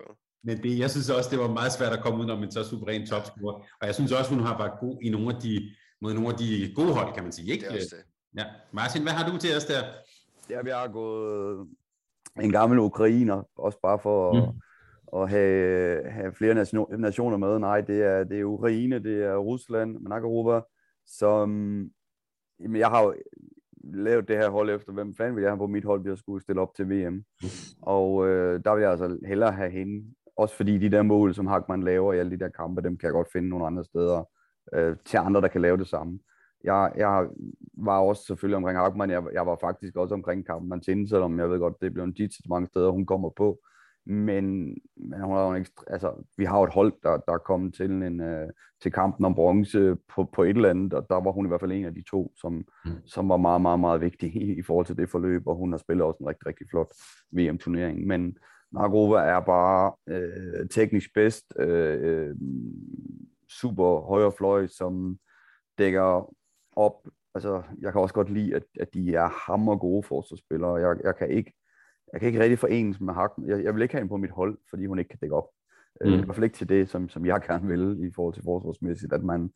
men 0.45 0.63
det, 0.63 0.79
jeg 0.79 0.91
synes 0.91 1.11
også, 1.11 1.31
det 1.31 1.39
var 1.39 1.53
meget 1.53 1.73
svært 1.73 1.93
at 1.93 2.03
komme 2.03 2.25
ud 2.25 2.31
om 2.31 2.43
en 2.43 2.51
så 2.51 2.65
suveræn 2.65 3.07
topscorer. 3.07 3.55
Og 3.81 3.87
jeg 3.87 3.95
synes 3.95 4.13
også, 4.13 4.35
hun 4.35 4.43
har 4.43 4.59
været 4.59 4.73
god 4.81 4.99
i 5.03 5.11
nogle 5.11 5.35
af 5.35 5.41
de, 5.41 5.71
mod 6.01 6.15
nogle 6.15 6.29
af 6.29 6.35
de 6.35 6.73
gode 6.75 6.95
hold, 6.95 7.15
kan 7.15 7.23
man 7.23 7.33
sige. 7.33 7.53
Ikke? 7.53 7.67
Det 7.67 7.75
er 7.75 7.79
det. 7.79 8.05
Ja. 8.39 8.45
Martin, 8.73 9.03
hvad 9.03 9.13
har 9.13 9.31
du 9.31 9.39
til 9.39 9.57
os 9.57 9.65
der? 9.65 9.83
Ja, 10.51 10.63
vi 10.63 10.71
har 10.71 10.89
gået 10.89 11.69
en 12.41 12.53
gammel 12.53 12.79
ukrainer, 12.79 13.43
også 13.57 13.79
bare 13.83 13.99
for 13.99 14.33
mm. 14.33 14.39
at, 15.19 15.23
at 15.23 15.31
have, 15.31 16.11
have 16.11 16.33
flere 16.33 16.55
nationer 16.99 17.37
med. 17.37 17.59
Nej, 17.59 17.81
det 17.81 18.03
er, 18.03 18.25
det 18.25 18.41
er 18.41 18.45
Ukraine, 18.45 18.99
det 18.99 19.25
er 19.25 19.37
Rusland, 19.37 19.99
Manakaruba, 19.99 20.61
som 21.07 21.51
jamen, 22.61 22.77
jeg 22.77 22.89
har 22.89 23.03
jo 23.03 23.15
lavet 23.85 24.29
det 24.29 24.37
her 24.37 24.51
hold 24.51 24.71
efter, 24.71 24.93
hvem 24.93 25.15
fanden 25.15 25.37
vil 25.37 25.43
jeg 25.43 25.51
have 25.51 25.59
på 25.59 25.67
mit 25.67 25.85
hold, 25.85 26.03
vi 26.03 26.09
har 26.09 26.17
skulle 26.17 26.43
stille 26.43 26.61
op 26.61 26.75
til 26.75 26.91
VM. 26.91 27.25
Og 27.83 28.29
øh, 28.29 28.65
der 28.65 28.75
vil 28.75 28.83
jeg 28.83 28.91
altså 28.91 29.19
hellere 29.27 29.53
have 29.53 29.71
hende. 29.71 30.15
Også 30.41 30.57
fordi 30.57 30.79
de 30.79 30.91
der 30.91 31.03
mål, 31.03 31.35
som 31.35 31.47
Hagman 31.47 31.83
laver 31.83 32.13
i 32.13 32.19
alle 32.19 32.31
de 32.31 32.39
der 32.39 32.49
kampe, 32.49 32.83
dem 32.83 32.97
kan 32.97 33.07
jeg 33.07 33.13
godt 33.13 33.33
finde 33.33 33.49
nogle 33.49 33.67
andre 33.67 33.85
steder 33.85 34.29
øh, 34.75 34.97
til 35.05 35.17
andre, 35.17 35.41
der 35.41 35.49
kan 35.49 35.61
lave 35.61 35.77
det 35.77 35.89
samme. 35.89 36.19
Jeg, 36.65 36.93
jeg 36.97 37.27
var 37.79 37.99
også 37.99 38.25
selvfølgelig 38.27 38.57
omkring 38.57 38.79
Hagman, 38.79 39.11
jeg, 39.11 39.23
jeg 39.33 39.47
var 39.47 39.57
faktisk 39.61 39.97
også 39.97 40.15
omkring 40.15 40.47
kampen 40.47 40.69
Martin, 40.69 41.09
selvom 41.09 41.39
jeg 41.39 41.51
ved 41.51 41.59
godt, 41.59 41.81
det 41.81 41.93
blev 41.93 42.05
en 42.05 42.13
dit 42.13 42.33
mange 42.49 42.67
steder, 42.67 42.91
hun 42.91 43.07
kommer 43.07 43.31
på 43.37 43.61
men, 44.07 44.45
men 44.97 45.21
hun 45.23 45.37
har 45.37 45.49
jo 45.49 45.55
ekstra, 45.55 45.85
altså, 45.87 46.25
vi 46.37 46.45
har 46.45 46.59
jo 46.59 46.65
et 46.65 46.73
hold, 46.73 46.93
der, 47.03 47.17
der 47.17 47.33
er 47.33 47.39
kommet 47.39 47.75
til, 47.75 47.91
en, 47.91 48.21
uh, 48.21 48.49
til 48.83 48.93
kampen 48.93 49.25
om 49.25 49.35
bronze 49.35 49.97
på, 50.15 50.25
på 50.35 50.43
et 50.43 50.57
eller 50.57 50.71
andet, 50.71 50.95
og 50.95 51.07
der 51.09 51.21
var 51.21 51.33
hun 51.33 51.47
i 51.47 51.49
hvert 51.49 51.61
fald 51.61 51.73
en 51.73 51.85
af 51.85 51.95
de 51.95 52.03
to, 52.11 52.33
som, 52.37 52.65
mm. 52.85 52.91
som 53.07 53.29
var 53.29 53.37
meget, 53.37 53.61
meget, 53.61 53.81
meget 53.81 54.01
vigtig 54.01 54.37
i, 54.37 54.59
i 54.59 54.63
forhold 54.63 54.87
til 54.87 54.97
det 54.97 55.11
forløb, 55.11 55.47
og 55.47 55.57
hun 55.57 55.73
har 55.73 55.79
spillet 55.79 56.07
også 56.07 56.19
en 56.21 56.29
rigtig, 56.29 56.47
rigtig 56.47 56.67
flot 56.71 56.93
VM-turnering. 57.33 58.07
Men 58.07 58.37
Nagrova 58.73 59.19
er 59.19 59.41
bare 59.41 59.93
uh, 60.11 60.69
teknisk 60.69 61.15
bedst, 61.15 61.45
uh, 61.61 62.37
super 63.49 64.01
højre 64.01 64.33
fløj, 64.33 64.67
som 64.67 65.19
dækker 65.79 66.35
op. 66.77 67.09
Altså, 67.35 67.63
jeg 67.81 67.93
kan 67.93 68.01
også 68.01 68.15
godt 68.15 68.31
lide, 68.31 68.57
at, 68.57 68.63
at 68.81 68.95
de 68.95 69.15
er 69.15 69.29
hammer 69.29 69.77
gode 69.77 70.03
forsvarsspillere. 70.03 70.75
Jeg, 70.75 70.97
jeg 71.05 71.17
kan 71.17 71.31
ikke 71.31 71.53
jeg 72.13 72.21
kan 72.21 72.27
ikke 72.27 72.41
rigtig 72.41 72.59
forenes 72.59 73.01
med 73.01 73.15
Hakken. 73.15 73.49
Jeg, 73.49 73.65
jeg 73.65 73.75
vil 73.75 73.83
ikke 73.83 73.95
have 73.95 74.01
hende 74.01 74.11
på 74.11 74.17
mit 74.17 74.31
hold, 74.31 74.59
fordi 74.71 74.87
hun 74.87 74.99
ikke 74.99 75.09
kan 75.09 75.19
dække 75.21 75.37
op. 75.37 75.49
Øh, 76.03 76.13
mm. 76.13 76.19
I 76.19 76.25
hvert 76.25 76.35
fald 76.35 76.45
ikke 76.45 76.57
til 76.57 76.69
det, 76.69 76.89
som, 76.89 77.09
som 77.09 77.27
jeg 77.27 77.41
gerne 77.41 77.69
vil 77.69 78.09
i 78.09 78.13
forhold 78.15 78.35
til 78.35 78.43
forsvarsmæssigt, 78.45 79.13
at 79.13 79.23
man 79.23 79.51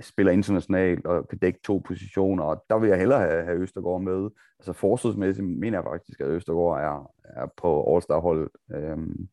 spiller 0.00 0.32
internationalt 0.32 1.06
og 1.06 1.28
kan 1.28 1.38
dække 1.38 1.60
to 1.64 1.82
positioner, 1.86 2.44
og 2.44 2.64
der 2.70 2.78
vil 2.78 2.88
jeg 2.88 2.98
hellere 2.98 3.20
have, 3.20 3.44
have 3.44 3.58
Østergaard 3.58 4.02
med. 4.02 4.30
Altså 4.58 4.72
forsvarsmæssigt 4.72 5.46
mener 5.46 5.78
jeg 5.78 5.84
faktisk, 5.84 6.20
at 6.20 6.26
Østergaard 6.26 6.80
er, 6.80 7.12
er 7.42 7.46
på 7.56 7.94
All-Star-hold. 7.94 8.50
Øhm, 8.74 9.28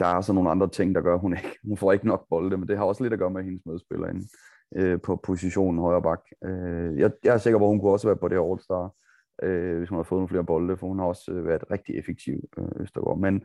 der 0.00 0.06
er 0.06 0.20
så 0.20 0.32
nogle 0.32 0.50
andre 0.50 0.68
ting, 0.68 0.94
der 0.94 1.00
gør, 1.00 1.14
at 1.14 1.20
hun, 1.20 1.36
ikke, 1.36 1.58
hun 1.64 1.76
får 1.76 1.92
ikke 1.92 2.06
nok 2.06 2.26
bolde, 2.30 2.56
men 2.56 2.68
det 2.68 2.76
har 2.76 2.84
også 2.84 3.02
lidt 3.02 3.12
at 3.12 3.18
gøre 3.18 3.30
med 3.30 3.44
hendes 3.44 3.66
medspiller 3.66 4.08
inde, 4.08 4.28
øh, 4.76 5.00
på 5.00 5.16
positionen 5.16 5.78
højre 5.78 6.02
bak. 6.02 6.20
Øh, 6.44 6.98
jeg, 6.98 7.10
jeg 7.24 7.34
er 7.34 7.38
sikker 7.38 7.58
på, 7.58 7.64
at 7.64 7.70
hun 7.70 7.80
kunne 7.80 7.92
også 7.92 8.08
være 8.08 8.16
på 8.16 8.28
det 8.28 8.38
her 8.38 8.54
All-Star 8.54 9.02
øh, 9.42 9.78
hvis 9.78 9.88
hun 9.88 9.98
har 9.98 10.02
fået 10.02 10.18
nogle 10.18 10.28
flere 10.28 10.44
bolde, 10.44 10.76
for 10.76 10.86
hun 10.86 10.98
har 10.98 11.06
også 11.06 11.32
øh, 11.32 11.46
været 11.46 11.70
rigtig 11.70 11.98
effektiv, 11.98 12.48
øh, 12.58 12.68
Østergaard. 12.80 13.18
Men 13.18 13.44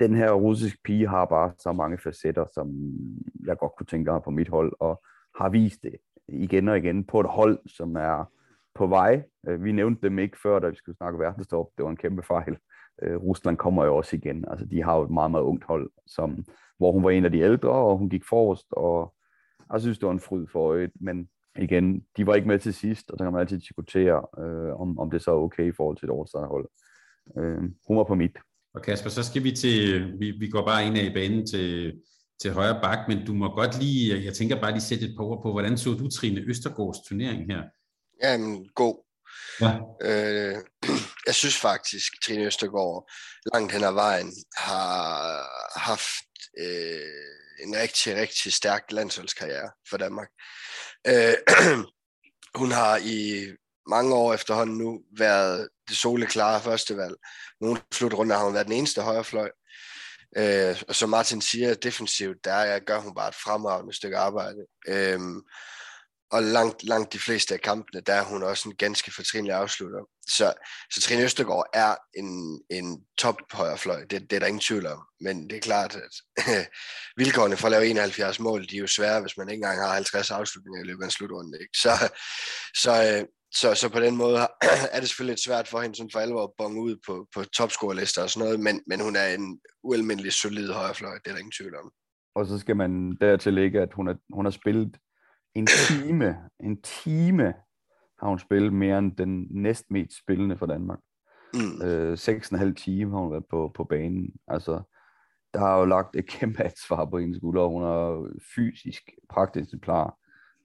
den 0.00 0.14
her 0.14 0.32
russiske 0.32 0.78
pige 0.84 1.08
har 1.08 1.24
bare 1.24 1.52
så 1.58 1.72
mange 1.72 1.98
facetter, 1.98 2.46
som 2.54 2.72
jeg 3.46 3.58
godt 3.58 3.72
kunne 3.76 3.86
tænke 3.86 4.10
mig 4.10 4.22
på 4.22 4.30
mit 4.30 4.48
hold, 4.48 4.72
og 4.80 5.02
har 5.38 5.48
vist 5.48 5.82
det 5.82 5.96
igen 6.28 6.68
og 6.68 6.78
igen 6.78 7.04
på 7.04 7.20
et 7.20 7.26
hold, 7.26 7.58
som 7.66 7.96
er 7.96 8.30
på 8.74 8.86
vej. 8.86 9.22
Øh, 9.48 9.64
vi 9.64 9.72
nævnte 9.72 10.02
dem 10.02 10.18
ikke 10.18 10.38
før, 10.42 10.58
da 10.58 10.68
vi 10.68 10.76
skulle 10.76 10.96
snakke 10.96 11.18
verdenstop. 11.18 11.66
Det 11.76 11.84
var 11.84 11.90
en 11.90 11.96
kæmpe 11.96 12.22
fejl. 12.22 12.56
Øh, 13.02 13.16
Rusland 13.16 13.56
kommer 13.56 13.84
jo 13.84 13.96
også 13.96 14.16
igen. 14.16 14.44
Altså, 14.48 14.66
de 14.66 14.82
har 14.82 14.96
jo 14.96 15.02
et 15.02 15.10
meget, 15.10 15.30
meget 15.30 15.44
ungt 15.44 15.64
hold, 15.64 15.90
som, 16.06 16.44
hvor 16.78 16.92
hun 16.92 17.04
var 17.04 17.10
en 17.10 17.24
af 17.24 17.30
de 17.30 17.40
ældre, 17.40 17.70
og 17.70 17.98
hun 17.98 18.08
gik 18.10 18.24
forrest, 18.28 18.66
og 18.72 19.14
jeg 19.72 19.80
synes, 19.80 19.98
det 19.98 20.06
var 20.06 20.12
en 20.12 20.20
fryd 20.20 20.46
for 20.46 20.68
øjet, 20.68 20.90
men 21.00 21.28
igen, 21.58 22.04
de 22.16 22.26
var 22.26 22.34
ikke 22.34 22.48
med 22.48 22.58
til 22.58 22.74
sidst, 22.74 23.10
og 23.10 23.18
så 23.18 23.24
kan 23.24 23.32
man 23.32 23.40
altid 23.40 23.58
diskutere, 23.58 24.26
øh, 24.38 24.80
om, 24.80 24.98
om 24.98 25.10
det 25.10 25.22
så 25.22 25.30
er 25.30 25.34
okay 25.36 25.68
i 25.68 25.72
forhold 25.72 25.96
til 25.96 26.06
et 26.06 26.10
årsdaghold. 26.10 26.68
Øh, 27.38 27.62
hun 27.88 27.96
var 27.96 28.04
på 28.04 28.14
mit. 28.14 28.38
Og 28.74 28.82
Kasper, 28.82 29.10
så 29.10 29.22
skal 29.22 29.44
vi 29.44 29.52
til, 29.52 30.04
vi, 30.18 30.30
vi 30.30 30.48
går 30.48 30.64
bare 30.66 30.86
ind 30.86 30.98
i 30.98 31.12
banen 31.12 31.46
til, 31.46 31.92
til 32.42 32.52
højre 32.52 32.80
bak, 32.82 32.98
men 33.08 33.26
du 33.26 33.34
må 33.34 33.54
godt 33.54 33.78
lige, 33.82 34.24
jeg 34.24 34.34
tænker 34.34 34.60
bare 34.60 34.72
lige 34.72 34.82
sætte 34.82 35.04
et 35.04 35.14
par 35.16 35.24
ord 35.24 35.42
på, 35.42 35.52
hvordan 35.52 35.78
så 35.78 35.90
du 35.90 36.10
Trine 36.10 36.40
Østergaards 36.40 37.08
turnering 37.08 37.52
her? 37.52 37.62
Jamen, 38.22 38.68
god. 38.74 39.04
Ja. 39.60 39.78
Øh, 40.02 40.56
jeg 41.26 41.34
synes 41.34 41.56
faktisk, 41.56 42.12
Trine 42.24 42.44
Østergaard 42.44 43.10
langt 43.54 43.72
hen 43.72 43.84
ad 43.84 43.92
vejen 43.92 44.32
har 44.56 45.78
haft 45.78 46.26
øh, 46.58 47.64
en 47.64 47.76
rigtig, 47.76 48.16
rigtig 48.16 48.52
stærk 48.52 48.82
landsholdskarriere 48.90 49.70
for 49.90 49.96
Danmark. 49.96 50.28
Øh, 51.06 51.34
hun 52.60 52.70
har 52.70 52.96
i 52.96 53.46
mange 53.86 54.14
år 54.14 54.34
efterhånden 54.34 54.78
nu 54.78 55.02
været 55.18 55.68
det 55.90 55.98
soleklare 55.98 56.60
førstevalg. 56.60 57.14
Nogle 57.60 57.80
slutrunder 57.92 58.36
har 58.36 58.44
hun 58.44 58.54
været 58.54 58.66
den 58.66 58.76
eneste 58.76 59.02
højrefløj. 59.02 59.50
Øh, 60.36 60.82
og 60.88 60.94
som 60.94 61.10
Martin 61.10 61.40
siger, 61.40 61.74
defensivt, 61.74 62.44
der 62.44 62.78
gør 62.78 63.00
hun 63.00 63.14
bare 63.14 63.28
et 63.28 63.34
fremragende 63.34 63.94
stykke 63.94 64.16
arbejde. 64.16 64.66
Øh, 64.88 65.20
og 66.32 66.42
langt, 66.42 66.84
langt 66.84 67.12
de 67.12 67.18
fleste 67.18 67.54
af 67.54 67.60
kampene, 67.60 68.00
der 68.00 68.14
er 68.14 68.24
hun 68.24 68.42
også 68.42 68.68
en 68.68 68.76
ganske 68.76 69.12
fortrinlig 69.12 69.54
afslutter. 69.54 70.00
Så, 70.28 70.54
så 70.92 71.00
Trine 71.00 71.22
Østergaard 71.22 71.66
er 71.74 71.96
en, 72.14 72.60
en 72.70 73.04
top 73.18 73.36
højrefløj, 73.52 74.04
det, 74.04 74.30
det 74.30 74.36
er 74.36 74.40
der 74.40 74.46
ingen 74.46 74.60
tvivl 74.60 74.86
om. 74.86 74.98
Men 75.20 75.50
det 75.50 75.56
er 75.56 75.60
klart, 75.60 75.96
at 75.96 76.10
vilkårene 77.16 77.56
for 77.56 77.66
at 77.66 77.72
lave 77.72 77.86
71 77.86 78.40
mål, 78.40 78.68
de 78.68 78.76
er 78.76 78.80
jo 78.80 78.86
svære, 78.86 79.20
hvis 79.20 79.36
man 79.36 79.48
ikke 79.48 79.58
engang 79.64 79.80
har 79.80 79.94
50 79.94 80.30
afslutninger 80.30 80.84
i 80.84 80.86
løbet 80.86 81.02
af 81.02 81.06
en 81.06 81.10
slutrunde. 81.10 81.58
Ikke? 81.60 81.78
Så, 81.78 82.08
så, 82.74 82.90
øh, 82.90 83.24
så, 83.52 83.74
så 83.74 83.88
på 83.92 84.00
den 84.00 84.16
måde 84.16 84.36
er 84.94 85.00
det 85.00 85.08
selvfølgelig 85.08 85.32
lidt 85.32 85.44
svært 85.44 85.68
for 85.68 85.80
hende 85.80 85.96
sådan 85.96 86.10
for 86.12 86.20
alvor 86.20 86.42
at 86.44 86.52
bonge 86.58 86.82
ud 86.82 86.96
på, 87.06 87.26
på 87.34 87.44
topscorelister 87.44 88.22
og 88.22 88.30
sådan 88.30 88.44
noget, 88.46 88.60
men, 88.60 88.80
men 88.86 89.00
hun 89.00 89.16
er 89.16 89.26
en 89.34 89.60
ualmindelig 89.82 90.32
solid 90.32 90.72
højrefløj, 90.72 91.12
det 91.12 91.26
er 91.26 91.32
der 91.32 91.38
ingen 91.38 91.58
tvivl 91.58 91.76
om. 91.76 91.92
Og 92.34 92.46
så 92.46 92.58
skal 92.58 92.76
man 92.76 93.16
dertil 93.20 93.54
lægge, 93.54 93.80
at 93.80 93.92
hun, 93.92 94.08
er, 94.08 94.14
hun 94.32 94.44
har 94.44 94.50
spillet 94.50 94.96
en 95.54 95.66
time, 95.88 96.36
en 96.60 96.82
time 96.82 97.54
har 98.20 98.28
hun 98.28 98.38
spillet 98.38 98.72
mere 98.72 98.98
end 98.98 99.16
den 99.16 99.46
næstmest 99.50 100.18
spillende 100.18 100.56
for 100.56 100.66
Danmark. 100.66 100.98
Mm. 101.54 101.82
Øh, 101.82 102.12
6,5 102.12 102.74
timer 102.74 103.16
har 103.16 103.22
hun 103.22 103.32
været 103.32 103.46
på, 103.50 103.72
på 103.74 103.84
banen. 103.84 104.32
Altså, 104.48 104.82
der 105.54 105.60
har 105.60 105.78
jo 105.78 105.84
lagt 105.84 106.16
et 106.16 106.26
kæmpe 106.26 106.62
ansvar 106.64 107.04
på 107.04 107.18
hendes 107.18 107.36
skulder, 107.36 107.66
hun 107.66 107.82
er 107.82 108.32
fysisk 108.54 109.02
praktisk 109.30 109.70
klar, 109.82 110.16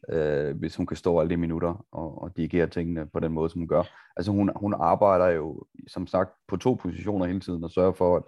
øh, 0.10 0.58
hvis 0.58 0.76
hun 0.76 0.86
kan 0.86 0.98
stå 0.98 1.20
alle 1.20 1.30
de 1.30 1.38
minutter 1.38 1.86
og, 1.92 2.22
og 2.22 2.38
dirigere 2.38 2.68
tingene 2.68 3.08
på 3.14 3.20
den 3.20 3.32
måde, 3.32 3.50
som 3.50 3.62
hun 3.62 3.68
gør. 3.68 3.84
Altså 4.18 4.32
hun, 4.32 4.52
hun 4.56 4.74
arbejder 4.74 5.28
jo, 5.28 5.64
som 5.88 6.08
sagt, 6.08 6.32
på 6.48 6.58
to 6.58 6.74
positioner 6.74 7.26
hele 7.26 7.40
tiden 7.40 7.64
og 7.64 7.72
sørger 7.72 7.94
for, 7.94 8.18
at, 8.18 8.24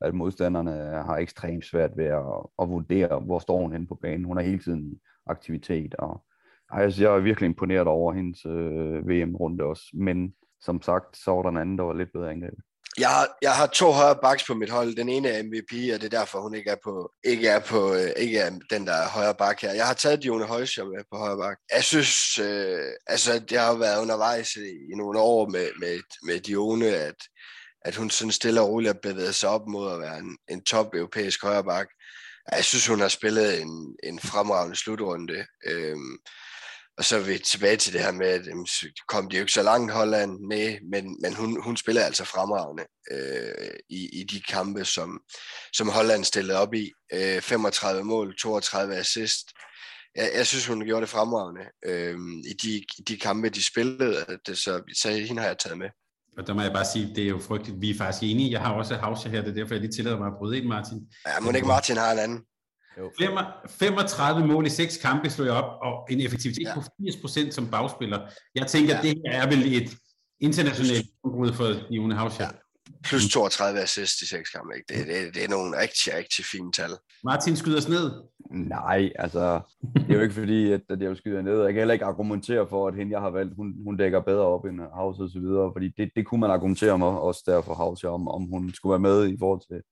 at 0.00 0.14
modstanderne 0.14 0.72
har 1.02 1.16
ekstremt 1.16 1.64
svært 1.64 1.90
ved 1.96 2.04
at, 2.04 2.46
at 2.62 2.68
vurdere, 2.68 3.20
hvor 3.20 3.38
står 3.38 3.58
hun 3.58 3.72
henne 3.72 3.86
på 3.86 3.94
banen. 3.94 4.24
Hun 4.24 4.38
er 4.38 4.42
hele 4.42 4.58
tiden 4.58 4.92
i 4.92 5.00
aktivitet, 5.26 5.94
og 5.94 6.24
altså, 6.70 7.02
jeg 7.02 7.16
er 7.16 7.20
virkelig 7.20 7.46
imponeret 7.46 7.86
over 7.86 8.12
hendes 8.12 8.46
øh, 8.46 9.08
VM-runde 9.08 9.64
også. 9.64 9.84
Men 9.94 10.34
som 10.60 10.82
sagt, 10.82 11.16
så 11.16 11.30
var 11.30 11.42
der 11.42 11.48
en 11.48 11.56
anden, 11.56 11.78
der 11.78 11.84
var 11.84 11.92
lidt 11.92 12.12
bedre 12.12 12.30
angreb. 12.30 12.58
Jeg 12.98 13.08
har, 13.08 13.36
jeg 13.42 13.52
har 13.52 13.66
to 13.66 13.92
højre 13.92 14.18
backs 14.22 14.44
på 14.44 14.54
mit 14.54 14.70
hold. 14.70 14.96
Den 14.96 15.08
ene 15.08 15.28
er 15.28 15.42
MVP, 15.42 15.72
og 15.94 16.00
det 16.00 16.04
er 16.04 16.18
derfor, 16.18 16.40
hun 16.40 16.54
ikke 16.54 16.70
er 16.70 16.76
på, 16.84 17.12
ikke 17.24 17.48
er 17.48 17.58
på 17.58 17.94
øh, 17.94 18.10
ikke 18.16 18.38
er 18.38 18.50
den 18.70 18.86
der 18.86 19.08
højre 19.08 19.34
back 19.34 19.62
her. 19.62 19.72
Jeg 19.72 19.86
har 19.86 19.94
taget 19.94 20.22
Dione 20.22 20.44
Højsjø 20.44 20.84
med 20.84 21.04
på 21.12 21.18
højre 21.18 21.38
back. 21.38 21.58
Jeg 21.72 21.84
synes, 21.84 22.38
øh, 22.38 22.92
altså, 23.06 23.38
det 23.38 23.58
har 23.58 23.74
været 23.74 24.02
undervejs 24.02 24.56
i, 24.56 24.92
i 24.92 24.94
nogle 24.96 25.20
år 25.20 25.48
med, 25.48 25.68
med, 25.80 26.00
med 26.22 26.40
Dione, 26.40 26.86
at, 26.86 27.20
at 27.84 27.96
hun 27.96 28.10
sådan 28.10 28.32
stille 28.32 28.60
og 28.60 28.68
roligt 28.68 28.92
har 28.92 29.12
bevæget 29.12 29.34
sig 29.34 29.48
op 29.48 29.66
mod 29.66 29.92
at 29.92 30.00
være 30.00 30.18
en, 30.18 30.38
en 30.48 30.64
top 30.64 30.94
europæisk 30.94 31.42
højre 31.42 31.64
back. 31.64 31.88
Jeg 32.52 32.64
synes, 32.64 32.86
hun 32.86 33.00
har 33.00 33.08
spillet 33.08 33.60
en, 33.62 33.96
en 34.02 34.20
fremragende 34.20 34.76
slutrunde. 34.76 35.46
Øhm, 35.66 36.18
og 36.98 37.04
så 37.04 37.16
er 37.16 37.20
vi 37.20 37.38
tilbage 37.38 37.76
til 37.76 37.92
det 37.92 38.00
her 38.00 38.12
med, 38.12 38.26
at 38.26 38.46
jamen, 38.46 38.66
kom 39.08 39.28
de 39.28 39.36
jo 39.36 39.42
ikke 39.42 39.52
så 39.52 39.62
langt 39.62 39.92
Holland, 39.92 40.38
nej, 40.40 40.78
men, 40.90 41.16
men 41.22 41.34
hun, 41.34 41.62
hun 41.62 41.76
spiller 41.76 42.02
altså 42.02 42.24
fremragende 42.24 42.84
øh, 43.12 43.74
i, 43.88 44.20
i 44.20 44.24
de 44.24 44.40
kampe, 44.40 44.84
som, 44.84 45.20
som 45.72 45.88
Holland 45.88 46.24
stillede 46.24 46.58
op 46.58 46.74
i. 46.74 46.92
Øh, 47.12 47.40
35 47.40 48.04
mål, 48.04 48.36
32 48.36 48.96
assist. 48.96 49.46
Jeg, 50.16 50.30
jeg 50.34 50.46
synes, 50.46 50.66
hun 50.66 50.84
gjorde 50.84 51.00
det 51.00 51.08
fremragende 51.08 51.64
øh, 51.86 52.18
i 52.50 52.52
de, 52.62 52.84
de 53.08 53.16
kampe, 53.16 53.48
de 53.48 53.66
spillede. 53.66 54.38
Det, 54.46 54.58
så, 54.58 54.82
så 55.00 55.10
hende 55.10 55.42
har 55.42 55.48
jeg 55.48 55.58
taget 55.58 55.78
med. 55.78 55.88
Og 56.38 56.46
der 56.46 56.54
må 56.54 56.62
jeg 56.62 56.72
bare 56.72 56.84
sige, 56.84 57.14
det 57.14 57.24
er 57.24 57.28
jo 57.28 57.38
frygteligt. 57.38 57.80
Vi 57.80 57.90
er 57.90 57.98
faktisk 57.98 58.22
enige. 58.22 58.50
Jeg 58.50 58.60
har 58.60 58.72
også 58.72 58.96
Havse 58.96 59.28
her, 59.28 59.40
det 59.40 59.50
er 59.50 59.54
derfor, 59.54 59.74
jeg 59.74 59.80
lige 59.80 59.92
tillader 59.92 60.18
mig 60.18 60.26
at 60.26 60.38
bryde 60.38 60.58
ind, 60.58 60.66
Martin. 60.66 60.98
Ja, 61.26 61.40
må 61.40 61.50
ikke 61.50 61.66
Martin 61.66 61.96
har 61.96 62.12
en 62.12 62.18
anden. 62.18 62.40
Jo. 62.98 63.10
35 63.68 64.46
mål 64.46 64.66
i 64.66 64.70
seks 64.70 64.96
kampe 64.96 65.30
slår 65.30 65.44
jeg 65.44 65.54
op, 65.54 65.78
og 65.82 66.06
en 66.10 66.20
effektivitet 66.20 66.66
ja. 66.66 66.74
på 66.74 66.80
80% 66.80 67.50
som 67.50 67.70
bagspiller. 67.70 68.20
Jeg 68.54 68.66
tænker, 68.66 68.94
ja. 68.94 69.02
det 69.02 69.22
her 69.26 69.42
er 69.42 69.46
vel 69.46 69.82
et 69.82 69.96
internationalt 70.40 71.06
udbrud 71.24 71.52
for 71.52 71.94
Jone 71.94 72.14
Havs. 72.14 72.40
Ja. 72.40 72.48
Plus 73.04 73.28
32 73.32 73.80
assist 73.80 74.22
i 74.22 74.26
seks 74.26 74.50
kampe. 74.50 74.74
Ikke? 74.76 74.86
Det, 74.88 75.06
det, 75.06 75.34
det 75.34 75.44
er 75.44 75.48
nogle 75.48 75.80
rigtig, 75.80 76.14
rigtig 76.16 76.44
fine 76.44 76.72
tal. 76.72 76.90
Martin 77.24 77.56
skyder 77.56 77.78
os 77.78 77.88
ned. 77.88 78.10
Nej, 78.50 79.12
altså, 79.18 79.60
det 79.94 80.10
er 80.10 80.14
jo 80.14 80.20
ikke 80.20 80.34
fordi, 80.34 80.72
at, 80.72 80.80
at 80.90 81.00
jeg 81.00 81.08
vil 81.08 81.16
skyde 81.16 81.42
ned. 81.42 81.62
Jeg 81.62 81.72
kan 81.72 81.80
heller 81.80 81.92
ikke 81.92 82.04
argumentere 82.04 82.66
for, 82.68 82.88
at 82.88 82.94
hende, 82.94 83.12
jeg 83.12 83.20
har 83.20 83.30
valgt, 83.30 83.54
hun, 83.56 83.74
hun 83.84 83.96
dækker 83.96 84.20
bedre 84.20 84.46
op 84.46 84.64
end 84.64 84.80
Havs 84.80 85.18
og 85.18 85.30
så 85.30 85.40
videre, 85.40 85.70
fordi 85.74 85.88
det, 85.98 86.10
det 86.16 86.26
kunne 86.26 86.40
man 86.40 86.50
argumentere 86.50 86.92
om, 86.92 87.02
også 87.02 87.42
derfor 87.46 87.74
Havs, 87.74 88.04
om, 88.04 88.28
om 88.28 88.42
hun 88.42 88.72
skulle 88.74 88.90
være 88.90 89.08
med 89.10 89.28
i 89.28 89.36
forhold 89.38 89.60
til, 89.70 89.82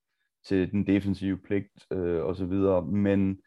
til 0.46 0.70
den 0.70 0.86
defensive 0.86 1.38
pligt 1.38 1.86
øh, 1.92 2.24
og 2.24 2.36
så 2.36 2.46
videre. 2.46 2.86
Men 2.86 3.38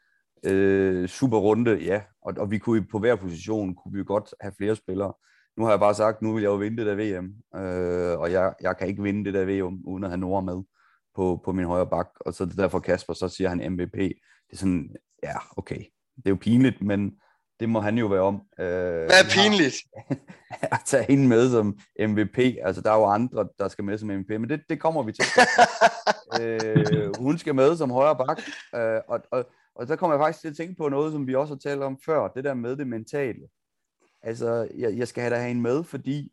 øh, 0.45 1.07
super 1.07 1.37
runde, 1.37 1.77
ja. 1.83 2.01
Og, 2.21 2.33
og 2.37 2.51
vi 2.51 2.57
kunne 2.57 2.85
på 2.85 2.99
hver 2.99 3.15
position 3.15 3.75
kunne 3.75 3.97
vi 3.97 4.03
godt 4.03 4.33
have 4.41 4.53
flere 4.57 4.75
spillere. 4.75 5.13
Nu 5.57 5.63
har 5.63 5.71
jeg 5.71 5.79
bare 5.79 5.95
sagt, 5.95 6.21
nu 6.21 6.33
vil 6.33 6.41
jeg 6.41 6.49
jo 6.49 6.55
vinde 6.55 6.77
det 6.77 6.85
der 6.85 6.95
VM, 6.95 7.35
øh, 7.55 8.19
og 8.19 8.31
jeg, 8.31 8.53
jeg 8.61 8.77
kan 8.77 8.87
ikke 8.87 9.03
vinde 9.03 9.25
det 9.25 9.33
der 9.33 9.45
VM 9.45 9.81
uden 9.85 10.03
at 10.03 10.09
have 10.09 10.17
Nora 10.17 10.41
med 10.41 10.63
på, 11.15 11.41
på 11.45 11.51
min 11.51 11.65
højre 11.65 11.87
bak. 11.87 12.07
Og 12.19 12.33
så 12.33 12.43
er 12.43 12.47
det 12.47 12.57
derfor 12.57 12.79
Kasper, 12.79 13.13
så 13.13 13.27
siger 13.27 13.49
han 13.49 13.71
MVP. 13.73 13.97
Det 13.97 14.53
er 14.53 14.57
sådan, 14.57 14.95
ja, 15.23 15.35
okay. 15.57 15.79
Det 16.15 16.25
er 16.25 16.29
jo 16.29 16.37
pinligt, 16.41 16.81
men 16.81 17.15
det 17.59 17.69
må 17.69 17.79
han 17.79 17.97
jo 17.97 18.07
være 18.07 18.21
om. 18.21 18.35
Øh, 18.35 18.65
Hvad 18.65 19.21
er 19.23 19.29
pinligt? 19.29 19.75
at 20.75 20.81
tage 20.85 21.05
hende 21.09 21.27
med 21.27 21.51
som 21.51 21.79
MVP. 21.99 22.37
Altså, 22.37 22.81
der 22.81 22.91
er 22.91 22.95
jo 22.95 23.05
andre, 23.05 23.47
der 23.59 23.67
skal 23.67 23.83
med 23.83 23.97
som 23.97 24.09
MVP, 24.09 24.29
men 24.29 24.49
det, 24.49 24.61
det 24.69 24.79
kommer 24.79 25.03
vi 25.03 25.11
til. 25.11 25.25
øh, 26.41 27.15
hun 27.19 27.37
skal 27.37 27.55
med 27.55 27.77
som 27.77 27.91
højre 27.91 28.15
bak, 28.15 28.41
øh, 28.75 29.01
og, 29.07 29.19
og, 29.31 29.45
og 29.75 29.87
så 29.87 29.95
kommer 29.95 30.15
jeg 30.15 30.23
faktisk 30.23 30.41
til 30.41 30.49
at 30.49 30.55
tænke 30.55 30.75
på 30.77 30.89
noget, 30.89 31.11
som 31.11 31.27
vi 31.27 31.35
også 31.35 31.53
har 31.53 31.59
talt 31.59 31.83
om 31.83 31.99
før, 32.05 32.27
det 32.27 32.43
der 32.43 32.53
med 32.53 32.75
det 32.75 32.87
mentale. 32.87 33.47
Altså, 34.23 34.67
jeg, 34.77 34.97
jeg 34.97 35.07
skal 35.07 35.21
have 35.21 35.33
der 35.33 35.39
have 35.39 35.51
en 35.51 35.61
med, 35.61 35.83
fordi 35.83 36.31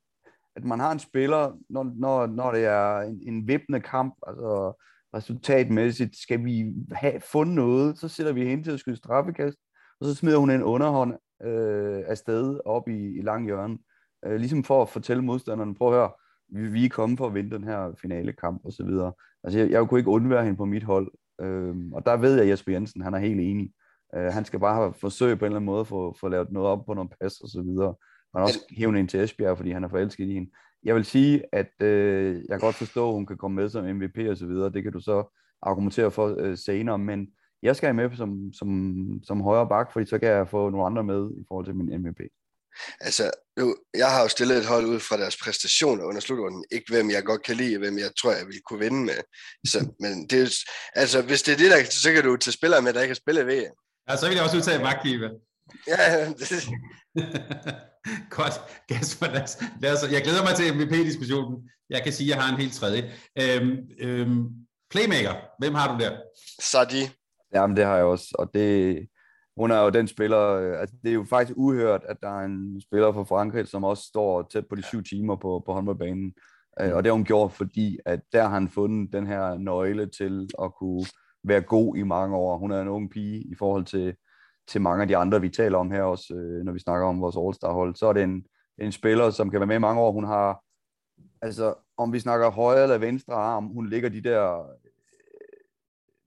at 0.57 0.65
man 0.65 0.81
har 0.81 0.93
en 0.93 0.99
spiller, 0.99 1.53
når, 1.71 1.93
når, 1.97 2.27
når 2.27 2.53
det 2.53 2.65
er 2.65 3.01
en, 3.01 3.21
en 3.23 3.49
vippende 3.49 3.81
kamp, 3.81 4.15
altså 4.27 4.83
resultatmæssigt, 5.15 6.17
skal 6.17 6.45
vi 6.45 6.73
have 6.93 7.21
fundet 7.21 7.55
noget, 7.55 7.99
så 7.99 8.09
sætter 8.09 8.33
vi 8.33 8.45
hende 8.45 8.65
til 8.65 8.71
at 8.71 8.81
skyde 8.81 8.97
straffekast, 8.97 9.59
og 10.03 10.09
så 10.09 10.15
smider 10.15 10.39
hun 10.39 10.51
en 10.51 10.63
underhånd 10.63 11.15
øh, 11.45 12.03
afsted 12.07 12.61
op 12.65 12.89
i, 12.89 13.19
i 13.19 13.23
lang 13.23 13.45
hjørne, 13.45 13.79
øh, 14.27 14.37
ligesom 14.37 14.65
for 14.65 14.83
at 14.83 14.89
fortælle 14.89 15.23
modstanderne, 15.23 15.75
prøv 15.75 15.89
at 15.89 15.95
høre, 15.95 16.11
vi, 16.49 16.69
vi 16.69 16.85
er 16.85 16.89
kommet 16.89 17.19
for 17.19 17.27
at 17.27 17.35
vinde 17.35 17.51
den 17.51 17.65
her 17.65 17.93
finale 18.01 18.33
kamp 18.33 18.61
og 18.65 18.73
så 18.73 18.85
videre. 18.85 19.13
Altså, 19.45 19.59
jeg, 19.59 19.71
jeg 19.71 19.89
kunne 19.89 20.01
ikke 20.01 20.11
undvære 20.11 20.45
hende 20.45 20.57
på 20.57 20.65
mit 20.65 20.83
hold, 20.83 21.13
øh, 21.41 21.75
og 21.93 22.07
der 22.07 22.17
ved 22.17 22.35
jeg, 22.35 22.43
at 22.43 22.49
Jesper 22.49 22.73
Jensen, 22.73 23.03
han 23.03 23.15
er 23.15 23.19
helt 23.19 23.41
enig. 23.41 23.73
Øh, 24.15 24.33
han 24.33 24.45
skal 24.45 24.61
bare 24.61 24.75
have 24.75 24.95
forsøg 24.95 25.39
på 25.39 25.45
en 25.45 25.47
eller 25.47 25.57
anden 25.57 25.67
måde 25.67 25.81
at 25.81 25.87
få, 25.87 26.17
få 26.21 26.29
lavet 26.29 26.53
noget 26.53 26.69
op 26.69 26.87
på 26.87 26.95
nogle 26.95 27.11
pas 27.21 27.41
og 27.41 27.49
så 27.49 27.63
videre. 27.63 27.95
Han 28.35 28.43
også 28.43 28.75
hævne 28.77 28.99
ind 28.99 29.09
til 29.09 29.21
Esbjerg, 29.21 29.57
fordi 29.57 29.71
han 29.71 29.85
er 29.85 29.89
forelsket 29.89 30.29
i 30.29 30.35
hende. 30.35 30.51
Jeg 30.85 30.95
vil 30.95 31.05
sige, 31.05 31.43
at 31.53 31.83
øh, 31.83 32.43
jeg 32.49 32.61
godt 32.61 32.75
forstå, 32.75 33.09
at 33.09 33.15
hun 33.15 33.27
kan 33.27 33.37
komme 33.37 33.55
med 33.55 33.69
som 33.69 33.85
MVP 33.97 34.19
og 34.31 34.37
så 34.37 34.47
videre. 34.47 34.71
Det 34.71 34.83
kan 34.83 34.93
du 34.93 35.01
så 35.01 35.37
argumentere 35.63 36.11
for 36.11 36.35
øh, 36.39 36.57
senere, 36.57 36.99
men 36.99 37.29
jeg 37.63 37.77
skal 37.77 37.87
have 37.87 37.95
med 37.95 38.17
som, 38.17 38.53
som, 38.53 38.71
som 39.25 39.41
højre 39.41 39.69
bak, 39.69 39.93
fordi 39.93 40.07
så 40.07 40.19
kan 40.19 40.29
jeg 40.29 40.49
få 40.49 40.71
nogle 40.71 40.87
andre 40.87 41.05
med 41.05 41.31
i 41.41 41.45
forhold 41.49 41.67
til 41.67 41.75
min 41.75 42.01
MVP. 42.03 42.21
Altså, 43.01 43.31
nu, 43.59 43.77
jeg 43.95 44.11
har 44.11 44.23
jo 44.23 44.29
stillet 44.29 44.59
et 44.59 44.67
hold 44.67 44.87
ud 44.87 45.01
fra 45.01 45.17
deres 45.17 45.37
præstationer 45.37 46.05
under 46.05 46.21
slutrunden. 46.21 46.65
Ikke 46.71 46.93
hvem 46.93 47.11
jeg 47.11 47.25
godt 47.25 47.43
kan 47.43 47.57
lide, 47.57 47.79
hvem 47.79 47.99
jeg 47.99 48.11
tror, 48.21 48.33
jeg 48.33 48.47
vil 48.47 48.61
kunne 48.69 48.79
vinde 48.79 49.05
med. 49.05 49.21
Så, 49.67 49.79
men 50.01 50.27
det 50.27 50.43
er, 50.43 50.49
altså, 50.95 51.23
hvis 51.23 51.43
det 51.43 51.53
er 51.53 51.57
det, 51.57 51.71
der, 51.71 51.85
så 51.91 52.13
kan 52.13 52.25
du 52.25 52.37
til 52.37 52.53
spillere 52.53 52.83
med, 52.83 52.93
der 52.93 53.01
ikke 53.01 53.15
kan 53.15 53.23
spille 53.25 53.47
VM. 53.47 53.75
Ja, 54.09 54.17
så 54.17 54.27
vil 54.27 54.35
jeg 54.35 54.45
også 54.45 54.57
udtage 54.57 54.83
Magtlive. 54.83 55.31
Ja, 55.87 56.29
det... 56.29 56.69
Godt, 58.37 58.61
Kasper, 58.89 59.27
lad 59.27 59.43
os, 59.43 59.59
lad 59.81 59.93
os, 59.93 60.13
jeg 60.13 60.23
glæder 60.23 60.43
mig 60.43 60.55
til 60.57 60.75
MVP-diskussionen. 60.75 61.71
Jeg 61.91 62.03
kan 62.03 62.13
sige, 62.13 62.33
at 62.33 62.37
jeg 62.37 62.45
har 62.45 62.55
en 62.55 62.61
helt 62.61 62.75
tredje. 62.75 63.13
Øhm, 63.39 63.77
øhm, 64.01 64.45
playmaker, 64.91 65.35
hvem 65.59 65.75
har 65.75 65.93
du 65.93 66.05
der? 66.05 66.17
Sadi. 66.61 67.11
Jamen, 67.55 67.77
det 67.77 67.85
har 67.85 67.97
jeg 67.97 68.05
også, 68.05 68.37
og 68.39 68.55
det, 68.55 69.09
hun 69.57 69.71
er 69.71 69.83
jo 69.83 69.91
den 69.91 70.09
spiller, 70.09 70.49
øh, 70.49 70.81
altså 70.81 70.97
det 71.03 71.11
er 71.11 71.15
jo 71.15 71.25
faktisk 71.25 71.57
uhørt, 71.57 72.05
at 72.05 72.17
der 72.23 72.29
er 72.29 72.45
en 72.45 72.81
spiller 72.81 73.13
fra 73.13 73.23
Frankrig, 73.23 73.69
som 73.69 73.85
også 73.85 74.03
står 74.03 74.43
tæt 74.43 74.67
på 74.69 74.75
de 74.75 74.83
syv 74.83 75.03
timer 75.03 75.37
på, 75.37 75.63
på 75.67 75.73
håndboldbanen. 75.73 76.35
Øh, 76.81 76.95
og 76.95 77.05
det 77.05 77.11
har 77.11 77.15
hun 77.15 77.25
gjort, 77.25 77.53
fordi 77.53 77.99
at 78.07 78.21
der 78.33 78.43
har 78.43 78.55
han 78.55 78.69
fundet 78.69 79.13
den 79.13 79.27
her 79.27 79.59
nøgle 79.59 80.07
til 80.07 80.49
at 80.63 80.75
kunne 80.75 81.07
være 81.45 81.61
god 81.61 81.97
i 81.97 82.03
mange 82.03 82.37
år. 82.37 82.59
Hun 82.59 82.71
er 82.71 82.81
en 82.81 82.89
ung 82.89 83.11
pige 83.11 83.41
i 83.41 83.55
forhold 83.59 83.85
til, 83.85 84.15
til 84.69 84.81
mange 84.81 85.03
af 85.03 85.09
de 85.09 85.17
andre, 85.17 85.41
vi 85.41 85.49
taler 85.49 85.79
om 85.79 85.91
her 85.91 86.03
også, 86.03 86.35
øh, 86.35 86.65
når 86.65 86.73
vi 86.73 86.79
snakker 86.79 87.07
om 87.07 87.21
vores 87.21 87.37
All-Star-hold. 87.37 87.95
Så 87.95 88.07
er 88.07 88.13
det 88.13 88.23
en, 88.23 88.45
en 88.79 88.93
spiller, 88.93 89.31
som 89.31 89.51
kan 89.51 89.61
være 89.61 89.67
med 89.67 89.77
i 89.77 89.79
mange 89.79 90.01
år. 90.01 90.13
Hun 90.13 90.25
har, 90.25 90.63
altså 91.43 91.75
om 91.97 92.13
vi 92.13 92.21
snakker 92.21 92.51
højre 92.51 92.83
eller 92.83 92.99
venstre 92.99 93.35
arm, 93.35 93.67
hun 93.67 93.89
ligger 93.89 94.09
de 94.09 94.21
der 94.21 94.67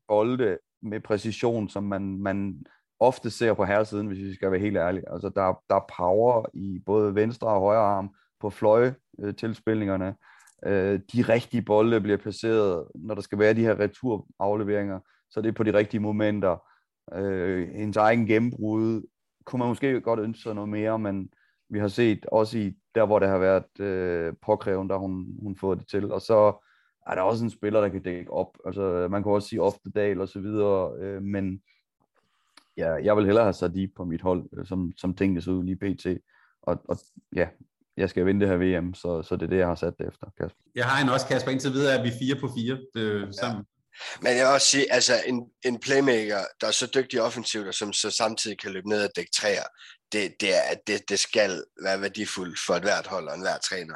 bolde 0.07 0.57
med 0.85 0.99
præcision, 0.99 1.69
som 1.69 1.83
man, 1.83 2.17
man 2.17 2.65
ofte 2.99 3.29
ser 3.29 3.53
på 3.53 3.65
herresiden, 3.65 4.07
hvis 4.07 4.19
vi 4.19 4.33
skal 4.33 4.51
være 4.51 4.59
helt 4.59 4.77
ærlige. 4.77 5.11
Altså 5.11 5.29
der, 5.29 5.61
der 5.69 5.75
er 5.75 5.91
power 5.97 6.45
i 6.53 6.81
både 6.85 7.15
venstre 7.15 7.47
og 7.47 7.59
højre 7.59 7.81
arm 7.81 8.09
på 8.41 8.49
fløje 8.49 8.95
øh, 9.19 9.35
tilspilningerne. 9.35 10.15
Øh, 10.65 10.99
de 11.13 11.21
rigtige 11.21 11.61
bolde 11.61 12.01
bliver 12.01 12.17
placeret, 12.17 12.87
når 12.95 13.15
der 13.15 13.21
skal 13.21 13.39
være 13.39 13.53
de 13.53 13.61
her 13.61 13.79
returafleveringer, 13.79 14.99
så 15.29 15.41
det 15.41 15.47
er 15.47 15.53
på 15.53 15.63
de 15.63 15.73
rigtige 15.73 16.01
momenter. 16.01 16.57
Øh, 17.13 17.69
hendes 17.69 17.97
egen 17.97 18.25
gennembrud 18.25 19.03
kunne 19.45 19.59
man 19.59 19.67
måske 19.67 20.01
godt 20.01 20.19
ønske 20.19 20.43
sig 20.43 20.55
noget 20.55 20.69
mere, 20.69 20.99
men 20.99 21.29
vi 21.69 21.79
har 21.79 21.87
set 21.87 22.25
også 22.25 22.57
i 22.57 22.73
der, 22.95 23.05
hvor 23.05 23.19
det 23.19 23.29
har 23.29 23.37
været 23.37 23.79
øh, 23.79 24.33
påkræven, 24.45 24.89
der 24.89 24.97
hun, 24.97 25.25
hun 25.41 25.55
fået 25.55 25.79
det 25.79 25.87
til. 25.87 26.11
Og 26.11 26.21
så 26.21 26.64
er 27.07 27.15
der 27.15 27.21
også 27.21 27.43
en 27.43 27.49
spiller, 27.49 27.81
der 27.81 27.89
kan 27.89 28.03
dække 28.03 28.31
op. 28.31 28.57
Altså, 28.65 29.07
man 29.11 29.23
kan 29.23 29.31
også 29.31 29.47
sige 29.47 29.61
Oftedal 29.61 30.21
og 30.21 30.29
så 30.29 30.39
videre, 30.39 30.93
øh, 30.99 31.21
men 31.21 31.61
ja, 32.77 32.93
jeg 32.93 33.17
vil 33.17 33.25
hellere 33.25 33.43
have 33.43 33.53
Sadi 33.53 33.87
på 33.87 34.05
mit 34.05 34.21
hold, 34.21 34.43
øh, 34.57 34.65
som, 34.65 34.93
som 34.97 35.15
tingene 35.15 35.41
så 35.41 35.51
ud 35.51 35.63
lige 35.63 35.75
pt. 35.75 36.07
Og, 36.61 36.81
og 36.89 36.97
ja, 37.35 37.47
jeg 37.97 38.09
skal 38.09 38.25
vinde 38.25 38.41
det 38.41 38.49
her 38.49 38.79
VM, 38.81 38.93
så, 38.93 39.21
så 39.21 39.35
det 39.35 39.43
er 39.43 39.47
det, 39.47 39.57
jeg 39.57 39.67
har 39.67 39.75
sat 39.75 39.93
det 39.99 40.07
efter, 40.07 40.27
Kasper. 40.37 40.61
Jeg 40.75 40.85
har 40.85 41.03
en 41.03 41.09
også, 41.09 41.27
Kasper. 41.27 41.51
Indtil 41.51 41.73
videre 41.73 41.99
er 41.99 42.03
vi 42.03 42.11
fire 42.21 42.35
på 42.41 42.49
fire 42.57 42.77
øh, 42.97 43.33
sammen. 43.33 43.65
Ja. 43.65 43.71
Men 44.21 44.37
jeg 44.37 44.45
vil 44.45 44.53
også 44.53 44.67
sige, 44.67 44.93
altså 44.93 45.13
en, 45.25 45.49
en 45.65 45.79
playmaker, 45.79 46.39
der 46.61 46.67
er 46.67 46.71
så 46.71 46.91
dygtig 46.95 47.21
offensivt, 47.21 47.67
og 47.67 47.73
som 47.73 47.93
så 47.93 48.11
samtidig 48.11 48.59
kan 48.59 48.71
løbe 48.71 48.89
ned 48.89 49.03
og 49.03 49.09
dække 49.15 49.31
træer, 49.31 49.63
det, 50.11 50.33
det, 50.41 50.55
er, 50.55 50.75
det, 50.87 51.09
det 51.09 51.19
skal 51.19 51.63
være 51.83 52.01
værdifuldt 52.01 52.59
for 52.67 52.73
et 52.73 52.83
hvert 52.83 53.07
hold 53.07 53.27
og 53.27 53.35
en 53.35 53.41
hver 53.41 53.57
træner. 53.57 53.95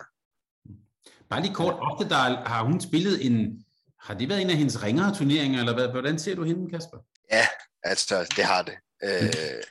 Bare 1.29 1.41
lige 1.41 1.53
kort, 1.53 1.75
ofte 1.79 2.09
der 2.09 2.47
har 2.47 2.63
hun 2.63 2.81
spillet 2.81 3.25
en, 3.25 3.65
har 3.99 4.13
det 4.13 4.29
været 4.29 4.41
en 4.41 4.49
af 4.49 4.55
hendes 4.55 4.83
ringere 4.83 5.15
turneringer, 5.15 5.59
eller 5.59 5.73
hvad, 5.73 5.87
hvordan 5.87 6.19
ser 6.19 6.35
du 6.35 6.43
hende, 6.43 6.71
Kasper? 6.71 6.97
Ja, 7.31 7.45
altså 7.83 8.33
det 8.35 8.43
har 8.43 8.61
det. 8.61 8.73
Øh, 9.03 9.63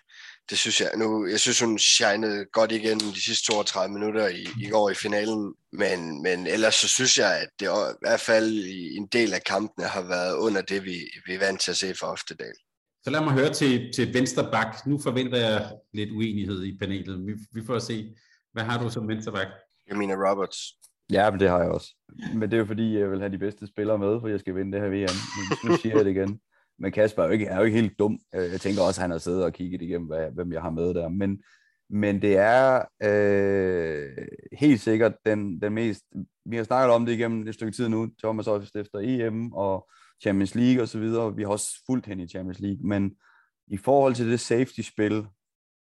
det 0.51 0.59
synes 0.59 0.81
jeg. 0.81 0.91
Nu, 0.97 1.27
jeg 1.27 1.41
synes, 1.41 1.61
hun 1.61 1.79
shinede 1.79 2.45
godt 2.53 2.73
igen 2.73 2.99
de 3.01 3.25
sidste 3.25 3.53
32 3.53 3.93
minutter 3.95 4.29
i, 4.29 4.47
i 4.61 4.69
går 4.69 4.91
i 4.91 4.95
finalen, 4.95 5.55
men, 5.73 6.23
men 6.23 6.47
ellers 6.47 6.75
så 6.75 6.89
synes 6.89 7.19
jeg, 7.19 7.41
at 7.41 7.49
det 7.61 7.67
i 7.67 7.97
hvert 8.01 8.21
fald 8.21 8.55
i 8.55 8.97
en 8.97 9.07
del 9.07 9.35
af 9.35 9.43
kampene 9.47 9.87
har 9.87 10.03
været 10.03 10.37
under 10.37 10.63
det, 10.63 10.85
vi, 10.85 10.97
vi 11.27 11.35
er 11.35 11.39
vant 11.39 11.61
til 11.61 11.71
at 11.71 11.77
se 11.77 11.95
for 11.95 12.07
Oftedal. 12.07 12.55
Så 13.05 13.11
lad 13.11 13.21
mig 13.21 13.33
høre 13.33 13.53
til, 13.53 13.93
til 13.95 14.15
venstre 14.15 14.51
bak. 14.53 14.87
Nu 14.87 15.01
forventer 15.01 15.39
jeg 15.39 15.73
lidt 15.95 16.11
uenighed 16.11 16.65
i 16.65 16.79
panelet. 16.79 17.27
Vi, 17.27 17.33
vi 17.53 17.67
får 17.67 17.79
se. 17.79 18.15
Hvad 18.53 18.63
har 18.63 18.83
du 18.83 18.91
som 18.91 19.09
venstre 19.09 19.33
bak? 19.33 19.47
Jeg 19.89 19.97
mener 19.97 20.31
Roberts. 20.31 20.59
Ja, 21.13 21.31
men 21.31 21.41
det 21.41 21.49
har 21.49 21.61
jeg 21.61 21.71
også. 21.71 21.95
Men 22.35 22.43
det 22.43 22.53
er 22.53 22.59
jo 22.59 22.65
fordi, 22.65 22.99
jeg 22.99 23.11
vil 23.11 23.21
have 23.21 23.33
de 23.33 23.39
bedste 23.39 23.67
spillere 23.67 23.99
med, 23.99 24.21
for 24.21 24.29
jeg 24.29 24.41
skal 24.41 24.55
vinde 24.55 24.73
det 24.73 24.81
her 24.81 24.89
VM. 24.89 25.17
Men 25.37 25.71
nu 25.71 25.77
siger 25.77 25.97
jeg 25.97 26.05
det 26.05 26.11
igen. 26.11 26.41
Men 26.79 26.93
Kasper 26.93 27.23
er 27.23 27.27
jo 27.27 27.33
ikke, 27.33 27.47
er 27.47 27.57
jo 27.57 27.63
ikke 27.63 27.81
helt 27.81 27.99
dum. 27.99 28.19
Øh, 28.35 28.53
jeg 28.53 28.61
tænker 28.61 28.83
også, 28.83 29.01
at 29.01 29.03
han 29.03 29.11
har 29.11 29.19
siddet 29.19 29.45
og 29.45 29.53
kigget 29.53 29.83
igennem, 29.83 30.07
hvad, 30.07 30.31
hvem 30.31 30.53
jeg 30.53 30.63
har 30.63 30.71
med 30.71 30.95
der. 30.95 31.09
Men, 31.09 31.43
men 31.91 32.23
det 32.23 32.37
er 32.37 32.83
øh, 33.03 34.27
helt 34.53 34.81
sikkert 34.81 35.15
den, 35.27 35.61
den 35.61 35.73
mest... 35.73 36.05
Vi 36.45 36.57
har 36.57 36.65
snakket 36.65 36.95
om 36.95 37.07
det 37.07 37.13
igennem 37.13 37.49
et 37.49 37.55
stykke 37.55 37.73
tid 37.73 37.89
nu. 37.89 38.09
Thomas 38.23 38.47
også 38.47 38.71
efter 38.75 38.99
EM 39.03 39.53
og 39.53 39.89
Champions 40.23 40.55
League 40.55 40.83
og 40.83 40.89
så 40.89 40.99
videre. 40.99 41.37
Vi 41.37 41.43
har 41.43 41.51
også 41.51 41.83
fulgt 41.87 42.07
hende 42.07 42.25
i 42.25 42.29
Champions 42.29 42.61
League. 42.61 42.89
Men 42.89 43.13
i 43.67 43.77
forhold 43.77 44.15
til 44.15 44.31
det 44.31 44.41
safety-spil, 44.41 45.27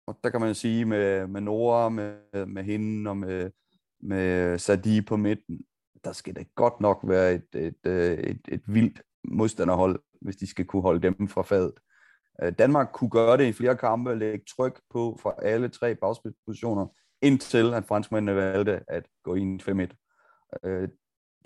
og 0.07 0.18
der 0.24 0.31
kan 0.31 0.41
man 0.41 0.55
sige 0.55 0.85
med, 0.85 1.27
med 1.27 1.41
Nora, 1.41 1.89
med, 1.89 2.47
med 2.47 2.64
hende 2.64 3.11
og 3.11 3.16
med, 3.16 3.51
med 4.01 4.59
Sadi 4.59 5.01
på 5.01 5.17
midten, 5.17 5.61
der 6.05 6.13
skal 6.13 6.37
det 6.37 6.55
godt 6.55 6.81
nok 6.81 7.01
være 7.03 7.35
et, 7.35 7.47
et, 7.55 7.75
et, 7.85 8.31
et, 8.31 8.41
et 8.49 8.63
vildt 8.67 9.03
modstanderhold, 9.25 10.01
hvis 10.21 10.37
de 10.37 10.47
skal 10.47 10.65
kunne 10.65 10.83
holde 10.83 11.03
dem 11.03 11.29
fra 11.29 11.43
fadet. 11.43 11.75
Øh, 12.43 12.53
Danmark 12.59 12.89
kunne 12.93 13.11
gøre 13.11 13.37
det 13.37 13.47
i 13.47 13.53
flere 13.53 13.77
kampe, 13.77 14.15
lægge 14.15 14.45
tryk 14.57 14.81
på 14.91 15.19
fra 15.23 15.35
alle 15.43 15.69
tre 15.69 15.95
bagspidspositioner, 15.95 16.87
indtil 17.23 17.75
at 17.75 17.85
franskmændene 17.85 18.37
valgte 18.37 18.81
at 18.89 19.07
gå 19.25 19.35
i 19.35 19.41
en 19.41 19.61
5-1. 19.61 20.61
Øh, 20.65 20.89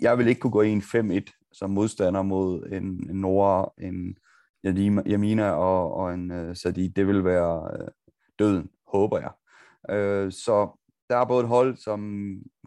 jeg 0.01 0.17
vil 0.17 0.27
ikke 0.27 0.41
kunne 0.41 0.51
gå 0.51 0.61
i 0.61 0.69
en 0.69 0.81
5-1 0.81 1.41
som 1.53 1.69
modstander 1.69 2.21
mod 2.21 2.69
en, 2.71 2.83
en 2.83 3.15
Nora, 3.15 3.73
en 3.77 4.17
Jamina 5.05 5.51
og, 5.51 5.93
og 5.93 6.13
en 6.13 6.31
uh, 6.31 6.55
Sadi. 6.55 6.87
Det 6.87 7.07
vil 7.07 7.23
være 7.23 7.79
uh, 7.79 7.87
døden, 8.39 8.69
håber 8.87 9.19
jeg. 9.19 9.31
Uh, 9.89 10.31
så 10.31 10.80
der 11.11 11.17
er 11.17 11.25
både 11.25 11.41
et 11.41 11.47
hold, 11.47 11.77
som 11.77 12.01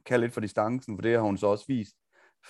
kan 0.06 0.20
lidt 0.20 0.32
for 0.32 0.40
distancen, 0.40 0.96
for 0.96 1.02
det 1.02 1.12
har 1.12 1.20
hun 1.20 1.38
så 1.38 1.46
også 1.46 1.64
vist. 1.68 1.94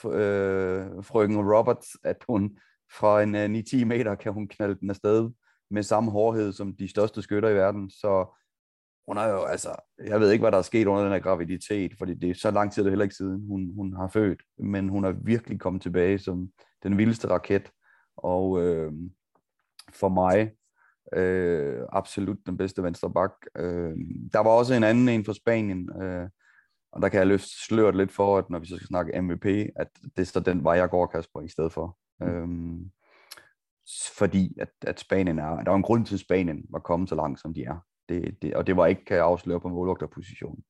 øh, 0.05 1.05
frøken 1.05 1.53
Roberts, 1.55 1.89
at 2.05 2.25
hun 2.29 2.59
fra 2.99 3.23
en 3.23 3.35
øh, 3.35 3.45
9-10 3.45 3.85
meter 3.85 4.15
kan 4.15 4.33
hun 4.33 4.49
knalde 4.49 4.75
den 4.81 4.91
afsted 4.91 5.31
med 5.71 5.83
samme 5.83 6.11
hårdhed 6.11 6.53
som 6.53 6.77
de 6.77 6.89
største 6.89 7.23
skytter 7.23 7.49
i 7.49 7.55
verden. 7.55 7.91
Så 7.91 8.41
hun 9.09 9.17
er 9.17 9.27
jo, 9.27 9.45
altså, 9.45 9.75
jeg 10.07 10.21
ved 10.21 10.31
ikke, 10.31 10.43
hvad 10.43 10.53
der 10.53 10.59
er 10.59 10.63
sket 10.63 10.87
under 10.87 11.03
den 11.03 11.13
her 11.13 11.19
graviditet, 11.19 11.95
fordi 11.99 12.15
det 12.15 12.31
er 12.31 12.35
så 12.35 12.51
lang 12.51 12.73
tid, 12.73 12.85
det 12.85 12.91
heller 12.91 13.05
ikke 13.05 13.15
siden, 13.15 13.47
hun, 13.49 13.75
hun 13.75 13.97
har 13.97 14.09
født, 14.09 14.43
men 14.59 14.89
hun 14.89 15.05
er 15.05 15.13
virkelig 15.13 15.61
kommet 15.61 15.83
tilbage 15.83 16.19
som 16.19 16.49
den 16.83 16.99
vildeste 16.99 17.29
raket, 17.29 17.71
og 18.17 18.63
øh, 18.63 18.93
for 19.93 20.09
mig, 20.09 20.51
øh, 21.13 21.83
absolut 21.93 22.39
den 22.47 22.57
bedste 22.57 22.83
venstre 22.83 23.13
bak. 23.13 23.33
Øh, 23.57 23.93
der 24.33 24.39
var 24.39 24.51
også 24.51 24.75
en 24.75 24.85
anden 24.85 25.09
en 25.09 25.25
fra 25.25 25.35
Spanien, 25.35 26.03
øh, 26.03 26.29
og 26.93 27.03
der 27.03 27.09
kan 27.09 27.19
jeg 27.19 27.27
løfte 27.27 27.65
sløret 27.67 27.97
lidt 27.97 28.13
for, 28.13 28.39
at 28.39 28.51
når 28.51 28.59
vi 28.59 28.67
så 28.67 28.77
skal 28.77 28.87
snakke 28.87 29.21
MVP, 29.21 29.47
at 29.77 29.89
det 30.17 30.23
er 30.23 30.25
så 30.25 30.41
den 30.41 30.65
vej, 30.65 30.75
jeg 30.75 30.91
går, 30.91 31.07
Kasper, 31.07 31.41
i 31.41 31.49
stedet 31.49 31.73
for. 31.73 31.99
Mm. 32.21 32.27
Øhm, 32.27 32.91
fordi 34.17 34.57
at, 34.61 34.69
at 34.81 35.01
Spanien 35.01 35.39
er, 35.39 35.65
der 35.65 35.71
er 35.71 35.77
en 35.77 35.83
grund 35.83 36.07
til, 36.07 36.15
at 36.15 36.21
Spanien 36.21 36.65
var 36.71 36.79
kommet 36.79 37.09
så 37.09 37.15
langt, 37.15 37.41
som 37.41 37.55
de 37.55 37.65
er. 37.65 37.85
Det, 38.09 38.43
det, 38.43 38.55
og 38.55 38.67
det 38.67 38.77
var 38.77 38.87
ikke, 38.87 39.05
kan 39.05 39.17
jeg 39.17 39.25
afsløre, 39.25 39.61
på 39.61 39.69
målvogterpositionen. 39.69 40.65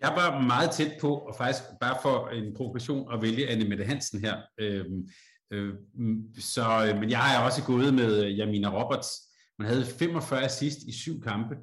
Jeg 0.00 0.12
var 0.16 0.40
meget 0.40 0.70
tæt 0.70 0.92
på, 1.00 1.14
og 1.14 1.34
faktisk 1.38 1.62
bare 1.80 1.96
for 2.02 2.28
en 2.28 2.54
provokation, 2.54 3.12
at 3.12 3.22
vælge 3.22 3.48
Anne 3.48 3.68
Mette 3.68 3.84
Hansen 3.84 4.20
her. 4.20 4.36
Øhm, 4.58 5.08
øh, 5.50 5.74
så, 6.38 6.96
men 7.00 7.10
jeg 7.10 7.36
er 7.36 7.44
også 7.44 7.64
gået 7.66 7.94
med 7.94 8.28
Jamina 8.28 8.82
Roberts. 8.82 9.08
Man 9.62 9.70
havde 9.70 9.84
45 9.84 10.44
assist 10.44 10.78
i 10.88 10.92
syv 10.92 11.20
kampe. 11.20 11.54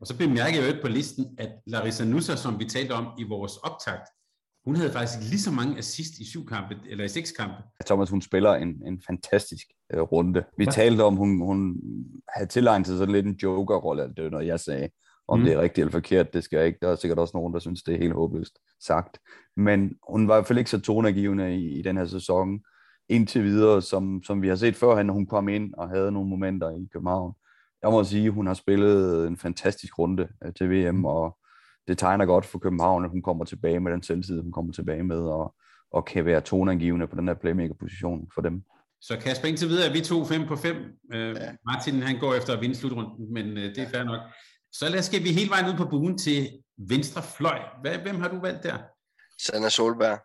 Og 0.00 0.06
så 0.06 0.18
bemærker 0.18 0.60
jeg 0.60 0.74
jo 0.74 0.80
på 0.82 0.88
listen, 0.88 1.24
at 1.38 1.50
Larissa 1.66 2.04
Nusser, 2.04 2.36
som 2.36 2.58
vi 2.58 2.64
talte 2.64 2.92
om 2.92 3.06
i 3.18 3.22
vores 3.22 3.56
optakt, 3.56 4.08
hun 4.64 4.76
havde 4.76 4.92
faktisk 4.92 5.30
lige 5.30 5.40
så 5.40 5.50
mange 5.50 5.78
assist 5.78 6.18
i 6.20 6.30
syv 6.30 6.46
kampe, 6.46 6.76
eller 6.90 7.04
i 7.04 7.08
seks 7.08 7.32
kampe. 7.32 7.56
Thomas, 7.86 8.10
hun 8.10 8.22
spiller 8.22 8.54
en, 8.54 8.68
en 8.86 9.02
fantastisk 9.06 9.66
uh, 9.94 10.00
runde. 10.00 10.44
Vi 10.58 10.64
Hvad? 10.64 10.72
talte 10.72 11.04
om, 11.04 11.16
hun, 11.16 11.40
hun 11.40 11.80
havde 12.36 12.48
tilegnet 12.48 12.86
sig 12.86 12.98
sådan 12.98 13.14
lidt 13.14 13.26
en 13.26 13.38
joker-rolle, 13.42 14.14
det 14.16 14.30
noget, 14.30 14.46
jeg 14.46 14.60
sagde. 14.60 14.88
Om 15.28 15.38
mm. 15.38 15.44
det 15.44 15.54
er 15.54 15.60
rigtigt 15.60 15.78
eller 15.78 15.92
forkert, 15.92 16.34
det 16.34 16.44
skal 16.44 16.56
jeg 16.56 16.66
ikke. 16.66 16.78
Der 16.82 16.88
er 16.88 16.96
sikkert 16.96 17.18
også 17.18 17.36
nogen, 17.36 17.54
der 17.54 17.60
synes, 17.60 17.82
det 17.82 17.94
er 17.94 17.98
helt 17.98 18.14
håbløst 18.14 18.58
sagt. 18.86 19.18
Men 19.56 19.94
hun 20.10 20.28
var 20.28 20.34
i 20.34 20.36
hvert 20.36 20.46
fald 20.46 20.58
ikke 20.58 20.70
så 20.70 20.80
tonergivende 20.80 21.56
i, 21.56 21.78
i 21.78 21.82
den 21.82 21.96
her 21.96 22.06
sæson 22.06 22.60
indtil 23.08 23.44
videre, 23.44 23.82
som, 23.82 24.22
som 24.22 24.42
vi 24.42 24.48
har 24.48 24.56
set 24.56 24.76
før, 24.76 25.02
når 25.02 25.14
hun 25.14 25.26
kom 25.26 25.48
ind 25.48 25.74
og 25.74 25.88
havde 25.88 26.12
nogle 26.12 26.30
momenter 26.30 26.70
i 26.70 26.88
København. 26.92 27.34
Jeg 27.82 27.90
må 27.90 28.04
sige, 28.04 28.30
hun 28.30 28.46
har 28.46 28.54
spillet 28.54 29.26
en 29.26 29.36
fantastisk 29.36 29.98
runde 29.98 30.28
øh, 30.44 30.54
til 30.54 30.70
VM, 30.70 31.04
og 31.04 31.38
det 31.88 31.98
tegner 31.98 32.26
godt 32.26 32.44
for 32.44 32.58
København, 32.58 33.04
at 33.04 33.10
hun 33.10 33.22
kommer 33.22 33.44
tilbage 33.44 33.80
med 33.80 33.92
den 33.92 34.02
selvtid, 34.02 34.42
hun 34.42 34.52
kommer 34.52 34.72
tilbage 34.72 35.02
med, 35.02 35.20
og, 35.20 35.54
og 35.92 36.04
kan 36.04 36.24
være 36.24 36.40
toneangivende 36.40 37.06
på 37.06 37.16
den 37.16 37.28
her 37.28 37.34
playmaker-position 37.34 38.30
for 38.34 38.40
dem. 38.40 38.62
Så 39.00 39.18
Kasper, 39.20 39.48
indtil 39.48 39.68
videre 39.68 39.88
er 39.88 39.92
vi 39.92 40.00
to 40.00 40.24
5 40.24 40.46
på 40.46 40.56
5. 40.56 40.76
Øh, 41.14 41.36
ja. 41.36 41.52
Martin 41.64 42.02
han 42.02 42.18
går 42.20 42.34
efter 42.34 42.52
at 42.52 42.60
vinde 42.60 42.74
slutrunden, 42.74 43.32
men 43.32 43.46
øh, 43.58 43.74
det 43.74 43.78
er 43.78 43.88
fair 43.88 44.04
nok. 44.04 44.20
Så 44.72 44.88
lad 44.88 44.98
os 44.98 45.04
skal 45.04 45.24
vi 45.24 45.32
hele 45.32 45.50
vejen 45.50 45.66
ud 45.72 45.76
på 45.76 45.84
buen 45.84 46.18
til 46.18 46.58
venstre 46.78 47.22
fløj. 47.22 47.58
Hvad, 47.80 47.98
hvem 47.98 48.20
har 48.20 48.28
du 48.28 48.40
valgt 48.40 48.62
der? 48.62 48.78
Sanna 49.42 49.68
Solberg. 49.68 50.18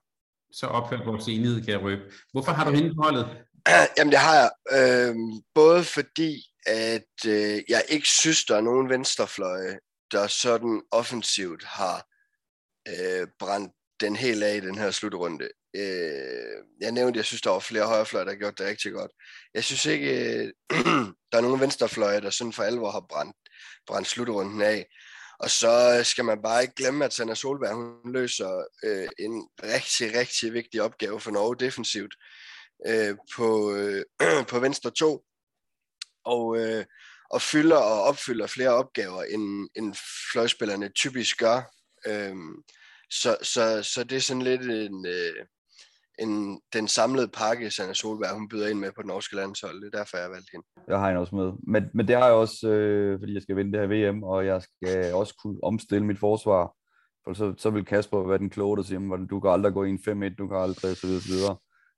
Så 0.52 0.68
ophørt 0.68 1.06
vores 1.06 1.28
enighed, 1.28 1.62
kan 1.64 1.74
jeg 1.74 1.82
røbe. 1.82 2.02
Hvorfor 2.32 2.52
har 2.52 2.66
du 2.66 2.72
hende 2.76 2.96
på 2.96 3.02
holdet? 3.02 3.26
Jamen 3.98 4.12
det 4.12 4.20
har 4.20 4.36
jeg. 4.42 4.52
Øh, 4.78 5.16
både 5.56 5.84
fordi, 5.84 6.32
at 6.66 7.26
øh, 7.28 7.64
jeg 7.70 7.86
ikke 7.90 8.08
synes, 8.08 8.46
der 8.46 8.58
er 8.58 8.62
nogen 8.62 8.90
venstrefløje, 8.90 9.80
der 10.12 10.28
sådan 10.28 10.82
offensivt 10.92 11.64
har 11.64 12.08
øh, 12.88 13.28
brændt 13.40 13.74
den 14.02 14.16
helt 14.16 14.44
af 14.44 14.56
i 14.56 14.60
den 14.60 14.78
her 14.78 14.92
slutrunde. 14.92 15.50
Øh, 15.76 16.64
jeg 16.82 16.92
nævnte, 16.92 17.18
jeg 17.18 17.26
synes, 17.26 17.42
der 17.42 17.50
var 17.50 17.60
flere 17.60 17.88
højrefløje, 17.88 18.26
der 18.26 18.32
har 18.32 18.38
gjort 18.38 18.58
det 18.58 18.66
rigtig 18.66 18.92
godt. 18.92 19.12
Jeg 19.54 19.64
synes 19.64 19.86
ikke, 19.86 20.34
øh, 20.34 20.54
der 21.32 21.38
er 21.38 21.42
nogen 21.42 21.60
venstrefløje, 21.62 22.22
der 22.22 22.30
sådan 22.30 22.54
for 22.54 22.64
alvor 22.64 22.92
har 22.92 23.06
brændt, 23.10 23.36
brændt 23.88 24.08
slutrunden 24.08 24.62
af. 24.62 24.86
Og 25.40 25.50
så 25.50 26.02
skal 26.04 26.26
man 26.26 26.42
bare 26.42 26.62
ikke 26.62 26.76
glemme, 26.76 27.06
at 27.06 27.14
Sanna 27.14 27.36
Solberg 27.36 27.76
hun 27.76 28.14
løser 28.14 28.66
øh, 28.84 29.10
en 29.20 29.50
rigtig, 29.64 30.20
rigtig 30.20 30.54
vigtig 30.54 30.82
opgave 30.82 31.20
for 31.20 31.32
Norge 31.32 31.56
defensivt 31.60 32.14
øh, 32.88 33.16
på, 33.36 33.76
øh, 33.76 34.06
på 34.52 34.60
venstre 34.60 34.92
2. 34.92 35.24
Og, 36.26 36.58
øh, 36.58 36.86
og 37.30 37.42
fylder 37.42 37.78
og 37.78 38.04
opfylder 38.04 38.48
flere 38.48 38.70
opgaver, 38.70 39.24
end, 39.24 39.70
end 39.76 39.96
fløjspillerne 40.32 40.90
typisk 40.90 41.40
gør. 41.40 41.62
Øhm, 42.08 42.54
Så, 43.14 43.38
så, 43.42 43.84
så 43.84 44.04
det 44.04 44.16
er 44.16 44.22
sådan 44.22 44.42
lidt 44.42 44.62
en, 44.62 45.06
øh, 45.06 45.46
en, 46.20 46.62
den 46.74 46.88
samlede 46.88 47.28
pakke, 47.28 47.72
Sanna 47.72 47.94
Solberg, 47.94 48.34
hun 48.34 48.50
byder 48.50 48.68
ind 48.68 48.80
med 48.80 48.92
på 48.92 49.02
den 49.02 49.08
norske 49.08 49.36
landshold. 49.36 49.82
Det 49.82 49.88
er 49.94 49.98
derfor, 50.00 50.18
jeg 50.18 50.26
har 50.26 50.32
valgt 50.32 50.50
hende. 50.52 50.66
Jeg 50.88 51.00
har 51.00 51.08
hende 51.08 51.22
også 51.22 51.36
med. 51.36 51.52
Men, 51.68 51.84
men 51.94 52.08
det 52.08 52.14
er 52.14 52.26
jeg 52.26 52.34
også, 52.34 52.68
øh, 52.70 53.20
fordi 53.20 53.34
jeg 53.34 53.42
skal 53.42 53.56
vinde 53.56 53.72
det 53.72 53.82
her 53.82 54.12
VM, 54.12 54.24
og 54.24 54.46
jeg 54.46 54.62
skal 54.62 55.14
også 55.14 55.34
kunne 55.42 55.60
omstille 55.64 56.06
mit 56.06 56.20
forsvar. 56.20 56.74
For 57.24 57.34
så, 57.34 57.54
så 57.58 57.70
vil 57.70 57.86
Kasper 57.86 58.28
være 58.28 58.38
den 58.38 58.50
kloge, 58.50 58.78
der 58.78 58.84
siger, 58.84 59.28
du 59.30 59.40
kan 59.40 59.52
aldrig 59.52 59.74
gå 59.74 59.84
i 59.84 59.90
en 59.90 60.04
5-1, 60.08 60.36
du 60.36 60.48
kan 60.48 60.58
aldrig, 60.58 60.98
så 60.98 61.08
videre, 61.08 61.22
så 61.22 61.34
videre. 61.34 61.56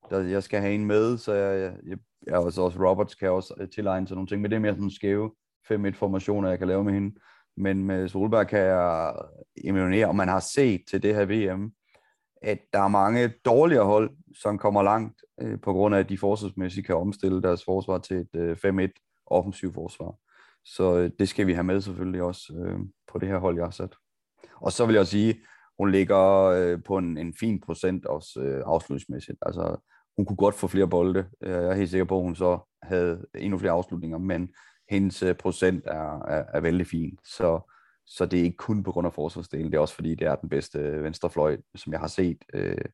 Der, 0.09 0.19
jeg 0.19 0.43
skal 0.43 0.61
have 0.61 0.73
en 0.73 0.85
med, 0.85 1.17
så 1.17 1.33
jeg, 1.33 1.73
jeg, 1.87 1.97
jeg 2.27 2.35
også, 2.35 2.61
også 2.61 2.89
Roberts 2.89 3.15
kan 3.15 3.31
også 3.31 3.53
øh, 3.59 3.69
tilegne 3.69 4.07
sig 4.07 4.15
nogle 4.15 4.27
ting, 4.27 4.41
men 4.41 4.51
det 4.51 4.55
er 4.55 4.61
mere 4.61 4.73
sådan 4.73 4.91
skæve 4.91 5.31
5-1-formationer, 5.71 6.49
jeg 6.49 6.59
kan 6.59 6.67
lave 6.67 6.83
med 6.83 6.93
hende. 6.93 7.15
Men 7.57 7.83
med 7.83 8.07
Solberg 8.07 8.47
kan 8.47 8.59
jeg 8.59 9.13
øh, 9.15 9.65
imponere, 9.65 10.07
og 10.07 10.15
man 10.15 10.27
har 10.27 10.39
set 10.39 10.81
til 10.89 11.03
det 11.03 11.15
her 11.15 11.25
VM, 11.25 11.71
at 12.41 12.59
der 12.73 12.79
er 12.79 12.87
mange 12.87 13.33
dårligere 13.45 13.85
hold, 13.85 14.11
som 14.41 14.57
kommer 14.57 14.83
langt, 14.83 15.21
øh, 15.41 15.61
på 15.61 15.73
grund 15.73 15.95
af, 15.95 15.99
at 15.99 16.09
de 16.09 16.17
forsvarsmæssigt 16.17 16.85
kan 16.85 16.95
omstille 16.95 17.41
deres 17.41 17.63
forsvar 17.63 17.97
til 17.97 18.17
et 18.17 18.35
øh, 18.35 18.57
5-1 18.65 19.23
offensiv 19.25 19.73
forsvar. 19.73 20.15
Så 20.65 20.97
øh, 20.97 21.11
det 21.19 21.29
skal 21.29 21.47
vi 21.47 21.53
have 21.53 21.63
med 21.63 21.81
selvfølgelig 21.81 22.21
også 22.21 22.53
øh, 22.65 22.79
på 23.11 23.19
det 23.19 23.27
her 23.27 23.37
hold, 23.37 23.55
jeg 23.55 23.65
har 23.65 23.71
sat. 23.71 23.95
Og 24.61 24.71
så 24.71 24.85
vil 24.85 24.95
jeg 24.95 25.07
sige, 25.07 25.41
hun 25.79 25.91
ligger 25.91 26.43
øh, 26.43 26.83
på 26.83 26.97
en, 26.97 27.17
en 27.17 27.33
fin 27.39 27.61
procent 27.61 28.05
også 28.05 28.39
øh, 28.39 28.63
afslutningsmæssigt. 28.65 29.37
Altså, 29.41 29.92
hun 30.17 30.25
kunne 30.25 30.37
godt 30.37 30.55
få 30.55 30.67
flere 30.67 30.87
bolde. 30.87 31.25
Øh, 31.43 31.51
jeg 31.51 31.63
er 31.63 31.73
helt 31.73 31.89
sikker 31.89 32.05
på, 32.05 32.17
at 32.17 32.23
hun 32.23 32.35
så 32.35 32.59
havde 32.83 33.25
endnu 33.35 33.57
flere 33.57 33.71
afslutninger, 33.71 34.17
men 34.17 34.49
hendes 34.89 35.23
øh, 35.23 35.35
procent 35.35 35.83
er, 35.85 36.19
er, 36.19 36.43
er 36.53 36.59
vældig 36.59 36.87
fin. 36.87 37.17
Så, 37.23 37.71
så 38.05 38.25
det 38.25 38.39
er 38.39 38.43
ikke 38.43 38.57
kun 38.57 38.83
på 38.83 38.91
grund 38.91 39.07
af 39.07 39.13
forsvarsdelen, 39.13 39.71
det 39.71 39.77
er 39.77 39.81
også 39.81 39.95
fordi, 39.95 40.15
det 40.15 40.27
er 40.27 40.35
den 40.35 40.49
bedste 40.49 41.03
venstrefløj, 41.03 41.57
som 41.75 41.93
jeg 41.93 41.99
har 41.99 42.07
set 42.07 42.37
øh, 42.53 42.85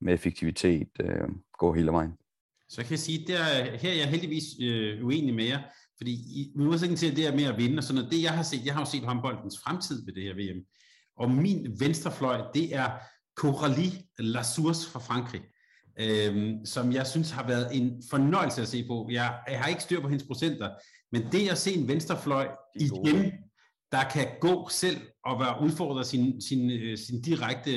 med 0.00 0.14
effektivitet 0.14 0.88
øh, 1.00 1.28
gå 1.58 1.72
hele 1.72 1.92
vejen. 1.92 2.12
Så 2.68 2.82
kan 2.82 2.90
jeg 2.90 2.98
sige, 2.98 3.24
der, 3.26 3.44
her 3.76 3.90
er 3.90 3.96
jeg 3.96 4.08
heldigvis 4.08 4.44
øh, 4.62 5.06
uenig 5.06 5.34
med 5.34 5.44
jer, 5.44 5.62
fordi 5.96 6.12
i 6.12 6.52
modsætning 6.56 6.98
til 6.98 7.16
det 7.16 7.24
her 7.24 7.36
med 7.36 7.44
at 7.44 7.56
vinde 7.58 7.78
og 7.78 7.84
sådan 7.84 7.94
noget, 7.94 8.12
det 8.12 8.22
jeg 8.22 8.32
har 8.32 8.42
set, 8.42 8.66
jeg 8.66 8.74
har 8.74 8.80
jo 8.80 8.86
set 8.86 9.02
håndboldens 9.02 9.58
fremtid 9.64 10.04
ved 10.06 10.14
det 10.14 10.22
her 10.22 10.34
VM, 10.34 10.64
og 11.16 11.30
min 11.30 11.76
venstrefløj, 11.80 12.42
det 12.54 12.74
er 12.74 12.90
Coralie 13.36 14.02
Lassours 14.18 14.88
fra 14.88 15.00
Frankrig, 15.00 15.42
øhm, 16.00 16.64
som 16.64 16.92
jeg 16.92 17.06
synes 17.06 17.30
har 17.30 17.46
været 17.46 17.68
en 17.72 18.02
fornøjelse 18.10 18.62
at 18.62 18.68
se 18.68 18.84
på. 18.86 19.08
Jeg, 19.10 19.34
jeg 19.48 19.60
har 19.60 19.68
ikke 19.68 19.82
styr 19.82 20.00
på 20.00 20.08
hendes 20.08 20.26
procenter, 20.26 20.68
men 21.12 21.22
det 21.32 21.50
at 21.50 21.58
se 21.58 21.74
en 21.74 21.88
venstrefløj 21.88 22.48
igen, 22.74 23.32
der 23.92 24.04
kan 24.12 24.26
gå 24.40 24.68
selv 24.70 24.96
og 25.24 25.40
være 25.40 25.62
udfordret 25.62 26.06
sin, 26.06 26.40
sin, 26.40 26.70
øh, 26.70 26.98
sin 26.98 27.22
direkte 27.22 27.70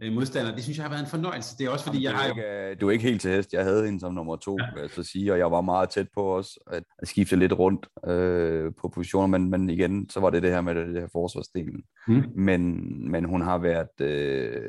øh, 0.00 0.12
modstander, 0.12 0.54
det 0.54 0.62
synes 0.62 0.78
jeg 0.78 0.84
har 0.84 0.90
været 0.90 1.02
en 1.02 1.10
fornøjelse. 1.10 1.56
Det 1.58 1.66
er 1.66 1.70
også 1.70 1.84
fordi, 1.84 1.98
Jamen, 2.00 2.20
jeg 2.20 2.22
har... 2.22 2.68
Ikke, 2.68 2.80
du 2.80 2.88
er 2.88 2.90
ikke 2.90 3.04
helt 3.04 3.20
til 3.20 3.30
hest. 3.30 3.52
Jeg 3.52 3.64
havde 3.64 3.84
hende 3.84 4.00
som 4.00 4.14
nummer 4.14 4.36
to, 4.36 4.56
ja. 4.60 4.66
vil 4.74 4.80
jeg 4.80 4.90
så 4.90 5.02
sige, 5.02 5.32
og 5.32 5.38
jeg 5.38 5.50
var 5.50 5.60
meget 5.60 5.90
tæt 5.90 6.06
på 6.14 6.22
også 6.22 6.60
at, 6.66 6.82
skifte 7.08 7.36
lidt 7.36 7.52
rundt 7.52 7.88
øh, 8.06 8.72
på 8.80 8.88
positioner, 8.88 9.26
men, 9.26 9.50
men 9.50 9.70
igen, 9.70 10.10
så 10.10 10.20
var 10.20 10.30
det 10.30 10.42
det 10.42 10.50
her 10.50 10.60
med 10.60 10.74
det, 10.74 10.86
det 10.86 11.00
her 11.00 11.08
forsvarsdelen. 11.12 11.82
Mm. 12.08 12.24
Men, 12.34 13.10
men 13.10 13.24
hun 13.24 13.42
har 13.42 13.58
været 13.58 14.00
øh, 14.00 14.62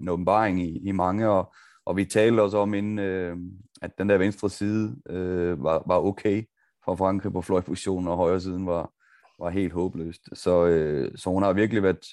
en 0.00 0.08
åbenbaring 0.08 0.62
i, 0.62 0.78
i 0.88 0.92
mange, 0.92 1.28
og, 1.28 1.54
og 1.86 1.96
vi 1.96 2.04
talte 2.04 2.42
også 2.42 2.58
om 2.58 2.74
inden, 2.74 2.98
øh, 2.98 3.36
at 3.82 3.98
den 3.98 4.08
der 4.08 4.18
venstre 4.18 4.50
side 4.50 4.96
øh, 5.10 5.62
var, 5.62 5.82
var 5.86 5.98
okay 5.98 6.42
for 6.84 6.96
Frankrig 6.96 7.32
på 7.32 7.42
fløjpositionen, 7.42 8.08
og 8.08 8.16
højre 8.16 8.40
siden 8.40 8.66
var, 8.66 8.92
var 9.38 9.50
helt 9.50 9.72
håbløst. 9.72 10.22
Så, 10.32 10.66
øh, 10.66 11.12
så 11.16 11.30
hun 11.30 11.42
har 11.42 11.52
virkelig 11.52 11.82
været 11.82 12.06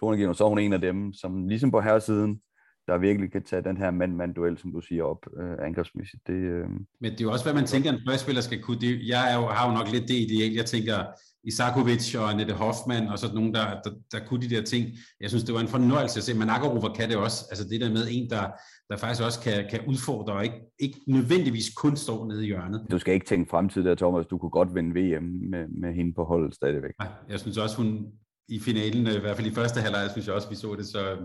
tonegiver, 0.00 0.28
og 0.28 0.36
så 0.36 0.44
er 0.44 0.48
hun 0.48 0.58
en 0.58 0.72
af 0.72 0.80
dem, 0.80 1.12
som 1.12 1.48
ligesom 1.48 1.70
på 1.70 1.80
herresiden, 1.80 2.40
der 2.86 2.98
virkelig 2.98 3.32
kan 3.32 3.44
tage 3.44 3.62
den 3.62 3.76
her 3.76 3.90
mand-mand-duel, 3.90 4.58
som 4.58 4.72
du 4.72 4.80
siger, 4.80 5.04
op 5.04 5.26
øh, 5.40 5.66
angrebsmæssigt. 5.66 6.26
Det, 6.26 6.32
øh... 6.32 6.68
Men 7.00 7.12
det 7.12 7.20
er 7.20 7.24
jo 7.24 7.32
også, 7.32 7.44
hvad 7.44 7.54
man 7.54 7.66
tænker, 7.66 7.92
en 7.92 8.00
fløjspiller 8.06 8.42
skal 8.42 8.62
kunne. 8.62 8.80
Det, 8.80 9.08
jeg 9.08 9.32
er 9.32 9.36
jo, 9.36 9.46
har 9.46 9.70
jo 9.70 9.78
nok 9.78 9.92
lidt 9.92 10.08
det 10.08 10.14
ideal. 10.14 10.52
Jeg 10.52 10.66
tænker 10.66 10.96
Isakovic 11.48 12.14
og 12.14 12.30
Annette 12.30 12.54
Hoffmann 12.54 13.08
og 13.08 13.18
sådan 13.18 13.34
nogen, 13.34 13.54
der, 13.54 13.66
der, 13.84 13.90
der 14.12 14.20
kunne 14.26 14.42
de 14.42 14.54
der 14.54 14.62
ting. 14.62 14.84
Jeg 15.20 15.28
synes, 15.28 15.44
det 15.44 15.54
var 15.54 15.60
en 15.60 15.68
fornøjelse 15.68 16.18
at 16.18 16.24
se. 16.24 16.34
Men 16.34 16.48
Akkerhofer 16.48 16.92
kan 16.92 17.08
det 17.08 17.16
også. 17.16 17.46
Altså 17.50 17.68
det 17.68 17.80
der 17.80 17.90
med 17.90 18.06
en, 18.10 18.30
der, 18.30 18.44
der 18.90 18.96
faktisk 18.96 19.22
også 19.22 19.40
kan, 19.40 19.64
kan 19.70 19.80
udfordre 19.86 20.32
og 20.32 20.44
ikke, 20.44 20.60
ikke 20.78 20.98
nødvendigvis 21.06 21.70
kun 21.76 21.96
stå 21.96 22.24
nede 22.24 22.42
i 22.44 22.46
hjørnet. 22.46 22.86
Du 22.90 22.98
skal 22.98 23.14
ikke 23.14 23.26
tænke 23.26 23.50
fremtid 23.50 23.84
der, 23.84 23.94
Thomas. 23.94 24.26
Du 24.26 24.38
kunne 24.38 24.50
godt 24.50 24.74
vinde 24.74 24.90
VM 25.00 25.24
med, 25.50 25.68
med 25.68 25.94
hende 25.94 26.12
på 26.14 26.24
holdet 26.24 26.54
stadigvæk. 26.54 26.90
Nej, 27.00 27.08
jeg 27.28 27.40
synes 27.40 27.58
også, 27.58 27.76
hun 27.76 28.06
i 28.48 28.60
finalen, 28.60 29.06
i 29.06 29.20
hvert 29.20 29.36
fald 29.36 29.46
i 29.46 29.54
første 29.54 29.80
halvleg, 29.80 30.08
synes 30.10 30.26
jeg 30.26 30.34
også, 30.34 30.48
vi 30.48 30.54
så 30.54 30.74
det. 30.78 30.86
Så 30.86 31.16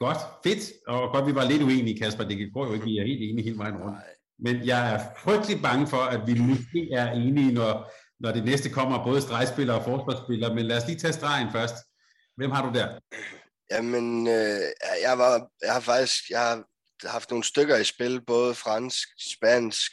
godt, 0.00 0.18
fedt. 0.44 0.72
Og 0.86 1.12
godt, 1.12 1.26
vi 1.26 1.34
var 1.34 1.44
lidt 1.50 1.62
uenige, 1.62 1.98
Kasper. 1.98 2.24
Det 2.24 2.52
går 2.54 2.66
jo 2.66 2.72
ikke, 2.72 2.84
vi 2.84 2.98
er 2.98 3.06
helt 3.06 3.22
enige 3.22 3.44
hele 3.44 3.58
vejen 3.58 3.76
rundt. 3.76 3.98
Men 4.38 4.66
jeg 4.66 4.94
er 4.94 4.98
frygtelig 5.24 5.62
bange 5.62 5.86
for, 5.86 6.02
at 6.14 6.20
vi 6.26 6.34
måske 6.40 6.92
er 6.92 7.12
enige, 7.12 7.52
når, 7.52 7.90
når 8.24 8.32
det 8.32 8.44
næste 8.44 8.70
kommer, 8.70 9.04
både 9.04 9.22
stregspillere 9.22 9.78
og 9.78 9.84
forsvarsspillere. 9.84 10.54
Men 10.54 10.66
lad 10.66 10.76
os 10.76 10.86
lige 10.86 10.98
tage 10.98 11.12
stregen 11.12 11.52
først. 11.52 11.74
Hvem 12.36 12.50
har 12.50 12.62
du 12.66 12.78
der? 12.78 12.98
Jamen, 13.70 14.26
øh, 14.26 14.66
jeg, 15.02 15.18
var, 15.18 15.48
jeg 15.62 15.72
har 15.72 15.80
faktisk 15.80 16.30
jeg 16.30 16.40
har 16.40 16.64
haft 17.08 17.30
nogle 17.30 17.44
stykker 17.44 17.76
i 17.76 17.84
spil, 17.84 18.24
både 18.26 18.54
fransk, 18.54 19.08
spansk, 19.32 19.90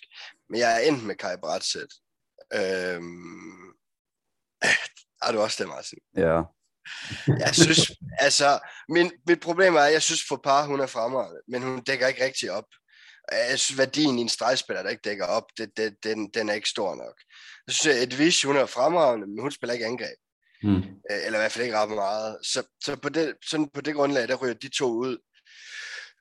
men 0.50 0.60
jeg 0.60 0.76
er 0.76 0.88
endt 0.88 1.04
med 1.04 1.16
Kai 1.16 1.38
Bratseth. 1.44 1.94
Øhm, 2.54 3.68
har 5.24 5.32
du 5.32 5.40
også 5.42 5.64
det, 5.64 5.68
Martin? 5.68 6.00
Ja. 6.18 6.42
Jeg 7.46 7.56
synes, 7.56 7.92
altså, 8.28 8.60
min, 8.90 9.12
mit 9.28 9.40
problem 9.40 9.76
er, 9.76 9.82
at 9.82 9.94
jeg 9.94 10.02
synes, 10.02 10.22
for 10.28 10.40
par, 10.44 10.66
hun 10.66 10.80
er 10.80 10.88
fremragende, 10.88 11.42
men 11.48 11.62
hun 11.64 11.84
dækker 11.84 12.08
ikke 12.08 12.26
rigtig 12.26 12.52
op. 12.52 12.66
Jeg 13.32 13.60
synes, 13.60 13.78
værdien 13.78 14.20
i 14.20 14.22
en 14.22 14.30
stregspiller, 14.30 14.84
der 14.84 14.90
ikke 14.90 15.10
dækker 15.10 15.26
op, 15.26 15.44
det, 15.58 15.78
det, 15.78 15.96
den, 16.04 16.30
den 16.30 16.50
er 16.50 16.54
ikke 16.54 16.70
stor 16.70 16.96
nok. 16.96 17.16
Jeg 17.68 17.74
synes, 17.74 17.96
at 17.96 18.04
Edwish, 18.04 18.46
hun 18.46 18.58
er 18.58 18.66
fremragende, 18.66 19.28
men 19.28 19.40
hun 19.42 19.52
spiller 19.52 19.74
ikke 19.74 19.86
angreb. 19.86 20.18
Mm. 20.64 20.84
Eller 21.10 21.40
i 21.40 21.42
hvert 21.42 21.52
fald 21.52 21.66
ikke 21.66 21.78
ret 21.78 21.90
meget. 21.90 22.38
Så, 22.44 22.64
så 22.84 22.96
på, 22.96 23.10
det, 23.10 23.36
sådan 23.50 23.70
på 23.70 23.82
det 23.82 23.96
grundlag, 23.96 24.28
der 24.28 24.36
ryger 24.36 24.54
de 24.54 24.70
to 24.70 24.86
ud. 24.86 25.18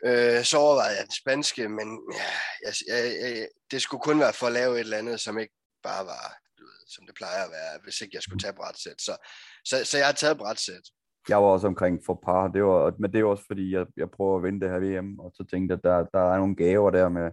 Øh, 0.07 0.45
så 0.45 0.57
overvejede 0.57 0.97
jeg 0.97 1.05
den 1.05 1.15
spanske, 1.15 1.69
men 1.69 2.01
ja, 2.15 2.31
jeg, 2.65 2.75
jeg, 2.87 3.21
jeg, 3.21 3.49
det 3.71 3.83
skulle 3.83 4.01
kun 4.01 4.21
være 4.21 4.33
for 4.33 4.47
at 4.47 4.53
lave 4.53 4.75
et 4.75 4.81
eller 4.81 4.99
andet, 4.99 5.21
som 5.21 5.39
ikke 5.39 5.55
bare 5.83 6.07
var, 6.07 6.39
du 6.59 6.63
ved, 6.65 6.81
som 6.95 7.07
det 7.07 7.15
plejer 7.15 7.45
at 7.45 7.51
være, 7.51 7.79
hvis 7.85 8.01
ikke 8.01 8.15
jeg 8.15 8.23
skulle 8.23 8.41
tage 8.41 8.53
brætsæt. 8.53 8.99
Så, 8.99 9.17
så, 9.65 9.85
så 9.85 9.99
jeg 9.99 10.07
har 10.07 10.13
taget 10.13 10.39
brætsæt. 10.39 10.87
Jeg 11.29 11.37
var 11.37 11.43
også 11.43 11.67
omkring 11.67 12.01
for 12.07 12.21
par, 12.25 12.49
det 12.49 12.65
var, 12.65 12.95
men 12.99 13.13
det 13.13 13.21
er 13.21 13.25
også 13.25 13.45
fordi, 13.47 13.75
jeg, 13.75 13.87
jeg 13.97 14.11
prøver 14.11 14.37
at 14.37 14.43
vinde 14.43 14.61
det 14.61 14.71
her 14.71 15.01
VM, 15.01 15.19
og 15.19 15.33
så 15.35 15.45
tænkte 15.45 15.73
jeg, 15.73 15.79
at 15.79 15.85
der, 15.85 16.19
der 16.19 16.33
er 16.33 16.39
nogle 16.39 16.57
gaver 16.57 16.91
der 16.91 17.09
med, 17.09 17.31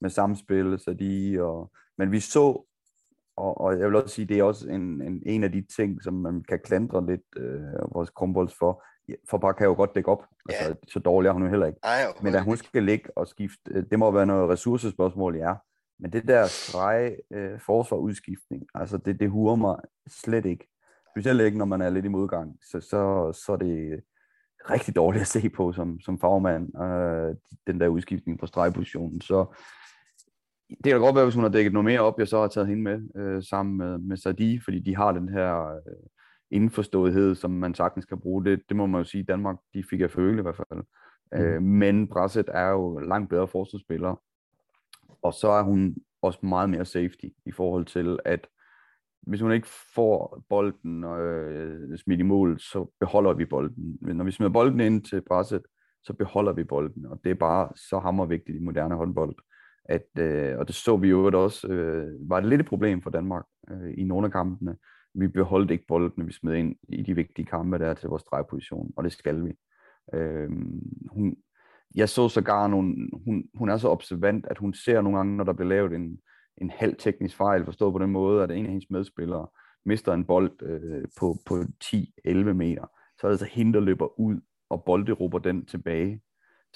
med 0.00 0.10
samspil, 0.10 0.78
så 0.78 0.94
de, 0.94 1.38
og, 1.42 1.70
men 1.98 2.12
vi 2.12 2.20
så, 2.20 2.64
og, 3.36 3.60
og 3.60 3.78
jeg 3.78 3.86
vil 3.86 3.96
også 3.96 4.14
sige, 4.14 4.26
det 4.26 4.38
er 4.38 4.42
også 4.42 4.68
en, 4.68 5.02
en, 5.02 5.22
en 5.26 5.44
af 5.44 5.52
de 5.52 5.66
ting, 5.76 6.02
som 6.02 6.14
man 6.14 6.44
kan 6.48 6.60
klandre 6.64 7.06
lidt 7.06 7.22
øh, 7.36 7.94
vores 7.94 8.10
krumbolds 8.10 8.54
for, 8.58 8.84
for 9.30 9.38
bare 9.38 9.54
kan 9.54 9.66
jo 9.66 9.74
godt 9.74 9.94
dække 9.94 10.10
op. 10.10 10.24
Ja. 10.50 10.54
Altså, 10.54 10.76
så 10.92 10.98
dårlig 10.98 11.28
er 11.28 11.32
hun 11.32 11.42
jo 11.42 11.48
heller 11.48 11.66
ikke. 11.66 11.78
Ej, 11.82 12.04
Men 12.22 12.34
at 12.34 12.44
hun 12.44 12.56
skal 12.56 12.82
ligge 12.82 13.18
og 13.18 13.28
skifte, 13.28 13.82
det 13.90 13.98
må 13.98 14.10
være 14.10 14.26
noget 14.26 14.50
ressourcespørgsmål, 14.50 15.36
ja. 15.36 15.54
Men 15.98 16.12
det 16.12 16.28
der 16.28 16.46
strege 16.46 17.16
øh, 17.32 17.60
forsvarudskiftning, 17.60 18.66
altså 18.74 18.98
det, 18.98 19.20
det 19.20 19.30
huer 19.30 19.56
mig 19.56 19.76
slet 20.06 20.46
ikke. 20.46 20.68
Specielt 21.14 21.40
ikke, 21.40 21.58
når 21.58 21.64
man 21.64 21.80
er 21.80 21.90
lidt 21.90 22.04
i 22.04 22.08
modgang. 22.08 22.58
Så, 22.62 22.80
så, 22.80 23.32
så 23.44 23.52
er 23.52 23.56
det 23.56 24.00
rigtig 24.70 24.96
dårligt 24.96 25.20
at 25.20 25.26
se 25.26 25.48
på 25.48 25.72
som, 25.72 26.00
som 26.00 26.20
fagmand, 26.20 26.82
øh, 26.82 27.36
den 27.66 27.80
der 27.80 27.88
udskiftning 27.88 28.38
på 28.38 28.46
stregpositionen. 28.46 29.20
Så 29.20 29.54
det 30.68 30.92
kan 30.92 31.00
godt 31.00 31.14
være, 31.14 31.24
hvis 31.24 31.34
hun 31.34 31.44
har 31.44 31.50
dækket 31.50 31.72
noget 31.72 31.84
mere 31.84 32.00
op, 32.00 32.18
jeg 32.18 32.28
så 32.28 32.40
har 32.40 32.48
taget 32.48 32.68
hende 32.68 32.82
med 32.82 33.22
øh, 33.22 33.42
sammen 33.42 33.76
med, 33.76 33.98
med 33.98 34.16
Sadi, 34.16 34.60
fordi 34.64 34.80
de 34.80 34.96
har 34.96 35.12
den 35.12 35.28
her 35.28 35.66
øh, 35.66 36.06
indforståethed, 36.50 37.34
som 37.34 37.50
man 37.50 37.74
sagtens 37.74 38.04
kan 38.04 38.20
bruge. 38.20 38.44
Det, 38.44 38.62
det 38.68 38.76
må 38.76 38.86
man 38.86 39.00
jo 39.00 39.04
sige, 39.04 39.24
Danmark 39.24 39.56
de 39.74 39.84
fik 39.90 40.00
at 40.00 40.12
føle 40.12 40.38
i 40.38 40.42
hvert 40.42 40.56
fald. 40.56 40.82
Mm. 41.32 41.38
Øh, 41.38 41.62
men 41.62 42.08
Brasset 42.08 42.48
er 42.48 42.68
jo 42.68 42.98
langt 42.98 43.30
bedre 43.30 43.48
forsvarsspiller, 43.48 44.22
og 45.22 45.34
så 45.34 45.48
er 45.48 45.62
hun 45.62 45.96
også 46.22 46.38
meget 46.42 46.70
mere 46.70 46.84
safety 46.84 47.26
i 47.46 47.52
forhold 47.52 47.84
til, 47.84 48.18
at 48.24 48.46
hvis 49.26 49.40
hun 49.40 49.52
ikke 49.52 49.68
får 49.94 50.44
bolden 50.48 51.04
øh, 51.04 51.98
smidt 51.98 52.20
i 52.20 52.22
mål, 52.22 52.60
så 52.60 52.92
beholder 53.00 53.32
vi 53.32 53.44
bolden. 53.44 53.98
Men 54.00 54.16
når 54.16 54.24
vi 54.24 54.30
smider 54.30 54.52
bolden 54.52 54.80
ind 54.80 55.04
til 55.04 55.22
presset, 55.28 55.62
så 56.02 56.12
beholder 56.12 56.52
vi 56.52 56.64
bolden, 56.64 57.06
og 57.06 57.20
det 57.24 57.30
er 57.30 57.34
bare 57.34 57.68
så 57.76 57.98
hammervigtigt 57.98 58.56
i 58.56 58.64
moderne 58.64 58.94
håndbold. 58.94 59.36
At, 59.84 60.06
øh, 60.18 60.58
og 60.58 60.68
det 60.68 60.74
så 60.74 60.96
vi 60.96 61.08
jo 61.08 61.42
også, 61.42 61.68
øh, 61.68 62.30
var 62.30 62.40
det 62.40 62.48
lidt 62.48 62.60
et 62.60 62.66
problem 62.66 63.02
for 63.02 63.10
Danmark 63.10 63.44
øh, 63.70 63.94
i 63.96 64.04
nogle 64.04 64.26
af 64.26 64.32
kampene, 64.32 64.76
vi 65.14 65.28
beholdt 65.28 65.70
ikke 65.70 65.86
bolden, 65.88 66.26
vi 66.26 66.32
smed 66.32 66.54
ind 66.54 66.76
i 66.88 67.02
de 67.02 67.14
vigtige 67.14 67.46
kampe, 67.46 67.78
der 67.78 67.86
er 67.86 67.94
til 67.94 68.08
vores 68.08 68.22
drejposition, 68.22 68.92
og 68.96 69.04
det 69.04 69.12
skal 69.12 69.44
vi. 69.44 69.52
Øh, 70.14 70.50
hun, 71.10 71.36
jeg 71.94 72.08
så 72.08 72.28
sågar 72.28 72.66
nogle, 72.66 73.10
hun, 73.24 73.44
hun 73.54 73.68
er 73.68 73.76
så 73.76 73.88
observant, 73.88 74.46
at 74.50 74.58
hun 74.58 74.74
ser 74.74 75.00
nogle 75.00 75.18
gange, 75.18 75.36
når 75.36 75.44
der 75.44 75.52
bliver 75.52 75.68
lavet 75.68 75.92
en, 75.92 76.18
en 76.58 76.70
halv 76.70 76.96
teknisk 76.98 77.36
fejl, 77.36 77.64
forstået 77.64 77.92
på 77.92 77.98
den 77.98 78.10
måde, 78.10 78.42
at 78.42 78.50
en 78.50 78.64
af 78.64 78.70
hendes 78.70 78.90
medspillere 78.90 79.46
mister 79.84 80.12
en 80.12 80.24
bold 80.24 80.62
øh, 80.62 81.04
på, 81.18 81.36
på 81.46 81.54
10-11 81.84 82.32
meter, 82.32 82.86
så 83.20 83.26
er 83.26 83.30
det 83.30 83.38
så 83.38 83.44
hende, 83.44 83.72
der 83.72 83.80
løber 83.80 84.20
ud 84.20 84.40
og 84.70 84.84
bolderober 84.84 85.38
den 85.38 85.66
tilbage 85.66 86.20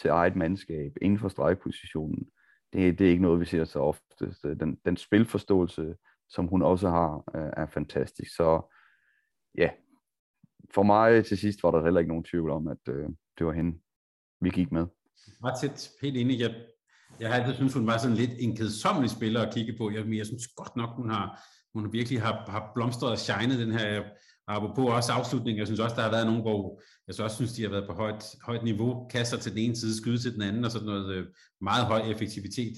til 0.01 0.11
eget 0.11 0.37
mandskab 0.37 0.93
inden 1.03 1.19
for 1.19 1.29
stregpositionen, 1.29 2.29
det, 2.73 2.99
det 2.99 3.07
er 3.07 3.11
ikke 3.11 3.23
noget, 3.23 3.41
vi 3.41 3.45
ser 3.45 3.65
så 3.65 3.79
ofte. 3.79 4.35
Den, 4.43 4.79
den 4.85 4.97
spilforståelse, 4.97 5.95
som 6.29 6.47
hun 6.47 6.63
også 6.63 6.89
har, 6.89 7.17
øh, 7.35 7.53
er 7.57 7.67
fantastisk. 7.67 8.37
Så 8.37 8.75
ja, 9.59 9.71
for 10.75 10.83
mig 10.83 11.25
til 11.25 11.39
sidst 11.39 11.63
var 11.63 11.71
der 11.71 11.85
heller 11.85 12.01
ikke 12.01 12.09
nogen 12.09 12.25
tvivl 12.25 12.51
om, 12.51 12.69
at 12.69 12.89
øh, 12.89 13.09
det 13.39 13.47
var 13.47 13.53
hende, 13.53 13.79
vi 14.41 14.51
gik 14.51 14.73
med. 14.73 14.87
Ret 15.45 15.61
tæt, 15.61 15.91
helt 16.03 16.17
enig. 16.17 16.41
Jeg, 16.41 16.55
jeg 17.20 17.28
har 17.28 17.36
altid 17.36 17.55
syntes, 17.55 17.74
hun 17.74 17.86
var 17.86 17.99
sådan 17.99 18.16
lidt 18.16 18.31
en 18.39 18.57
kedsommelig 18.57 19.11
spiller 19.11 19.43
at 19.43 19.55
kigge 19.55 19.74
på. 19.78 19.90
Jeg, 19.90 20.05
jeg 20.12 20.27
synes 20.27 20.49
godt 20.57 20.77
nok, 20.77 20.90
hun 20.97 21.11
har, 21.11 21.43
hun 21.74 21.93
virkelig 21.93 22.23
har, 22.23 22.45
har 22.49 22.70
blomstret 22.74 23.11
og 23.11 23.19
shinet 23.19 23.59
den 23.59 23.73
her, 23.73 24.03
på 24.77 24.86
også 24.86 25.12
afslutningen, 25.12 25.59
Jeg 25.59 25.66
synes 25.66 25.81
også, 25.81 25.97
der 25.97 26.03
har 26.03 26.11
været 26.11 26.27
nogle, 26.27 26.43
hvor 26.43 26.82
jeg 27.07 27.15
så 27.15 27.24
også 27.24 27.36
synes, 27.36 27.53
de 27.53 27.62
har 27.62 27.70
været 27.70 27.86
på 27.86 27.93
højt, 27.93 28.24
højt 28.43 28.65
niveau, 28.65 29.09
kaster 29.09 29.36
til 29.36 29.53
den 29.53 29.59
ene 29.59 29.77
side, 29.77 29.97
skyde 29.97 30.19
til 30.19 30.35
den 30.35 30.43
anden, 30.43 30.65
og 30.65 30.70
sådan 30.70 30.86
noget 30.86 31.15
øh, 31.15 31.27
meget 31.61 31.86
høj 31.86 32.01
effektivitet. 32.01 32.77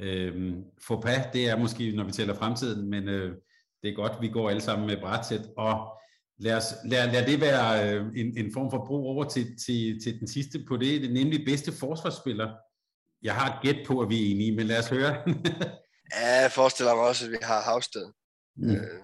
Øh, 0.00 0.54
Fauxpas, 0.86 1.26
det 1.32 1.48
er 1.48 1.56
måske, 1.56 1.92
når 1.96 2.04
vi 2.04 2.12
tæller 2.12 2.34
fremtiden, 2.34 2.90
men 2.90 3.08
øh, 3.08 3.36
det 3.82 3.90
er 3.90 3.94
godt, 3.94 4.12
vi 4.20 4.28
går 4.28 4.50
alle 4.50 4.62
sammen 4.62 4.86
med 4.86 5.00
brætsæt, 5.00 5.48
og 5.56 6.00
lad, 6.38 6.56
os, 6.56 6.64
lad, 6.84 7.12
lad 7.12 7.26
det 7.26 7.40
være 7.40 7.94
øh, 7.94 8.06
en, 8.16 8.38
en 8.38 8.52
form 8.52 8.70
for 8.70 8.84
brug 8.86 9.06
over 9.06 9.24
til, 9.24 9.46
til, 9.66 10.00
til 10.04 10.20
den 10.20 10.28
sidste 10.28 10.64
på 10.68 10.76
det, 10.76 11.02
det 11.02 11.12
nemlig 11.12 11.44
bedste 11.46 11.72
forsvarsspiller. 11.72 12.50
Jeg 13.22 13.34
har 13.34 13.54
et 13.54 13.62
gæt 13.62 13.86
på, 13.86 14.00
at 14.00 14.08
vi 14.08 14.26
er 14.26 14.30
enige, 14.30 14.56
men 14.56 14.66
lad 14.66 14.78
os 14.78 14.88
høre. 14.88 15.22
ja, 16.14 16.40
jeg 16.40 16.52
forestiller 16.52 16.94
mig 16.94 17.04
også, 17.04 17.24
at 17.24 17.30
vi 17.30 17.38
har 17.42 17.62
Havsted. 17.62 18.12
Mm. 18.56 18.70
Øh, 18.70 19.00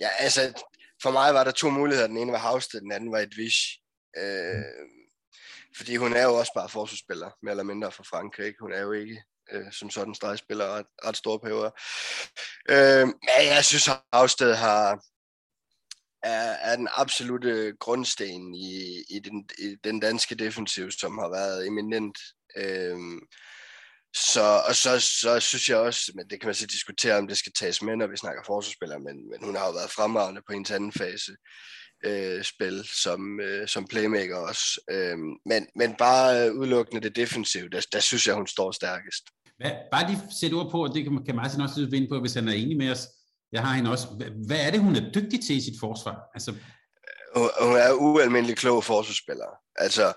ja, 0.00 0.08
altså, 0.18 0.62
for 1.02 1.10
mig 1.10 1.34
var 1.34 1.44
der 1.44 1.50
to 1.50 1.70
muligheder. 1.70 2.06
Den 2.06 2.16
ene 2.16 2.32
var 2.32 2.38
Havsted, 2.38 2.80
den 2.80 2.92
anden 2.92 3.12
var 3.12 3.18
Edwish. 3.18 3.60
Øh, 4.16 4.56
mm. 4.56 5.02
Fordi 5.76 5.96
hun 5.96 6.12
er 6.12 6.22
jo 6.22 6.34
også 6.34 6.52
bare 6.54 6.68
forsvarsspiller, 6.68 7.30
mere 7.42 7.50
eller 7.50 7.64
mindre 7.64 7.92
for 7.92 8.02
Frankrig. 8.02 8.54
Hun 8.60 8.72
er 8.72 8.80
jo 8.80 8.92
ikke 8.92 9.22
øh, 9.52 9.72
som 9.72 9.90
sådan 9.90 10.14
stregspiller 10.14 10.66
ret, 10.66 10.86
ret 11.04 11.16
store 11.16 11.40
perioder. 11.40 11.70
Øh, 12.70 13.06
men 13.06 13.46
jeg 13.54 13.64
synes, 13.64 13.88
Havsted 14.12 14.54
har, 14.54 15.04
er, 16.22 16.70
er 16.70 16.76
den 16.76 16.88
absolute 16.96 17.72
grundsten 17.80 18.54
i, 18.54 19.02
i, 19.10 19.18
den, 19.18 19.48
i 19.58 19.76
den 19.84 20.00
danske 20.00 20.34
defensiv, 20.34 20.90
som 20.90 21.18
har 21.18 21.28
været 21.28 21.66
eminent. 21.66 22.18
Øhm, 22.56 23.20
så, 24.14 24.62
og 24.68 24.74
så, 24.74 25.00
så 25.00 25.40
synes 25.40 25.68
jeg 25.68 25.78
også, 25.78 26.12
men 26.14 26.30
det 26.30 26.40
kan 26.40 26.48
man 26.48 26.54
så 26.54 26.66
diskutere, 26.66 27.18
om 27.18 27.28
det 27.28 27.38
skal 27.38 27.52
tages 27.52 27.82
med, 27.82 27.96
når 27.96 28.06
vi 28.06 28.16
snakker 28.16 28.42
forsvarsspillere, 28.46 29.00
men, 29.00 29.30
men 29.30 29.44
hun 29.44 29.56
har 29.56 29.66
jo 29.66 29.72
været 29.72 29.90
fremragende 29.90 30.42
på 30.46 30.52
en 30.52 30.66
anden 30.70 30.92
fase 30.92 31.32
øh, 32.04 32.42
spil 32.44 32.84
som, 32.84 33.40
øh, 33.40 33.68
som 33.68 33.86
playmaker 33.86 34.36
også. 34.36 34.80
Øhm, 34.90 35.36
men, 35.46 35.66
men 35.76 35.94
bare 35.94 36.48
øh, 36.48 36.54
udelukkende 36.54 37.02
det 37.02 37.16
defensive, 37.16 37.68
der, 37.68 37.86
der 37.92 38.00
synes 38.00 38.26
jeg, 38.26 38.34
hun 38.34 38.46
står 38.46 38.72
stærkest. 38.72 39.24
Hvad, 39.56 39.70
bare 39.92 40.10
lige 40.10 40.22
sætte 40.40 40.54
ord 40.54 40.70
på, 40.70 40.84
og 40.84 40.94
det 40.94 41.04
kan, 41.04 41.24
kan 41.24 41.36
Martin 41.36 41.60
også 41.60 41.86
vinde 41.90 42.08
på, 42.08 42.20
hvis 42.20 42.34
han 42.34 42.48
er 42.48 42.52
enig 42.52 42.76
med 42.76 42.90
os. 42.90 43.08
Jeg 43.52 43.62
har 43.66 43.74
hende 43.74 43.90
også. 43.90 44.06
Hvad 44.46 44.66
er 44.66 44.70
det, 44.70 44.80
hun 44.80 44.96
er 44.96 45.10
dygtig 45.14 45.44
til 45.44 45.56
i 45.56 45.60
sit 45.60 45.80
forsvar? 45.80 46.20
Altså... 46.34 46.54
Hun 47.36 47.76
er 47.76 47.92
ualmindelig 47.92 48.56
klog 48.56 48.84
forsvarsspiller. 48.84 49.46
Altså, 49.76 50.12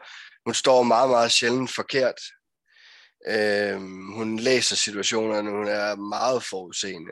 hun 0.45 0.53
står 0.53 0.83
meget, 0.83 1.09
meget 1.09 1.31
sjældent 1.31 1.71
forkert. 1.75 2.19
Øhm, 3.27 4.11
hun 4.13 4.39
læser 4.39 4.75
situationerne, 4.75 5.51
hun 5.51 5.67
er 5.67 5.95
meget 5.95 6.43
forudseende. 6.43 7.11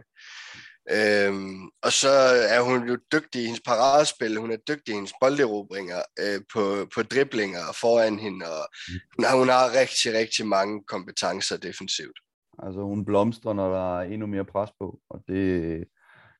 Øhm, 0.91 1.69
og 1.83 1.91
så 1.93 2.09
er 2.49 2.61
hun 2.61 2.87
jo 2.87 2.97
dygtig 3.13 3.41
i 3.41 3.45
hendes 3.45 3.61
paradespil, 3.65 4.37
hun 4.37 4.51
er 4.51 4.57
dygtig 4.57 4.91
i 4.91 4.95
hendes 4.95 5.13
bolderobringer 5.21 6.01
øh, 6.19 6.41
på, 6.53 6.87
på 6.95 7.03
driblinger 7.03 7.65
foran 7.81 8.19
hende, 8.19 8.45
og 8.45 8.67
hun 9.15 9.25
har, 9.25 9.37
hun 9.37 9.49
har 9.49 9.79
rigtig, 9.79 10.13
rigtig 10.13 10.47
mange 10.47 10.83
kompetencer 10.87 11.57
defensivt. 11.57 12.19
Altså 12.63 12.81
hun 12.81 13.05
blomstrer, 13.05 13.53
når 13.53 13.73
der 13.73 13.99
er 13.99 14.03
endnu 14.03 14.27
mere 14.27 14.45
pres 14.45 14.69
på, 14.79 14.99
og 15.09 15.23
det, 15.27 15.83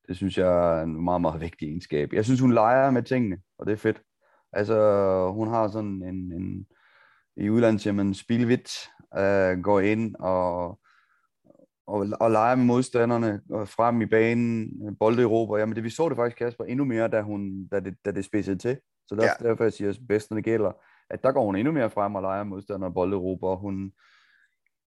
det 0.08 0.16
synes 0.16 0.38
jeg 0.38 0.78
er 0.78 0.82
en 0.82 1.04
meget, 1.04 1.20
meget 1.20 1.40
vigtig 1.40 1.68
egenskab. 1.68 2.12
Jeg 2.12 2.24
synes, 2.24 2.40
hun 2.40 2.52
leger 2.52 2.90
med 2.90 3.02
tingene, 3.02 3.38
og 3.58 3.66
det 3.66 3.72
er 3.72 3.76
fedt. 3.76 4.02
Altså, 4.52 5.30
hun 5.34 5.48
har 5.48 5.68
sådan 5.68 6.02
en, 6.02 6.32
en 6.32 6.66
i 7.36 7.50
udlandet 7.50 7.80
siger 7.80 7.94
man 7.94 8.14
spilvidt, 8.14 8.70
øh, 9.18 9.62
går 9.62 9.80
ind 9.80 10.14
og, 10.16 10.78
og, 11.86 12.06
og 12.20 12.30
leger 12.30 12.54
med 12.54 12.64
modstanderne 12.64 13.40
og 13.50 13.68
frem 13.68 14.02
i 14.02 14.06
banen, 14.06 14.70
bolderober. 15.00 15.58
Jamen, 15.58 15.76
det, 15.76 15.84
vi 15.84 15.90
så 15.90 16.08
det 16.08 16.16
faktisk, 16.16 16.38
Kasper, 16.38 16.64
endnu 16.64 16.84
mere, 16.84 17.08
da, 17.08 17.22
hun, 17.22 17.68
da, 17.68 17.80
det, 17.80 17.94
da 18.04 18.10
det 18.10 18.24
spidsede 18.24 18.58
til. 18.58 18.78
Så 19.06 19.14
der, 19.14 19.24
ja. 19.24 19.48
derfor 19.48 19.64
jeg 19.64 19.72
siger, 19.72 19.94
bedst 20.08 20.30
når 20.30 20.34
det 20.34 20.44
gælder, 20.44 20.72
at 21.10 21.24
der 21.24 21.32
går 21.32 21.44
hun 21.44 21.56
endnu 21.56 21.72
mere 21.72 21.90
frem 21.90 22.14
og 22.14 22.22
leger 22.22 22.44
modstandere 22.44 22.90
og 22.90 22.94
bolderober. 22.94 23.56
Hun, 23.56 23.92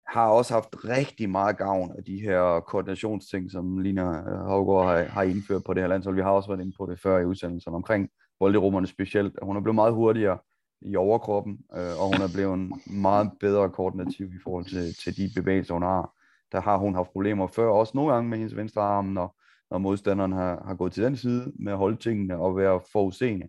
har 0.08 0.28
også 0.28 0.54
haft 0.54 0.76
rigtig 0.84 1.30
meget 1.30 1.56
gavn 1.56 1.92
af 1.98 2.04
de 2.04 2.20
her 2.20 2.60
koordinationsting, 2.60 3.50
som 3.50 3.78
Lina 3.78 4.02
øh, 4.02 4.38
Havgård 4.38 4.86
har, 4.86 5.02
har 5.02 5.22
indført 5.22 5.64
på 5.64 5.74
det 5.74 5.82
her 5.82 5.88
landshold. 5.88 6.14
Vi 6.14 6.22
har 6.22 6.30
også 6.30 6.48
været 6.48 6.60
inde 6.60 6.76
på 6.78 6.86
det 6.90 7.00
før 7.00 7.18
i 7.18 7.24
udsendelsen 7.24 7.74
omkring 7.74 8.08
bolderummerne 8.38 8.86
specielt. 8.86 9.38
Hun 9.42 9.56
er 9.56 9.60
blevet 9.60 9.74
meget 9.74 9.94
hurtigere 9.94 10.38
i 10.82 10.96
overkroppen, 10.96 11.58
øh, 11.76 12.00
og 12.00 12.06
hun 12.06 12.22
er 12.22 12.32
blevet 12.34 12.70
meget 12.86 13.30
bedre 13.40 13.70
koordinativ 13.70 14.26
i 14.26 14.38
forhold 14.42 14.64
til, 14.64 14.94
til 15.04 15.16
de 15.16 15.40
bevægelser, 15.40 15.74
hun 15.74 15.82
har. 15.82 16.12
Der 16.52 16.60
har 16.60 16.76
hun 16.76 16.94
haft 16.94 17.12
problemer 17.12 17.46
før, 17.46 17.68
også 17.68 17.92
nogle 17.94 18.12
gange 18.12 18.30
med 18.30 18.38
hendes 18.38 18.56
venstre 18.56 18.82
arm, 18.82 19.04
når, 19.04 19.40
når 19.70 19.78
modstanderen 19.78 20.32
har, 20.32 20.62
har 20.66 20.74
gået 20.74 20.92
til 20.92 21.02
den 21.02 21.16
side 21.16 21.52
med 21.58 21.72
at 21.72 21.78
holde 21.78 21.96
tingene 21.96 22.38
og 22.38 22.56
være 22.56 22.80
forudseende. 22.92 23.48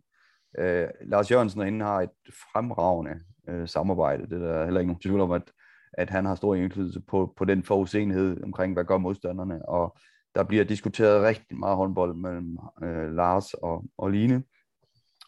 Øh, 0.59 0.87
Lars 1.01 1.31
Jørgensen 1.31 1.59
og 1.59 1.65
hende 1.65 1.85
har 1.85 2.01
et 2.01 2.09
fremragende 2.53 3.19
øh, 3.49 3.67
samarbejde. 3.67 4.23
Det 4.23 4.33
er 4.43 4.47
der 4.53 4.63
heller 4.63 4.79
ikke 4.79 4.87
nogen 4.87 5.01
tvivl 5.01 5.19
om, 5.19 5.31
at 5.31 5.51
at 5.97 6.09
han 6.09 6.25
har 6.25 6.35
stor 6.35 6.55
indflydelse 6.55 7.01
på, 7.07 7.33
på 7.37 7.45
den 7.45 7.63
forudsenhed 7.63 8.43
omkring, 8.43 8.73
hvad 8.73 8.85
gør 8.85 8.97
modstanderne, 8.97 9.69
og 9.69 9.97
der 10.35 10.43
bliver 10.43 10.63
diskuteret 10.63 11.23
rigtig 11.23 11.57
meget 11.57 11.77
håndbold 11.77 12.15
mellem 12.15 12.57
øh, 12.83 13.11
Lars 13.15 13.53
og, 13.53 13.83
og 13.97 14.11
Line, 14.11 14.43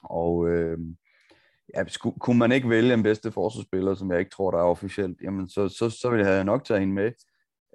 og 0.03 0.49
øh, 0.49 0.77
ja, 1.75 1.83
skulle, 1.87 2.19
kunne 2.19 2.39
man 2.39 2.51
ikke 2.51 2.69
vælge 2.69 2.93
en 2.93 3.03
bedste 3.03 3.31
forsvarsspiller, 3.31 3.93
som 3.93 4.11
jeg 4.11 4.19
ikke 4.19 4.31
tror, 4.31 4.51
der 4.51 4.57
er 4.57 4.63
officielt, 4.63 5.21
jamen 5.21 5.49
så, 5.49 5.69
så, 5.69 5.89
så 5.89 6.09
ville 6.09 6.27
jeg 6.27 6.43
nok 6.43 6.63
tage 6.63 6.79
hende 6.79 6.93
med. 6.93 7.11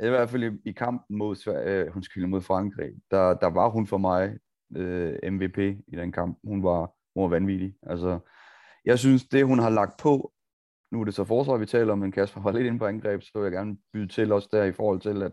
I 0.03 0.09
hvert 0.09 0.31
fald 0.31 0.45
i, 0.45 0.69
i 0.69 0.73
kampen 0.73 1.19
mod, 1.19 1.65
øh, 1.67 1.97
undskyld, 1.97 2.27
mod 2.27 2.41
Frankrig, 2.41 2.91
der, 3.11 3.35
der 3.35 3.47
var 3.47 3.69
hun 3.69 3.87
for 3.87 3.99
mig 3.99 4.39
øh, 4.77 5.33
MVP 5.33 5.59
i 5.59 5.97
den 5.97 6.13
kamp. 6.13 6.39
Hun 6.45 6.63
var, 6.63 6.91
hun 7.15 7.23
var 7.23 7.29
vanvittig. 7.29 7.75
Altså, 7.83 8.19
jeg 8.85 8.99
synes, 8.99 9.25
det 9.25 9.47
hun 9.47 9.59
har 9.59 9.71
lagt 9.71 10.01
på 10.01 10.32
nu 10.93 11.01
er 11.01 11.05
det 11.05 11.15
så 11.15 11.25
forsvar, 11.25 11.57
vi 11.57 11.67
taler 11.67 11.93
om, 11.93 11.99
men 11.99 12.13
Kasper 12.13 12.43
var 12.43 12.53
lidt 12.53 12.67
inde 12.67 12.79
på 12.79 12.87
angreb, 12.87 13.23
så 13.23 13.31
vil 13.35 13.43
jeg 13.43 13.53
gerne 13.53 13.77
byde 13.93 14.09
til 14.09 14.33
også 14.33 14.49
der 14.53 14.65
i 14.65 14.73
forhold 14.73 15.01
til, 15.01 15.23
at 15.23 15.33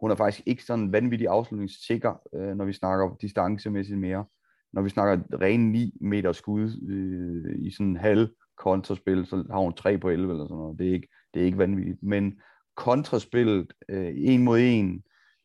hun 0.00 0.10
er 0.10 0.14
faktisk 0.14 0.46
ikke 0.46 0.64
sådan 0.64 0.92
vanvittig 0.92 1.28
afslutningssikker, 1.28 2.14
øh, 2.34 2.56
når 2.56 2.64
vi 2.64 2.72
snakker 2.72 3.16
distancemæssigt 3.20 3.98
mere. 3.98 4.24
Når 4.72 4.82
vi 4.82 4.88
snakker 4.88 5.24
ren 5.40 5.72
9 5.72 5.98
meter 6.00 6.32
skud 6.32 6.88
øh, 6.88 7.66
i 7.66 7.70
sådan 7.70 7.86
en 7.86 7.96
halv 7.96 8.28
kontraspil, 8.56 9.26
så 9.26 9.44
har 9.50 9.58
hun 9.58 9.72
3 9.72 9.98
på 9.98 10.08
11 10.08 10.32
eller 10.32 10.44
sådan 10.44 10.56
noget. 10.56 10.78
Det 10.78 10.88
er 10.88 10.92
ikke, 10.92 11.08
det 11.34 11.42
er 11.42 11.46
ikke 11.46 11.58
vanvittigt. 11.58 12.02
Men 12.02 12.40
kontraspillet, 12.76 13.72
øh, 13.88 14.12
en 14.16 14.44
mod 14.44 14.58
en, 14.60 15.02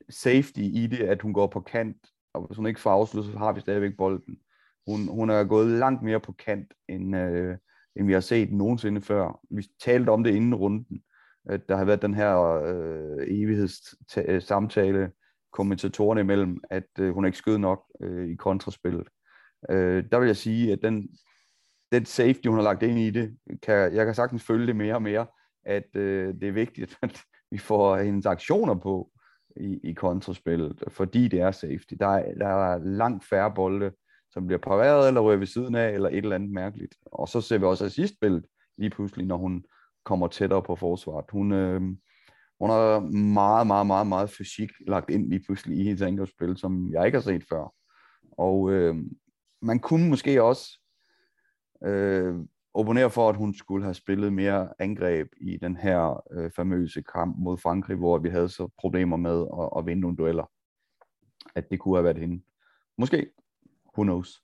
safety 0.10 0.60
i 0.60 0.88
det, 0.88 1.00
at 1.00 1.22
hun 1.22 1.34
går 1.34 1.48
på 1.48 1.60
kant, 1.60 1.98
og 2.34 2.48
hvis 2.48 2.58
hun 2.58 2.68
ikke 2.68 2.80
får 2.80 2.92
afsluttet, 2.92 3.34
så 3.34 3.40
har 3.40 3.54
vi 3.54 3.60
stadigvæk 3.60 3.98
bolden. 3.98 4.38
Hun, 4.88 5.08
hun 5.08 5.30
er 5.30 5.44
gået 5.44 5.68
langt 5.68 6.04
mere 6.04 6.20
på 6.20 6.32
kant, 6.32 6.74
end, 6.90 7.16
øh, 7.16 7.58
end 7.96 8.08
vi 8.08 8.14
har 8.14 8.20
set 8.20 8.54
nogensinde 8.54 9.02
før. 9.02 9.40
Vi 9.52 9.68
talte 9.84 10.10
om 10.10 10.24
det 10.24 10.36
inden 10.36 10.56
runden, 10.56 11.02
at 11.50 11.70
der 11.70 11.76
har 11.76 11.86
været 11.86 12.02
den 12.02 12.14
her 12.14 12.38
øh, 12.40 13.28
evighedssamtale 13.28 15.00
øh, 15.00 15.10
kommentatorerne 15.54 16.22
imellem, 16.22 16.62
at 16.70 16.88
øh, 17.00 17.14
hun 17.14 17.26
ikke 17.26 17.38
skød 17.38 17.58
nok 17.58 17.84
øh, 18.02 18.30
i 18.30 18.36
kontraspillet. 18.36 19.08
Øh, 19.70 20.04
der 20.12 20.20
vil 20.20 20.26
jeg 20.26 20.38
sige, 20.38 20.74
at 20.74 20.80
den, 20.82 21.10
den 21.92 22.06
safety, 22.06 22.48
hun 22.48 22.58
har 22.58 22.64
lagt 22.64 22.84
ind 22.84 23.00
i 23.00 23.10
det, 23.10 23.38
kan, 23.64 23.96
jeg 23.96 24.06
kan 24.06 24.16
sagtens 24.16 24.44
følge 24.44 24.68
det 24.68 24.76
mere 24.76 24.96
og 24.96 25.02
mere, 25.02 25.28
at 25.66 25.96
øh, 25.96 26.34
det 26.34 26.48
er 26.48 26.52
vigtigt, 26.52 26.98
at 27.02 27.22
vi 27.52 27.58
får 27.58 27.98
hendes 27.98 28.26
aktioner 28.26 28.76
på 28.76 29.12
i, 29.58 29.80
i 29.84 29.94
kontraspillet, 29.94 30.84
fordi 30.88 31.28
det 31.28 31.42
er 31.42 31.52
safety. 31.52 31.94
Der 32.00 32.08
er, 32.08 32.34
der 32.34 32.48
er 32.48 32.78
langt 32.78 33.26
færre 33.26 33.54
bolde, 33.56 33.92
som 34.32 34.48
bliver 34.48 34.60
pareret 34.60 35.08
eller 35.08 35.22
rører 35.22 35.38
ved 35.38 35.48
siden 35.48 35.76
af, 35.76 35.92
eller 35.92 36.10
et 36.10 36.18
eller 36.18 36.36
andet 36.36 36.52
mærkeligt. 36.52 36.96
Og 37.06 37.28
så 37.28 37.42
ser 37.42 37.58
vi 37.58 37.66
også 37.66 37.86
assistbilledet 37.86 38.46
lige 38.78 38.90
pludselig, 38.90 39.26
når 39.26 39.38
hun 39.38 39.66
kommer 40.04 40.28
tættere 40.28 40.64
på 40.64 40.76
forsvaret. 40.76 41.26
Hun, 41.32 41.52
øh, 41.52 41.82
hun 42.60 42.70
har 42.70 43.00
meget, 43.18 43.68
meget, 43.68 43.88
meget, 43.88 44.08
meget 44.08 44.30
fysik 44.30 44.70
lagt 44.88 45.10
ind 45.10 45.30
lige 45.30 45.44
pludselig 45.46 45.78
i 45.78 45.84
hendes 45.84 46.02
angrebsspil, 46.02 46.58
som 46.58 46.92
jeg 46.92 47.06
ikke 47.06 47.18
har 47.18 47.24
set 47.24 47.44
før. 47.50 47.74
Og 48.32 48.72
øh, 48.72 48.96
man 49.62 49.80
kunne 49.80 50.10
måske 50.10 50.44
også 50.44 50.80
øh, 51.84 52.36
opponere 52.74 53.10
for, 53.10 53.30
at 53.30 53.36
hun 53.36 53.54
skulle 53.54 53.84
have 53.84 53.94
spillet 53.94 54.34
mere 54.34 54.70
angreb 54.80 55.28
i 55.42 55.58
den 55.58 55.78
her 55.78 56.24
øh, 56.32 56.52
famøse 56.56 57.02
kamp 57.02 57.36
mod 57.40 57.58
Frankrig, 57.58 57.98
hvor 57.98 58.18
vi 58.18 58.30
havde 58.30 58.50
så 58.50 58.70
problemer 58.78 59.18
med 59.18 59.46
at, 59.62 59.70
at 59.80 59.86
vinde 59.86 60.02
nogle 60.02 60.18
dueller. 60.18 60.52
At 61.56 61.72
det 61.72 61.80
kunne 61.80 61.96
have 61.96 62.04
været 62.04 62.18
hende. 62.18 62.44
Måske 62.98 63.32
who 63.98 64.04
knows? 64.04 64.42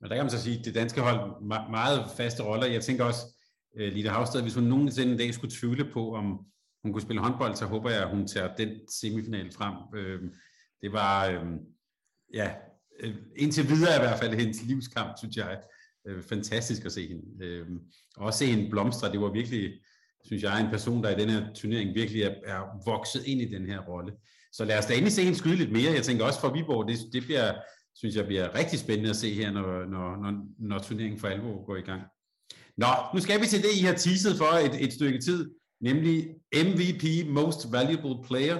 Men 0.00 0.10
der 0.10 0.16
kan 0.16 0.24
man 0.24 0.30
så 0.30 0.42
sige, 0.42 0.58
at 0.58 0.64
det 0.64 0.74
danske 0.74 1.00
hold 1.00 1.42
meget 1.70 2.10
faste 2.16 2.42
roller. 2.42 2.66
Jeg 2.66 2.82
tænker 2.82 3.04
også, 3.04 3.22
øh, 3.76 3.92
Lita 3.92 4.08
Havsted, 4.08 4.42
hvis 4.42 4.54
hun 4.54 4.64
nogensinde 4.64 5.12
en 5.12 5.18
dag 5.18 5.34
skulle 5.34 5.54
tvivle 5.60 5.92
på, 5.92 6.14
om 6.14 6.46
hun 6.82 6.92
kunne 6.92 7.02
spille 7.02 7.22
håndbold, 7.22 7.54
så 7.54 7.66
håber 7.66 7.90
jeg, 7.90 8.02
at 8.02 8.10
hun 8.10 8.26
tager 8.26 8.54
den 8.54 8.70
semifinal 8.88 9.52
frem. 9.52 9.74
Øhm, 9.94 10.34
det 10.82 10.92
var, 10.92 11.26
øhm, 11.26 11.58
ja, 12.34 12.54
øh, 13.00 13.14
indtil 13.36 13.68
videre 13.68 13.96
i 13.96 14.00
hvert 14.00 14.18
fald 14.18 14.34
hendes 14.34 14.62
livskamp, 14.62 15.18
synes 15.18 15.36
jeg. 15.36 15.62
Øh, 16.06 16.22
fantastisk 16.22 16.84
at 16.84 16.92
se 16.92 17.08
hende. 17.08 17.44
Øhm, 17.44 17.78
og 18.16 18.26
også 18.26 18.38
se 18.38 18.46
hende 18.46 18.70
blomstre. 18.70 19.12
Det 19.12 19.20
var 19.20 19.32
virkelig, 19.32 19.72
synes 20.24 20.42
jeg, 20.42 20.60
en 20.60 20.70
person, 20.70 21.04
der 21.04 21.16
i 21.16 21.20
den 21.20 21.30
her 21.30 21.52
turnering 21.54 21.94
virkelig 21.94 22.22
er, 22.22 22.34
er 22.44 22.82
vokset 22.86 23.26
ind 23.26 23.40
i 23.40 23.54
den 23.54 23.66
her 23.66 23.80
rolle. 23.80 24.12
Så 24.52 24.64
lad 24.64 24.78
os 24.78 24.86
da 24.86 24.92
endelig 24.92 25.12
se 25.12 25.22
hende 25.22 25.38
skyde 25.38 25.56
lidt 25.56 25.72
mere. 25.72 25.92
Jeg 25.92 26.02
tænker 26.02 26.24
også 26.24 26.40
for 26.40 26.52
Viborg, 26.52 26.88
det, 26.88 26.98
det 27.12 27.22
bliver, 27.22 27.54
synes 27.96 28.16
jeg 28.16 28.26
bliver 28.26 28.54
rigtig 28.54 28.78
spændende 28.78 29.10
at 29.10 29.16
se 29.16 29.34
her, 29.34 29.50
når, 29.50 29.84
når, 29.84 30.16
når, 30.22 30.32
når 30.58 30.78
turneringen 30.78 31.20
for 31.20 31.28
alvor 31.28 31.66
går 31.66 31.76
i 31.76 31.80
gang. 31.80 32.02
Nå, 32.76 32.86
nu 33.14 33.20
skal 33.20 33.40
vi 33.40 33.46
til 33.46 33.62
det, 33.62 33.76
I 33.80 33.82
har 33.84 33.94
teaset 33.94 34.36
for 34.36 34.52
et, 34.66 34.84
et 34.84 34.92
stykke 34.92 35.20
tid, 35.20 35.50
nemlig 35.80 36.28
MVP, 36.54 37.04
Most 37.28 37.72
Valuable 37.72 38.24
Player. 38.28 38.58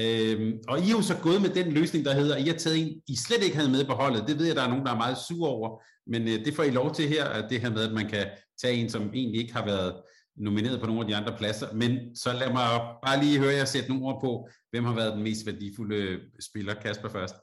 Øhm, 0.00 0.52
og 0.68 0.78
I 0.78 0.82
er 0.82 0.96
jo 0.96 1.02
så 1.02 1.16
gået 1.22 1.42
med 1.42 1.50
den 1.50 1.72
løsning, 1.72 2.04
der 2.04 2.14
hedder, 2.14 2.34
at 2.34 2.42
I 2.42 2.48
har 2.48 2.56
taget 2.56 2.78
en, 2.78 3.02
I 3.08 3.16
slet 3.16 3.42
ikke 3.42 3.56
havde 3.56 3.70
med 3.70 3.84
på 3.84 3.92
holdet. 3.92 4.28
Det 4.28 4.38
ved 4.38 4.46
jeg, 4.46 4.56
der 4.56 4.62
er 4.62 4.68
nogen, 4.68 4.86
der 4.86 4.92
er 4.92 4.96
meget 4.96 5.18
sur 5.28 5.48
over, 5.48 5.82
men 6.06 6.22
øh, 6.22 6.44
det 6.44 6.54
får 6.54 6.62
I 6.62 6.70
lov 6.70 6.94
til 6.94 7.08
her, 7.08 7.24
at 7.24 7.50
det 7.50 7.60
her 7.60 7.70
med, 7.70 7.88
at 7.88 7.94
man 7.94 8.08
kan 8.08 8.26
tage 8.62 8.74
en, 8.74 8.90
som 8.90 9.02
egentlig 9.14 9.40
ikke 9.40 9.54
har 9.54 9.64
været 9.64 9.94
nomineret 10.36 10.80
på 10.80 10.86
nogle 10.86 11.00
af 11.00 11.06
de 11.06 11.16
andre 11.16 11.36
pladser. 11.36 11.72
Men 11.72 12.16
så 12.16 12.32
lad 12.32 12.52
mig 12.52 12.68
bare 13.06 13.24
lige 13.24 13.38
høre 13.38 13.54
jer 13.54 13.64
sætte 13.64 13.88
nogle 13.88 14.04
ord 14.04 14.20
på, 14.20 14.48
hvem 14.70 14.84
har 14.84 14.94
været 14.94 15.12
den 15.12 15.22
mest 15.22 15.46
værdifulde 15.46 16.20
spiller. 16.40 16.74
Kasper 16.74 17.08
først. 17.08 17.34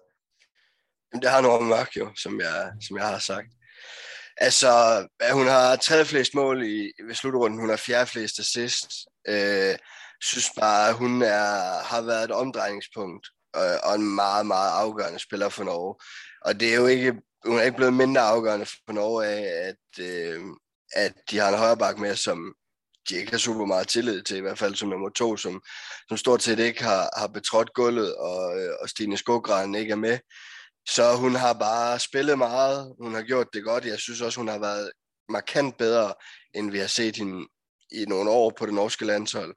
Det 1.22 1.30
har 1.30 1.42
Nora 1.42 1.60
Mørk 1.60 1.98
jo, 1.98 2.10
som 2.16 2.40
jeg, 2.40 2.72
som 2.88 2.98
jeg 2.98 3.08
har 3.08 3.20
sagt. 3.20 3.48
Altså, 4.38 4.72
hun 5.32 5.48
har 5.48 5.76
tredje 5.76 6.06
flest 6.06 6.34
mål 6.34 6.64
i, 6.64 6.92
ved 7.08 7.16
slutrunden, 7.16 7.60
hun 7.60 7.70
har 7.70 7.78
fjerde 7.78 8.06
flest 8.06 8.40
assist. 8.40 8.88
Øh, 9.28 9.76
synes 10.22 10.50
bare, 10.60 10.90
at 10.90 10.96
hun 10.96 11.22
er, 11.22 11.84
har 11.84 12.02
været 12.02 12.24
et 12.24 12.32
omdrejningspunkt 12.32 13.28
og, 13.54 13.80
og 13.84 13.96
en 13.96 14.16
meget, 14.16 14.46
meget 14.46 14.72
afgørende 14.72 15.20
spiller 15.20 15.50
for 15.50 15.64
Norge. 15.64 15.96
Og 16.42 16.60
det 16.60 16.72
er 16.72 16.76
jo 16.76 16.86
ikke, 16.86 17.14
hun 17.46 17.58
er 17.58 17.62
ikke 17.62 17.78
blevet 17.78 17.94
mindre 17.94 18.22
afgørende 18.22 18.66
for 18.66 18.94
Norge 18.94 19.26
af, 19.26 19.68
at, 19.68 20.06
øh, 20.06 20.42
at 20.94 21.14
de 21.32 21.38
har 21.38 21.50
en 21.50 21.58
højre 21.58 21.78
bak 21.78 21.98
med, 21.98 22.16
som 22.16 22.56
de 23.10 23.16
ikke 23.16 23.32
har 23.32 23.38
super 23.38 23.66
meget 23.66 23.88
tillid 23.88 24.22
til, 24.22 24.38
i 24.38 24.42
hvert 24.42 24.60
fald 24.60 24.76
som 24.76 24.90
nummer 24.90 25.10
to, 25.10 25.38
som, 25.38 25.62
som 26.08 26.18
stort 26.18 26.44
set 26.44 26.60
ikke 26.60 26.84
har, 26.84 27.10
har 27.18 27.28
betrådt 27.28 27.74
gulvet, 27.74 28.16
og, 28.16 28.60
øh, 28.60 28.70
og 28.82 28.90
Stine 28.90 29.18
Skogran 29.18 29.76
ikke 29.76 29.92
er 29.92 29.96
med. 29.96 30.20
Så 30.90 31.16
hun 31.16 31.36
har 31.36 31.54
bare 31.54 32.00
spillet 32.00 32.38
meget, 32.38 32.96
hun 33.02 33.14
har 33.14 33.22
gjort 33.22 33.48
det 33.54 33.64
godt. 33.64 33.86
Jeg 33.86 34.00
synes 34.00 34.22
også, 34.22 34.40
hun 34.40 34.48
har 34.48 34.60
været 34.60 34.92
markant 35.30 35.78
bedre, 35.78 36.14
end 36.54 36.72
vi 36.72 36.78
har 36.78 36.88
set 36.88 37.16
hende 37.16 37.48
i 37.92 38.06
nogle 38.08 38.30
år 38.30 38.54
på 38.58 38.66
det 38.66 38.74
norske 38.74 39.06
landshold. 39.06 39.56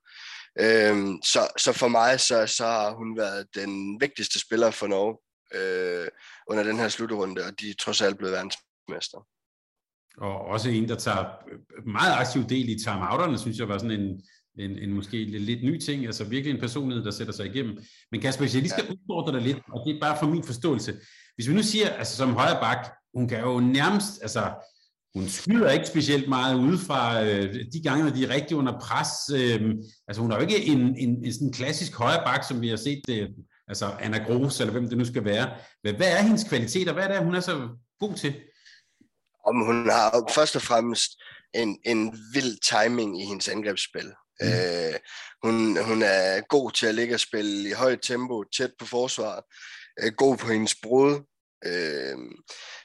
Øhm, 0.61 1.23
så, 1.23 1.41
så 1.59 1.73
for 1.73 1.89
mig, 1.89 2.21
så, 2.21 2.47
så 2.47 2.65
har 2.65 2.91
hun 2.91 3.17
været 3.17 3.47
den 3.55 4.01
vigtigste 4.01 4.41
spiller 4.41 4.71
for 4.71 4.87
Norge 4.87 5.19
øh, 5.55 6.09
under 6.51 6.63
den 6.63 6.77
her 6.77 6.89
slutrunde, 6.89 7.45
og 7.45 7.61
de 7.61 7.71
er 7.71 7.75
trods 7.79 8.01
alt 8.03 8.19
blevet 8.19 8.33
verdensmester. 8.33 9.27
Og 10.19 10.41
også 10.41 10.69
en, 10.71 10.89
der 10.89 10.97
tager 10.97 11.25
meget 11.87 12.15
aktiv 12.21 12.43
del 12.45 12.69
i 12.69 12.79
timeouterne, 12.79 13.39
synes 13.39 13.59
jeg 13.59 13.69
var 13.69 13.79
sådan 13.79 14.01
en, 14.01 14.23
en, 14.59 14.79
en 14.79 14.93
måske 14.93 15.25
lidt, 15.25 15.43
lidt 15.43 15.65
ny 15.65 15.81
ting, 15.81 16.07
altså 16.07 16.25
virkelig 16.25 16.55
en 16.55 16.61
personlighed, 16.61 17.05
der 17.05 17.11
sætter 17.11 17.33
sig 17.33 17.47
igennem. 17.47 17.79
Men 18.11 18.21
Kasper, 18.21 18.43
hvis 18.43 18.55
jeg 18.55 18.63
lige 18.63 18.71
skal 18.71 18.85
ja. 18.89 18.93
udfordre 18.93 19.33
dig 19.33 19.43
lidt, 19.43 19.59
og 19.73 19.87
det 19.87 19.97
er 19.97 20.01
bare 20.01 20.17
for 20.21 20.27
min 20.27 20.45
forståelse. 20.45 21.01
Hvis 21.39 21.49
vi 21.49 21.55
nu 21.55 21.63
siger, 21.63 21.89
altså 21.89 22.17
som 22.17 22.35
højre 22.35 22.61
bak, 22.61 22.93
hun 23.15 23.29
kan 23.29 23.41
jo 23.41 23.61
nærmest, 23.61 24.23
altså 24.23 24.53
hun 25.15 25.29
skyder 25.29 25.71
ikke 25.71 25.87
specielt 25.87 26.29
meget 26.29 26.55
udefra 26.55 27.25
øh, 27.25 27.55
de 27.73 27.83
gange, 27.83 28.05
når 28.05 28.11
de 28.11 28.25
er 28.25 28.29
rigtig 28.29 28.57
under 28.57 28.81
pres. 28.81 29.09
Øh, 29.35 29.75
altså 30.09 30.23
hun 30.23 30.33
er 30.33 30.37
jo 30.37 30.43
ikke 30.43 30.65
en, 30.65 30.81
en, 30.97 31.25
en 31.25 31.33
sådan 31.33 31.53
klassisk 31.53 31.95
højre 31.95 32.25
bak, 32.25 32.45
som 32.45 32.61
vi 32.61 32.69
har 32.69 32.77
set 32.77 33.03
det, 33.07 33.21
øh, 33.21 33.29
altså 33.69 33.87
Anna 34.01 34.19
Gros, 34.19 34.61
eller 34.61 34.73
hvem 34.73 34.89
det 34.89 34.99
nu 34.99 35.05
skal 35.05 35.25
være. 35.25 35.51
Hvad, 35.83 35.93
hvad 35.93 36.13
er 36.13 36.23
hendes 36.23 36.45
kvaliteter? 36.45 36.93
Hvad 36.93 37.05
er 37.05 37.09
det, 37.09 37.25
hun 37.25 37.35
er 37.35 37.41
så 37.41 37.69
god 38.01 38.15
til? 38.15 38.35
Om 39.47 39.67
hun 39.67 39.91
har 39.91 40.33
først 40.35 40.57
og 40.57 40.63
fremmest 40.63 41.11
en, 41.55 41.79
en 41.85 42.19
vild 42.35 42.83
timing 42.83 43.23
i 43.23 43.25
hendes 43.25 43.49
angrebsspil. 43.49 44.13
Mm. 44.41 44.49
Øh, 44.49 44.95
hun, 45.43 45.85
hun 45.85 46.03
er 46.03 46.41
god 46.41 46.71
til 46.71 46.87
at 46.87 46.95
ligge 46.95 47.15
og 47.15 47.21
spille 47.21 47.69
i 47.69 47.73
højt 47.73 48.01
tempo, 48.03 48.45
tæt 48.57 48.71
på 48.79 48.87
forsvaret, 48.87 49.45
øh, 50.03 50.13
god 50.13 50.37
på 50.37 50.47
hendes 50.47 50.75
brud. 50.83 51.21
Øh, 51.67 52.19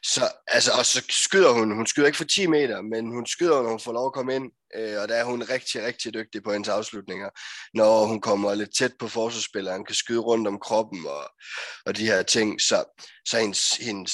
så, 0.03 0.31
altså, 0.48 0.72
og 0.72 0.85
så 0.85 1.06
skyder 1.10 1.52
hun, 1.52 1.76
hun 1.76 1.88
skyder 1.88 2.07
ikke 2.07 2.18
for 2.18 2.26
10 2.26 2.48
meter, 2.48 2.81
men 2.81 3.11
hun 3.11 3.26
skyder, 3.26 3.61
når 3.61 3.69
hun 3.69 3.80
får 3.80 3.94
lov 3.94 4.06
at 4.06 4.14
komme 4.14 4.35
ind, 4.35 4.52
øh, 4.76 5.02
og 5.02 5.07
der 5.10 5.15
er 5.15 5.23
hun 5.23 5.44
rigtig, 5.49 5.84
rigtig 5.84 6.14
dygtig 6.14 6.44
på 6.44 6.52
hendes 6.52 6.69
afslutninger, 6.69 7.30
når 7.73 8.06
hun 8.06 8.22
kommer 8.22 8.53
lidt 8.53 8.76
tæt 8.77 8.94
på 8.99 9.07
forsvarsspilleren, 9.07 9.85
kan 9.85 9.95
skyde 9.95 10.19
rundt 10.19 10.48
om 10.48 10.60
kroppen 10.60 11.06
og, 11.06 11.23
og 11.85 11.98
de 11.98 12.06
her 12.06 12.23
ting, 12.23 12.61
så, 12.61 12.84
så 13.27 13.40
hendes, 13.40 13.69
hendes 13.69 14.14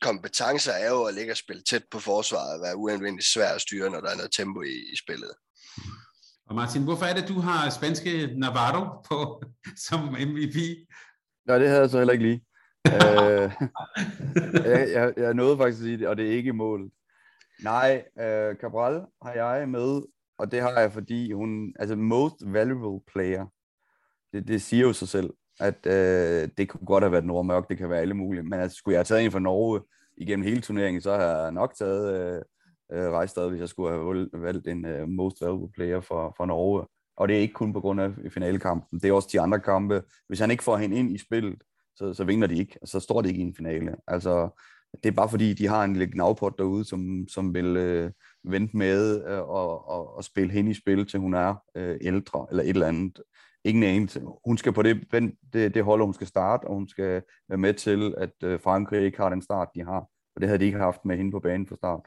kompetencer 0.00 0.72
er 0.72 0.90
jo 0.90 1.02
at 1.04 1.14
ligge 1.14 1.32
og 1.32 1.36
spille 1.36 1.62
tæt 1.62 1.84
på 1.90 1.98
forsvaret, 2.00 2.54
og 2.54 2.62
være 2.62 2.76
uanvendigt 2.76 3.28
svært 3.28 3.54
at 3.54 3.60
styre, 3.60 3.90
når 3.90 4.00
der 4.00 4.10
er 4.10 4.16
noget 4.16 4.32
tempo 4.32 4.62
i, 4.62 4.76
i 4.92 4.96
spillet. 5.04 5.32
Og 6.48 6.54
Martin, 6.54 6.84
hvorfor 6.84 7.04
er 7.04 7.14
det, 7.14 7.28
du 7.28 7.40
har 7.40 7.70
spanske 7.70 8.26
Navarro 8.36 9.02
på 9.08 9.42
som 9.88 10.00
MVP? 10.00 10.56
Nej, 11.46 11.58
det 11.58 11.68
havde 11.68 11.80
jeg 11.80 11.90
så 11.90 11.98
heller 11.98 12.12
ikke 12.12 12.24
lige. 12.24 12.44
øh, 12.86 13.52
jeg, 14.70 14.88
jeg, 14.92 15.14
jeg 15.16 15.34
nåede 15.34 15.56
faktisk 15.56 15.80
at 15.80 15.84
sige 15.84 15.98
det, 15.98 16.08
og 16.08 16.16
det 16.16 16.26
er 16.26 16.36
ikke 16.36 16.52
målet. 16.52 16.90
Nej, 17.62 18.04
øh, 18.20 18.54
Cabral 18.54 19.02
har 19.22 19.32
jeg 19.32 19.68
med, 19.68 20.02
og 20.38 20.52
det 20.52 20.60
har 20.60 20.80
jeg, 20.80 20.92
fordi 20.92 21.32
hun, 21.32 21.74
altså 21.78 21.96
most 21.96 22.34
valuable 22.46 23.00
player, 23.12 23.46
det, 24.32 24.48
det 24.48 24.62
siger 24.62 24.82
jo 24.82 24.92
sig 24.92 25.08
selv, 25.08 25.30
at 25.60 25.86
øh, 25.86 26.48
det 26.58 26.68
kunne 26.68 26.86
godt 26.86 27.04
have 27.04 27.12
været 27.12 27.24
Nordmørk, 27.24 27.68
det 27.68 27.78
kan 27.78 27.90
være 27.90 28.00
alle 28.00 28.14
mulige, 28.14 28.42
men 28.42 28.60
altså, 28.60 28.76
skulle 28.76 28.92
jeg 28.92 28.98
have 28.98 29.04
taget 29.04 29.24
en 29.24 29.32
fra 29.32 29.38
Norge 29.38 29.80
igennem 30.16 30.46
hele 30.46 30.60
turneringen, 30.60 31.00
så 31.00 31.12
har 31.12 31.22
jeg 31.22 31.52
nok 31.52 31.74
taget 31.74 32.14
øh, 32.14 32.42
øh, 32.92 33.10
Rejstad, 33.10 33.48
hvis 33.48 33.60
jeg 33.60 33.68
skulle 33.68 33.90
have 33.90 34.28
valgt 34.32 34.68
en 34.68 34.84
uh, 34.84 35.08
most 35.08 35.40
valuable 35.40 35.72
player 35.72 36.00
for, 36.00 36.34
for 36.36 36.46
Norge. 36.46 36.86
Og 37.16 37.28
det 37.28 37.36
er 37.36 37.40
ikke 37.40 37.54
kun 37.54 37.72
på 37.72 37.80
grund 37.80 38.00
af 38.00 38.10
finalekampen, 38.30 39.00
det 39.00 39.08
er 39.08 39.12
også 39.12 39.28
de 39.32 39.40
andre 39.40 39.60
kampe. 39.60 40.02
Hvis 40.28 40.40
han 40.40 40.50
ikke 40.50 40.64
får 40.64 40.76
hende 40.76 40.96
ind 40.96 41.12
i 41.12 41.18
spillet, 41.18 41.62
så, 41.96 42.14
så 42.14 42.24
vinder 42.24 42.46
de 42.46 42.58
ikke, 42.58 42.78
og 42.82 42.88
så 42.88 43.00
står 43.00 43.22
det 43.22 43.28
ikke 43.28 43.40
i 43.40 43.46
en 43.46 43.54
finale. 43.56 43.96
Altså, 44.06 44.48
det 45.02 45.08
er 45.08 45.14
bare 45.14 45.28
fordi, 45.28 45.54
de 45.54 45.66
har 45.66 45.84
en 45.84 45.92
lille 45.92 46.12
gnavpot 46.12 46.58
derude, 46.58 46.84
som, 46.84 47.28
som 47.28 47.54
vil 47.54 47.76
øh, 47.76 48.10
vente 48.44 48.76
med 48.76 49.24
øh, 49.26 49.40
og, 49.40 49.88
og, 49.88 50.16
og 50.16 50.24
spille 50.24 50.52
hende 50.52 50.70
i 50.70 50.74
spil, 50.74 51.06
til 51.06 51.20
hun 51.20 51.34
er 51.34 51.54
øh, 51.74 51.96
ældre, 52.00 52.46
eller 52.50 52.62
et 52.62 52.68
eller 52.68 52.86
andet. 52.86 53.20
Ingen 53.64 53.82
anelse. 53.84 54.22
Hun 54.46 54.58
skal 54.58 54.72
på 54.72 54.82
det, 54.82 55.04
det, 55.52 55.74
det 55.74 55.84
hold, 55.84 56.02
hun 56.02 56.14
skal 56.14 56.26
starte, 56.26 56.64
og 56.64 56.74
hun 56.74 56.88
skal 56.88 57.22
være 57.48 57.58
med 57.58 57.74
til, 57.74 58.14
at 58.18 58.32
øh, 58.44 58.60
Frankrig 58.60 59.04
ikke 59.04 59.18
har 59.18 59.28
den 59.28 59.42
start, 59.42 59.68
de 59.74 59.84
har. 59.84 60.00
Og 60.34 60.40
det 60.40 60.48
havde 60.48 60.58
de 60.58 60.64
ikke 60.64 60.78
haft 60.78 61.04
med 61.04 61.16
hende 61.16 61.30
på 61.30 61.40
banen 61.40 61.66
fra 61.66 61.76
start. 61.76 62.00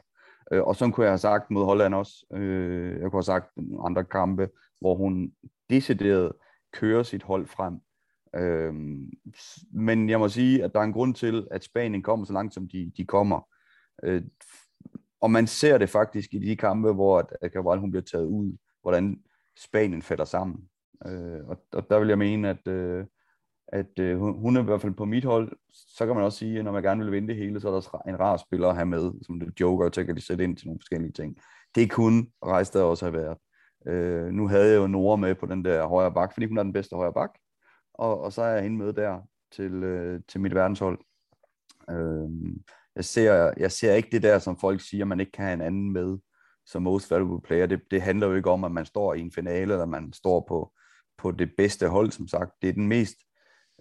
Øh, 0.52 0.62
og 0.62 0.76
så 0.76 0.90
kunne 0.90 1.04
jeg 1.04 1.12
have 1.12 1.18
sagt 1.18 1.50
mod 1.50 1.64
Holland 1.64 1.94
også. 1.94 2.26
Øh, 2.34 2.92
jeg 2.92 3.00
kunne 3.00 3.12
have 3.12 3.22
sagt 3.22 3.46
andre 3.84 4.04
kampe, 4.04 4.48
hvor 4.80 4.94
hun 4.94 5.32
decideret 5.70 6.32
kører 6.72 7.02
sit 7.02 7.22
hold 7.22 7.46
frem. 7.46 7.80
Øhm, 8.36 9.10
men 9.72 10.08
jeg 10.08 10.18
må 10.18 10.28
sige, 10.28 10.64
at 10.64 10.72
der 10.74 10.80
er 10.80 10.84
en 10.84 10.92
grund 10.92 11.14
til, 11.14 11.46
at 11.50 11.64
Spanien 11.64 12.02
kommer 12.02 12.26
så 12.26 12.32
langt, 12.32 12.54
som 12.54 12.68
de, 12.68 12.92
de 12.96 13.04
kommer. 13.04 13.48
Øh, 14.02 14.22
og 15.20 15.30
man 15.30 15.46
ser 15.46 15.78
det 15.78 15.90
faktisk 15.90 16.34
i 16.34 16.38
de 16.38 16.56
kampe, 16.56 16.92
hvor 16.92 17.18
at 17.18 17.52
Cabral 17.52 17.78
hun 17.78 17.90
bliver 17.90 18.04
taget 18.04 18.26
ud, 18.26 18.56
hvordan 18.82 19.22
Spanien 19.56 20.02
falder 20.02 20.24
sammen. 20.24 20.68
Øh, 21.06 21.48
og, 21.48 21.56
og 21.72 21.90
der 21.90 21.98
vil 21.98 22.08
jeg 22.08 22.18
mene, 22.18 22.48
at, 22.48 22.68
øh, 22.68 23.04
at 23.68 23.98
øh, 23.98 24.18
hun 24.18 24.56
er 24.56 24.60
i 24.60 24.64
hvert 24.64 24.80
fald 24.80 24.94
på 24.94 25.04
mit 25.04 25.24
hold. 25.24 25.52
Så 25.72 26.06
kan 26.06 26.14
man 26.14 26.24
også 26.24 26.38
sige, 26.38 26.58
at 26.58 26.64
når 26.64 26.72
man 26.72 26.82
gerne 26.82 27.04
vil 27.04 27.12
vinde 27.12 27.28
det 27.28 27.36
hele, 27.36 27.60
så 27.60 27.68
er 27.68 27.72
der 27.72 28.08
en 28.08 28.20
rar 28.20 28.36
spiller 28.36 28.68
at 28.68 28.74
have 28.74 28.86
med, 28.86 29.12
som 29.22 29.40
det 29.40 29.60
joker, 29.60 29.90
så 29.92 30.04
kan 30.04 30.16
de 30.16 30.20
sætte 30.20 30.44
ind 30.44 30.56
til 30.56 30.66
nogle 30.66 30.80
forskellige 30.80 31.12
ting. 31.12 31.36
Det 31.74 31.90
kunne 31.90 32.26
Rejstad 32.44 32.82
også 32.82 33.04
have 33.04 33.12
været. 33.12 33.38
Øh, 33.88 34.26
nu 34.26 34.48
havde 34.48 34.70
jeg 34.72 34.76
jo 34.76 34.86
Nora 34.86 35.16
med 35.16 35.34
på 35.34 35.46
den 35.46 35.64
der 35.64 35.86
højre 35.86 36.14
bak, 36.14 36.32
fordi 36.32 36.46
hun 36.46 36.58
er 36.58 36.62
den 36.62 36.72
bedste 36.72 36.96
højre 36.96 37.12
bak 37.12 37.30
og, 37.98 38.20
og 38.20 38.32
så 38.32 38.42
er 38.42 38.54
jeg 38.54 38.62
hende 38.62 38.76
med 38.76 38.92
der 38.92 39.20
til, 39.52 39.72
øh, 39.84 40.20
til 40.28 40.40
mit 40.40 40.54
verdenshold. 40.54 40.98
Øh, 41.90 42.54
jeg, 42.96 43.04
ser, 43.04 43.52
jeg 43.56 43.72
ser 43.72 43.94
ikke 43.94 44.08
det 44.12 44.22
der, 44.22 44.38
som 44.38 44.58
folk 44.58 44.80
siger, 44.80 45.04
man 45.04 45.20
ikke 45.20 45.32
kan 45.32 45.44
have 45.44 45.54
en 45.54 45.60
anden 45.60 45.92
med 45.92 46.18
som 46.66 46.82
most 46.82 47.10
valuable 47.10 47.40
player. 47.40 47.66
Det, 47.66 47.80
det 47.90 48.02
handler 48.02 48.26
jo 48.26 48.34
ikke 48.34 48.50
om, 48.50 48.64
at 48.64 48.72
man 48.72 48.86
står 48.86 49.14
i 49.14 49.20
en 49.20 49.32
finale, 49.32 49.72
eller 49.72 49.86
man 49.86 50.12
står 50.12 50.44
på, 50.48 50.72
på 51.18 51.30
det 51.30 51.50
bedste 51.56 51.88
hold, 51.88 52.10
som 52.10 52.28
sagt. 52.28 52.52
Det 52.62 52.68
er 52.68 52.72
den 52.72 52.88
mest 52.88 53.16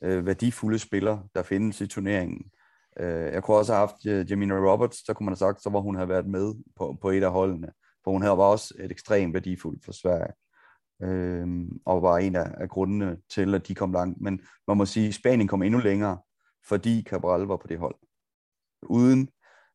øh, 0.03 0.25
værdifulde 0.25 0.79
spiller, 0.79 1.19
der 1.35 1.43
findes 1.43 1.81
i 1.81 1.87
turneringen. 1.87 2.51
Øh, 2.99 3.33
jeg 3.33 3.43
kunne 3.43 3.57
også 3.57 3.73
have 3.73 3.87
haft 3.87 4.05
øh, 4.07 4.31
Jamina 4.31 4.55
Roberts, 4.55 5.05
så 5.05 5.13
kunne 5.13 5.25
man 5.25 5.31
have 5.31 5.37
sagt, 5.37 5.63
så 5.63 5.69
var 5.69 5.79
hun 5.79 5.95
have 5.95 6.09
været 6.09 6.27
med 6.27 6.53
på, 6.75 6.97
på 7.01 7.09
et 7.09 7.23
af 7.23 7.31
holdene. 7.31 7.71
For 8.07 8.11
hun 8.11 8.21
havde 8.21 8.37
var 8.37 8.43
også 8.43 8.73
et 8.79 8.91
ekstremt 8.91 9.33
værdifuldt 9.33 9.85
for 9.85 9.91
Sverige 9.91 10.33
øh, 11.03 11.47
og 11.85 12.01
var 12.01 12.17
en 12.17 12.35
af, 12.35 12.51
af 12.57 12.69
grundene 12.69 13.17
til, 13.29 13.55
at 13.55 13.67
de 13.67 13.75
kom 13.75 13.91
langt. 13.93 14.21
Men 14.21 14.41
man 14.67 14.77
må 14.77 14.85
sige, 14.85 15.07
at 15.07 15.13
Spanien 15.13 15.47
kom 15.47 15.63
endnu 15.63 15.79
længere, 15.79 16.17
fordi 16.67 17.03
Cabral 17.03 17.41
var 17.41 17.57
på 17.57 17.67
det 17.67 17.79
hold. 17.79 17.95
Uden 18.89 19.29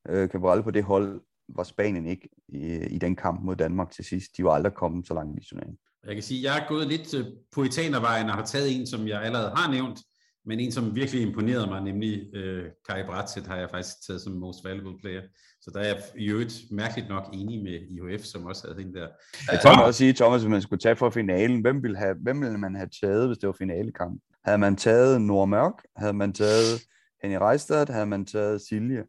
øh, 0.09 0.29
Cabral 0.29 0.63
på 0.63 0.71
det 0.71 0.85
hold, 0.85 1.21
var 1.49 1.63
Spanien 1.63 2.07
ikke 2.07 2.29
i, 2.49 2.77
i 2.77 2.99
den 2.99 3.17
kamp 3.17 3.45
mod 3.45 3.57
Danmark 3.57 3.91
til 3.91 4.05
sidst. 4.05 4.37
De 4.37 4.45
var 4.45 4.51
aldrig 4.51 4.75
kommet 4.75 5.07
så 5.07 5.15
langt 5.15 5.43
i 5.43 5.49
turneringen. 5.49 5.79
Jeg 6.07 6.15
kan 6.15 6.23
sige, 6.23 6.49
at 6.49 6.55
jeg 6.55 6.65
er 6.65 6.69
gået 6.69 6.87
lidt 6.89 7.15
øh, 7.15 7.27
på 7.55 7.63
etanervejen 7.63 8.27
og 8.27 8.35
har 8.35 8.45
taget 8.45 8.77
en, 8.77 8.87
som 8.87 9.09
jeg 9.09 9.23
allerede 9.23 9.53
har 9.57 9.71
nævnt, 9.71 10.01
men 10.45 10.61
en, 10.61 10.73
som 10.73 10.95
virkelig 10.95 11.23
imponerede 11.23 11.67
mig, 11.67 11.83
nemlig 11.83 12.35
øh, 12.35 12.71
Kai 12.89 13.03
Bratzett, 13.03 13.47
har 13.47 13.57
jeg 13.57 13.71
faktisk 13.71 14.07
taget 14.07 14.21
som 14.21 14.33
most 14.33 14.65
valuable 14.65 14.99
player. 14.99 15.23
Så 15.63 15.71
der 15.75 15.81
er 15.81 15.87
jeg 15.87 16.03
i 16.19 16.31
øvrigt 16.31 16.63
mærkeligt 16.71 17.09
nok 17.09 17.25
enig 17.33 17.63
med 17.63 17.73
IHF, 17.73 18.25
som 18.25 18.47
også 18.47 18.67
havde 18.67 18.83
den 18.83 18.95
der. 18.95 19.09
Jeg 19.53 19.61
kan 19.63 19.85
også 19.85 19.99
sige, 19.99 20.13
Thomas, 20.13 20.43
hvis 20.43 20.51
man 20.51 20.63
skulle 20.63 20.81
tage 20.81 20.97
for 20.97 21.11
finalen, 21.11 21.61
hvem 21.61 21.83
ville, 21.83 21.97
have, 21.97 22.15
hvem 22.23 22.41
ville 22.41 22.59
man 22.59 22.75
have 22.75 22.89
taget, 23.03 23.27
hvis 23.27 23.39
det 23.39 23.47
var 23.47 23.53
finalekamp? 23.53 24.23
Havde 24.45 24.59
man 24.59 24.77
taget 24.77 25.21
Nordmørk? 25.21 25.73
Havde 25.97 26.13
man 26.13 26.33
taget 26.33 26.83
Henny 27.23 27.37
Reistad? 27.37 27.87
Havde 27.89 28.07
man 28.07 28.25
taget 28.25 28.61
Silje? 28.61 29.05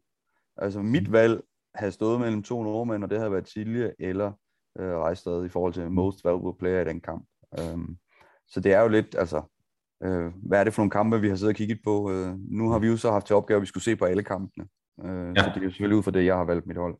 Altså 0.56 0.82
mit 0.82 1.12
valg 1.12 1.40
havde 1.74 1.92
stået 1.92 2.20
mellem 2.20 2.42
to 2.42 2.62
nordmænd, 2.62 3.04
og 3.04 3.10
det 3.10 3.18
havde 3.18 3.32
været 3.32 3.48
Silje 3.48 3.92
eller 3.98 4.32
øh, 4.78 4.96
Reistad 4.96 5.44
i 5.44 5.48
forhold 5.48 5.72
til 5.72 5.90
most 5.90 6.24
valuable 6.24 6.58
player 6.58 6.80
i 6.80 6.84
den 6.84 7.00
kamp. 7.00 7.26
Um, 7.62 7.96
så 8.48 8.60
det 8.60 8.72
er 8.72 8.80
jo 8.80 8.88
lidt, 8.88 9.14
altså, 9.18 9.42
øh, 10.04 10.32
hvad 10.46 10.60
er 10.60 10.64
det 10.64 10.74
for 10.74 10.82
nogle 10.82 10.90
kampe, 10.90 11.20
vi 11.20 11.28
har 11.28 11.36
siddet 11.36 11.52
og 11.52 11.56
kigget 11.56 11.78
på? 11.84 12.10
Øh, 12.12 12.34
nu 12.50 12.70
har 12.70 12.78
vi 12.78 12.86
jo 12.86 12.96
så 12.96 13.10
haft 13.10 13.26
til 13.26 13.36
opgave, 13.36 13.56
at 13.56 13.62
vi 13.62 13.66
skulle 13.66 13.84
se 13.84 13.96
på 13.96 14.04
alle 14.04 14.22
kampene. 14.22 14.66
Øh, 15.04 15.32
ja. 15.36 15.42
Så 15.42 15.50
det 15.54 15.60
er 15.60 15.64
jo 15.64 15.70
selvfølgelig 15.70 15.98
ud 15.98 16.02
fra 16.02 16.10
det, 16.10 16.24
jeg 16.24 16.36
har 16.36 16.44
valgt 16.44 16.66
mit 16.66 16.76
hold. 16.76 16.96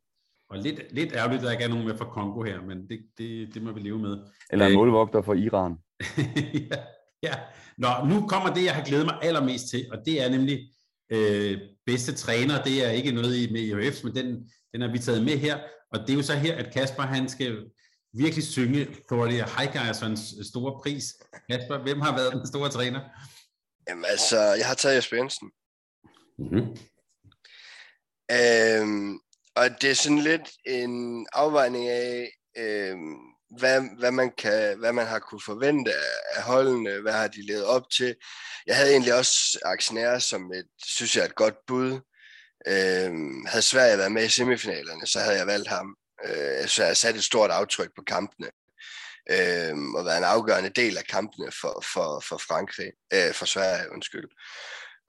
Og 0.50 0.58
lidt, 0.58 0.92
lidt 0.92 1.12
ærgerligt, 1.12 1.40
at 1.40 1.44
der 1.46 1.52
ikke 1.52 1.64
er 1.64 1.68
nogen 1.68 1.86
med 1.86 1.96
fra 1.96 2.04
Kongo 2.04 2.42
her, 2.42 2.62
men 2.62 2.88
det, 2.88 3.00
det, 3.18 3.54
det 3.54 3.62
må 3.62 3.72
vi 3.72 3.80
leve 3.80 3.98
med. 3.98 4.18
Eller 4.50 4.66
en 4.66 4.72
øh, 4.72 4.78
målvogter 4.78 5.22
fra 5.22 5.34
Iran. 5.34 5.72
ja, 6.72 6.78
ja. 7.22 7.34
Nå, 7.78 7.88
nu 8.08 8.26
kommer 8.26 8.54
det, 8.54 8.64
jeg 8.64 8.74
har 8.74 8.84
glædet 8.84 9.06
mig 9.06 9.18
allermest 9.22 9.70
til, 9.70 9.86
og 9.92 9.98
det 10.06 10.24
er 10.24 10.28
nemlig 10.28 10.58
øh, 11.12 11.60
bedste 11.86 12.14
træner. 12.14 12.62
Det 12.62 12.86
er 12.86 12.90
ikke 12.90 13.12
noget 13.12 13.36
i 13.36 13.52
med 13.52 13.60
IHF, 13.60 14.04
men 14.04 14.14
den, 14.14 14.50
den 14.72 14.80
har 14.80 14.92
vi 14.92 14.98
taget 14.98 15.24
med 15.24 15.36
her. 15.38 15.58
Og 15.92 16.00
det 16.00 16.10
er 16.10 16.14
jo 16.14 16.22
så 16.22 16.34
her, 16.34 16.56
at 16.56 16.72
Kasper 16.72 17.02
han 17.02 17.28
skal 17.28 17.64
virkelig 18.12 18.44
synge 18.44 18.86
Thordy 19.10 19.40
Heigersons 19.56 20.34
store 20.50 20.80
pris. 20.82 21.04
Kasper, 21.50 21.82
hvem 21.82 22.00
har 22.00 22.16
været 22.16 22.32
den 22.32 22.46
store 22.46 22.68
træner? 22.68 23.00
Jamen 23.88 24.04
altså, 24.08 24.36
jeg 24.36 24.66
har 24.66 24.74
taget 24.74 24.96
Jesper 24.96 25.16
Jensen. 25.16 25.50
Mm-hmm. 26.38 26.76
Øhm, 28.32 29.18
og 29.56 29.82
det 29.82 29.90
er 29.90 29.94
sådan 29.94 30.18
lidt 30.18 30.50
en 30.66 31.26
afvejning 31.32 31.88
af, 31.88 32.30
øhm, 32.56 33.16
hvad, 33.58 33.82
hvad, 33.98 34.10
man 34.10 34.32
kan, 34.38 34.78
hvad 34.78 34.92
man 34.92 35.06
har 35.06 35.18
kunne 35.18 35.40
forvente 35.44 35.92
af 36.36 36.42
holdene, 36.42 37.00
hvad 37.00 37.12
har 37.12 37.28
de 37.28 37.46
levet 37.46 37.64
op 37.64 37.90
til. 37.96 38.16
Jeg 38.66 38.76
havde 38.76 38.90
egentlig 38.90 39.14
også 39.14 39.58
aktionærer 39.64 40.18
som 40.18 40.52
et, 40.52 40.66
synes 40.84 41.16
jeg, 41.16 41.24
et 41.24 41.34
godt 41.34 41.54
bud. 41.66 42.00
Øhm, 42.68 43.46
havde 43.46 43.62
Sverige 43.62 43.98
været 43.98 44.12
med 44.12 44.24
i 44.24 44.28
semifinalerne, 44.28 45.06
så 45.06 45.18
havde 45.20 45.36
jeg 45.36 45.46
valgt 45.46 45.68
ham. 45.68 45.96
Øh, 46.24 46.68
så 46.68 46.84
jeg 46.84 46.96
sat 46.96 47.16
et 47.16 47.24
stort 47.24 47.50
aftryk 47.50 47.90
på 47.96 48.02
kampene. 48.06 48.50
Øh, 49.30 49.76
og 49.96 50.04
været 50.04 50.18
en 50.18 50.24
afgørende 50.24 50.70
del 50.70 50.98
af 50.98 51.04
kampene 51.04 51.52
for, 51.60 51.84
for, 51.92 52.20
for 52.20 52.38
Frankrig, 52.38 52.92
øh, 53.14 53.34
for 53.34 53.46
Sverige, 53.46 53.92
undskyld. 53.92 54.28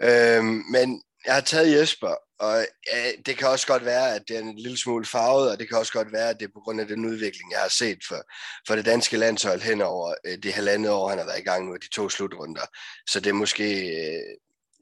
Øh, 0.02 0.44
men 0.44 1.02
jeg 1.26 1.34
har 1.34 1.42
taget 1.42 1.80
Jesper, 1.80 2.16
og 2.40 2.66
ja, 2.94 3.12
det 3.26 3.38
kan 3.38 3.48
også 3.48 3.68
godt 3.68 3.86
være, 3.86 4.16
at 4.16 4.24
det 4.28 4.36
er 4.36 4.40
en 4.40 4.60
lille 4.60 4.78
smule 4.78 5.06
farvet, 5.06 5.52
og 5.52 5.60
det 5.60 5.70
kan 5.70 5.78
også 5.78 5.94
godt 5.94 6.12
være, 6.12 6.30
at 6.30 6.40
det 6.40 6.46
er 6.46 6.54
på 6.54 6.60
grund 6.60 6.82
af 6.82 6.88
den 6.88 7.06
udvikling, 7.06 7.52
jeg 7.52 7.60
har 7.60 7.70
set 7.70 8.00
for, 8.08 8.22
for 8.68 8.76
det 8.76 8.86
danske 8.86 9.18
landshold 9.18 9.62
hen 9.62 9.82
over 9.82 10.14
øh, 10.26 10.38
det 10.44 10.54
halvandet 10.54 10.92
år, 10.92 11.10
han 11.10 11.18
har 11.18 11.26
været 11.26 11.40
i 11.40 11.44
gang 11.44 11.70
med 11.70 11.80
de 11.80 11.90
to 11.90 12.10
slutrunder. 12.10 12.66
Så 13.10 13.20
det 13.20 13.30
er 13.30 13.34
måske, 13.34 13.66
øh, 13.74 14.36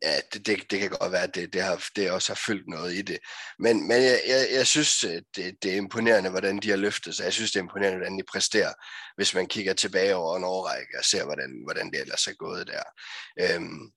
ja, 0.03 0.19
det, 0.33 0.45
det, 0.45 0.71
det 0.71 0.79
kan 0.79 0.89
godt 0.89 1.11
være, 1.11 1.23
at 1.23 1.35
det, 1.35 1.53
det, 1.53 1.61
har, 1.61 1.85
det 1.95 2.11
også 2.11 2.29
har 2.29 2.41
fyldt 2.45 2.67
noget 2.67 2.93
i 2.93 3.01
det. 3.01 3.19
Men, 3.59 3.87
men 3.87 4.03
jeg, 4.03 4.21
jeg, 4.27 4.47
jeg 4.51 4.67
synes, 4.67 5.03
øh, 5.03 5.21
det, 5.35 5.55
det 5.63 5.73
er 5.73 5.77
imponerende, 5.77 6.29
hvordan 6.29 6.57
de 6.57 6.69
har 6.69 6.77
løftet 6.77 7.15
sig. 7.15 7.23
Jeg 7.23 7.33
synes, 7.33 7.51
det 7.51 7.59
er 7.59 7.63
imponerende, 7.63 7.97
hvordan 7.97 8.17
de 8.17 8.23
præsterer, 8.31 8.73
hvis 9.15 9.35
man 9.35 9.47
kigger 9.47 9.73
tilbage 9.73 10.15
over 10.15 10.37
en 10.37 10.43
årrække 10.43 10.97
og 10.99 11.05
ser, 11.05 11.25
hvordan, 11.25 11.61
hvordan 11.63 11.91
det 11.91 12.01
ellers 12.01 12.27
er 12.27 12.33
gået 12.33 12.67
der. 12.67 12.83
Øhm, 13.41 13.91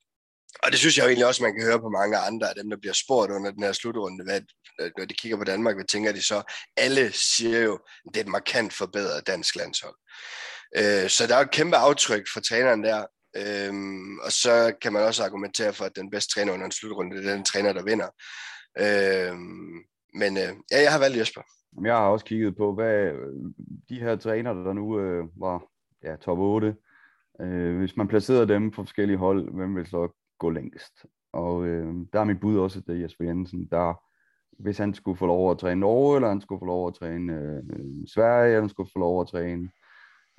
og 0.62 0.70
det 0.70 0.78
synes 0.78 0.96
jeg 0.96 1.04
jo 1.04 1.08
egentlig 1.08 1.26
også, 1.26 1.42
man 1.42 1.54
kan 1.54 1.66
høre 1.66 1.80
på 1.80 1.88
mange 1.88 2.16
andre 2.16 2.48
af 2.48 2.54
dem, 2.54 2.70
der 2.70 2.76
bliver 2.76 2.92
spurgt 2.92 3.30
under 3.32 3.50
den 3.50 3.62
her 3.62 3.72
slutrunde, 3.72 4.24
hvad, 4.24 4.40
øh, 4.80 4.90
når 4.98 5.04
de 5.04 5.14
kigger 5.14 5.38
på 5.38 5.44
Danmark, 5.44 5.74
hvad 5.76 5.84
tænker 5.84 6.12
de 6.12 6.22
så? 6.22 6.42
Alle 6.76 7.12
siger 7.12 7.60
jo, 7.60 7.74
at 7.74 8.14
det 8.14 8.16
er 8.16 8.24
et 8.24 8.30
markant 8.30 8.72
forbedret 8.72 9.26
dansk 9.26 9.56
landshold. 9.56 9.96
Øh, 10.76 11.08
så 11.10 11.26
der 11.28 11.36
er 11.36 11.40
et 11.40 11.50
kæmpe 11.50 11.76
aftryk 11.76 12.26
for 12.32 12.40
træneren 12.40 12.84
der, 12.84 13.06
øhm, 13.36 14.18
og 14.18 14.32
så 14.32 14.74
kan 14.82 14.92
man 14.92 15.02
også 15.02 15.24
argumentere 15.24 15.72
for, 15.72 15.84
at 15.84 15.96
den 15.96 16.10
bedste 16.10 16.34
træner 16.34 16.52
under 16.52 16.66
en 16.66 16.72
slutrunde, 16.72 17.16
det 17.16 17.26
er 17.26 17.34
den 17.34 17.44
træner, 17.44 17.72
der 17.72 17.84
vinder. 17.84 18.08
Øhm, 18.78 19.76
men 20.14 20.36
øh, 20.36 20.52
ja, 20.72 20.82
jeg 20.82 20.92
har 20.92 20.98
valgt 20.98 21.18
Jesper. 21.18 21.42
Jeg 21.84 21.94
har 21.96 22.08
også 22.08 22.24
kigget 22.24 22.56
på, 22.56 22.74
hvad 22.74 23.12
de 23.88 24.00
her 24.00 24.16
træner, 24.16 24.52
der 24.52 24.72
nu 24.72 25.00
øh, 25.00 25.24
var 25.36 25.62
ja, 26.04 26.16
top 26.16 26.38
8, 26.38 26.76
øh, 27.40 27.78
hvis 27.78 27.96
man 27.96 28.08
placerede 28.08 28.48
dem 28.48 28.70
på 28.70 28.82
forskellige 28.82 29.16
hold, 29.16 29.54
hvem 29.54 29.76
vil 29.76 29.86
så 29.86 30.25
gå 30.38 30.50
længst. 30.50 31.06
Og 31.32 31.66
øh, 31.66 31.94
der 32.12 32.20
er 32.20 32.24
mit 32.24 32.40
bud 32.40 32.58
også, 32.58 32.80
det 32.80 32.96
er 32.96 33.00
Jesper 33.00 33.24
Jensen, 33.24 33.68
der 33.70 33.94
hvis 34.58 34.78
han 34.78 34.94
skulle 34.94 35.18
få 35.18 35.26
lov 35.26 35.50
at 35.50 35.58
træne 35.58 35.80
Norge, 35.80 36.16
eller 36.16 36.28
han 36.28 36.40
skulle 36.40 36.58
få 36.58 36.64
lov 36.64 36.88
at 36.88 36.94
træne 36.94 37.32
øh, 37.32 38.06
Sverige, 38.06 38.46
eller 38.46 38.60
han 38.60 38.68
skulle 38.68 38.90
få 38.92 38.98
lov 38.98 39.20
at 39.20 39.28
træne 39.28 39.68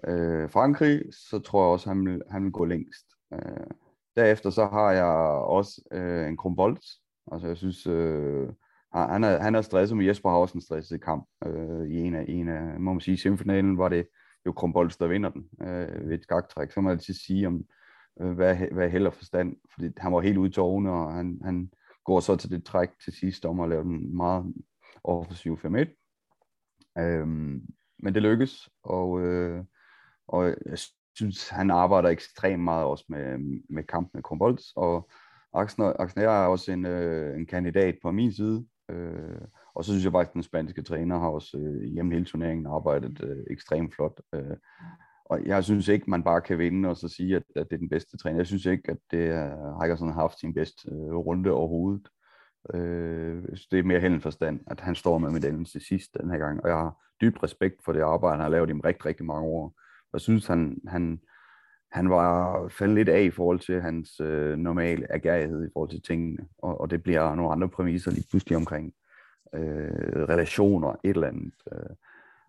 øh, 0.07 0.49
Frankrig, 0.49 1.03
så 1.11 1.40
tror 1.40 1.64
jeg 1.64 1.72
også, 1.72 1.90
at 1.90 1.95
han 1.95 2.06
vil, 2.06 2.22
han 2.32 2.44
vil 2.44 2.52
gå 2.52 2.65
længst. 2.65 3.06
Øh, 3.34 3.68
derefter 4.15 4.49
så 4.49 4.65
har 4.65 4.91
jeg 4.91 5.06
også 5.45 5.82
øh, 5.91 6.28
en 6.28 6.38
Krumboldt. 6.38 6.86
Altså 7.32 7.48
jeg 7.48 7.57
synes, 7.57 7.88
øh, 7.88 8.49
han, 8.94 9.24
er, 9.24 9.40
han 9.40 9.56
er 9.56 9.61
stresset, 9.61 9.98
men 9.98 10.07
Jesper 10.07 10.30
har 10.30 10.38
også 10.38 10.57
en 10.57 10.61
stresset 10.61 11.02
kamp. 11.02 11.28
Øh, 11.45 11.88
I 11.88 11.98
en 11.98 12.15
af, 12.15 12.26
en 12.28 12.49
af, 12.49 12.80
må 12.80 12.94
man 12.94 13.02
sige, 13.02 13.18
semifinalen 13.18 13.78
var 13.78 13.90
det 13.90 14.07
jo 14.45 14.52
Krumboldt, 14.52 14.99
der 14.99 15.07
vinder 15.07 15.30
den 15.30 15.49
øh, 15.61 16.10
ved 16.10 16.15
et 16.15 16.24
skaktræk. 16.24 16.72
Så 16.72 16.82
må 16.82 16.90
jeg 16.90 16.95
altid 16.95 17.14
sige, 17.14 17.48
om, 17.48 17.64
Øh, 18.22 18.31
hvad, 18.31 18.56
hvad, 18.56 18.84
held 18.84 18.91
heller 18.91 19.10
forstand, 19.10 19.56
fordi 19.73 19.89
han 19.98 20.14
var 20.14 20.22
helt 20.22 20.38
ude 20.38 20.49
i 20.49 20.52
tårne, 20.52 20.91
og 20.91 21.14
han, 21.14 21.39
han 21.44 21.72
går 22.06 22.19
så 22.19 22.35
til 22.35 22.49
det 22.49 22.65
træk 22.65 22.89
til 23.03 23.14
sidst 23.14 23.45
om 23.45 23.60
at 23.60 23.69
lave 23.69 23.84
den 23.84 24.18
meget 24.18 24.53
offensiv 25.03 25.57
5-1. 25.57 26.03
Øhm, 26.99 27.61
men 27.99 28.14
det 28.14 28.22
lykkes, 28.22 28.69
og, 28.84 29.22
øh, 29.22 29.64
og 30.27 30.45
jeg 30.65 30.77
synes, 31.15 31.49
han 31.49 31.72
arbejder 31.72 32.10
ekstremt 32.10 32.64
meget 32.64 32.85
også 32.85 33.06
med, 33.10 33.38
med 33.69 33.84
kampen 33.84 34.11
med 34.14 34.23
Krumboldt, 34.23 34.61
og 34.76 35.10
Axner, 35.53 35.94
er 36.18 36.48
også 36.48 36.72
en, 36.72 36.85
øh, 36.85 37.38
en 37.38 37.45
kandidat 37.45 37.95
på 38.02 38.11
min 38.11 38.34
side, 38.34 38.65
øh, 38.89 39.41
og 39.76 39.85
så 39.85 39.91
synes 39.91 40.03
jeg 40.03 40.11
faktisk, 40.11 40.30
at 40.30 40.34
den 40.34 40.44
spanske 40.44 40.81
træner 40.81 41.19
har 41.19 41.27
også 41.27 41.57
øh, 41.57 41.84
hjemme 41.84 42.14
hele 42.14 42.26
turneringen 42.26 42.68
arbejdet 42.68 43.23
øh, 43.23 43.44
ekstremt 43.49 43.95
flot. 43.95 44.22
Øh, 44.34 44.57
og 45.30 45.45
jeg 45.45 45.64
synes 45.64 45.88
ikke, 45.88 46.10
man 46.10 46.24
bare 46.24 46.41
kan 46.41 46.58
vinde 46.58 46.90
og 46.90 46.98
så 46.98 47.08
sige, 47.08 47.36
at, 47.36 47.44
at 47.56 47.70
det 47.70 47.74
er 47.76 47.80
den 47.80 47.90
bedste 47.90 48.18
træner. 48.18 48.40
Jeg 48.40 48.48
synes 48.48 48.66
ikke, 48.66 48.91
at 48.91 48.98
det 49.12 49.26
er, 49.26 49.80
Heikersen 49.82 50.08
har 50.08 50.22
haft 50.22 50.40
sin 50.40 50.54
bedste 50.54 50.90
øh, 50.91 51.16
runde 51.16 51.52
overhovedet. 51.52 52.08
Øh, 52.74 53.44
det 53.72 53.80
er 53.80 53.84
mere 53.84 53.99
held 53.99 54.22
forstand, 54.22 54.60
at 54.68 54.80
han 54.80 54.95
står 54.95 55.18
med 55.18 55.32
medaljen 55.32 55.66
til 55.66 55.82
sidst 55.82 56.18
den 56.22 56.30
her 56.32 56.38
gang. 56.38 56.64
Og 56.64 56.70
jeg 56.70 56.78
har 56.78 56.98
dyb 57.22 57.44
respekt 57.44 57.76
for 57.86 57.94
det 57.94 58.02
arbejde, 58.02 58.36
han 58.36 58.44
har 58.44 58.49
lavet 58.49 58.70
i 58.70 58.74
rigtig, 58.74 59.06
rigtig 59.06 59.26
mange 59.26 59.48
år. 59.48 59.74
Jeg 60.14 60.22
synes, 60.22 60.48
han, 60.48 60.78
han, 60.88 61.20
han 61.91 62.10
var 62.10 62.68
faldet 62.68 62.95
lidt 62.95 63.10
af 63.10 63.22
i 63.22 63.32
forhold 63.32 63.60
til 63.60 63.82
hans 63.82 64.20
øh, 64.20 64.58
normale 64.58 65.12
agerighed 65.12 65.68
i 65.68 65.70
forhold 65.74 65.90
til 65.90 66.02
tingene. 66.02 66.48
Og, 66.58 66.82
og 66.82 66.91
det 66.91 67.04
bliver 67.04 67.36
nogle 67.36 67.52
andre 67.52 67.70
præmisser 67.70 68.12
lige 68.12 68.28
pludselig 68.30 68.58
omkring 68.58 68.94
øh, 69.56 70.26
relationer, 70.30 70.95
et 71.04 71.10
eller 71.10 71.28
andet. 71.28 71.54
Øh. 71.72 71.95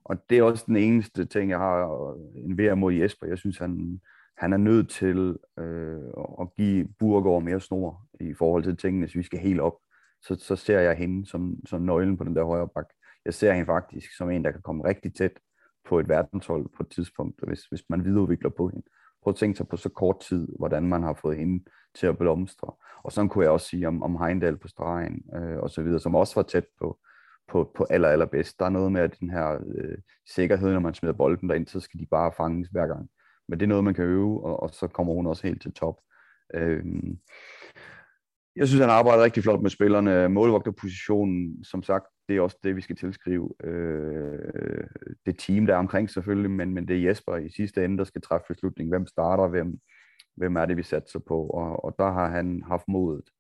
Og 0.09 0.17
det 0.31 0.39
er 0.39 0.43
også 0.43 0.65
den 0.67 0.77
eneste 0.77 1.25
ting, 1.25 1.51
jeg 1.51 1.59
har 1.59 2.11
øh, 2.11 2.45
en 2.45 2.59
vær 2.59 2.75
mod 2.75 2.93
Jesper. 2.93 3.27
Jeg 3.27 3.39
synes, 3.39 3.59
han, 3.59 4.01
han 4.37 4.53
er 4.53 4.57
nødt 4.57 4.91
til 4.91 5.37
øh, 5.59 6.11
at 6.41 6.49
give 6.57 6.89
Burgård 6.99 7.43
mere 7.43 7.61
snor 7.61 8.07
i 8.21 8.35
forhold 8.35 8.63
til 8.63 8.77
tingene, 8.77 9.07
hvis 9.07 9.17
vi 9.17 9.23
skal 9.23 9.39
helt 9.39 9.61
op. 9.61 9.75
Så, 10.23 10.35
så 10.35 10.57
ser 10.57 10.81
jeg 10.81 10.97
hende 10.97 11.27
som, 11.27 11.57
som 11.67 11.83
nøglen 11.83 12.17
på 12.17 12.25
den 12.25 12.37
der 12.37 12.45
højre 12.45 12.69
bak. 12.69 12.87
Jeg 13.25 13.35
ser 13.35 13.53
hende 13.53 13.67
faktisk 13.67 14.17
som 14.17 14.31
en, 14.31 14.45
der 14.45 14.51
kan 14.51 14.63
komme 14.63 14.85
rigtig 14.85 15.15
tæt 15.15 15.33
på 15.89 15.99
et 15.99 16.09
verdenshold 16.09 16.69
på 16.77 16.83
et 16.83 16.89
tidspunkt, 16.89 17.41
hvis, 17.47 17.65
hvis 17.65 17.83
man 17.89 18.05
videreudvikler 18.05 18.51
på 18.51 18.69
hende. 18.69 18.87
Prøv 19.23 19.31
at 19.31 19.37
tænke 19.37 19.57
sig 19.57 19.69
på 19.69 19.77
så 19.77 19.89
kort 19.89 20.21
tid, 20.21 20.49
hvordan 20.59 20.83
man 20.89 21.03
har 21.03 21.15
fået 21.15 21.37
hende 21.37 21.65
til 21.95 22.07
at 22.07 22.19
blomstre. 22.19 22.73
Og 23.03 23.13
så 23.13 23.27
kunne 23.27 23.45
jeg 23.45 23.53
også 23.53 23.67
sige 23.67 23.89
om, 23.89 24.03
om 24.03 24.17
Heindal 24.17 24.57
på 24.57 24.69
stregen, 24.69 25.23
øh, 25.35 25.59
og 25.59 25.71
så 25.71 25.83
videre, 25.83 26.01
som 26.01 26.15
også 26.15 26.35
var 26.35 26.43
tæt 26.43 26.67
på, 26.79 26.99
på, 27.49 27.73
på 27.77 27.87
aller, 27.91 28.09
aller 28.09 28.27
bedst. 28.27 28.59
Der 28.59 28.65
er 28.65 28.71
noget 28.71 28.93
med, 28.93 29.01
at 29.01 29.21
den 29.21 29.31
her 29.31 29.59
øh, 29.75 29.99
sikkerhed, 30.35 30.73
når 30.73 30.81
man 30.81 30.95
smider 30.95 31.15
bolden 31.15 31.49
derind, 31.49 31.67
så 31.67 31.81
skal 31.81 32.01
de 32.01 32.07
bare 32.11 32.33
fanges 32.37 32.69
hver 32.69 32.87
gang. 32.87 33.09
Men 33.49 33.61
det 33.61 33.67
er 33.67 33.69
noget, 33.69 33.85
man 33.85 33.95
kan 33.95 34.05
øve, 34.05 34.45
og, 34.45 34.63
og 34.63 34.71
så 34.71 34.87
kommer 34.87 35.15
hun 35.15 35.27
også 35.27 35.47
helt 35.47 35.63
til 35.63 35.73
top. 35.73 36.01
Øh, 36.55 36.85
jeg 38.57 38.69
synes, 38.69 38.81
han 38.81 38.91
arbejder 38.91 39.25
rigtig 39.25 39.43
flot 39.43 39.63
med 39.63 39.71
spillerne. 39.71 40.29
Målvogterpositionen, 40.29 41.65
som 41.65 41.83
sagt, 41.83 42.05
det 42.29 42.37
er 42.37 42.41
også 42.41 42.59
det, 42.65 42.77
vi 42.77 42.81
skal 42.81 42.97
tilskrive 42.97 43.55
øh, 43.65 44.87
det 45.27 45.39
team, 45.39 45.67
der 45.67 45.75
er 45.75 45.79
omkring 45.79 46.11
selvfølgelig, 46.11 46.51
men, 46.51 46.75
men 46.75 46.89
det 46.89 46.97
er 46.97 47.09
Jesper 47.09 47.37
i 47.37 47.49
sidste 47.49 47.85
ende, 47.85 47.99
der 47.99 48.05
skal 48.05 48.23
træffe 48.23 48.45
beslutningen. 48.49 48.93
Hvem 48.93 49.07
starter, 49.07 49.49
hvem, 49.49 49.79
hvem 50.37 50.57
er 50.57 50.67
det, 50.67 50.77
vi 50.77 50.83
satser 50.83 51.19
på? 51.19 51.47
Og, 51.47 51.85
og 51.85 51.95
der 51.99 52.13
har 52.13 52.29
han 52.29 52.63
haft 52.67 52.89
modet, 52.89 53.31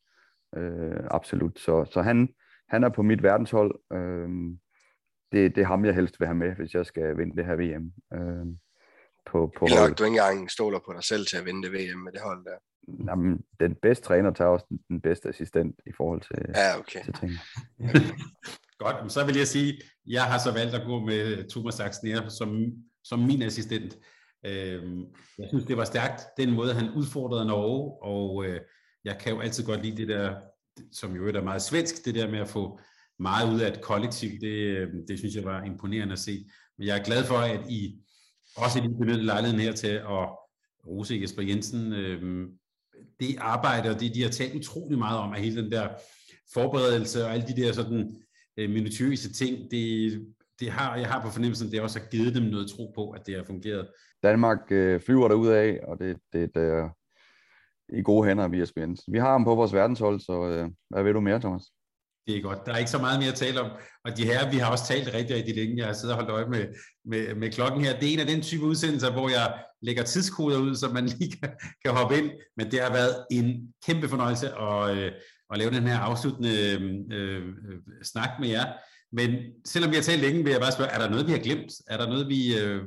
øh, 0.57 1.01
absolut. 1.11 1.59
Så, 1.59 1.85
så 1.85 2.03
han, 2.03 2.29
han 2.69 2.85
er 2.85 2.89
på 2.89 3.03
mit 3.03 3.23
verdenshold. 3.23 3.81
Øh, 3.93 4.29
det, 5.33 5.55
det 5.55 5.61
er 5.63 5.67
ham, 5.67 5.85
jeg 5.85 5.95
helst 5.95 6.21
vil 6.21 6.27
have 6.27 6.37
med, 6.37 6.55
hvis 6.57 6.75
jeg 6.75 6.87
skal 6.87 7.19
vinde 7.19 7.37
det 7.37 7.45
her 7.45 7.57
VM. 7.57 7.93
Øh, 8.15 8.47
på, 9.31 9.53
på 9.59 9.67
Helt 9.67 9.81
nok, 9.81 9.99
du 9.99 10.05
ikke 10.05 10.19
engang 10.19 10.51
stoler 10.51 10.79
på 10.87 10.93
dig 10.93 11.05
selv 11.05 11.27
til 11.27 11.37
at 11.37 11.45
vinde 11.45 11.63
det 11.63 11.73
VM 11.73 11.99
med 11.99 12.13
det 12.13 12.21
hold 12.21 12.45
der. 12.45 12.59
Jamen, 13.11 13.41
den 13.61 13.75
bedste 13.83 14.05
træner 14.05 14.33
tager 14.33 14.51
også 14.51 14.67
den, 14.69 14.79
den 14.89 15.01
bedste 15.01 15.29
assistent 15.29 15.81
i 15.87 15.93
forhold 15.97 16.21
til, 16.21 16.39
Ja, 16.55 16.79
okay. 16.79 17.05
til 17.05 17.13
træner. 17.13 17.39
Godt, 18.83 18.97
men 19.03 19.11
så 19.11 19.27
vil 19.27 19.37
jeg 19.37 19.47
sige, 19.47 19.81
jeg 20.07 20.25
har 20.25 20.39
så 20.39 20.53
valgt 20.53 20.75
at 20.75 20.87
gå 20.87 21.01
med 21.01 21.51
Thomas 21.51 21.81
Axner 21.81 22.29
som, 22.29 22.73
som 23.05 23.19
min 23.19 23.43
assistent. 23.43 23.99
Øhm, 24.47 25.05
jeg 25.39 25.49
synes, 25.49 25.65
det 25.65 25.77
var 25.77 25.85
stærkt, 25.85 26.23
den 26.37 26.51
måde, 26.55 26.75
han 26.75 26.91
udfordrede 26.97 27.47
Norge, 27.47 28.03
og 28.03 28.45
øh, 28.47 28.61
jeg 29.05 29.19
kan 29.21 29.33
jo 29.33 29.41
altid 29.41 29.67
godt 29.67 29.83
lide 29.83 29.97
det 29.97 30.09
der, 30.09 30.37
som 30.93 31.17
jo 31.17 31.29
er 31.29 31.43
meget 31.43 31.63
svensk, 31.63 32.05
det 32.05 32.15
der 32.15 32.31
med 32.31 32.39
at 32.39 32.49
få 32.49 32.81
meget 33.19 33.55
ud 33.55 33.61
af 33.61 33.69
et 33.69 33.81
kollektiv, 33.81 34.31
det, 34.41 34.53
øh, 34.53 34.89
det 35.09 35.19
synes 35.19 35.35
jeg 35.35 35.45
var 35.45 35.65
imponerende 35.65 36.13
at 36.13 36.19
se. 36.19 36.45
Men 36.79 36.87
jeg 36.87 36.99
er 36.99 37.05
glad 37.05 37.25
for, 37.25 37.35
at 37.35 37.71
I 37.71 37.99
også 38.57 38.81
lige 38.81 38.99
benyttede 38.99 39.27
lejligheden 39.27 39.61
her 39.61 39.73
til 39.73 39.89
at 39.89 40.29
rose 40.87 41.19
Jesper 41.23 41.43
Jensen. 41.43 41.93
Øh, 41.93 42.49
det 43.21 43.37
arbejde, 43.39 43.91
og 43.91 44.01
det 44.01 44.15
de 44.15 44.23
har 44.23 44.31
talt 44.31 44.55
utrolig 44.55 44.99
meget 44.99 45.19
om, 45.19 45.33
at 45.33 45.41
hele 45.41 45.63
den 45.63 45.73
der 45.73 45.89
forberedelse 46.55 47.25
og 47.25 47.33
alle 47.33 47.47
de 47.47 47.63
der 47.63 47.73
sådan 47.73 48.17
øh, 48.57 48.71
minutiøse 48.71 49.33
ting, 49.33 49.71
det, 49.71 50.27
det 50.61 50.71
har, 50.71 50.97
jeg 50.97 51.09
har 51.09 51.23
på 51.23 51.31
fornemmelsen, 51.31 51.71
det 51.71 51.81
også 51.81 51.99
har 51.99 52.07
givet 52.07 52.35
dem 52.35 52.43
noget 52.43 52.71
tro 52.71 52.93
på, 52.95 53.11
at 53.11 53.27
det 53.27 53.37
har 53.37 53.45
fungeret. 53.45 53.89
Danmark 54.23 54.61
øh, 54.71 55.01
flyver 55.01 55.29
derud 55.29 55.49
af, 55.49 55.81
og 55.83 55.99
det, 55.99 56.17
det, 56.33 56.55
det 56.55 56.63
er 56.63 56.85
øh, 56.85 56.91
i 57.93 58.03
gode 58.03 58.29
hænder 58.29 58.49
via 58.49 58.65
Jensen. 58.77 59.13
Vi 59.13 59.19
har 59.19 59.31
ham 59.31 59.45
på 59.45 59.55
vores 59.55 59.73
verdenshold, 59.73 60.21
så 60.21 60.45
øh, 60.45 60.69
hvad 60.91 61.03
vil 61.03 61.15
du 61.15 61.21
mere, 61.21 61.41
Thomas? 61.41 61.63
Det 62.27 62.37
er 62.37 62.43
godt. 62.43 62.67
Der 62.67 62.73
er 62.73 62.79
ikke 62.79 62.91
så 62.91 62.99
meget 62.99 63.19
mere 63.21 63.29
at 63.29 63.35
tale 63.35 63.61
om. 63.61 63.71
Og 64.05 64.17
de 64.17 64.25
her, 64.25 64.51
vi 64.51 64.57
har 64.57 64.71
også 64.71 64.87
talt 64.87 65.15
rigtig, 65.15 65.37
rigtig 65.37 65.55
længe. 65.57 65.77
Jeg 65.77 65.87
har 65.87 65.93
siddet 65.93 66.17
og 66.17 66.25
holdt 66.25 66.31
øje 66.31 66.49
med, 66.49 66.67
med, 67.05 67.35
med 67.35 67.51
klokken 67.51 67.85
her. 67.85 67.99
Det 67.99 68.09
er 68.09 68.13
en 68.13 68.21
af 68.21 68.27
den 68.27 68.43
type 68.43 68.65
udsendelser, 68.65 69.13
hvor 69.13 69.29
jeg 69.29 69.55
lægger 69.83 70.03
tidskoder 70.03 70.59
ud, 70.59 70.75
så 70.75 70.89
man 70.89 71.07
lige 71.19 71.37
kan, 71.41 71.51
kan 71.85 71.95
hoppe 71.95 72.19
ind. 72.19 72.31
Men 72.57 72.71
det 72.71 72.81
har 72.81 72.93
været 72.93 73.27
en 73.31 73.75
kæmpe 73.87 74.09
fornøjelse 74.09 74.49
at, 74.49 74.97
øh, 74.97 75.13
at 75.51 75.59
lave 75.59 75.71
den 75.71 75.83
her 75.83 75.99
afsluttende 75.99 76.53
øh, 76.73 76.83
øh, 77.19 77.43
snak 78.03 78.31
med 78.41 78.49
jer. 78.49 78.73
Men 79.13 79.31
selvom 79.65 79.91
vi 79.91 79.97
har 79.97 80.03
talt 80.03 80.23
længe, 80.23 80.45
vil 80.45 80.51
jeg 80.51 80.61
bare 80.61 80.73
spørge, 80.73 80.91
er 80.91 80.99
der 80.99 81.11
noget, 81.11 81.27
vi 81.27 81.33
har 81.33 81.39
glemt? 81.39 81.73
Er 81.89 81.97
der 81.97 82.07
noget, 82.07 82.29
vi, 82.29 82.59
øh, 82.61 82.83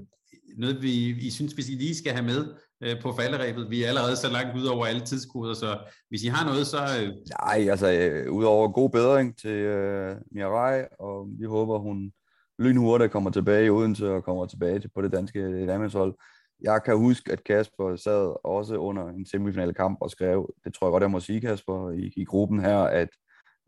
noget, 0.58 0.82
vi 0.82 0.94
I 1.28 1.30
synes, 1.30 1.58
vi 1.58 1.62
lige 1.62 1.96
skal 1.96 2.14
have 2.14 2.26
med 2.26 2.54
øh, 2.84 3.02
på 3.02 3.14
falderæbet? 3.14 3.70
Vi 3.70 3.84
er 3.84 3.88
allerede 3.88 4.16
så 4.16 4.30
langt 4.30 4.58
ud 4.58 4.66
over 4.66 4.86
alle 4.86 5.02
tidskoder, 5.02 5.54
så 5.54 5.78
hvis 6.10 6.24
I 6.24 6.28
har 6.28 6.46
noget, 6.46 6.68
så... 6.68 6.78
Øh... 6.78 7.14
Nej, 7.42 7.70
altså 7.70 7.92
øh, 7.92 8.32
udover 8.32 8.72
god 8.72 8.90
bedring 8.90 9.38
til 9.38 9.52
øh, 9.52 10.16
Mirai, 10.32 10.86
og 11.00 11.28
vi 11.40 11.46
håber, 11.46 11.80
hun 11.80 12.12
lynhurtigt 12.60 13.12
kommer 13.12 13.30
tilbage 13.30 13.66
i 13.66 13.70
Odense 13.70 14.12
og 14.12 14.24
kommer 14.24 14.46
tilbage 14.46 14.80
til 14.80 14.92
på 14.96 15.02
det 15.02 15.12
danske 15.12 15.66
landshold. 15.66 16.14
Jeg 16.62 16.84
kan 16.84 16.98
huske, 16.98 17.32
at 17.32 17.44
Kasper 17.44 17.96
sad 17.96 18.36
også 18.44 18.76
under 18.76 19.08
en 19.08 19.26
semifinale 19.26 19.74
kamp 19.74 19.98
og 20.02 20.12
skrev, 20.12 20.54
det 20.64 20.74
tror 20.74 20.88
jeg 20.88 20.92
godt, 20.92 21.02
jeg 21.02 21.12
må 21.12 21.20
sige, 21.20 21.42
Kasper, 21.42 21.92
i, 21.92 22.14
i 22.16 22.26
gruppen 22.26 22.60
her, 22.60 22.78
at 22.78 23.10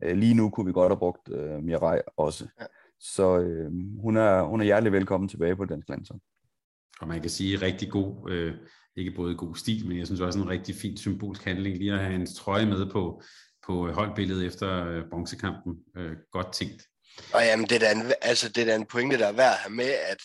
øh, 0.04 0.16
lige 0.16 0.34
nu 0.34 0.50
kunne 0.50 0.66
vi 0.66 0.72
godt 0.72 0.90
have 0.90 0.98
brugt 0.98 1.28
øh, 1.32 1.62
Mirai 1.62 2.00
også. 2.16 2.46
Ja. 2.60 2.66
Så 3.00 3.38
øh, 3.38 3.70
hun, 4.00 4.16
er, 4.16 4.42
hun 4.42 4.60
er 4.60 4.64
hjertelig 4.64 4.92
velkommen 4.92 5.28
tilbage 5.28 5.56
på 5.56 5.64
det 5.64 5.70
danske 5.70 5.90
landshold. 5.90 6.20
Og 7.00 7.08
man 7.08 7.20
kan 7.20 7.30
sige 7.30 7.56
rigtig 7.56 7.90
god, 7.90 8.30
øh, 8.30 8.54
ikke 8.96 9.10
både 9.10 9.36
god 9.36 9.56
stil, 9.56 9.86
men 9.88 9.98
jeg 9.98 10.06
synes 10.06 10.20
også 10.20 10.38
en 10.38 10.48
rigtig 10.48 10.74
fin 10.74 10.96
symbolsk 10.96 11.44
handling, 11.44 11.78
lige 11.78 11.92
at 11.92 11.98
have 11.98 12.12
hans 12.12 12.34
trøje 12.34 12.66
med 12.66 12.86
på, 12.90 13.22
på 13.66 13.88
øh, 13.88 13.94
holdbilledet 13.94 14.46
efter 14.46 14.86
øh, 14.86 15.02
bronzekampen. 15.10 15.74
Øh, 15.96 16.12
godt 16.32 16.52
tænkt. 16.52 16.82
Og 17.34 17.42
jamen, 17.42 17.66
det 17.66 17.82
er, 17.82 17.90
en, 17.90 18.12
altså, 18.22 18.48
det 18.48 18.62
er 18.62 18.64
da 18.64 18.74
en 18.74 18.86
pointe, 18.86 19.18
der 19.18 19.26
er 19.26 19.32
værd 19.32 19.52
at 19.52 19.58
have 19.58 19.74
med, 19.74 19.90
at 19.90 20.18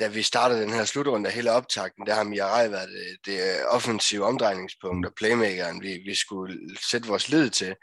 da 0.00 0.08
vi 0.08 0.22
startede 0.22 0.62
den 0.62 0.72
her 0.72 0.84
slutrunde 0.84 1.28
af 1.28 1.34
hele 1.34 1.52
optakten, 1.52 2.06
der 2.06 2.14
har 2.14 2.24
Mirai 2.24 2.70
været 2.70 2.90
øh, 2.90 3.06
det, 3.06 3.18
det 3.26 3.66
offensive 3.66 4.24
omdrejningspunkt 4.24 5.06
og 5.06 5.12
playmakeren, 5.16 5.82
vi, 5.82 5.98
vi 6.06 6.14
skulle 6.14 6.58
sætte 6.90 7.08
vores 7.08 7.28
lid 7.28 7.50
til. 7.50 7.74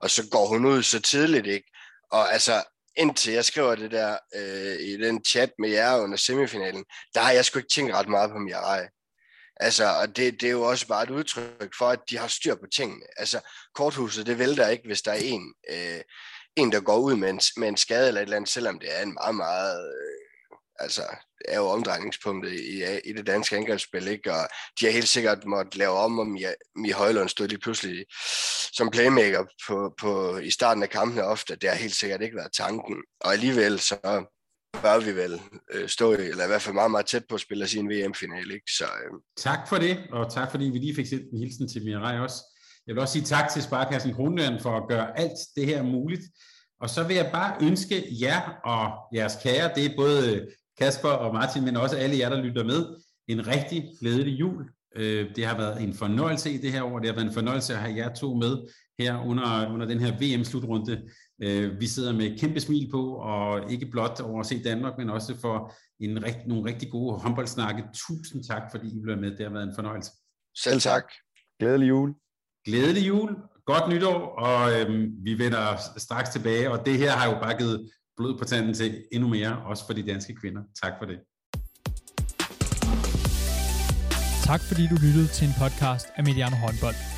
Og 0.00 0.10
så 0.10 0.28
går 0.30 0.46
hun 0.46 0.66
ud 0.66 0.82
så 0.82 1.00
tidligt, 1.00 1.46
ikke? 1.46 1.70
Og 2.12 2.32
altså, 2.32 2.64
indtil 2.96 3.32
jeg 3.32 3.44
skriver 3.44 3.74
det 3.74 3.90
der 3.90 4.16
øh, 4.36 4.76
i 4.80 4.96
den 4.96 5.24
chat 5.24 5.50
med 5.58 5.70
jer 5.70 5.98
under 5.98 6.16
semifinalen, 6.16 6.84
der 7.14 7.20
har 7.20 7.32
jeg 7.32 7.44
sgu 7.44 7.58
ikke 7.58 7.74
tænkt 7.74 7.94
ret 7.94 8.08
meget 8.08 8.30
på 8.30 8.38
Mirai. 8.38 8.86
Altså, 9.60 9.84
og 9.84 10.16
det, 10.16 10.40
det 10.40 10.46
er 10.46 10.52
jo 10.52 10.62
også 10.62 10.86
bare 10.86 11.02
et 11.02 11.10
udtryk 11.10 11.74
for, 11.78 11.88
at 11.88 12.00
de 12.10 12.18
har 12.18 12.28
styr 12.28 12.54
på 12.54 12.66
tingene. 12.76 13.06
Altså, 13.16 13.40
korthuset, 13.74 14.26
det 14.26 14.38
vælter 14.38 14.68
ikke, 14.68 14.86
hvis 14.86 15.02
der 15.02 15.12
er 15.12 15.20
en, 15.22 15.54
øh, 15.70 16.00
en 16.56 16.72
der 16.72 16.80
går 16.80 16.98
ud 16.98 17.16
med 17.16 17.30
en, 17.30 17.40
med 17.56 17.68
en 17.68 17.76
skade 17.76 18.08
eller 18.08 18.20
et 18.20 18.24
eller 18.24 18.36
andet, 18.36 18.50
selvom 18.50 18.78
det 18.78 18.98
er 18.98 19.02
en 19.02 19.14
meget, 19.14 19.34
meget... 19.34 19.88
Øh, 19.88 20.58
altså, 20.78 21.02
er 21.44 21.56
jo 21.56 21.68
omdrejningspunktet 21.68 22.52
i, 22.52 23.08
i 23.10 23.12
det 23.12 23.26
danske 23.26 23.56
angrebsspil, 23.56 24.08
ikke? 24.08 24.32
og 24.32 24.48
de 24.80 24.84
har 24.84 24.92
helt 24.92 25.08
sikkert 25.08 25.44
måtte 25.44 25.78
lave 25.78 25.92
om, 25.92 26.18
om 26.18 26.38
Mi 26.76 26.90
Højlund 26.90 27.28
stod 27.28 27.48
lige 27.48 27.60
pludselig 27.60 28.04
som 28.72 28.90
playmaker 28.90 29.44
på, 29.66 29.94
på, 30.00 30.38
i 30.38 30.50
starten 30.50 30.82
af 30.82 30.90
kampene 30.90 31.24
ofte. 31.24 31.56
Det 31.56 31.68
har 31.68 31.76
helt 31.76 31.94
sikkert 31.94 32.22
ikke 32.22 32.36
været 32.36 32.52
tanken, 32.52 32.96
og 33.20 33.32
alligevel 33.32 33.80
så 33.80 34.24
bør 34.72 35.04
vi 35.04 35.16
vel 35.16 35.40
øh, 35.74 35.88
stå, 35.88 36.12
i, 36.12 36.14
eller 36.14 36.44
i 36.44 36.46
hvert 36.46 36.62
fald 36.62 36.74
meget, 36.74 36.90
meget 36.90 37.06
tæt 37.06 37.24
på 37.28 37.34
at 37.34 37.40
spille 37.40 37.66
sin 37.66 37.88
VM-finale. 37.88 38.54
Ikke? 38.54 38.70
Så, 38.78 38.84
øh. 38.84 39.20
Tak 39.36 39.68
for 39.68 39.76
det, 39.76 39.98
og 40.12 40.32
tak 40.32 40.50
fordi 40.50 40.64
vi 40.64 40.78
lige 40.78 40.94
fik 40.94 41.06
sendt 41.06 41.32
en 41.32 41.38
hilsen 41.38 41.68
til 41.68 41.84
Mirai 41.84 42.18
også. 42.18 42.36
Jeg 42.86 42.94
vil 42.94 43.00
også 43.00 43.12
sige 43.12 43.24
tak 43.24 43.50
til 43.52 43.62
Sparkassen 43.62 44.14
Kronland 44.14 44.60
for 44.60 44.76
at 44.76 44.88
gøre 44.88 45.18
alt 45.18 45.38
det 45.56 45.66
her 45.66 45.82
muligt. 45.82 46.22
Og 46.80 46.90
så 46.90 47.02
vil 47.02 47.16
jeg 47.16 47.30
bare 47.32 47.56
ønske 47.62 48.04
jer 48.20 48.40
og 48.64 49.14
jeres 49.14 49.32
kære, 49.42 49.70
det 49.74 49.86
er 49.86 49.96
både 49.96 50.48
Kasper 50.78 51.08
og 51.08 51.34
Martin, 51.34 51.64
men 51.64 51.76
også 51.76 51.96
alle 51.96 52.18
jer, 52.18 52.28
der 52.28 52.42
lytter 52.42 52.64
med, 52.64 52.86
en 53.28 53.46
rigtig 53.46 53.90
glædelig 54.00 54.40
jul. 54.40 54.64
Øh, 54.96 55.36
det 55.36 55.46
har 55.46 55.56
været 55.56 55.82
en 55.82 55.94
fornøjelse 55.94 56.52
i 56.52 56.56
det 56.56 56.72
her 56.72 56.82
år. 56.82 56.98
Det 56.98 57.08
har 57.08 57.14
været 57.14 57.26
en 57.26 57.34
fornøjelse 57.34 57.72
at 57.72 57.78
have 57.78 57.96
jer 57.96 58.14
to 58.14 58.34
med 58.34 58.56
her 58.98 59.26
under, 59.26 59.72
under 59.72 59.86
den 59.86 60.00
her 60.00 60.12
VM-slutrunde. 60.20 61.02
Øh, 61.42 61.80
vi 61.80 61.86
sidder 61.86 62.12
med 62.12 62.38
kæmpe 62.38 62.60
smil 62.60 62.90
på, 62.90 63.14
og 63.14 63.70
ikke 63.70 63.86
blot 63.86 64.20
over 64.20 64.40
at 64.40 64.46
se 64.46 64.62
Danmark, 64.62 64.98
men 64.98 65.10
også 65.10 65.36
for 65.40 65.74
en 66.00 66.24
rigt, 66.24 66.46
nogle 66.46 66.70
rigtig 66.70 66.90
gode 66.90 67.18
håndboldsnakke. 67.18 67.84
Tusind 67.94 68.44
tak, 68.44 68.62
fordi 68.70 68.86
I 68.86 69.00
blev 69.02 69.16
med. 69.16 69.30
Det 69.30 69.46
har 69.46 69.52
været 69.52 69.68
en 69.68 69.74
fornøjelse. 69.74 70.10
Selv 70.56 70.80
tak. 70.80 71.04
Glædelig 71.60 71.88
jul. 71.88 72.14
Glædelig 72.66 73.08
jul. 73.08 73.36
Godt 73.66 73.88
nytår, 73.88 74.18
og 74.38 74.80
øhm, 74.80 75.10
vi 75.24 75.38
vender 75.38 75.76
straks 75.96 76.30
tilbage. 76.30 76.70
Og 76.70 76.86
det 76.86 76.98
her 76.98 77.10
har 77.10 77.32
jo 77.32 77.40
bare 77.40 77.58
givet 77.58 77.90
blod 78.16 78.38
på 78.38 78.44
tanden 78.44 78.74
til 78.74 79.04
endnu 79.12 79.28
mere, 79.28 79.62
også 79.66 79.86
for 79.86 79.92
de 79.92 80.02
danske 80.02 80.34
kvinder. 80.34 80.62
Tak 80.82 80.92
for 80.98 81.06
det. 81.06 81.18
Tak 84.44 84.60
fordi 84.60 84.86
du 84.86 84.94
lyttede 84.94 85.28
til 85.28 85.46
en 85.46 85.54
podcast 85.62 86.06
af 86.16 86.24
Mediano 86.24 86.56
Håndbold. 86.56 87.17